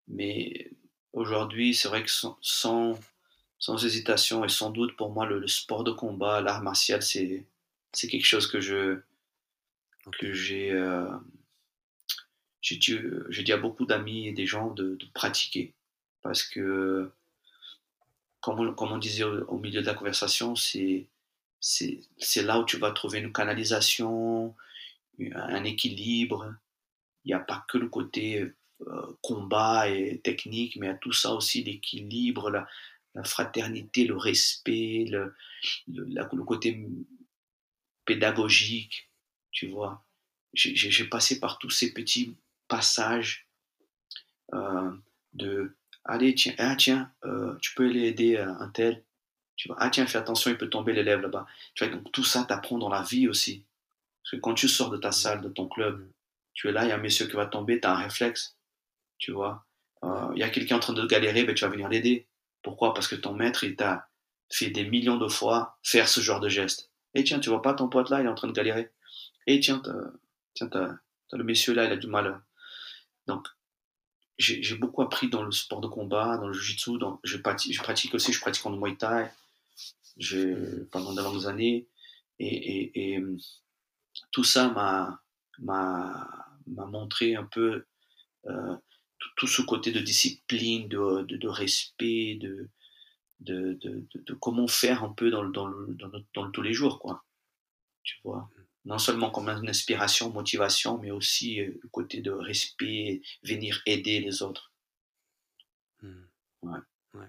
mais 0.08 0.70
aujourd'hui, 1.12 1.74
c'est 1.74 1.88
vrai 1.88 2.04
que 2.04 2.10
sans, 2.10 2.38
sans, 2.42 2.98
sans 3.58 3.84
hésitation 3.84 4.44
et 4.44 4.50
sans 4.50 4.70
doute 4.70 4.96
pour 4.96 5.12
moi, 5.12 5.26
le, 5.26 5.40
le 5.40 5.48
sport 5.48 5.84
de 5.84 5.92
combat, 5.92 6.40
l'art 6.42 6.62
martial, 6.62 7.02
c'est 7.02 7.46
c'est 7.94 8.08
quelque 8.08 8.26
chose 8.26 8.48
que 8.48 8.60
je 8.60 9.00
que 10.18 10.32
j'ai 10.32 10.70
euh, 10.72 11.08
j'ai 12.60 12.76
dit, 12.76 12.98
j'ai 13.30 13.42
dit 13.42 13.52
à 13.52 13.56
beaucoup 13.56 13.84
d'amis 13.86 14.28
et 14.28 14.32
des 14.32 14.46
gens 14.46 14.72
de, 14.72 14.94
de 14.96 15.06
pratiquer 15.14 15.74
parce 16.22 16.42
que 16.42 17.10
comme 18.40 18.74
on, 18.78 18.98
disait 18.98 19.24
au, 19.24 19.58
milieu 19.58 19.80
de 19.80 19.86
la 19.86 19.94
conversation, 19.94 20.54
c'est 20.56 21.06
là 22.36 22.58
où 22.60 22.64
tu 22.64 22.76
vas 22.76 22.92
trouver 22.92 23.18
une 23.18 23.32
canalisation, 23.32 24.54
un 25.18 25.64
équilibre. 25.64 26.54
Il 27.24 27.28
n'y 27.28 27.34
a 27.34 27.40
pas 27.40 27.64
que 27.68 27.78
le 27.78 27.88
côté 27.88 28.52
euh, 28.86 29.18
combat 29.22 29.88
et 29.88 30.20
technique, 30.20 30.76
mais 30.76 30.86
il 30.86 30.90
y 30.90 30.92
a 30.92 30.96
tout 30.96 31.12
ça 31.12 31.34
aussi, 31.34 31.64
l'équilibre, 31.64 32.50
la, 32.50 32.68
fraternité, 33.24 34.04
le 34.04 34.16
respect, 34.16 35.06
le, 35.10 35.34
côté 36.44 36.86
pédagogique, 38.04 39.10
tu 39.50 39.66
vois. 39.66 40.04
J'ai 40.54 41.04
passé 41.04 41.40
par 41.40 41.58
tous 41.58 41.70
ces 41.70 41.92
petits 41.92 42.36
passages 42.68 43.48
euh, 44.54 44.90
de 45.34 45.76
allez 46.08 46.34
tiens 46.34 46.54
ah 46.58 46.74
tiens 46.76 47.12
euh, 47.24 47.54
tu 47.60 47.74
peux 47.74 47.86
aller 47.88 48.06
aider 48.08 48.36
euh, 48.36 48.52
un 48.58 48.68
tel. 48.70 49.04
Tu 49.56 49.68
vois 49.68 49.76
ah 49.80 49.90
tiens 49.90 50.06
fais 50.06 50.18
attention 50.18 50.50
il 50.50 50.58
peut 50.58 50.70
tomber 50.70 50.92
l'élève 50.92 51.20
là-bas. 51.20 51.46
Tu 51.74 51.84
vois 51.84 51.94
donc 51.94 52.10
tout 52.12 52.24
ça 52.24 52.44
t'apprend 52.44 52.78
dans 52.78 52.88
la 52.88 53.02
vie 53.02 53.28
aussi. 53.28 53.64
Parce 54.22 54.32
que 54.32 54.36
quand 54.36 54.54
tu 54.54 54.68
sors 54.68 54.90
de 54.90 54.96
ta 54.96 55.12
salle 55.12 55.42
de 55.42 55.48
ton 55.48 55.68
club 55.68 56.00
Mm. 56.00 56.12
tu 56.54 56.68
es 56.68 56.72
là 56.72 56.84
il 56.84 56.88
y 56.88 56.92
a 56.92 56.96
un 56.96 56.98
monsieur 56.98 57.26
qui 57.26 57.36
va 57.36 57.46
tomber 57.46 57.80
tu 57.80 57.86
as 57.86 57.92
un 57.92 57.96
réflexe. 57.96 58.56
Tu 59.18 59.32
vois. 59.32 59.66
Euh, 60.04 60.30
il 60.34 60.40
y 60.40 60.44
a 60.44 60.50
quelqu'un 60.50 60.76
en 60.76 60.80
train 60.80 60.92
de 60.92 61.06
galérer 61.06 61.44
ben, 61.44 61.54
tu 61.54 61.64
vas 61.64 61.70
venir 61.70 61.88
l'aider. 61.88 62.28
Pourquoi? 62.62 62.94
Parce 62.94 63.08
que 63.08 63.16
ton 63.16 63.34
maître 63.34 63.64
il 63.64 63.76
t'a 63.76 64.08
fait 64.50 64.70
des 64.70 64.84
millions 64.84 65.18
de 65.18 65.28
fois 65.28 65.78
faire 65.82 66.08
ce 66.08 66.20
genre 66.20 66.40
de 66.40 66.48
geste. 66.48 66.90
Et 67.14 67.24
tiens 67.24 67.40
tu 67.40 67.50
vois 67.50 67.62
pas 67.62 67.74
ton 67.74 67.88
pote 67.88 68.10
là 68.10 68.20
il 68.20 68.26
est 68.26 68.28
en 68.28 68.34
train 68.34 68.48
de 68.48 68.52
galérer. 68.52 68.90
Et 69.46 69.60
tiens 69.60 69.80
t'as, 69.84 69.92
tiens 70.54 70.68
t'as, 70.68 70.94
t'as 71.28 71.36
le 71.36 71.44
monsieur 71.44 71.74
là 71.74 71.84
il 71.84 71.92
a 71.92 71.96
du 71.96 72.06
mal. 72.06 72.40
Donc 73.26 73.46
j'ai 74.38 74.76
beaucoup 74.76 75.02
appris 75.02 75.28
dans 75.28 75.42
le 75.42 75.50
sport 75.50 75.80
de 75.80 75.88
combat, 75.88 76.36
dans 76.38 76.46
le 76.46 76.52
jiu-jitsu. 76.52 76.92
Je 77.24 77.36
pratique, 77.38 77.74
je 77.74 77.82
pratique 77.82 78.14
aussi, 78.14 78.32
je 78.32 78.40
pratique 78.40 78.64
en 78.66 78.70
muay 78.70 78.96
thai 78.96 79.26
pendant 80.90 81.12
de 81.12 81.22
longues 81.22 81.46
années. 81.46 81.86
Et, 82.38 83.14
et, 83.14 83.22
tout 84.32 84.44
ça 84.44 84.68
m'a 84.70 85.20
montré 86.66 87.34
un 87.34 87.44
peu 87.44 87.84
euh, 88.46 88.76
tout, 89.36 89.46
ce 89.46 89.62
côté 89.62 89.90
de 89.90 90.00
discipline, 90.00 90.88
de, 90.88 91.22
de, 91.22 91.48
respect, 91.48 92.36
de, 92.36 92.68
de, 93.40 93.78
de, 93.80 94.34
comment 94.34 94.68
faire 94.68 95.02
un 95.02 95.12
peu 95.12 95.30
dans 95.30 95.44
dans 95.44 95.66
le, 95.66 95.94
dans 95.94 96.08
le, 96.08 96.24
dans 96.34 96.44
le 96.44 96.52
tous 96.52 96.62
les 96.62 96.72
jours, 96.72 96.98
quoi. 97.00 97.24
Tu 98.02 98.16
vois? 98.24 98.48
Non 98.88 98.98
seulement 98.98 99.30
comme 99.30 99.50
une 99.50 99.68
inspiration, 99.68 100.30
motivation, 100.32 100.96
mais 100.96 101.10
aussi 101.10 101.60
euh, 101.60 101.78
le 101.82 101.88
côté 101.90 102.22
de 102.22 102.30
respect, 102.30 103.20
venir 103.42 103.82
aider 103.84 104.18
les 104.18 104.42
autres. 104.42 104.72
Mmh. 106.00 106.22
Ouais. 106.62 106.78
ouais. 107.12 107.28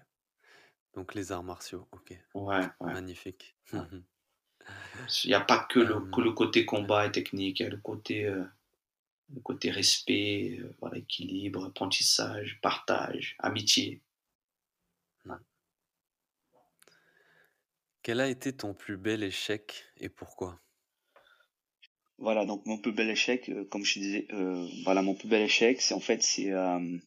Donc 0.93 1.14
les 1.16 1.34
arts 1.34 1.43
martiaux, 1.43 1.86
ok. 1.91 2.18
Ouais, 2.34 2.66
Magnifique. 2.80 3.57
Il 3.74 4.03
n'y 5.26 5.34
a 5.34 5.41
pas 5.41 5.66
que 5.70 5.80
le, 5.80 5.99
que 6.12 6.22
le, 6.22 6.32
côté 6.32 6.66
combat 6.66 7.07
et 7.07 7.12
technique, 7.12 7.60
il 7.60 7.64
y 7.64 7.66
a 7.66 7.70
le 7.70 7.78
côté, 7.78 8.24
euh, 8.24 8.45
le 9.36 9.41
côté 9.41 9.70
respect, 9.70 10.60
euh, 10.62 10.74
voilà, 10.80 10.97
équilibre, 10.97 11.66
apprentissage, 11.66 12.57
partage, 12.62 13.36
amitié. 13.39 14.01
Mmh. 15.26 15.34
Quel 18.01 18.22
a 18.22 18.30
été 18.30 18.55
ton 18.55 18.74
plus 18.74 18.95
bel 18.95 19.24
échec 19.24 19.84
et 19.97 20.07
pourquoi? 20.07 20.57
Voilà, 22.20 22.45
donc 22.45 22.65
mon 22.65 22.78
plus 22.78 22.91
bel 22.91 23.09
échec, 23.09 23.49
euh, 23.49 23.65
comme 23.65 23.86
je 23.86 23.99
disais, 23.99 24.28
euh, 24.34 24.67
voilà, 24.84 25.01
mon 25.01 25.15
plus 25.15 25.28
bel 25.28 25.41
échec, 25.41 25.82
c'est 25.82 25.93
en 25.93 25.99
fait, 25.99 26.22
c'est 26.22 26.51
euh, 26.51 26.97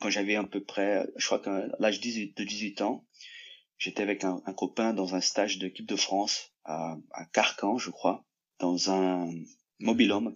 quand 0.00 0.10
j'avais 0.10 0.36
à 0.36 0.44
peu 0.44 0.62
près, 0.62 1.06
je 1.16 1.26
crois 1.26 1.38
qu'à 1.38 1.66
l'âge 1.78 2.00
de 2.00 2.44
18 2.44 2.80
ans, 2.80 3.04
j'étais 3.78 4.02
avec 4.02 4.24
un, 4.24 4.40
copain 4.56 4.94
dans 4.94 5.14
un 5.14 5.20
stage 5.20 5.58
d'équipe 5.58 5.86
de 5.86 5.96
France 5.96 6.52
à, 6.64 6.96
à 7.12 7.24
Carcan, 7.26 7.78
je 7.78 7.90
crois, 7.90 8.24
dans 8.58 8.90
un 8.90 9.30
mobilhome. 9.78 10.34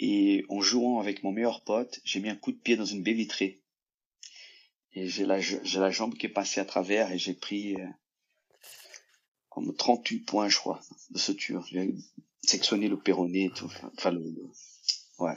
Et 0.00 0.44
en 0.48 0.60
jouant 0.60 1.00
avec 1.00 1.24
mon 1.24 1.32
meilleur 1.32 1.64
pote, 1.64 2.00
j'ai 2.04 2.20
mis 2.20 2.28
un 2.28 2.36
coup 2.36 2.52
de 2.52 2.58
pied 2.58 2.76
dans 2.76 2.84
une 2.84 3.02
baie 3.02 3.14
vitrée. 3.14 3.60
Et 4.92 5.08
j'ai 5.08 5.26
la, 5.26 5.40
j'ai 5.40 5.80
la 5.80 5.90
jambe 5.90 6.14
qui 6.14 6.26
est 6.26 6.30
passée 6.30 6.60
à 6.60 6.64
travers 6.64 7.10
et 7.10 7.18
j'ai 7.18 7.34
pris, 7.34 7.76
38 9.76 10.20
points, 10.20 10.48
je 10.48 10.56
crois, 10.56 10.80
de 11.10 11.18
suture. 11.18 11.64
J'ai 11.70 11.94
sectionné 12.42 12.88
le 12.88 12.98
péroné 12.98 13.44
et 13.46 13.50
tout. 13.50 13.70
Enfin, 13.96 14.10
le, 14.10 14.22
ouais. 15.18 15.36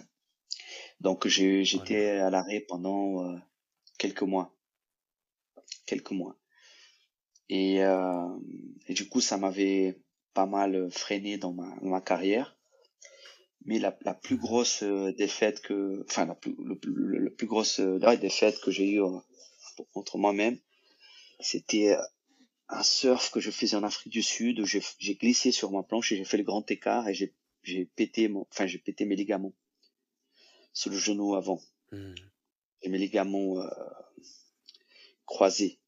Donc, 1.00 1.28
j'étais 1.28 2.10
à 2.20 2.30
l'arrêt 2.30 2.60
pendant 2.62 3.26
euh, 3.26 3.38
quelques 3.98 4.22
mois. 4.22 4.56
Quelques 5.86 6.12
mois. 6.12 6.38
Et, 7.50 7.84
euh, 7.84 8.30
et 8.88 8.94
du 8.94 9.10
coup, 9.10 9.20
ça 9.20 9.38
m'avait 9.38 10.00
pas 10.34 10.46
mal 10.46 10.90
freiné 10.92 11.38
dans 11.38 11.54
ma, 11.54 11.76
dans 11.82 11.90
ma 11.90 12.02
carrière. 12.02 12.58
Mais 13.66 13.78
la, 13.78 13.98
la 14.02 14.14
plus 14.14 14.38
grosse 14.38 14.84
euh, 14.84 15.12
défaite 15.14 15.62
que, 15.62 16.04
enfin, 16.08 16.26
la 16.26 16.36
plus, 16.36 16.56
le, 16.64 16.80
le, 16.84 17.34
plus 17.34 17.48
grosse 17.48 17.80
défaite 17.80 18.60
que 18.62 18.72
j'ai 18.72 18.92
eue 18.94 19.02
contre 19.94 20.18
moi-même, 20.18 20.58
c'était 21.40 21.96
un 22.72 22.84
surf 22.84 23.32
que 23.32 23.40
je 23.40 23.52
faisais 23.52 23.76
en 23.76 23.84
Afrique 23.84 24.12
du 24.12 24.24
Sud, 24.24 24.64
j'ai 24.66 25.16
glissé 25.16 25.52
sur 25.52 25.72
ma 25.72 25.84
planche 25.84 26.12
et 26.12 26.18
j'ai 26.18 26.26
fait 26.26 26.38
le 26.38 26.44
grand 26.44 26.70
écart 26.72 27.08
et 27.08 27.14
j'ai 27.14 27.86
pété 27.96 28.28
mon, 28.28 28.48
enfin 28.50 28.66
j'ai 28.66 28.78
pété 28.78 29.06
mes 29.06 29.16
ligaments 29.16 29.54
sur 30.74 30.90
le 30.90 30.98
genou 30.98 31.36
avant 31.36 31.62
mmh. 31.92 32.14
et 32.84 32.90
mes 32.90 32.98
ligaments 32.98 33.60
euh, 33.60 33.70
croisés. 35.26 35.80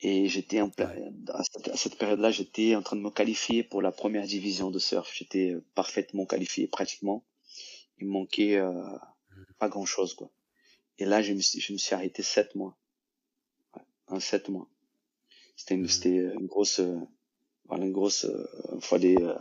Et 0.00 0.28
j'étais 0.28 0.60
en 0.60 0.70
à 0.78 1.42
cette, 1.74 1.96
période-là, 1.96 2.30
j'étais 2.30 2.76
en 2.76 2.82
train 2.82 2.96
de 2.96 3.00
me 3.00 3.10
qualifier 3.10 3.64
pour 3.64 3.80
la 3.80 3.92
première 3.92 4.26
division 4.26 4.70
de 4.70 4.78
surf. 4.78 5.10
J'étais 5.14 5.52
euh, 5.52 5.64
parfaitement 5.74 6.26
qualifié 6.26 6.66
pratiquement. 6.68 7.24
Il 7.98 8.06
me 8.06 8.12
manquait 8.12 8.56
euh, 8.56 8.72
mmh. 8.72 9.44
pas 9.58 9.70
grand-chose 9.70 10.14
quoi. 10.14 10.30
Et 10.98 11.06
là, 11.06 11.22
je 11.22 11.32
me, 11.32 11.40
suis, 11.40 11.60
je 11.60 11.72
me 11.72 11.78
suis 11.78 11.94
arrêté 11.94 12.22
sept 12.22 12.54
mois. 12.54 12.76
Ouais, 13.74 13.82
en 14.08 14.20
sept 14.20 14.50
mois. 14.50 14.68
C'était 15.56 15.74
une, 15.74 15.86
mmh. 15.86 16.38
une 16.38 16.46
grosse, 16.46 16.80
euh, 16.80 17.00
voilà, 17.64 17.86
une 17.86 17.92
grosse, 17.92 18.26
euh, 18.26 18.78
fallait 18.80 19.20
euh, 19.20 19.34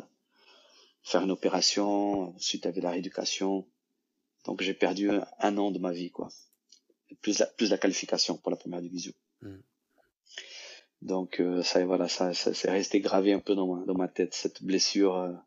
faire 1.03 1.21
une 1.21 1.31
opération, 1.31 2.35
ensuite 2.35 2.65
avait 2.65 2.81
la 2.81 2.91
rééducation. 2.91 3.67
Donc 4.45 4.61
j'ai 4.61 4.73
perdu 4.73 5.09
un, 5.11 5.57
an 5.57 5.71
de 5.71 5.79
ma 5.79 5.91
vie, 5.91 6.11
quoi. 6.11 6.29
Plus 7.21 7.39
la, 7.39 7.45
plus 7.45 7.69
la 7.69 7.77
qualification 7.77 8.37
pour 8.37 8.49
la 8.49 8.57
première 8.57 8.81
division. 8.81 9.13
Mmh. 9.41 9.57
Donc 11.01 11.41
ça, 11.63 11.85
voilà, 11.85 12.07
ça, 12.07 12.33
ça 12.33 12.53
c'est 12.53 12.71
resté 12.71 12.99
gravé 12.99 13.33
un 13.33 13.39
peu 13.39 13.53
dans 13.53 13.75
ma, 13.75 13.85
dans 13.85 13.93
ma 13.93 14.07
tête 14.07 14.33
cette 14.33 14.63
blessure 14.63 15.37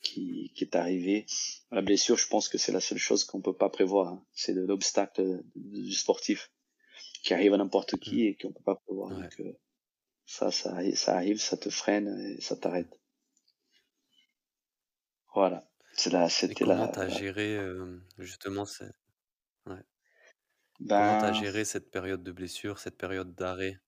qui, 0.00 0.52
qui 0.54 0.64
est 0.64 0.76
arrivée. 0.76 1.26
La 1.70 1.82
blessure, 1.82 2.16
je 2.16 2.28
pense 2.28 2.48
que 2.48 2.56
c'est 2.56 2.72
la 2.72 2.80
seule 2.80 2.98
chose 2.98 3.24
qu'on 3.24 3.42
peut 3.42 3.56
pas 3.56 3.68
prévoir. 3.68 4.08
Hein. 4.08 4.24
C'est 4.32 4.54
l'obstacle 4.54 5.42
du 5.54 5.92
sportif 5.92 6.50
qui 7.22 7.34
arrive 7.34 7.52
à 7.52 7.58
n'importe 7.58 7.98
qui 7.98 8.22
mmh. 8.22 8.26
et 8.26 8.36
qu'on 8.36 8.52
peut 8.52 8.64
pas 8.64 8.76
prévoir. 8.76 9.10
Donc, 9.10 9.42
ça, 10.30 10.52
ça, 10.52 10.78
ça 10.94 11.16
arrive, 11.16 11.40
ça 11.40 11.56
te 11.56 11.70
freine 11.70 12.06
et 12.20 12.40
ça 12.40 12.54
t'arrête. 12.54 12.96
Voilà. 15.34 15.68
C'est 15.94 16.10
là, 16.10 16.28
c'était 16.28 16.64
là. 16.64 16.76
Comment 16.76 16.88
t'as 16.88 17.08
géré 17.08 17.56
euh, 17.56 18.00
justement 18.16 18.64
cette... 18.64 18.94
ouais. 19.66 19.82
Comment 20.78 21.18
t'as 21.20 21.32
ben 21.32 21.34
géré 21.34 21.64
cette 21.64 21.90
période 21.90 22.22
de 22.22 22.30
blessure, 22.30 22.78
cette 22.78 22.96
période 22.96 23.34
d'arrêt? 23.34 23.80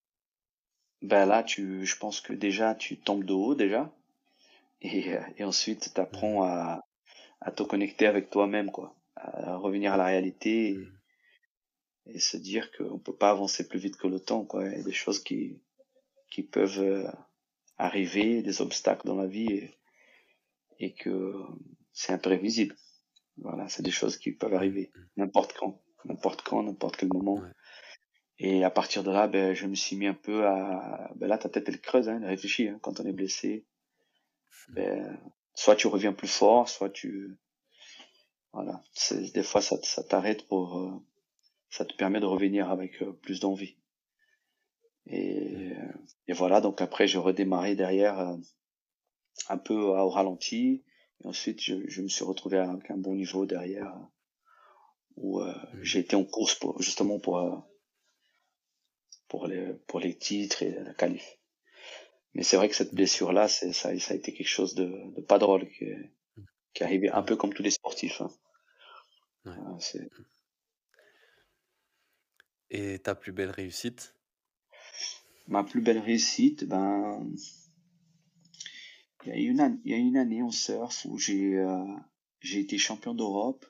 Ben 1.01 1.27
là, 1.27 1.45
tu, 1.45 1.87
je 1.87 1.97
pense 1.97 2.21
que 2.21 2.33
déjà 2.33 2.75
tu 2.75 2.99
tombes 2.99 3.25
de 3.25 3.33
haut 3.33 3.55
déjà, 3.55 3.95
et, 4.81 5.15
euh, 5.15 5.23
et 5.37 5.45
ensuite 5.45 5.95
t'apprends 5.95 6.45
mmh. 6.45 6.51
à, 6.51 6.85
à 7.41 7.53
te 7.53 7.63
connecter 7.63 8.07
avec 8.07 8.31
toi-même, 8.31 8.73
quoi, 8.73 8.97
à 9.15 9.57
revenir 9.57 9.93
à 9.93 9.97
la 9.97 10.07
réalité 10.07 10.71
et, 10.71 10.77
mmh. 10.77 10.99
et 12.07 12.19
se 12.19 12.37
dire 12.37 12.73
qu'on 12.73 12.99
peut 12.99 13.17
pas 13.17 13.31
avancer 13.31 13.69
plus 13.69 13.79
vite 13.79 13.97
que 13.97 14.09
le 14.09 14.19
temps, 14.19 14.45
quoi. 14.45 14.67
Il 14.67 14.77
y 14.77 14.81
a 14.81 14.83
des 14.83 14.93
choses 14.93 15.23
qui 15.23 15.61
qui 16.33 16.43
peuvent 16.43 16.81
euh, 16.81 17.07
arriver, 17.77 18.43
des 18.43 18.63
obstacles 18.63 19.07
dans 19.07 19.17
la 19.17 19.27
vie 19.27 19.53
et, 19.53 19.79
et 20.79 20.95
que 20.95 21.35
c'est 21.93 22.15
imprévisible. 22.15 22.75
Voilà, 23.37 23.69
c'est 23.69 23.83
des 23.83 23.91
choses 23.91 24.17
qui 24.17 24.33
peuvent 24.33 24.55
arriver 24.55 24.91
n'importe 25.19 25.53
quand, 25.53 25.83
n'importe 26.07 26.41
quand, 26.41 26.63
n'importe 26.63 26.97
quel 26.97 27.11
moment. 27.13 27.43
Et 28.39 28.65
à 28.65 28.71
partir 28.71 29.05
de 29.05 29.11
là, 29.11 29.29
ben, 29.29 29.55
je 29.55 29.67
me 29.67 29.75
suis 29.75 29.95
mis 29.97 30.07
un 30.07 30.15
peu 30.15 30.47
à, 30.47 31.13
ben 31.17 31.27
là, 31.29 31.37
ta 31.37 31.51
tête 31.51 31.69
elle 31.69 31.81
creuse, 31.81 32.09
hein, 32.09 32.19
elle 32.23 32.29
réfléchit, 32.29 32.69
hein, 32.69 32.79
quand 32.81 32.99
on 32.99 33.05
est 33.05 33.13
blessé. 33.13 33.67
Ben, 34.71 35.21
soit 35.55 35.77
tu 35.77 35.87
reviens 35.87 36.15
plus 36.15 36.29
fort, 36.29 36.67
soit 36.67 36.89
tu, 36.89 37.39
voilà, 38.55 38.83
des 39.35 39.43
fois 39.43 39.61
ça, 39.61 39.77
ça 39.83 40.03
t'arrête 40.03 40.49
pour, 40.49 40.79
euh, 40.79 40.93
ça 41.69 41.85
te 41.85 41.95
permet 41.95 42.21
de 42.21 42.27
revenir 42.27 42.71
avec 42.71 43.03
euh, 43.03 43.13
plus 43.13 43.41
d'envie. 43.41 43.77
Et, 45.07 45.73
et 46.29 46.33
voilà, 46.33 46.61
donc 46.61 46.81
après 46.81 47.07
j'ai 47.07 47.19
redémarré 47.19 47.75
derrière 47.75 48.19
euh, 48.19 48.37
un 49.49 49.59
peu 49.59 49.75
au 49.75 50.09
ralenti. 50.09 50.85
Et 51.21 51.27
ensuite 51.27 51.61
je, 51.61 51.75
je 51.89 52.03
me 52.03 52.09
suis 52.09 52.25
retrouvé 52.25 52.59
avec 52.59 52.91
un 52.91 52.99
bon 52.99 53.15
niveau 53.15 53.47
derrière 53.47 53.93
où 55.17 55.41
euh, 55.41 55.53
mmh. 55.53 55.83
j'ai 55.83 55.99
été 56.01 56.17
en 56.17 56.25
course 56.25 56.55
pour, 56.55 56.81
justement 56.81 57.19
pour 57.19 57.39
euh, 57.39 57.57
pour 59.29 59.47
les 59.47 59.75
pour 59.87 60.01
les 60.01 60.17
titres 60.17 60.63
et 60.63 60.73
la 60.73 60.95
qualif. 60.95 61.39
Mais 62.35 62.43
c'est 62.43 62.57
vrai 62.57 62.69
que 62.69 62.75
cette 62.75 62.95
blessure 62.95 63.33
là, 63.33 63.47
c'est 63.49 63.73
ça, 63.73 63.99
ça 63.99 64.15
a 64.15 64.17
été 64.17 64.33
quelque 64.33 64.47
chose 64.49 64.75
de, 64.75 64.87
de 65.15 65.21
pas 65.21 65.39
drôle 65.39 65.69
qui, 65.69 65.87
qui 66.73 66.83
arrivé 66.83 67.11
un 67.11 67.23
peu 67.23 67.37
comme 67.37 67.53
tous 67.53 67.63
les 67.63 67.71
sportifs. 67.71 68.23
Hein. 68.23 68.31
Ouais. 69.45 70.09
Et 72.71 72.99
ta 73.01 73.15
plus 73.15 73.33
belle 73.33 73.51
réussite? 73.51 74.12
Ma 75.47 75.65
plus 75.65 75.81
belle 75.81 75.99
réussite, 75.99 76.65
ben, 76.65 77.27
il 79.25 79.29
y 79.29 79.33
a 79.33 79.37
une, 79.37 79.81
il 79.85 79.91
y 79.91 79.95
a 79.95 79.99
une 79.99 80.17
année 80.17 80.43
en 80.43 80.51
surf 80.51 81.07
où 81.09 81.19
j'ai, 81.19 81.57
euh, 81.57 81.85
j'ai 82.41 82.61
été 82.61 82.79
champion 82.79 83.15
d'Europe. 83.15 83.65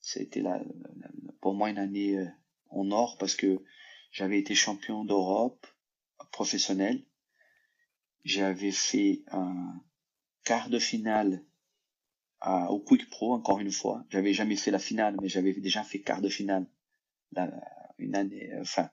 C'était 0.00 0.42
la, 0.42 0.62
pour 1.40 1.54
moi 1.54 1.70
une 1.70 1.78
année 1.78 2.18
euh, 2.18 2.26
en 2.70 2.90
or 2.90 3.16
parce 3.18 3.34
que 3.34 3.62
j'avais 4.10 4.38
été 4.38 4.54
champion 4.54 5.04
d'Europe 5.04 5.66
professionnel. 6.32 7.04
J'avais 8.24 8.72
fait 8.72 9.22
un 9.30 9.80
quart 10.44 10.68
de 10.68 10.78
finale 10.78 11.44
au 12.68 12.78
Quick 12.80 13.08
Pro 13.08 13.32
encore 13.32 13.60
une 13.60 13.72
fois. 13.72 14.04
J'avais 14.10 14.32
jamais 14.32 14.56
fait 14.56 14.70
la 14.70 14.78
finale, 14.78 15.16
mais 15.20 15.28
j'avais 15.28 15.52
déjà 15.54 15.82
fait 15.82 16.00
quart 16.00 16.20
de 16.20 16.28
finale 16.28 16.66
une 17.98 18.14
année, 18.14 18.50
enfin 18.60 18.90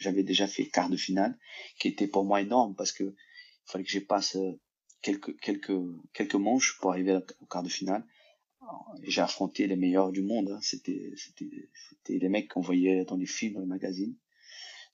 j'avais 0.00 0.24
déjà 0.24 0.48
fait 0.48 0.66
quart 0.66 0.90
de 0.90 0.96
finale, 0.96 1.38
qui 1.78 1.88
était 1.88 2.08
pour 2.08 2.24
moi 2.24 2.40
énorme 2.42 2.74
parce 2.76 2.92
que 2.92 3.04
il 3.04 3.72
fallait 3.72 3.84
que 3.84 3.90
je 3.90 4.00
passe 4.00 4.36
euh, 4.36 4.60
quelques 5.02 5.38
quelques 5.40 5.72
quelques 6.14 6.34
manches 6.36 6.78
pour 6.80 6.90
arriver 6.92 7.20
au 7.40 7.46
quart 7.46 7.62
de 7.62 7.68
finale. 7.68 8.04
j'ai 9.02 9.20
affronté 9.22 9.66
les 9.66 9.76
meilleurs 9.76 10.12
du 10.12 10.22
monde. 10.22 10.50
Hein. 10.50 10.58
C'était, 10.62 11.12
c'était, 11.16 11.70
c'était 11.88 12.18
les 12.18 12.28
mecs 12.28 12.48
qu'on 12.48 12.60
voyait 12.60 13.04
dans 13.04 13.16
les 13.16 13.26
films, 13.26 13.54
dans 13.54 13.60
les 13.60 13.66
magazines. 13.66 14.16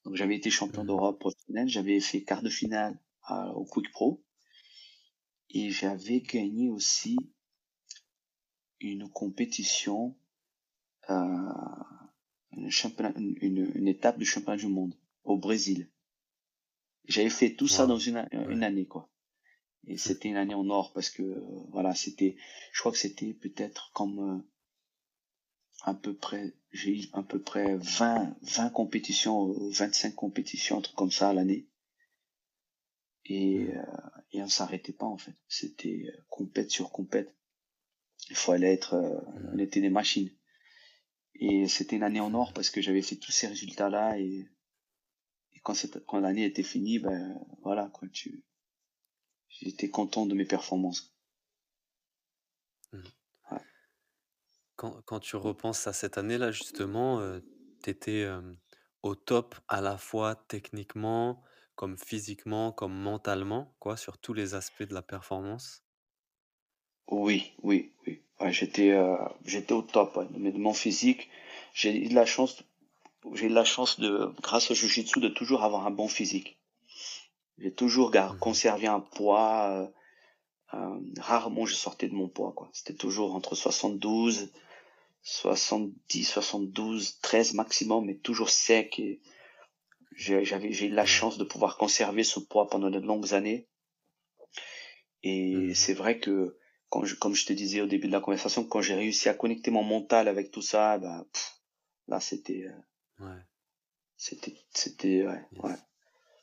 Donc 0.05 0.17
j'avais 0.17 0.37
été 0.37 0.51
champion 0.51 0.83
Mhm. 0.83 0.89
d'Europe 0.89 1.19
professionnel, 1.21 1.69
j'avais 1.69 2.01
fait 2.01 2.23
quart 2.23 2.43
de 2.43 2.51
finale 2.51 2.99
à- 3.23 3.51
au 3.55 3.65
Quick 3.65 3.91
Pro 3.93 4.23
et 5.51 5.71
j'avais 5.71 6.21
gagné 6.21 6.69
aussi 6.71 7.17
une 8.81 9.09
compétition, 9.11 10.17
euh, 11.11 11.15
une, 12.57 13.89
étape 13.89 14.19
du 14.19 14.25
championnat 14.25 14.57
du 14.59 14.67
monde 14.69 14.95
au 15.25 15.37
Brésil. 15.37 15.91
J'avais 17.09 17.31
fait 17.31 17.55
tout 17.55 17.69
ça 17.69 17.87
dans 17.87 17.99
une, 17.99 18.17
a- 18.17 18.29
une 18.33 18.59
Ouais. 18.61 18.65
année 18.65 18.87
quoi. 18.87 19.09
Et 19.87 19.97
c'était 19.99 20.29
une 20.29 20.37
année 20.37 20.55
en 20.55 20.69
or 20.69 20.93
parce 20.93 21.11
que 21.11 21.23
euh, 21.23 21.41
voilà, 21.71 21.95
c'était, 21.95 22.37
je 22.73 22.81
crois 22.81 22.93
que 22.93 22.99
c'était 22.99 23.33
peut-être 23.35 23.93
comme 23.93 24.19
euh, 24.19 24.39
à 25.83 25.95
peu 25.95 26.15
près, 26.15 26.55
j'ai 26.73 26.91
eu 27.03 27.05
à 27.13 27.23
peu 27.23 27.41
près 27.41 27.77
20, 27.77 28.37
20 28.43 28.71
compétitions, 28.71 29.51
euh, 29.53 29.71
25 29.71 30.15
compétitions, 30.15 30.79
un 30.79 30.81
truc 30.81 30.97
comme 30.97 31.13
ça 31.13 31.29
à 31.29 31.33
l'année. 31.35 31.69
Et, 33.27 33.69
euh, 33.75 33.83
et 34.33 34.43
on 34.43 34.49
s'arrêtait 34.49 34.93
pas 34.93 35.07
en 35.07 35.19
fait. 35.19 35.35
C'était 35.49 36.07
compète 36.29 36.71
sur 36.71 36.91
compète. 36.91 37.35
Il 38.31 38.37
fallait 38.37 38.73
être, 38.73 38.95
euh, 38.95 39.21
on 39.53 39.59
était 39.59 39.81
des 39.81 39.91
machines. 39.91 40.31
Et 41.41 41.69
c'était 41.69 41.97
une 41.97 42.03
année 42.03 42.21
en 42.21 42.35
or 42.35 42.53
parce 42.53 42.71
que 42.71 42.81
j'avais 42.83 43.03
fait 43.03 43.17
tous 43.17 43.33
ces 43.33 43.47
résultats-là 43.47 44.19
et, 44.19 44.47
et 45.55 45.61
quand, 45.63 45.75
cette- 45.75 46.05
quand 46.07 46.21
l'année 46.21 46.45
était 46.45 46.63
finie, 46.63 46.99
ben 46.99 47.39
voilà 47.63 47.89
quoi, 47.93 48.09
tu, 48.09 48.45
j'étais 49.49 49.91
content 49.91 50.27
de 50.27 50.35
mes 50.35 50.45
performances. 50.45 51.17
Quand, 54.77 55.03
quand 55.03 55.21
tu 55.21 55.37
repenses 55.37 55.87
à 55.87 55.93
cette 55.93 56.19
année-là, 56.19 56.51
justement, 56.53 57.21
tu 57.83 57.91
étais 57.91 58.27
au 59.03 59.15
top 59.15 59.55
à 59.69 59.81
la 59.81 59.99
fois 59.99 60.37
techniquement, 60.49 61.43
comme 61.75 61.97
physiquement, 61.99 62.73
comme 62.73 62.95
mentalement, 62.95 63.75
quoi, 63.79 63.97
sur 63.97 64.19
tous 64.19 64.35
les 64.35 64.55
aspects 64.55 64.83
de 64.85 64.95
la 64.95 65.03
performance? 65.03 65.86
Oui, 67.09 67.53
oui, 67.63 67.91
oui. 68.07 68.21
Ouais, 68.41 68.53
j'étais, 68.53 68.91
euh, 68.91 69.17
j'étais 69.45 69.73
au 69.73 69.83
top, 69.83 70.17
ouais. 70.17 70.27
Mais 70.37 70.53
de 70.53 70.59
mon 70.59 70.75
physique, 70.75 71.29
j'ai 71.75 71.97
eu 71.97 72.09
de 72.09 72.15
la 72.15 72.27
chance, 72.27 72.63
j'ai 73.35 73.47
eu 73.47 73.49
de 73.51 73.55
la 73.55 73.65
chance 73.65 74.01
de, 74.01 74.33
grâce 74.43 74.71
au 74.71 74.75
jujitsu, 74.75 75.21
de 75.21 75.29
toujours 75.29 75.65
avoir 75.65 75.87
un 75.87 75.91
bon 75.91 76.09
physique. 76.09 76.59
J'ai 77.59 77.73
toujours 77.73 78.11
Mhm. 78.31 78.39
conservé 78.41 78.87
un 78.87 79.01
poids, 79.01 79.71
euh, 79.71 79.89
euh, 80.75 81.01
rarement 81.19 81.67
je 81.67 81.75
sortais 81.75 82.09
de 82.09 82.15
mon 82.15 82.29
poids, 82.29 82.53
quoi. 82.53 82.69
C'était 82.73 82.95
toujours 82.95 83.35
entre 83.35 83.55
72, 83.55 84.53
70, 85.23 86.25
72, 86.25 87.19
13 87.21 87.55
maximum, 87.55 88.07
mais 88.07 88.17
toujours 88.17 88.51
sec 88.51 88.99
et 88.99 89.21
j'ai- 90.17 90.45
j'avais, 90.45 90.73
j'ai 90.73 90.87
eu 90.87 90.91
la 90.91 91.03
Ouais. 91.03 91.09
chance 91.09 91.39
de 91.39 91.45
pouvoir 91.45 91.77
conserver 91.79 92.25
ce 92.25 92.41
poids 92.41 92.69
pendant 92.69 92.91
de 92.91 92.99
longues 93.01 93.35
années. 93.35 93.69
Et 95.23 95.53
Mhm. 95.57 95.75
c'est 95.75 95.95
vrai 95.95 96.19
que, 96.19 96.57
quand 96.89 97.05
je, 97.05 97.15
comme 97.15 97.35
je 97.35 97.47
te 97.47 97.53
disais 97.53 97.81
au 97.81 97.87
début 97.87 98.07
de 98.09 98.13
la 98.13 98.21
conversation, 98.21 98.65
quand 98.65 98.81
j'ai 98.81 98.95
réussi 98.95 99.29
à 99.29 99.35
connecter 99.35 99.71
mon 99.71 99.83
mental 99.83 100.29
avec 100.29 100.51
tout 100.51 100.63
ça, 100.63 100.99
bah, 100.99 101.27
pff, 101.33 101.61
là, 102.09 102.21
c'était, 102.21 102.65
euh, 102.67 103.25
Ouais. 103.27 103.41
c'était, 104.17 104.55
c'était, 104.73 105.27
ouais, 105.27 105.41
Yes. 105.53 105.63
ouais, 105.65 105.77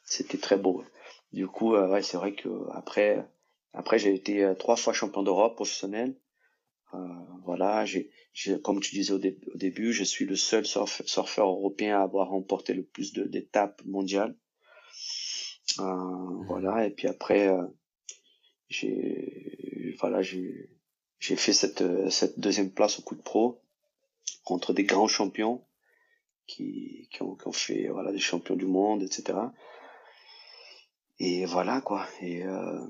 c'était 0.05 0.37
très 0.37 0.57
beau. 0.57 0.83
Du 1.31 1.47
coup, 1.47 1.75
euh, 1.75 1.89
ouais, 1.89 2.03
c'est 2.03 2.17
vrai 2.17 2.33
que 2.35 2.49
après, 2.73 3.25
après, 3.73 3.97
j'ai 3.99 4.13
été 4.13 4.43
euh, 4.43 4.53
trois 4.53 4.75
fois 4.75 4.93
champion 4.93 5.23
d'Europe 5.23 5.55
professionnel. 5.55 6.15
Euh, 6.93 6.97
voilà, 7.43 7.85
j'ai, 7.85 8.11
j'ai, 8.33 8.61
comme 8.61 8.79
tu 8.79 8.93
disais 8.93 9.13
au, 9.13 9.17
dé- 9.17 9.39
au 9.53 9.57
début, 9.57 9.93
je 9.93 10.03
suis 10.03 10.25
le 10.25 10.35
seul 10.35 10.63
surf- 10.65 11.01
surfeur 11.07 11.47
européen 11.47 11.99
à 11.99 12.03
avoir 12.03 12.29
remporté 12.29 12.73
le 12.75 12.83
plus 12.83 13.13
de, 13.13 13.23
d'étapes 13.23 13.81
mondiales. 13.85 14.35
Euh, 15.79 15.83
Mhm. 15.83 16.45
voilà, 16.45 16.85
et 16.85 16.91
puis 16.91 17.07
après, 17.07 17.47
euh, 17.47 17.65
j'ai, 18.69 19.95
voilà, 19.99 20.21
j'ai, 20.21 20.69
j'ai 21.19 21.35
fait 21.35 21.53
cette, 21.53 21.83
cette 22.09 22.39
deuxième 22.39 22.71
place 22.71 22.99
au 22.99 23.01
coup 23.01 23.15
de 23.15 23.21
pro 23.21 23.61
contre 24.43 24.73
des 24.73 24.83
grands 24.83 25.07
champions 25.07 25.65
qui, 26.47 27.07
qui 27.11 27.21
ont, 27.21 27.35
qui 27.35 27.47
ont 27.47 27.53
fait, 27.53 27.87
voilà, 27.87 28.11
des 28.11 28.19
champions 28.19 28.55
du 28.55 28.65
monde, 28.65 29.03
etc. 29.03 29.37
Et 31.19 31.45
voilà, 31.45 31.81
quoi. 31.81 32.07
Et, 32.21 32.43
euh, 32.43 32.85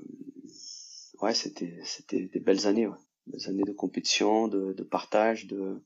ouais, 1.20 1.34
c'était, 1.34 1.78
c'était 1.84 2.22
des 2.26 2.40
belles 2.40 2.66
années, 2.66 2.86
ouais. 2.86 2.98
Des 3.26 3.48
années 3.48 3.62
de 3.62 3.72
compétition, 3.72 4.48
de, 4.48 4.74
de 4.74 4.82
partage, 4.82 5.46
de, 5.46 5.82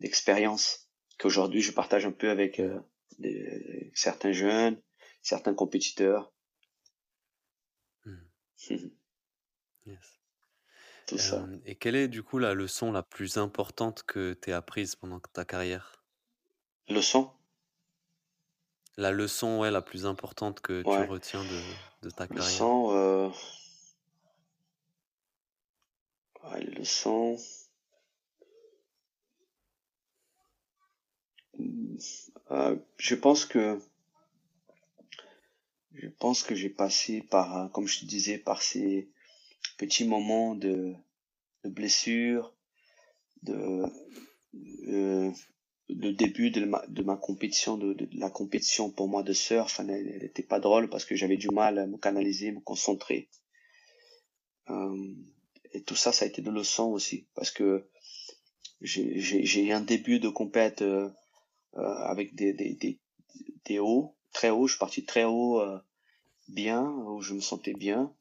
d'expérience 0.00 0.88
qu'aujourd'hui 1.18 1.62
je 1.62 1.72
partage 1.72 2.06
un 2.06 2.12
peu 2.12 2.30
avec 2.30 2.60
euh, 2.60 2.78
des, 3.18 3.90
certains 3.94 4.32
jeunes, 4.32 4.80
certains 5.22 5.54
compétiteurs. 5.54 6.32
Yes. 9.86 10.20
Tout 11.06 11.18
ça. 11.18 11.42
Euh, 11.42 11.58
et 11.64 11.76
quelle 11.76 11.94
est 11.94 12.08
du 12.08 12.22
coup 12.22 12.38
la 12.38 12.54
leçon 12.54 12.90
la 12.90 13.02
plus 13.02 13.38
importante 13.38 14.02
que 14.02 14.34
tu 14.34 14.52
as 14.52 14.56
apprise 14.56 14.96
pendant 14.96 15.20
ta 15.20 15.44
carrière? 15.44 16.04
Leçon? 16.88 17.30
La 18.96 19.12
leçon, 19.12 19.60
ouais, 19.60 19.70
la 19.70 19.82
plus 19.82 20.06
importante 20.06 20.60
que 20.60 20.82
tu 20.82 21.10
retiens 21.10 21.44
de, 21.44 22.08
de 22.08 22.10
ta 22.10 22.26
carrière? 22.26 22.44
Leçon, 22.44 22.90
euh... 22.92 23.28
ouais, 26.44 26.64
leçons. 26.64 27.36
Hmm, 31.58 31.96
euh, 32.50 32.76
je 32.96 33.14
pense 33.14 33.44
que 33.44 33.78
je 35.96 36.08
pense 36.08 36.42
que 36.42 36.54
j'ai 36.54 36.70
passé 36.70 37.22
par, 37.22 37.70
comme 37.72 37.86
je 37.86 38.00
te 38.00 38.04
disais, 38.04 38.38
par 38.38 38.62
ces 38.62 39.08
petits 39.78 40.06
moments 40.06 40.54
de, 40.54 40.94
de 41.64 41.70
blessure, 41.70 42.54
de 43.42 43.84
euh, 44.88 45.30
début 45.88 46.50
de 46.50 46.64
ma, 46.64 46.84
de 46.88 47.02
ma 47.02 47.16
compétition, 47.16 47.76
de, 47.76 48.08
la 48.12 48.30
compétition 48.30 48.90
pour 48.90 49.08
moi 49.08 49.22
de 49.22 49.32
surf, 49.32 49.80
elle, 49.80 49.90
elle 49.90 50.24
était 50.24 50.42
pas 50.42 50.60
drôle 50.60 50.88
parce 50.88 51.04
que 51.04 51.14
j'avais 51.14 51.36
du 51.36 51.48
mal 51.48 51.78
à 51.78 51.86
me 51.86 51.96
canaliser, 51.96 52.52
me 52.52 52.60
concentrer. 52.60 53.28
Euh, 54.70 55.14
et 55.72 55.82
tout 55.82 55.94
ça, 55.94 56.12
ça 56.12 56.24
a 56.24 56.28
été 56.28 56.42
de 56.42 56.50
leçon 56.50 56.86
aussi 56.86 57.26
parce 57.34 57.50
que 57.50 57.86
j'ai 58.80 59.64
eu 59.64 59.72
un 59.72 59.80
début 59.80 60.18
de 60.18 60.28
compète 60.28 60.82
euh, 60.82 61.08
avec 61.74 62.34
des, 62.34 62.52
des, 62.52 62.74
des, 62.74 62.98
des 63.64 63.78
hauts, 63.78 64.14
très 64.32 64.50
hauts. 64.50 64.66
Je 64.66 64.72
suis 64.72 64.78
parti 64.78 65.04
très 65.04 65.24
haut, 65.24 65.62
bien, 66.48 66.84
où 66.90 67.20
je 67.22 67.34
me 67.34 67.40
sentais 67.40 67.74
bien, 67.74 68.14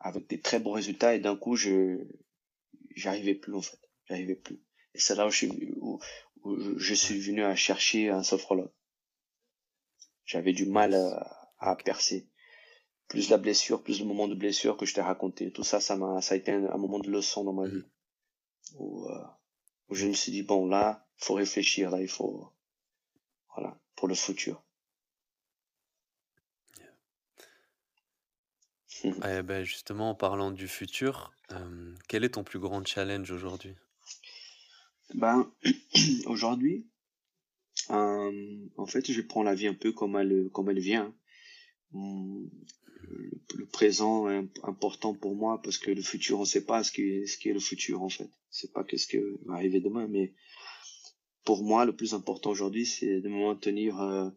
avec 0.00 0.26
des 0.28 0.40
très 0.40 0.58
bons 0.60 0.72
résultats. 0.72 1.14
Et 1.14 1.20
d'un 1.20 1.36
coup, 1.36 1.56
je 1.56 1.98
j'arrivais 2.96 3.34
plus 3.36 3.54
en 3.54 3.62
fait, 3.62 3.78
j'arrivais 4.06 4.36
plus. 4.36 4.60
Et 4.94 4.98
c'est 5.00 5.14
là 5.16 5.26
où 5.26 5.30
je 5.30 5.36
suis, 5.38 5.50
où, 5.80 6.00
où 6.44 6.78
je- 6.78 6.94
suis 6.94 7.20
venu 7.20 7.44
à 7.44 7.56
chercher 7.56 8.10
un 8.10 8.22
sophrologue. 8.24 8.72
J'avais 10.26 10.52
du 10.52 10.66
mal 10.66 10.92
à, 10.94 11.50
à 11.58 11.74
percer. 11.76 12.28
Plus 13.08 13.30
la 13.30 13.38
blessure, 13.38 13.82
plus 13.82 14.00
le 14.00 14.06
moment 14.06 14.28
de 14.28 14.34
blessure 14.34 14.76
que 14.76 14.86
je 14.86 14.94
t'ai 14.94 15.02
raconté. 15.02 15.52
Tout 15.52 15.64
ça, 15.64 15.80
ça 15.80 15.96
m'a, 15.96 16.22
ça 16.22 16.34
a 16.34 16.38
été 16.38 16.52
un, 16.52 16.66
un 16.70 16.78
moment 16.78 17.00
de 17.00 17.10
leçon 17.10 17.44
dans 17.44 17.52
ma 17.54 17.66
Mhm. 17.68 17.78
vie. 17.80 17.84
Où, 18.78 19.06
euh, 19.08 19.24
où 19.90 19.94
je 19.96 20.06
me 20.08 20.14
suis 20.14 20.32
dit, 20.32 20.42
bon, 20.44 20.66
là, 20.68 21.06
faut 21.18 21.34
réfléchir, 21.34 21.90
là, 21.90 22.00
il 22.02 22.08
faut, 22.08 22.52
voilà, 23.56 23.80
pour 23.96 24.08
le 24.08 24.14
futur. 24.14 24.64
Eh 29.24 29.42
ben, 29.42 29.62
justement, 29.64 30.10
en 30.10 30.14
parlant 30.14 30.50
du 30.50 30.68
futur, 30.68 31.32
euh, 31.52 31.94
quel 32.08 32.24
est 32.24 32.30
ton 32.30 32.44
plus 32.44 32.58
grand 32.58 32.84
challenge 32.86 33.30
aujourd'hui? 33.30 33.74
Ben, 35.14 35.50
aujourd'hui, 36.26 36.86
euh, 37.90 38.66
en 38.76 38.86
fait, 38.86 39.10
je 39.10 39.20
prends 39.20 39.42
la 39.42 39.54
vie 39.54 39.66
un 39.68 39.74
peu 39.74 39.92
comme 39.92 40.16
elle, 40.16 40.48
comme 40.52 40.70
elle 40.70 40.80
vient. 40.80 41.14
Hum, 41.94 42.50
Le, 43.02 43.30
le 43.56 43.66
présent 43.66 44.28
est 44.30 44.36
imp- 44.38 44.58
important 44.64 45.14
pour 45.14 45.36
moi 45.36 45.60
parce 45.62 45.78
que 45.78 45.90
le 45.92 46.02
futur, 46.02 46.40
on 46.40 46.44
sait 46.44 46.64
pas 46.66 46.82
ce 46.84 46.92
qui 46.92 47.02
est, 47.02 47.26
ce 47.26 47.38
qui 47.38 47.48
est 47.50 47.54
le 47.54 47.60
futur, 47.60 48.02
en 48.02 48.08
fait. 48.08 48.30
C'est 48.50 48.72
pas 48.72 48.84
qu'est-ce 48.84 49.06
qui 49.06 49.18
va 49.46 49.54
arriver 49.54 49.80
demain, 49.80 50.08
mais 50.08 50.34
pour 51.44 51.62
moi, 51.64 51.84
le 51.84 51.94
plus 51.94 52.14
important 52.14 52.50
aujourd'hui, 52.50 52.86
c'est 52.86 53.20
de 53.20 53.28
me 53.28 53.46
maintenir 53.46 54.00
euh, 54.00 54.28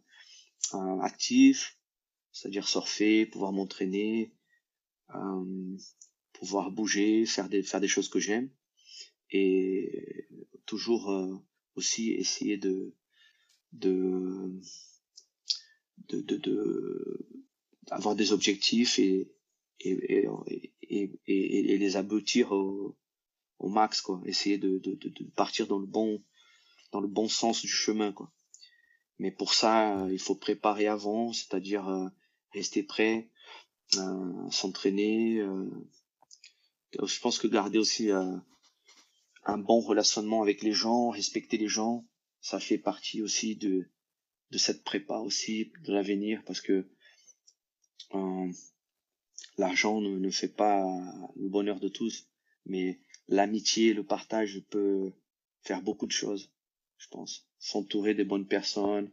euh, 0.76 1.00
actif, 1.02 1.78
c'est-à-dire 2.32 2.68
surfer, 2.68 3.26
pouvoir 3.26 3.52
m'entraîner, 3.52 4.34
euh, 4.34 4.39
pouvoir 6.34 6.72
bouger, 6.72 7.26
faire 7.26 7.50
des, 7.50 7.64
faire 7.64 7.82
des 7.82 7.88
choses 7.88 8.10
que 8.10 8.20
j'aime 8.20 8.50
et 9.32 10.28
toujours 10.66 11.12
euh, 11.12 11.36
aussi 11.76 12.12
essayer 12.12 12.58
de 12.58 12.96
de 13.74 14.60
de, 16.08 16.22
de, 16.22 16.38
de 16.38 17.28
avoir 17.92 18.16
des 18.16 18.32
objectifs 18.32 19.00
et 19.00 19.32
et, 19.82 20.28
et, 20.82 21.12
et, 21.28 21.74
et, 21.74 21.78
les 21.78 21.96
aboutir 21.96 22.52
au, 22.52 22.98
au 23.60 23.70
max, 23.70 24.02
quoi. 24.02 24.22
Essayer 24.26 24.58
de, 24.58 24.78
de, 24.80 24.96
de, 24.96 25.24
partir 25.36 25.68
dans 25.68 25.80
le 25.80 25.86
bon, 25.86 26.24
dans 26.92 27.00
le 27.00 27.08
bon 27.08 27.30
sens 27.30 27.62
du 27.62 27.68
chemin, 27.68 28.12
quoi. 28.12 28.32
Mais 29.20 29.32
pour 29.32 29.54
ça, 29.54 30.04
euh, 30.04 30.12
il 30.12 30.20
faut 30.20 30.36
préparer 30.36 30.88
avant, 30.88 31.34
c'est-à-dire 31.34 31.88
euh, 31.88 32.08
rester 32.54 32.84
prêt, 32.84 33.30
euh, 33.30 33.30
s'entraîner. 34.52 35.42
je 36.94 37.20
pense 37.20 37.40
que 37.40 37.48
garder 37.48 37.80
aussi 37.80 38.10
un 38.12 39.58
bon 39.58 39.80
relationnement 39.80 40.42
avec 40.42 40.62
les 40.62 40.74
gens, 40.74 41.10
respecter 41.10 41.58
les 41.58 41.68
gens, 41.68 42.06
ça 42.42 42.60
fait 42.60 42.78
partie 42.78 43.22
aussi 43.22 43.56
de, 43.56 43.90
de 44.52 44.58
cette 44.58 44.84
prépa 44.84 45.18
aussi, 45.18 45.72
de 45.84 45.94
l'avenir, 45.94 46.44
parce 46.46 46.62
que 46.62 46.88
l'argent 49.58 50.02
ne, 50.02 50.18
ne 50.18 50.30
fait 50.30 50.54
pas 50.56 50.84
le 51.36 51.50
bonheur 51.50 51.80
de 51.80 51.90
tous, 51.90 52.28
mais 52.66 53.00
l'amitié, 53.28 53.94
le 53.94 54.06
partage 54.06 54.62
peut 54.70 55.14
faire 55.62 55.82
beaucoup 55.82 56.08
de 56.08 56.12
choses, 56.12 56.52
je 56.98 57.08
pense. 57.10 57.48
S'entourer 57.60 58.14
des 58.14 58.24
bonnes 58.24 58.48
personnes, 58.48 59.12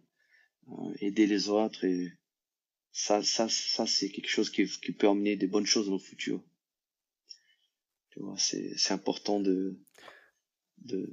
euh, 0.68 0.94
aider 1.00 1.26
les 1.26 1.48
autres 1.48 1.84
et 1.84 2.12
ça, 2.98 3.22
ça, 3.22 3.46
ça 3.50 3.86
c'est 3.86 4.08
quelque 4.08 4.30
chose 4.30 4.48
qui, 4.48 4.66
qui 4.66 4.92
peut 4.92 5.06
emmener 5.06 5.36
des 5.36 5.46
bonnes 5.46 5.66
choses 5.66 5.88
dans 5.88 5.92
le 5.92 5.98
futur. 5.98 6.42
Tu 8.08 8.20
vois, 8.20 8.38
c'est, 8.38 8.72
c'est 8.78 8.94
important 8.94 9.38
de, 9.38 9.78
de, 10.78 11.06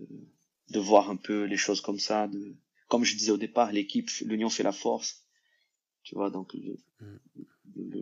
de 0.69 0.80
voir 0.80 1.10
un 1.10 1.18
peu 1.18 1.43
les 1.43 1.57
choses 1.57 1.81
comme 1.81 1.99
ça. 1.99 2.30
De, 2.30 2.55
comme 2.88 3.03
je 3.03 3.18
disais 3.18 3.31
au 3.31 3.38
départ, 3.38 3.73
l'équipe, 3.73 4.10
l'union 4.22 4.49
fait 4.49 4.64
la 4.64 4.72
force. 4.72 5.26
Tu 6.03 6.15
vois, 6.15 6.30
donc 6.30 6.53
mm. 7.01 7.18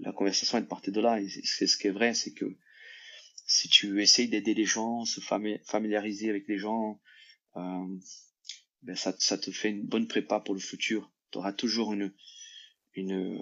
la 0.03 0.11
conversation 0.11 0.59
elle 0.59 0.67
partait 0.67 0.91
de 0.91 1.01
là. 1.01 1.19
Et 1.19 1.27
c'est 1.27 1.65
ce 1.65 1.75
qui 1.75 1.87
est 1.87 1.91
vrai, 1.91 2.13
c'est 2.13 2.33
que 2.33 2.55
si 3.47 3.67
tu 3.67 3.99
essayes 4.03 4.29
d'aider 4.29 4.53
les 4.53 4.65
gens, 4.65 5.05
se 5.05 5.21
familiariser 5.21 6.29
avec 6.29 6.47
les 6.47 6.59
gens, 6.59 7.01
euh, 7.55 7.97
ben 8.83 8.95
ça, 8.95 9.15
ça 9.17 9.39
te 9.39 9.49
fait 9.49 9.71
une 9.71 9.87
bonne 9.87 10.07
prépa 10.07 10.39
pour 10.39 10.53
le 10.53 10.61
futur. 10.61 11.11
Tu 11.31 11.39
auras 11.39 11.53
toujours 11.53 11.93
une, 11.93 12.13
une 12.93 13.41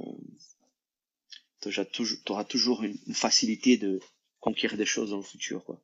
tu 1.62 2.32
auras 2.32 2.46
toujours 2.46 2.84
une, 2.84 2.98
facilité 3.14 3.78
de 3.78 4.00
conquérir 4.40 4.78
des 4.78 4.86
choses 4.86 5.12
dans 5.12 5.18
le 5.18 5.24
futur, 5.24 5.64
quoi. 5.66 5.82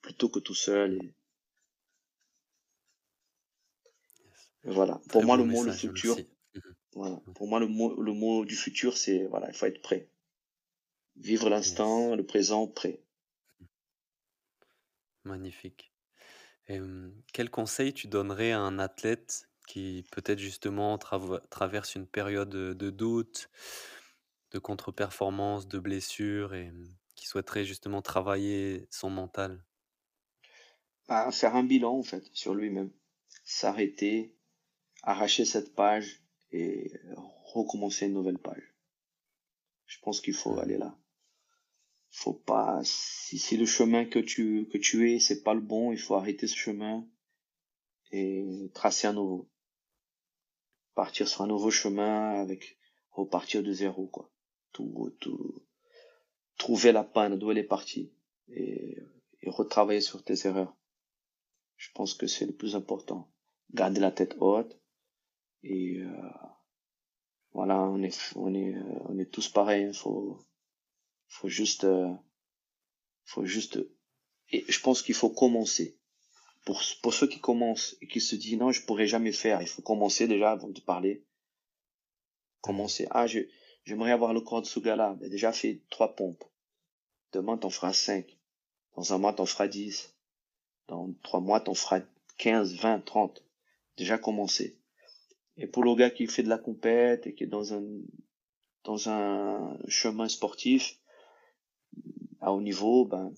Plutôt 0.00 0.28
que 0.30 0.38
tout 0.38 0.54
seul. 0.54 0.94
Et... 0.94 1.14
voilà. 4.64 5.00
Pour 5.10 5.24
moi, 5.24 5.36
le 5.36 5.44
mot 5.44 5.62
le 5.64 5.72
futur. 5.72 6.16
Mhm. 6.16 6.74
Voilà. 6.92 7.20
Pour 7.34 7.46
moi, 7.46 7.60
le 7.60 7.68
mot, 7.68 8.00
le 8.00 8.12
mot 8.12 8.44
du 8.44 8.56
futur, 8.56 8.96
c'est 8.96 9.26
voilà, 9.26 9.48
il 9.48 9.54
faut 9.54 9.66
être 9.66 9.82
prêt. 9.82 10.08
Vivre 11.16 11.50
l'instant, 11.50 12.16
le 12.16 12.24
présent, 12.24 12.66
prêt. 12.66 13.02
Magnifique. 15.24 15.92
Et, 16.66 16.80
quel 17.34 17.50
conseil 17.50 17.92
tu 17.92 18.08
donnerais 18.08 18.52
à 18.52 18.60
un 18.60 18.78
athlète 18.78 19.49
qui 19.70 20.04
peut-être 20.10 20.40
justement 20.40 20.98
traverse 20.98 21.94
une 21.94 22.06
période 22.06 22.50
de, 22.50 22.90
doute, 22.90 23.48
de 24.50 24.58
contre-performance, 24.58 25.68
de 25.68 25.78
blessure 25.78 26.54
et 26.54 26.72
qui 27.14 27.28
souhaiterait 27.28 27.64
justement 27.64 28.02
travailler 28.02 28.88
son 28.90 29.10
mental? 29.10 29.64
Bah, 31.06 31.30
Faire 31.30 31.54
un 31.54 31.62
bilan 31.62 31.96
en 31.96 32.02
fait 32.02 32.24
sur 32.32 32.52
lui-même. 32.52 32.90
S'arrêter, 33.44 34.34
arracher 35.04 35.44
cette 35.44 35.76
page 35.76 36.20
et 36.50 36.92
recommencer 37.44 38.06
une 38.06 38.14
nouvelle 38.14 38.38
page. 38.38 38.74
Je 39.86 40.00
pense 40.00 40.20
qu'il 40.20 40.34
faut 40.34 40.54
mmh. 40.54 40.58
aller 40.58 40.78
là 40.78 40.96
faut 42.12 42.34
pas 42.34 42.80
si, 42.82 43.38
si 43.38 43.56
le 43.56 43.66
chemin 43.66 44.04
que 44.04 44.18
tu 44.18 44.66
que 44.72 44.78
tu 44.78 45.12
es 45.12 45.20
c'est 45.20 45.44
pas 45.44 45.54
le 45.54 45.60
bon 45.60 45.92
il 45.92 45.98
faut 45.98 46.16
arrêter 46.16 46.48
ce 46.48 46.56
chemin 46.56 47.06
et 48.10 48.68
tracer 48.74 49.06
un 49.06 49.12
nouveau 49.12 49.48
partir 50.94 51.28
sur 51.28 51.42
un 51.42 51.46
nouveau 51.46 51.70
chemin 51.70 52.40
avec 52.40 52.78
repartir 53.10 53.62
de 53.62 53.72
zéro 53.72 54.06
quoi. 54.06 54.30
Tout 54.72 55.16
tout 55.20 55.62
trouver 56.58 56.92
la 56.92 57.04
panne 57.04 57.38
d'où 57.38 57.50
elle 57.50 57.58
est 57.58 57.64
partie 57.64 58.12
et, 58.48 58.98
et 59.42 59.50
retravailler 59.50 60.00
sur 60.00 60.22
tes 60.22 60.46
erreurs. 60.46 60.76
Je 61.76 61.88
pense 61.94 62.14
que 62.14 62.26
c'est 62.26 62.46
le 62.46 62.54
plus 62.54 62.76
important. 62.76 63.32
Garder 63.72 64.00
la 64.00 64.10
tête 64.10 64.36
haute 64.40 64.78
et 65.62 65.98
euh, 66.00 66.30
voilà 67.52 67.82
on 67.82 68.02
est 68.02 68.32
on 68.36 68.54
est 68.54 68.74
on 69.08 69.18
est 69.18 69.30
tous 69.30 69.48
pareils 69.48 69.88
il 69.88 69.94
faut 69.94 70.44
faut 71.30 71.48
juste, 71.48 71.84
euh, 71.84 72.12
faut 73.24 73.44
juste, 73.44 73.78
et 74.50 74.64
je 74.68 74.80
pense 74.80 75.00
qu'il 75.00 75.14
faut 75.14 75.30
commencer. 75.30 75.96
Pour, 76.64 76.82
pour 77.02 77.14
ceux 77.14 77.26
qui 77.26 77.40
commencent 77.40 77.96
et 78.00 78.06
qui 78.06 78.20
se 78.20 78.36
disent 78.36 78.58
non, 78.58 78.70
je 78.70 78.84
pourrais 78.84 79.06
jamais 79.06 79.32
faire, 79.32 79.62
il 79.62 79.68
faut 79.68 79.82
commencer 79.82 80.28
déjà 80.28 80.52
avant 80.52 80.68
de 80.68 80.80
parler. 80.80 81.24
Commencer. 82.60 83.06
Ah, 83.10 83.26
je, 83.26 83.40
j'aimerais 83.84 84.12
avoir 84.12 84.34
le 84.34 84.42
corps 84.42 84.60
de 84.60 84.66
ce 84.66 84.78
gars-là. 84.80 85.14
Ben, 85.14 85.30
déjà 85.30 85.52
fait 85.52 85.82
trois 85.88 86.14
pompes. 86.14 86.44
Demain, 87.32 87.56
t'en 87.56 87.70
feras 87.70 87.92
cinq. 87.92 88.38
Dans 88.96 89.14
un 89.14 89.18
mois, 89.18 89.32
t'en 89.32 89.46
feras 89.46 89.68
dix. 89.68 90.14
Dans 90.88 91.12
trois 91.22 91.40
mois, 91.40 91.60
t'en 91.60 91.74
feras 91.74 92.00
quinze, 92.36 92.74
vingt, 92.74 93.00
trente. 93.00 93.44
Déjà 93.96 94.18
commencer. 94.18 94.78
Et 95.56 95.66
pour 95.66 95.84
le 95.84 95.94
gars 95.94 96.10
qui 96.10 96.26
fait 96.26 96.42
de 96.42 96.48
la 96.48 96.58
compète 96.58 97.26
et 97.26 97.34
qui 97.34 97.44
est 97.44 97.46
dans 97.46 97.74
un, 97.74 97.82
dans 98.84 99.08
un 99.08 99.78
chemin 99.88 100.28
sportif, 100.28 100.98
à 102.40 102.52
haut 102.52 102.60
niveau, 102.60 103.04
ben, 103.04 103.32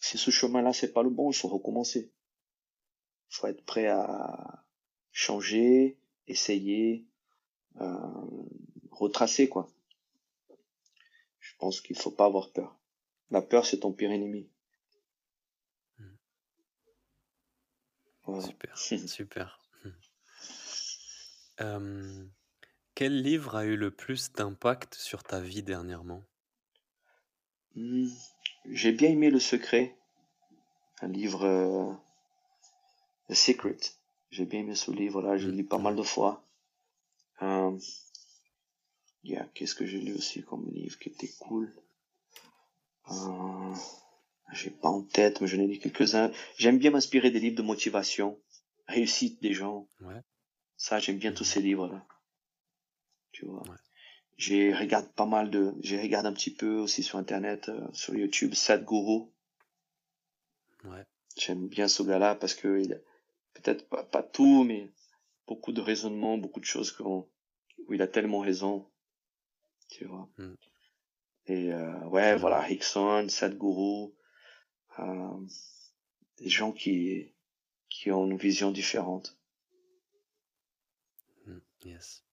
si 0.00 0.18
ce 0.18 0.30
chemin-là 0.30 0.72
c'est 0.72 0.92
pas 0.92 1.02
le 1.02 1.10
bon, 1.10 1.30
il 1.30 1.36
faut 1.36 1.48
recommencer. 1.48 2.12
Il 3.32 3.36
faut 3.36 3.46
être 3.46 3.64
prêt 3.64 3.86
à 3.86 4.62
changer, 5.10 5.96
essayer, 6.26 7.06
euh, 7.80 7.96
retracer 8.90 9.48
quoi. 9.48 9.70
Je 11.40 11.54
pense 11.58 11.80
qu'il 11.80 11.98
faut 11.98 12.10
pas 12.10 12.26
avoir 12.26 12.52
peur. 12.52 12.78
La 13.30 13.40
peur 13.40 13.64
c'est 13.64 13.80
ton 13.80 13.92
pire 13.92 14.12
ennemi. 14.12 14.50
Super, 18.40 18.78
super. 19.08 19.60
Euh, 21.60 22.24
quel 22.94 23.22
livre 23.22 23.56
a 23.56 23.64
eu 23.64 23.76
le 23.76 23.90
plus 23.90 24.32
d'impact 24.32 24.94
sur 24.94 25.22
ta 25.22 25.40
vie 25.40 25.62
dernièrement? 25.62 26.22
Hmm. 27.76 28.08
J'ai 28.66 28.92
bien 28.92 29.08
aimé 29.08 29.30
Le 29.30 29.40
Secret, 29.40 29.96
un 31.00 31.08
livre 31.08 31.44
euh, 31.44 31.92
The 33.28 33.34
Secret. 33.34 33.78
J'ai 34.30 34.46
bien 34.46 34.60
aimé 34.60 34.74
ce 34.74 34.90
livre-là, 34.90 35.36
j'ai 35.36 35.50
lu 35.50 35.64
pas 35.64 35.78
mal 35.78 35.96
de 35.96 36.02
fois. 36.02 36.44
Euh, 37.42 37.76
yeah, 39.24 39.46
qu'est-ce 39.54 39.74
que 39.74 39.86
j'ai 39.86 40.00
lu 40.00 40.14
aussi 40.14 40.42
comme 40.42 40.68
livre 40.70 40.98
qui 40.98 41.08
était 41.10 41.32
cool? 41.38 41.74
Euh, 43.10 43.74
J'ai 44.52 44.70
pas 44.70 44.88
en 44.88 45.02
tête, 45.02 45.40
mais 45.40 45.46
j'en 45.46 45.58
ai 45.58 45.66
lu 45.66 45.78
quelques-uns. 45.78 46.30
J'aime 46.56 46.78
bien 46.78 46.90
m'inspirer 46.90 47.30
des 47.30 47.40
livres 47.40 47.56
de 47.56 47.62
motivation, 47.62 48.38
réussite 48.86 49.42
des 49.42 49.54
gens. 49.54 49.88
Ouais. 50.00 50.20
Ça, 50.76 50.98
j'aime 50.98 51.18
bien 51.18 51.32
tous 51.32 51.44
ces 51.44 51.60
livres-là. 51.60 52.06
Tu 53.32 53.46
vois. 53.46 53.62
Ouais. 53.62 53.76
J'ai 54.36 54.74
regardé 54.74 55.08
pas 55.14 55.26
mal 55.26 55.50
de, 55.50 55.74
j'ai 55.80 56.00
regardé 56.00 56.28
un 56.28 56.32
petit 56.32 56.54
peu 56.54 56.78
aussi 56.78 57.02
sur 57.02 57.18
internet, 57.18 57.68
euh, 57.68 57.86
sur 57.92 58.14
YouTube, 58.14 58.54
Sadhguru. 58.54 59.26
Ouais. 60.84 61.04
J'aime 61.36 61.68
bien 61.68 61.88
ce 61.88 62.02
gars-là 62.02 62.34
parce 62.34 62.54
que 62.54 62.80
il 62.80 63.02
peut-être 63.54 63.88
pas, 63.88 64.04
pas 64.04 64.22
tout, 64.22 64.64
mais 64.64 64.92
beaucoup 65.46 65.72
de 65.72 65.80
raisonnements, 65.80 66.38
beaucoup 66.38 66.60
de 66.60 66.64
choses 66.64 66.96
où 67.00 67.28
il 67.92 68.02
a 68.02 68.06
tellement 68.06 68.40
raison. 68.40 68.90
Tu 69.88 70.04
vois. 70.04 70.28
Mm. 70.38 70.54
Et 71.46 71.72
euh, 71.72 71.98
ouais, 72.06 72.36
voilà, 72.36 72.70
Hickson, 72.70 73.26
Sadhguru, 73.28 74.12
euh, 74.98 75.46
des 76.38 76.48
gens 76.48 76.72
qui 76.72 77.34
qui 77.88 78.10
ont 78.10 78.24
une 78.24 78.38
vision 78.38 78.70
différente. 78.70 79.38
Mm, 81.46 81.58
yes. 81.84 82.24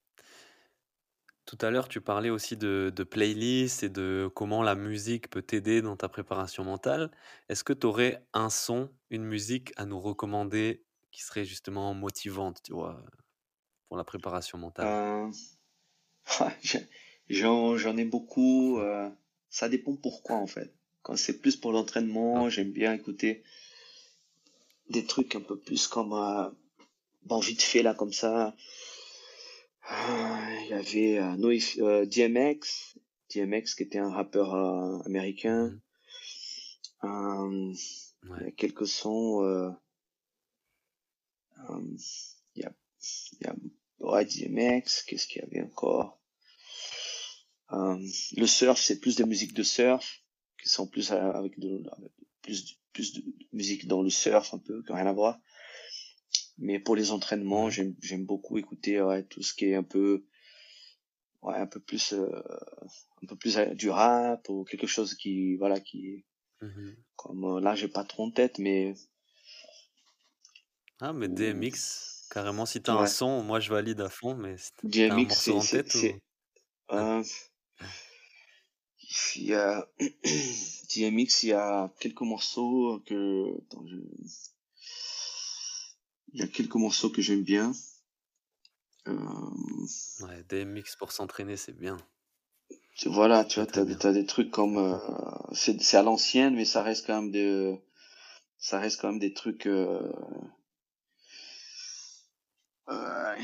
Tout 1.46 1.58
à 1.62 1.72
l'heure, 1.72 1.90
tu 1.90 2.00
parlais 2.00 2.30
aussi 2.30 2.56
de, 2.56 2.94
de 2.96 3.04
playlists 3.04 3.82
et 3.82 3.90
de 3.90 4.30
comment 4.36 4.62
la 4.62 4.76
musique 4.76 5.30
peut 5.32 5.42
t'aider 5.42 5.82
dans 5.82 5.98
ta 5.98 6.08
préparation 6.08 6.64
mentale. 6.64 7.10
Est-ce 7.50 7.64
que 7.64 7.74
tu 7.74 7.88
aurais 7.88 8.24
un 8.34 8.52
son, 8.52 8.94
une 9.10 9.26
musique 9.26 9.74
à 9.76 9.86
nous 9.86 10.00
recommander 10.00 10.86
qui 11.12 11.22
serait 11.22 11.46
justement 11.46 11.94
motivante, 11.94 12.62
tu 12.64 12.74
vois, 12.74 13.04
pour 13.88 13.98
la 13.98 14.04
préparation 14.04 14.58
mentale? 14.58 15.32
Euh, 16.42 17.78
J'en 17.78 17.98
ai 17.98 18.06
beaucoup. 18.06 18.80
Euh, 18.80 19.10
ça 19.50 19.70
dépend 19.70 19.96
pourquoi, 19.96 20.36
en 20.38 20.48
fait. 20.48 20.74
Quand 21.02 21.16
c'est 21.16 21.40
plus 21.40 21.56
pour 21.56 21.72
l'entraînement, 21.72 22.46
ah. 22.46 22.50
j'aime 22.50 22.72
bien 22.72 22.94
écouter 22.94 23.44
des 24.90 25.06
trucs 25.06 25.36
un 25.36 25.42
peu 25.42 25.58
plus 25.58 25.88
comme... 25.88 26.14
Euh, 26.14 26.50
bon, 27.24 27.40
vite 27.40 27.62
fait, 27.62 27.84
là, 27.84 27.94
comme 27.94 28.14
ça 28.14 28.56
il 29.92 30.68
y 30.70 30.74
avait 30.74 31.18
euh, 31.18 31.60
euh 31.80 32.06
DMX, 32.06 32.98
DMX 33.34 33.76
qui 33.76 33.84
était 33.84 33.98
un 33.98 34.12
rappeur 34.12 34.54
américain. 35.06 35.80
Il 37.04 37.08
y 37.08 37.08
a 37.08 37.48
Ouais. 38.30 38.52
quelques 38.58 38.88
sons. 38.88 39.74
Il 42.56 42.62
y 42.62 42.64
a, 42.66 42.74
il 43.34 43.46
y 43.46 43.48
a 43.48 43.56
ouais, 44.00 44.26
DMX. 44.26 45.04
Qu'est-ce 45.08 45.28
qu'il 45.28 45.42
y 45.42 45.46
avait 45.46 45.62
encore? 45.66 46.20
Euh, 47.72 47.98
Le 48.36 48.48
surf, 48.48 48.80
c'est 48.82 49.00
plus 49.00 49.16
des 49.16 49.26
musiques 49.26 49.54
de 49.54 49.64
surf 49.64 50.24
qui 50.62 50.70
sont 50.70 50.88
plus 50.88 51.12
euh, 51.12 51.32
avec 51.32 51.60
de 51.60 51.84
plus 52.42 52.80
plus 52.94 53.14
de 53.14 53.24
musique 53.54 53.88
dans 53.88 54.02
le 54.02 54.10
surf 54.10 54.54
un 54.54 54.58
peu, 54.58 54.82
qui 54.84 54.92
rien 54.92 55.06
à 55.06 55.14
voir. 55.14 55.40
Mais 56.58 56.80
pour 56.80 56.96
les 56.96 57.12
entraînements, 57.12 57.70
j'aime 57.70 57.96
j'aime 58.02 58.26
beaucoup 58.26 58.58
écouter 58.58 59.02
ouais, 59.02 59.24
tout 59.24 59.42
ce 59.42 59.54
qui 59.54 59.66
est 59.66 59.76
un 59.76 59.84
peu 59.84 60.26
ouais 61.42 61.56
un 61.56 61.68
peu 61.68 61.80
plus 61.80 62.14
euh, 62.14 62.44
un 63.24 63.28
peu 63.28 63.36
plus 63.38 63.58
euh, 63.58 63.74
du 63.74 63.90
rap 63.90 64.50
ou 64.50 64.64
quelque 64.66 64.88
chose 64.88 65.14
qui 65.16 65.56
voilà 65.56 65.80
qui 65.80 66.26
Mhm. 66.62 66.98
comme 67.16 67.46
euh, 67.46 67.62
là 67.62 67.74
j'ai 67.74 67.88
pas 67.88 68.04
trop 68.04 68.26
en 68.26 68.32
tête 68.32 68.60
mais 68.60 68.94
Ah, 71.02 71.12
mais 71.14 71.28
DMX, 71.28 72.28
carrément, 72.32 72.66
si 72.66 72.82
t'as 72.82 72.94
un 72.94 73.04
ouais 73.04 73.08
son, 73.08 73.44
moi 73.44 73.60
je 73.60 73.70
valide 73.70 74.00
à 74.02 74.10
fond, 74.10 74.36
mais 74.36 74.56
si 74.58 74.72
t'as 75.08 75.16
un 75.16 75.22
DMX 75.22 75.24
morceau 75.24 75.56
c'est 75.56 75.58
en 75.58 75.62
c'est 75.62 75.68
tête 75.68 75.94
ou... 75.96 76.00
c'est 76.00 76.22
euh, 76.92 77.24
il 79.36 79.44
y 79.46 79.54
a 79.54 79.88
DMX 80.00 81.44
il 81.44 81.50
y 81.50 81.54
a 81.54 81.92
quelques 82.00 82.22
morceaux 82.22 83.02
que 83.06 83.58
attends, 83.66 83.86
je- 83.88 83.98
il 86.34 86.40
y 86.40 86.44
a 86.44 86.48
quelques 86.48 86.74
morceaux 86.76 87.12
que 87.12 87.22
j'aime 87.22 87.44
bien 87.44 87.72
euh, 89.08 89.86
Ouais, 90.22 90.44
DMX 90.44 90.96
pour 90.98 91.12
s'entraîner, 91.12 91.58
c'est 91.58 91.74
bien. 91.78 91.98
tu- 92.96 93.10
voilà 93.10 93.44
tu 93.46 93.60
vois 93.60 93.66
très 93.66 93.82
t'as 93.82 93.86
bien. 93.86 93.98
t'as 93.98 94.12
des 94.14 94.26
trucs 94.28 94.52
comme 94.52 94.78
euh, 94.78 94.98
c'est 95.54 95.82
c'est 95.82 95.98
à 95.98 96.04
l'ancienne 96.04 96.54
mais 96.56 96.66
ça 96.66 96.84
reste 96.84 97.08
quand 97.08 97.22
même 97.22 97.32
de 97.32 97.76
ça 98.60 98.80
reste 98.80 99.02
quand 99.02 99.10
même 99.10 99.20
des 99.20 99.34
trucs 99.34 99.68
euh, 99.68 100.12
euh, 102.90 103.36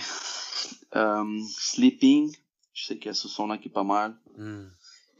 euh, 0.95 1.39
Sleeping 1.57 2.35
je 2.73 2.85
sais 2.85 2.97
qu'il 2.97 3.05
y 3.07 3.09
a 3.09 3.13
ce 3.13 3.27
son 3.27 3.47
là 3.47 3.57
qui 3.57 3.67
est 3.69 3.71
pas 3.71 3.83
mal 3.83 4.15
Hmm. 4.37 4.67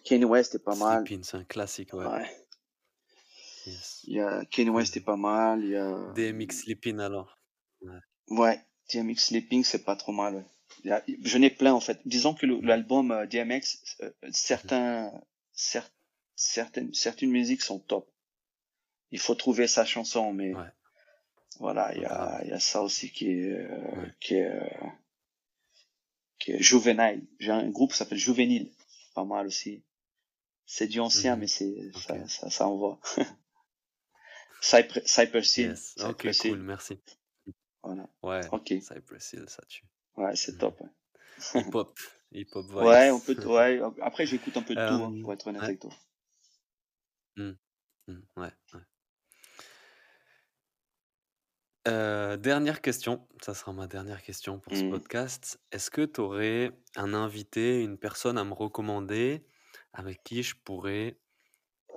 Kanye 0.03 0.26
West 0.26 0.56
est 0.56 0.60
pas 0.60 0.76
mal 0.76 1.06
Sleeping, 1.06 1.23
c'est 1.23 1.38
un 1.38 1.43
classique, 1.43 1.93
ouais. 1.93 2.06
ouais 2.06 2.30
Yes. 3.65 4.02
il 4.07 4.14
y 4.14 4.19
a 4.19 4.45
Kanye 4.45 4.69
West 4.69 4.95
est 4.97 5.02
pas 5.02 5.15
mal 5.18 5.64
il 5.64 5.72
y 5.72 5.76
a 5.76 6.11
DMX 6.14 6.52
Sleeping 6.64 6.99
alors. 6.99 7.39
Ouais. 7.81 7.99
ouais 8.30 8.65
DMX 8.93 9.15
Sleeping 9.27 9.64
c'est 9.64 9.84
pas 9.84 9.95
trop 9.95 10.11
mal 10.11 10.35
ouais. 10.35 10.45
Il 10.84 10.89
y 10.89 10.93
a- 10.93 11.03
je 11.23 11.38
n'ai 11.38 11.49
plein 11.49 11.73
en 11.73 11.80
fait 11.80 11.99
disons 12.06 12.34
que 12.35 12.45
Mhm. 12.45 12.64
l'album 12.65 13.11
euh, 13.11 13.26
DMX 13.26 13.95
euh, 14.02 14.11
certains 14.31 15.11
cer- 15.56 15.89
certaines 16.35 16.93
certaines 16.93 17.31
musiques 17.31 17.61
sont 17.64 17.80
top 17.80 18.11
il 19.11 19.19
faut 19.19 19.34
trouver 19.35 19.68
sa 19.68 19.84
chanson 19.85 20.31
mais 20.34 20.53
Ouais, 20.53 20.68
voilà 21.59 21.93
il 21.95 22.01
y 22.01 22.05
a 22.05 22.43
y 22.45 22.51
a 22.51 22.59
ça 22.59 22.81
aussi 22.81 23.11
qui 23.11 23.30
est 23.30 23.51
euh, 23.51 23.95
Ouais. 24.01 24.11
qui 24.19 24.35
est 24.35 24.47
euh, 24.49 24.88
qui 26.39 26.51
est 26.51 26.61
juvenile 26.61 27.26
j'ai 27.39 27.51
un 27.51 27.69
groupe 27.69 27.91
qui 27.91 27.97
s'appelle 27.97 28.17
Juvenile 28.17 28.72
pas 29.13 29.23
mal 29.26 29.47
aussi 29.47 29.84
c'est 30.65 30.88
du 30.88 30.99
ancien 30.99 31.35
Mhm. 31.35 31.39
mais 31.41 31.47
c'est 31.47 31.91
ça 31.93 32.27
ça 32.27 32.49
ça 32.49 32.67
envoie 32.67 32.99
Cypress 34.61 35.05
Cypress 35.05 35.57
Hill 35.57 35.69
Yes. 35.69 35.95
Ok, 36.03 36.27
cool, 36.41 36.59
merci. 36.59 36.99
voilà 37.84 38.09
Ouais, 38.23 38.41
ok 38.51 38.73
Cypress 38.81 39.34
Hill, 39.34 39.45
ça 39.47 39.63
tue. 39.67 39.85
ouais 40.17 40.35
c'est 40.35 40.53
Mhm. 40.53 40.57
top 40.59 40.81
ouais. 40.81 40.89
Hip-hop, 41.55 41.99
hip-hop 42.31 42.65
Ouais, 42.72 43.11
on 43.11 43.19
peut, 43.19 43.35
ouais. 43.45 43.81
Après, 44.01 44.26
j'écoute 44.26 44.55
un 44.57 44.61
peu 44.61 44.73
de 44.73 44.80
tout, 44.80 45.03
hein, 45.03 45.13
Euh, 45.17 45.22
pour 45.22 45.34
être 45.34 45.47
honnête 45.47 45.61
ouais. 45.61 45.67
avec 45.67 45.80
toi. 45.81 45.91
Hmm, 47.35 47.51
hmm, 48.07 48.19
ouais, 48.38 48.51
ouais. 48.73 48.80
Euh, 51.88 52.36
dernière 52.38 52.82
question, 52.82 53.28
ça 53.41 53.53
sera 53.53 53.72
ma 53.72 53.86
dernière 53.88 54.24
question 54.24 54.60
pour 54.60 54.76
ce 54.76 54.84
Mhm. 54.84 54.90
podcast. 54.90 55.60
Est-ce 55.72 55.91
que 55.91 56.02
tu 56.06 56.20
aurais 56.20 56.72
un 56.95 57.14
invité, 57.14 57.82
une 57.84 57.98
personne 57.99 58.38
à 58.40 58.44
me 58.44 58.53
recommander 58.53 59.45
avec 59.94 60.24
qui 60.24 60.41
je 60.41 60.56
pourrais 60.56 61.20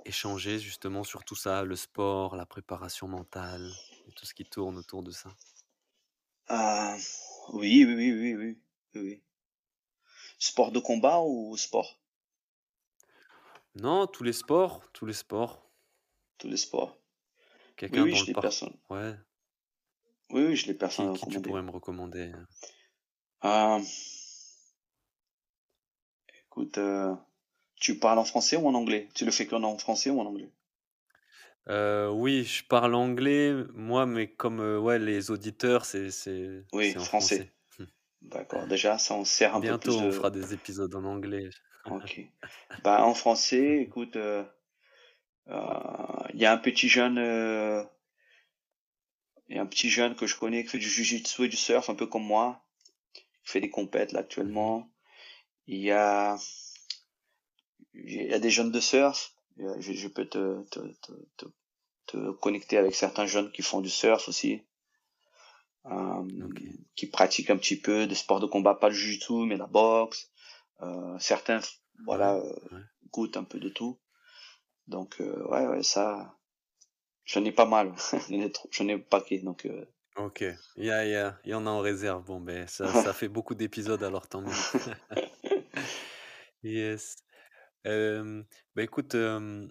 échanger 0.05 0.59
justement 0.59 1.03
sur 1.03 1.25
tout 1.25 1.35
ça, 1.35 1.63
le 1.65 1.75
sport, 1.77 2.35
la 2.37 2.45
préparation 2.47 3.07
mentale 3.07 3.79
et 4.07 4.13
tout 4.13 4.25
ce 4.25 4.33
qui 4.35 4.45
tourne 4.45 4.77
autour 4.77 5.03
de 5.03 5.11
ça? 5.11 5.31
Ah, 6.47 6.97
oui, 7.53 7.85
oui, 7.85 7.95
oui, 7.95 8.11
oui, 8.13 8.35
oui, 8.35 8.61
oui, 8.95 9.01
oui. 9.01 9.23
Sport 10.39 10.71
de 10.71 10.79
combat 10.79 11.21
ou 11.21 11.55
sport? 11.55 11.99
Non, 13.73 14.05
tous 14.05 14.23
les 14.23 14.33
sports, 14.33 14.91
tous 14.93 15.07
les 15.07 15.13
sports. 15.13 15.71
Tous 16.39 16.47
les 16.47 16.57
sports. 16.57 16.97
Oui, 17.89 17.99
Quelqu'un 18.01 18.03
oui, 18.03 18.15
je 18.15 18.31
le 18.31 18.33
par... 18.33 18.39
personne. 18.39 18.77
Ouais, 18.91 19.15
Oui, 20.31 20.41
oui, 20.43 20.55
je 20.55 20.65
l'ai 20.65 20.73
personne 20.73 21.11
qui, 21.11 21.23
à 21.23 21.27
qui 21.27 21.27
tu 21.27 21.39
pourrais 21.39 21.61
me 21.61 21.69
recommander? 21.69 22.31
Ah, 23.41 23.81
écoute, 26.45 26.77
euh, 26.79 27.15
tu 27.75 27.99
parles 27.99 28.19
en 28.19 28.25
français 28.25 28.57
ou 28.57 28.67
en 28.67 28.75
anglais? 28.75 29.09
Tu 29.15 29.25
le 29.25 29.31
fais 29.31 29.47
qu'en 29.47 29.63
en 29.63 29.77
français 29.77 30.09
ou 30.09 30.19
en 30.21 30.25
anglais? 30.27 30.51
Euh, 31.67 32.09
oui, 32.09 32.43
je 32.45 32.63
parle 32.65 32.95
anglais, 32.95 33.53
moi, 33.73 34.05
mais 34.05 34.31
comme 34.33 34.59
euh, 34.59 34.79
ouais, 34.79 34.97
les 34.99 35.29
auditeurs, 35.31 35.85
c'est 35.85 36.09
Oui, 36.73 36.97
en 36.97 37.05
français. 37.07 37.07
français. 37.07 37.53
D'accord. 38.21 38.67
Déjà, 38.67 38.97
ça, 38.97 39.15
on 39.15 39.25
sert 39.25 39.55
un 39.55 39.61
peu 39.61 39.77
Bientôt, 39.77 39.77
plus 39.77 39.99
on 39.99 40.09
de... 40.09 40.11
fera 40.11 40.31
des 40.31 40.53
épisodes 40.55 40.95
en 40.95 41.03
anglais. 41.03 41.49
Ok. 41.83 42.21
Bah, 42.83 43.03
en 43.05 43.13
français, 43.13 43.81
écoute, 43.81 44.15
euh, 44.15 44.45
euh, 45.49 46.27
il 46.33 46.39
y 46.39 46.45
a 46.45 46.53
un 46.53 46.57
petit 46.57 46.87
jeune, 46.89 47.17
euh, 49.49 49.53
il 49.53 49.55
y 49.57 49.59
a 49.59 49.61
un 49.63 49.67
petit 49.67 49.89
jeune 49.89 50.15
que 50.15 50.27
je 50.27 50.37
connais 50.37 50.63
qui 50.63 50.69
fait 50.71 50.79
du 50.79 50.89
jujitsu 50.89 51.45
et 51.45 51.49
du 51.49 51.57
surf, 51.57 51.89
un 51.89 51.95
peu 51.95 52.07
comme 52.07 52.25
moi, 52.25 52.63
qui 53.45 53.51
fait 53.53 53.61
des 53.61 53.69
compètes 53.71 54.13
là 54.13 54.21
Mhm. 54.21 54.21
actuellement. 54.21 54.91
Il 55.67 55.79
y 55.79 55.91
a, 55.91 56.37
il 57.93 58.23
y 58.23 58.33
a 58.33 58.39
des 58.39 58.49
jeunes 58.49 58.71
de 58.71 58.79
surf. 58.79 59.35
A- 59.59 59.79
Je, 59.79 59.93
je 59.93 60.07
peux 60.07 60.25
te, 60.27 60.63
te, 60.71 60.79
te, 60.79 61.11
te, 61.37 61.45
te 62.07 62.31
connecter 62.31 62.77
avec 62.77 62.95
certains 62.95 63.27
jeunes 63.27 63.51
qui 63.51 63.63
font 63.63 63.81
du 63.81 63.89
surf 63.89 64.29
aussi, 64.29 64.63
euh, 65.85 66.23
qui 66.95 67.07
pratiquent 67.07 67.49
un 67.49 67.57
petit 67.57 67.79
peu 67.79 68.07
de 68.07 68.15
sport 68.15 68.39
de 68.39 68.45
combat, 68.45 68.75
pas 68.75 68.89
le 68.89 68.95
jujitsu, 68.95 69.45
mais 69.45 69.57
la 69.57 69.67
boxe. 69.67 70.29
Euh, 70.81 71.17
certains, 71.19 71.61
voilà, 72.05 72.35
Ouais, 72.35 72.37
euh, 72.37 72.53
ouais. 72.71 72.81
goûtent 73.11 73.37
un 73.37 73.43
peu 73.43 73.59
de 73.59 73.69
tout. 73.69 73.99
Donc, 74.87 75.21
euh, 75.21 75.43
ouais, 75.49 75.67
ouais, 75.67 75.83
ça, 75.83 76.37
j'en 77.29 77.45
ai 77.45 77.51
pas 77.51 77.65
mal. 77.65 77.93
J'en 78.71 78.87
ai 78.87 78.93
un 78.93 78.99
paquet. 78.99 79.39
Donc, 79.39 79.65
euh, 79.65 79.85
Ok, 80.17 80.43
il 80.75 80.85
y, 80.85 80.91
a, 80.91 81.05
il 81.45 81.49
y, 81.49 81.53
en 81.53 81.65
a 81.65 81.69
en 81.69 81.79
réserve. 81.79 82.25
Bon, 82.25 82.41
ben, 82.41 82.67
ça, 82.67 82.87
ça 83.03 83.13
fait 83.13 83.29
beaucoup 83.29 83.55
d'épisodes, 83.55 84.03
alors 84.03 84.27
tant 84.27 84.41
mieux. 84.41 84.51
Yes. 86.61 87.15
Euh, 87.87 88.43
ben, 88.75 88.83
écoute, 88.83 89.15
euh, 89.15 89.65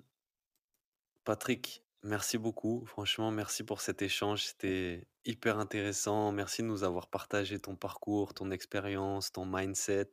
Patrick, 1.24 1.85
merci 2.02 2.39
beaucoup. 2.39 2.86
Franchement, 2.86 3.30
merci 3.30 3.62
pour 3.62 3.82
cet 3.82 4.01
échange. 4.01 4.47
C'était 4.47 5.06
hyper 5.26 5.59
intéressant. 5.59 6.32
Merci 6.32 6.62
de 6.62 6.68
nous 6.68 6.85
avoir 6.85 7.09
partagé 7.09 7.59
ton 7.60 7.76
parcours, 7.76 8.32
ton 8.32 8.51
expérience, 8.51 9.32
ton 9.32 9.44
mindset. 9.44 10.12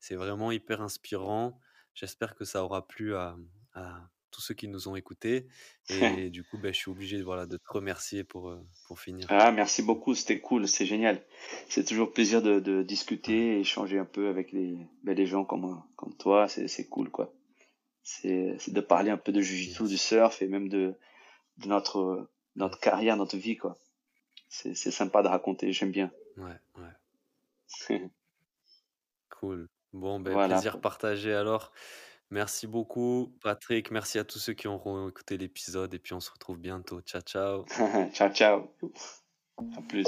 C'est 0.00 0.16
vraiment 0.16 0.52
hyper 0.52 0.82
inspirant. 0.82 1.58
J'espère 1.94 2.34
que 2.34 2.44
ça 2.44 2.62
aura 2.62 2.86
plu 2.86 3.16
à, 3.16 3.34
à 3.72 4.10
tous 4.32 4.40
ceux 4.40 4.54
qui 4.54 4.66
nous 4.66 4.88
ont 4.88 4.96
écoutés. 4.96 5.46
Et 6.26 6.30
du 6.30 6.42
coup, 6.42 6.58
ben, 6.58 6.72
je 6.74 6.78
suis 6.78 6.90
obligé 6.90 7.22
voilà, 7.22 7.46
de 7.46 7.56
te 7.56 7.68
remercier 7.68 8.24
pour, 8.24 8.56
pour 8.88 8.98
finir. 8.98 9.26
ah, 9.30 9.52
merci 9.52 9.82
beaucoup. 9.82 10.14
C'était 10.14 10.40
cool. 10.40 10.66
C'est 10.66 10.86
génial. 10.86 11.22
C'est 11.68 11.84
toujours 11.84 12.12
plaisir 12.12 12.42
de, 12.42 12.58
de 12.58 12.82
discuter 12.82 13.56
et 13.56 13.60
échanger 13.60 13.98
un 13.98 14.04
peu 14.04 14.28
avec 14.28 14.50
les, 14.52 14.76
ben, 15.04 15.14
les 15.16 15.26
gens 15.26 15.44
comme, 15.44 15.80
comme 15.96 16.16
toi. 16.16 16.48
C'est, 16.48 16.88
cool, 16.88 17.10
quoi. 17.10 17.32
C'est, 18.02 18.56
de 18.68 18.80
parler 18.80 19.10
un 19.10 19.16
peu 19.16 19.30
de 19.30 19.40
jujitsu, 19.40 19.84
du 19.84 19.98
surf 19.98 20.42
et 20.42 20.48
même 20.48 20.68
de, 20.68 20.94
de 21.58 21.68
notre, 21.68 22.28
notre 22.56 22.80
carrière, 22.80 23.16
notre 23.16 23.36
vie, 23.36 23.56
quoi. 23.56 23.78
C'est, 24.48 24.74
c'est 24.74 24.90
sympa 24.90 25.22
de 25.22 25.28
raconter. 25.28 25.72
J'aime 25.72 25.92
bien. 25.92 26.10
Ouais, 26.36 26.58
ouais. 26.78 28.00
Cool. 29.40 29.68
Bon, 29.92 30.20
ben, 30.20 30.32
Voilà. 30.32 30.54
plaisir 30.54 30.80
partagé 30.80 31.32
alors. 31.34 31.72
Merci 32.32 32.66
beaucoup, 32.66 33.30
Patrick. 33.42 33.90
Merci 33.90 34.18
à 34.18 34.24
tous 34.24 34.38
ceux 34.38 34.54
qui 34.54 34.66
auront 34.66 35.06
écouté 35.06 35.36
l'épisode. 35.36 35.92
Et 35.92 35.98
puis, 35.98 36.14
on 36.14 36.20
se 36.20 36.30
retrouve 36.30 36.58
bientôt. 36.58 37.02
Ciao, 37.02 37.20
ciao. 37.20 37.66
ciao, 38.14 38.30
ciao. 38.30 38.74
À 39.76 39.82
plus. 39.82 40.06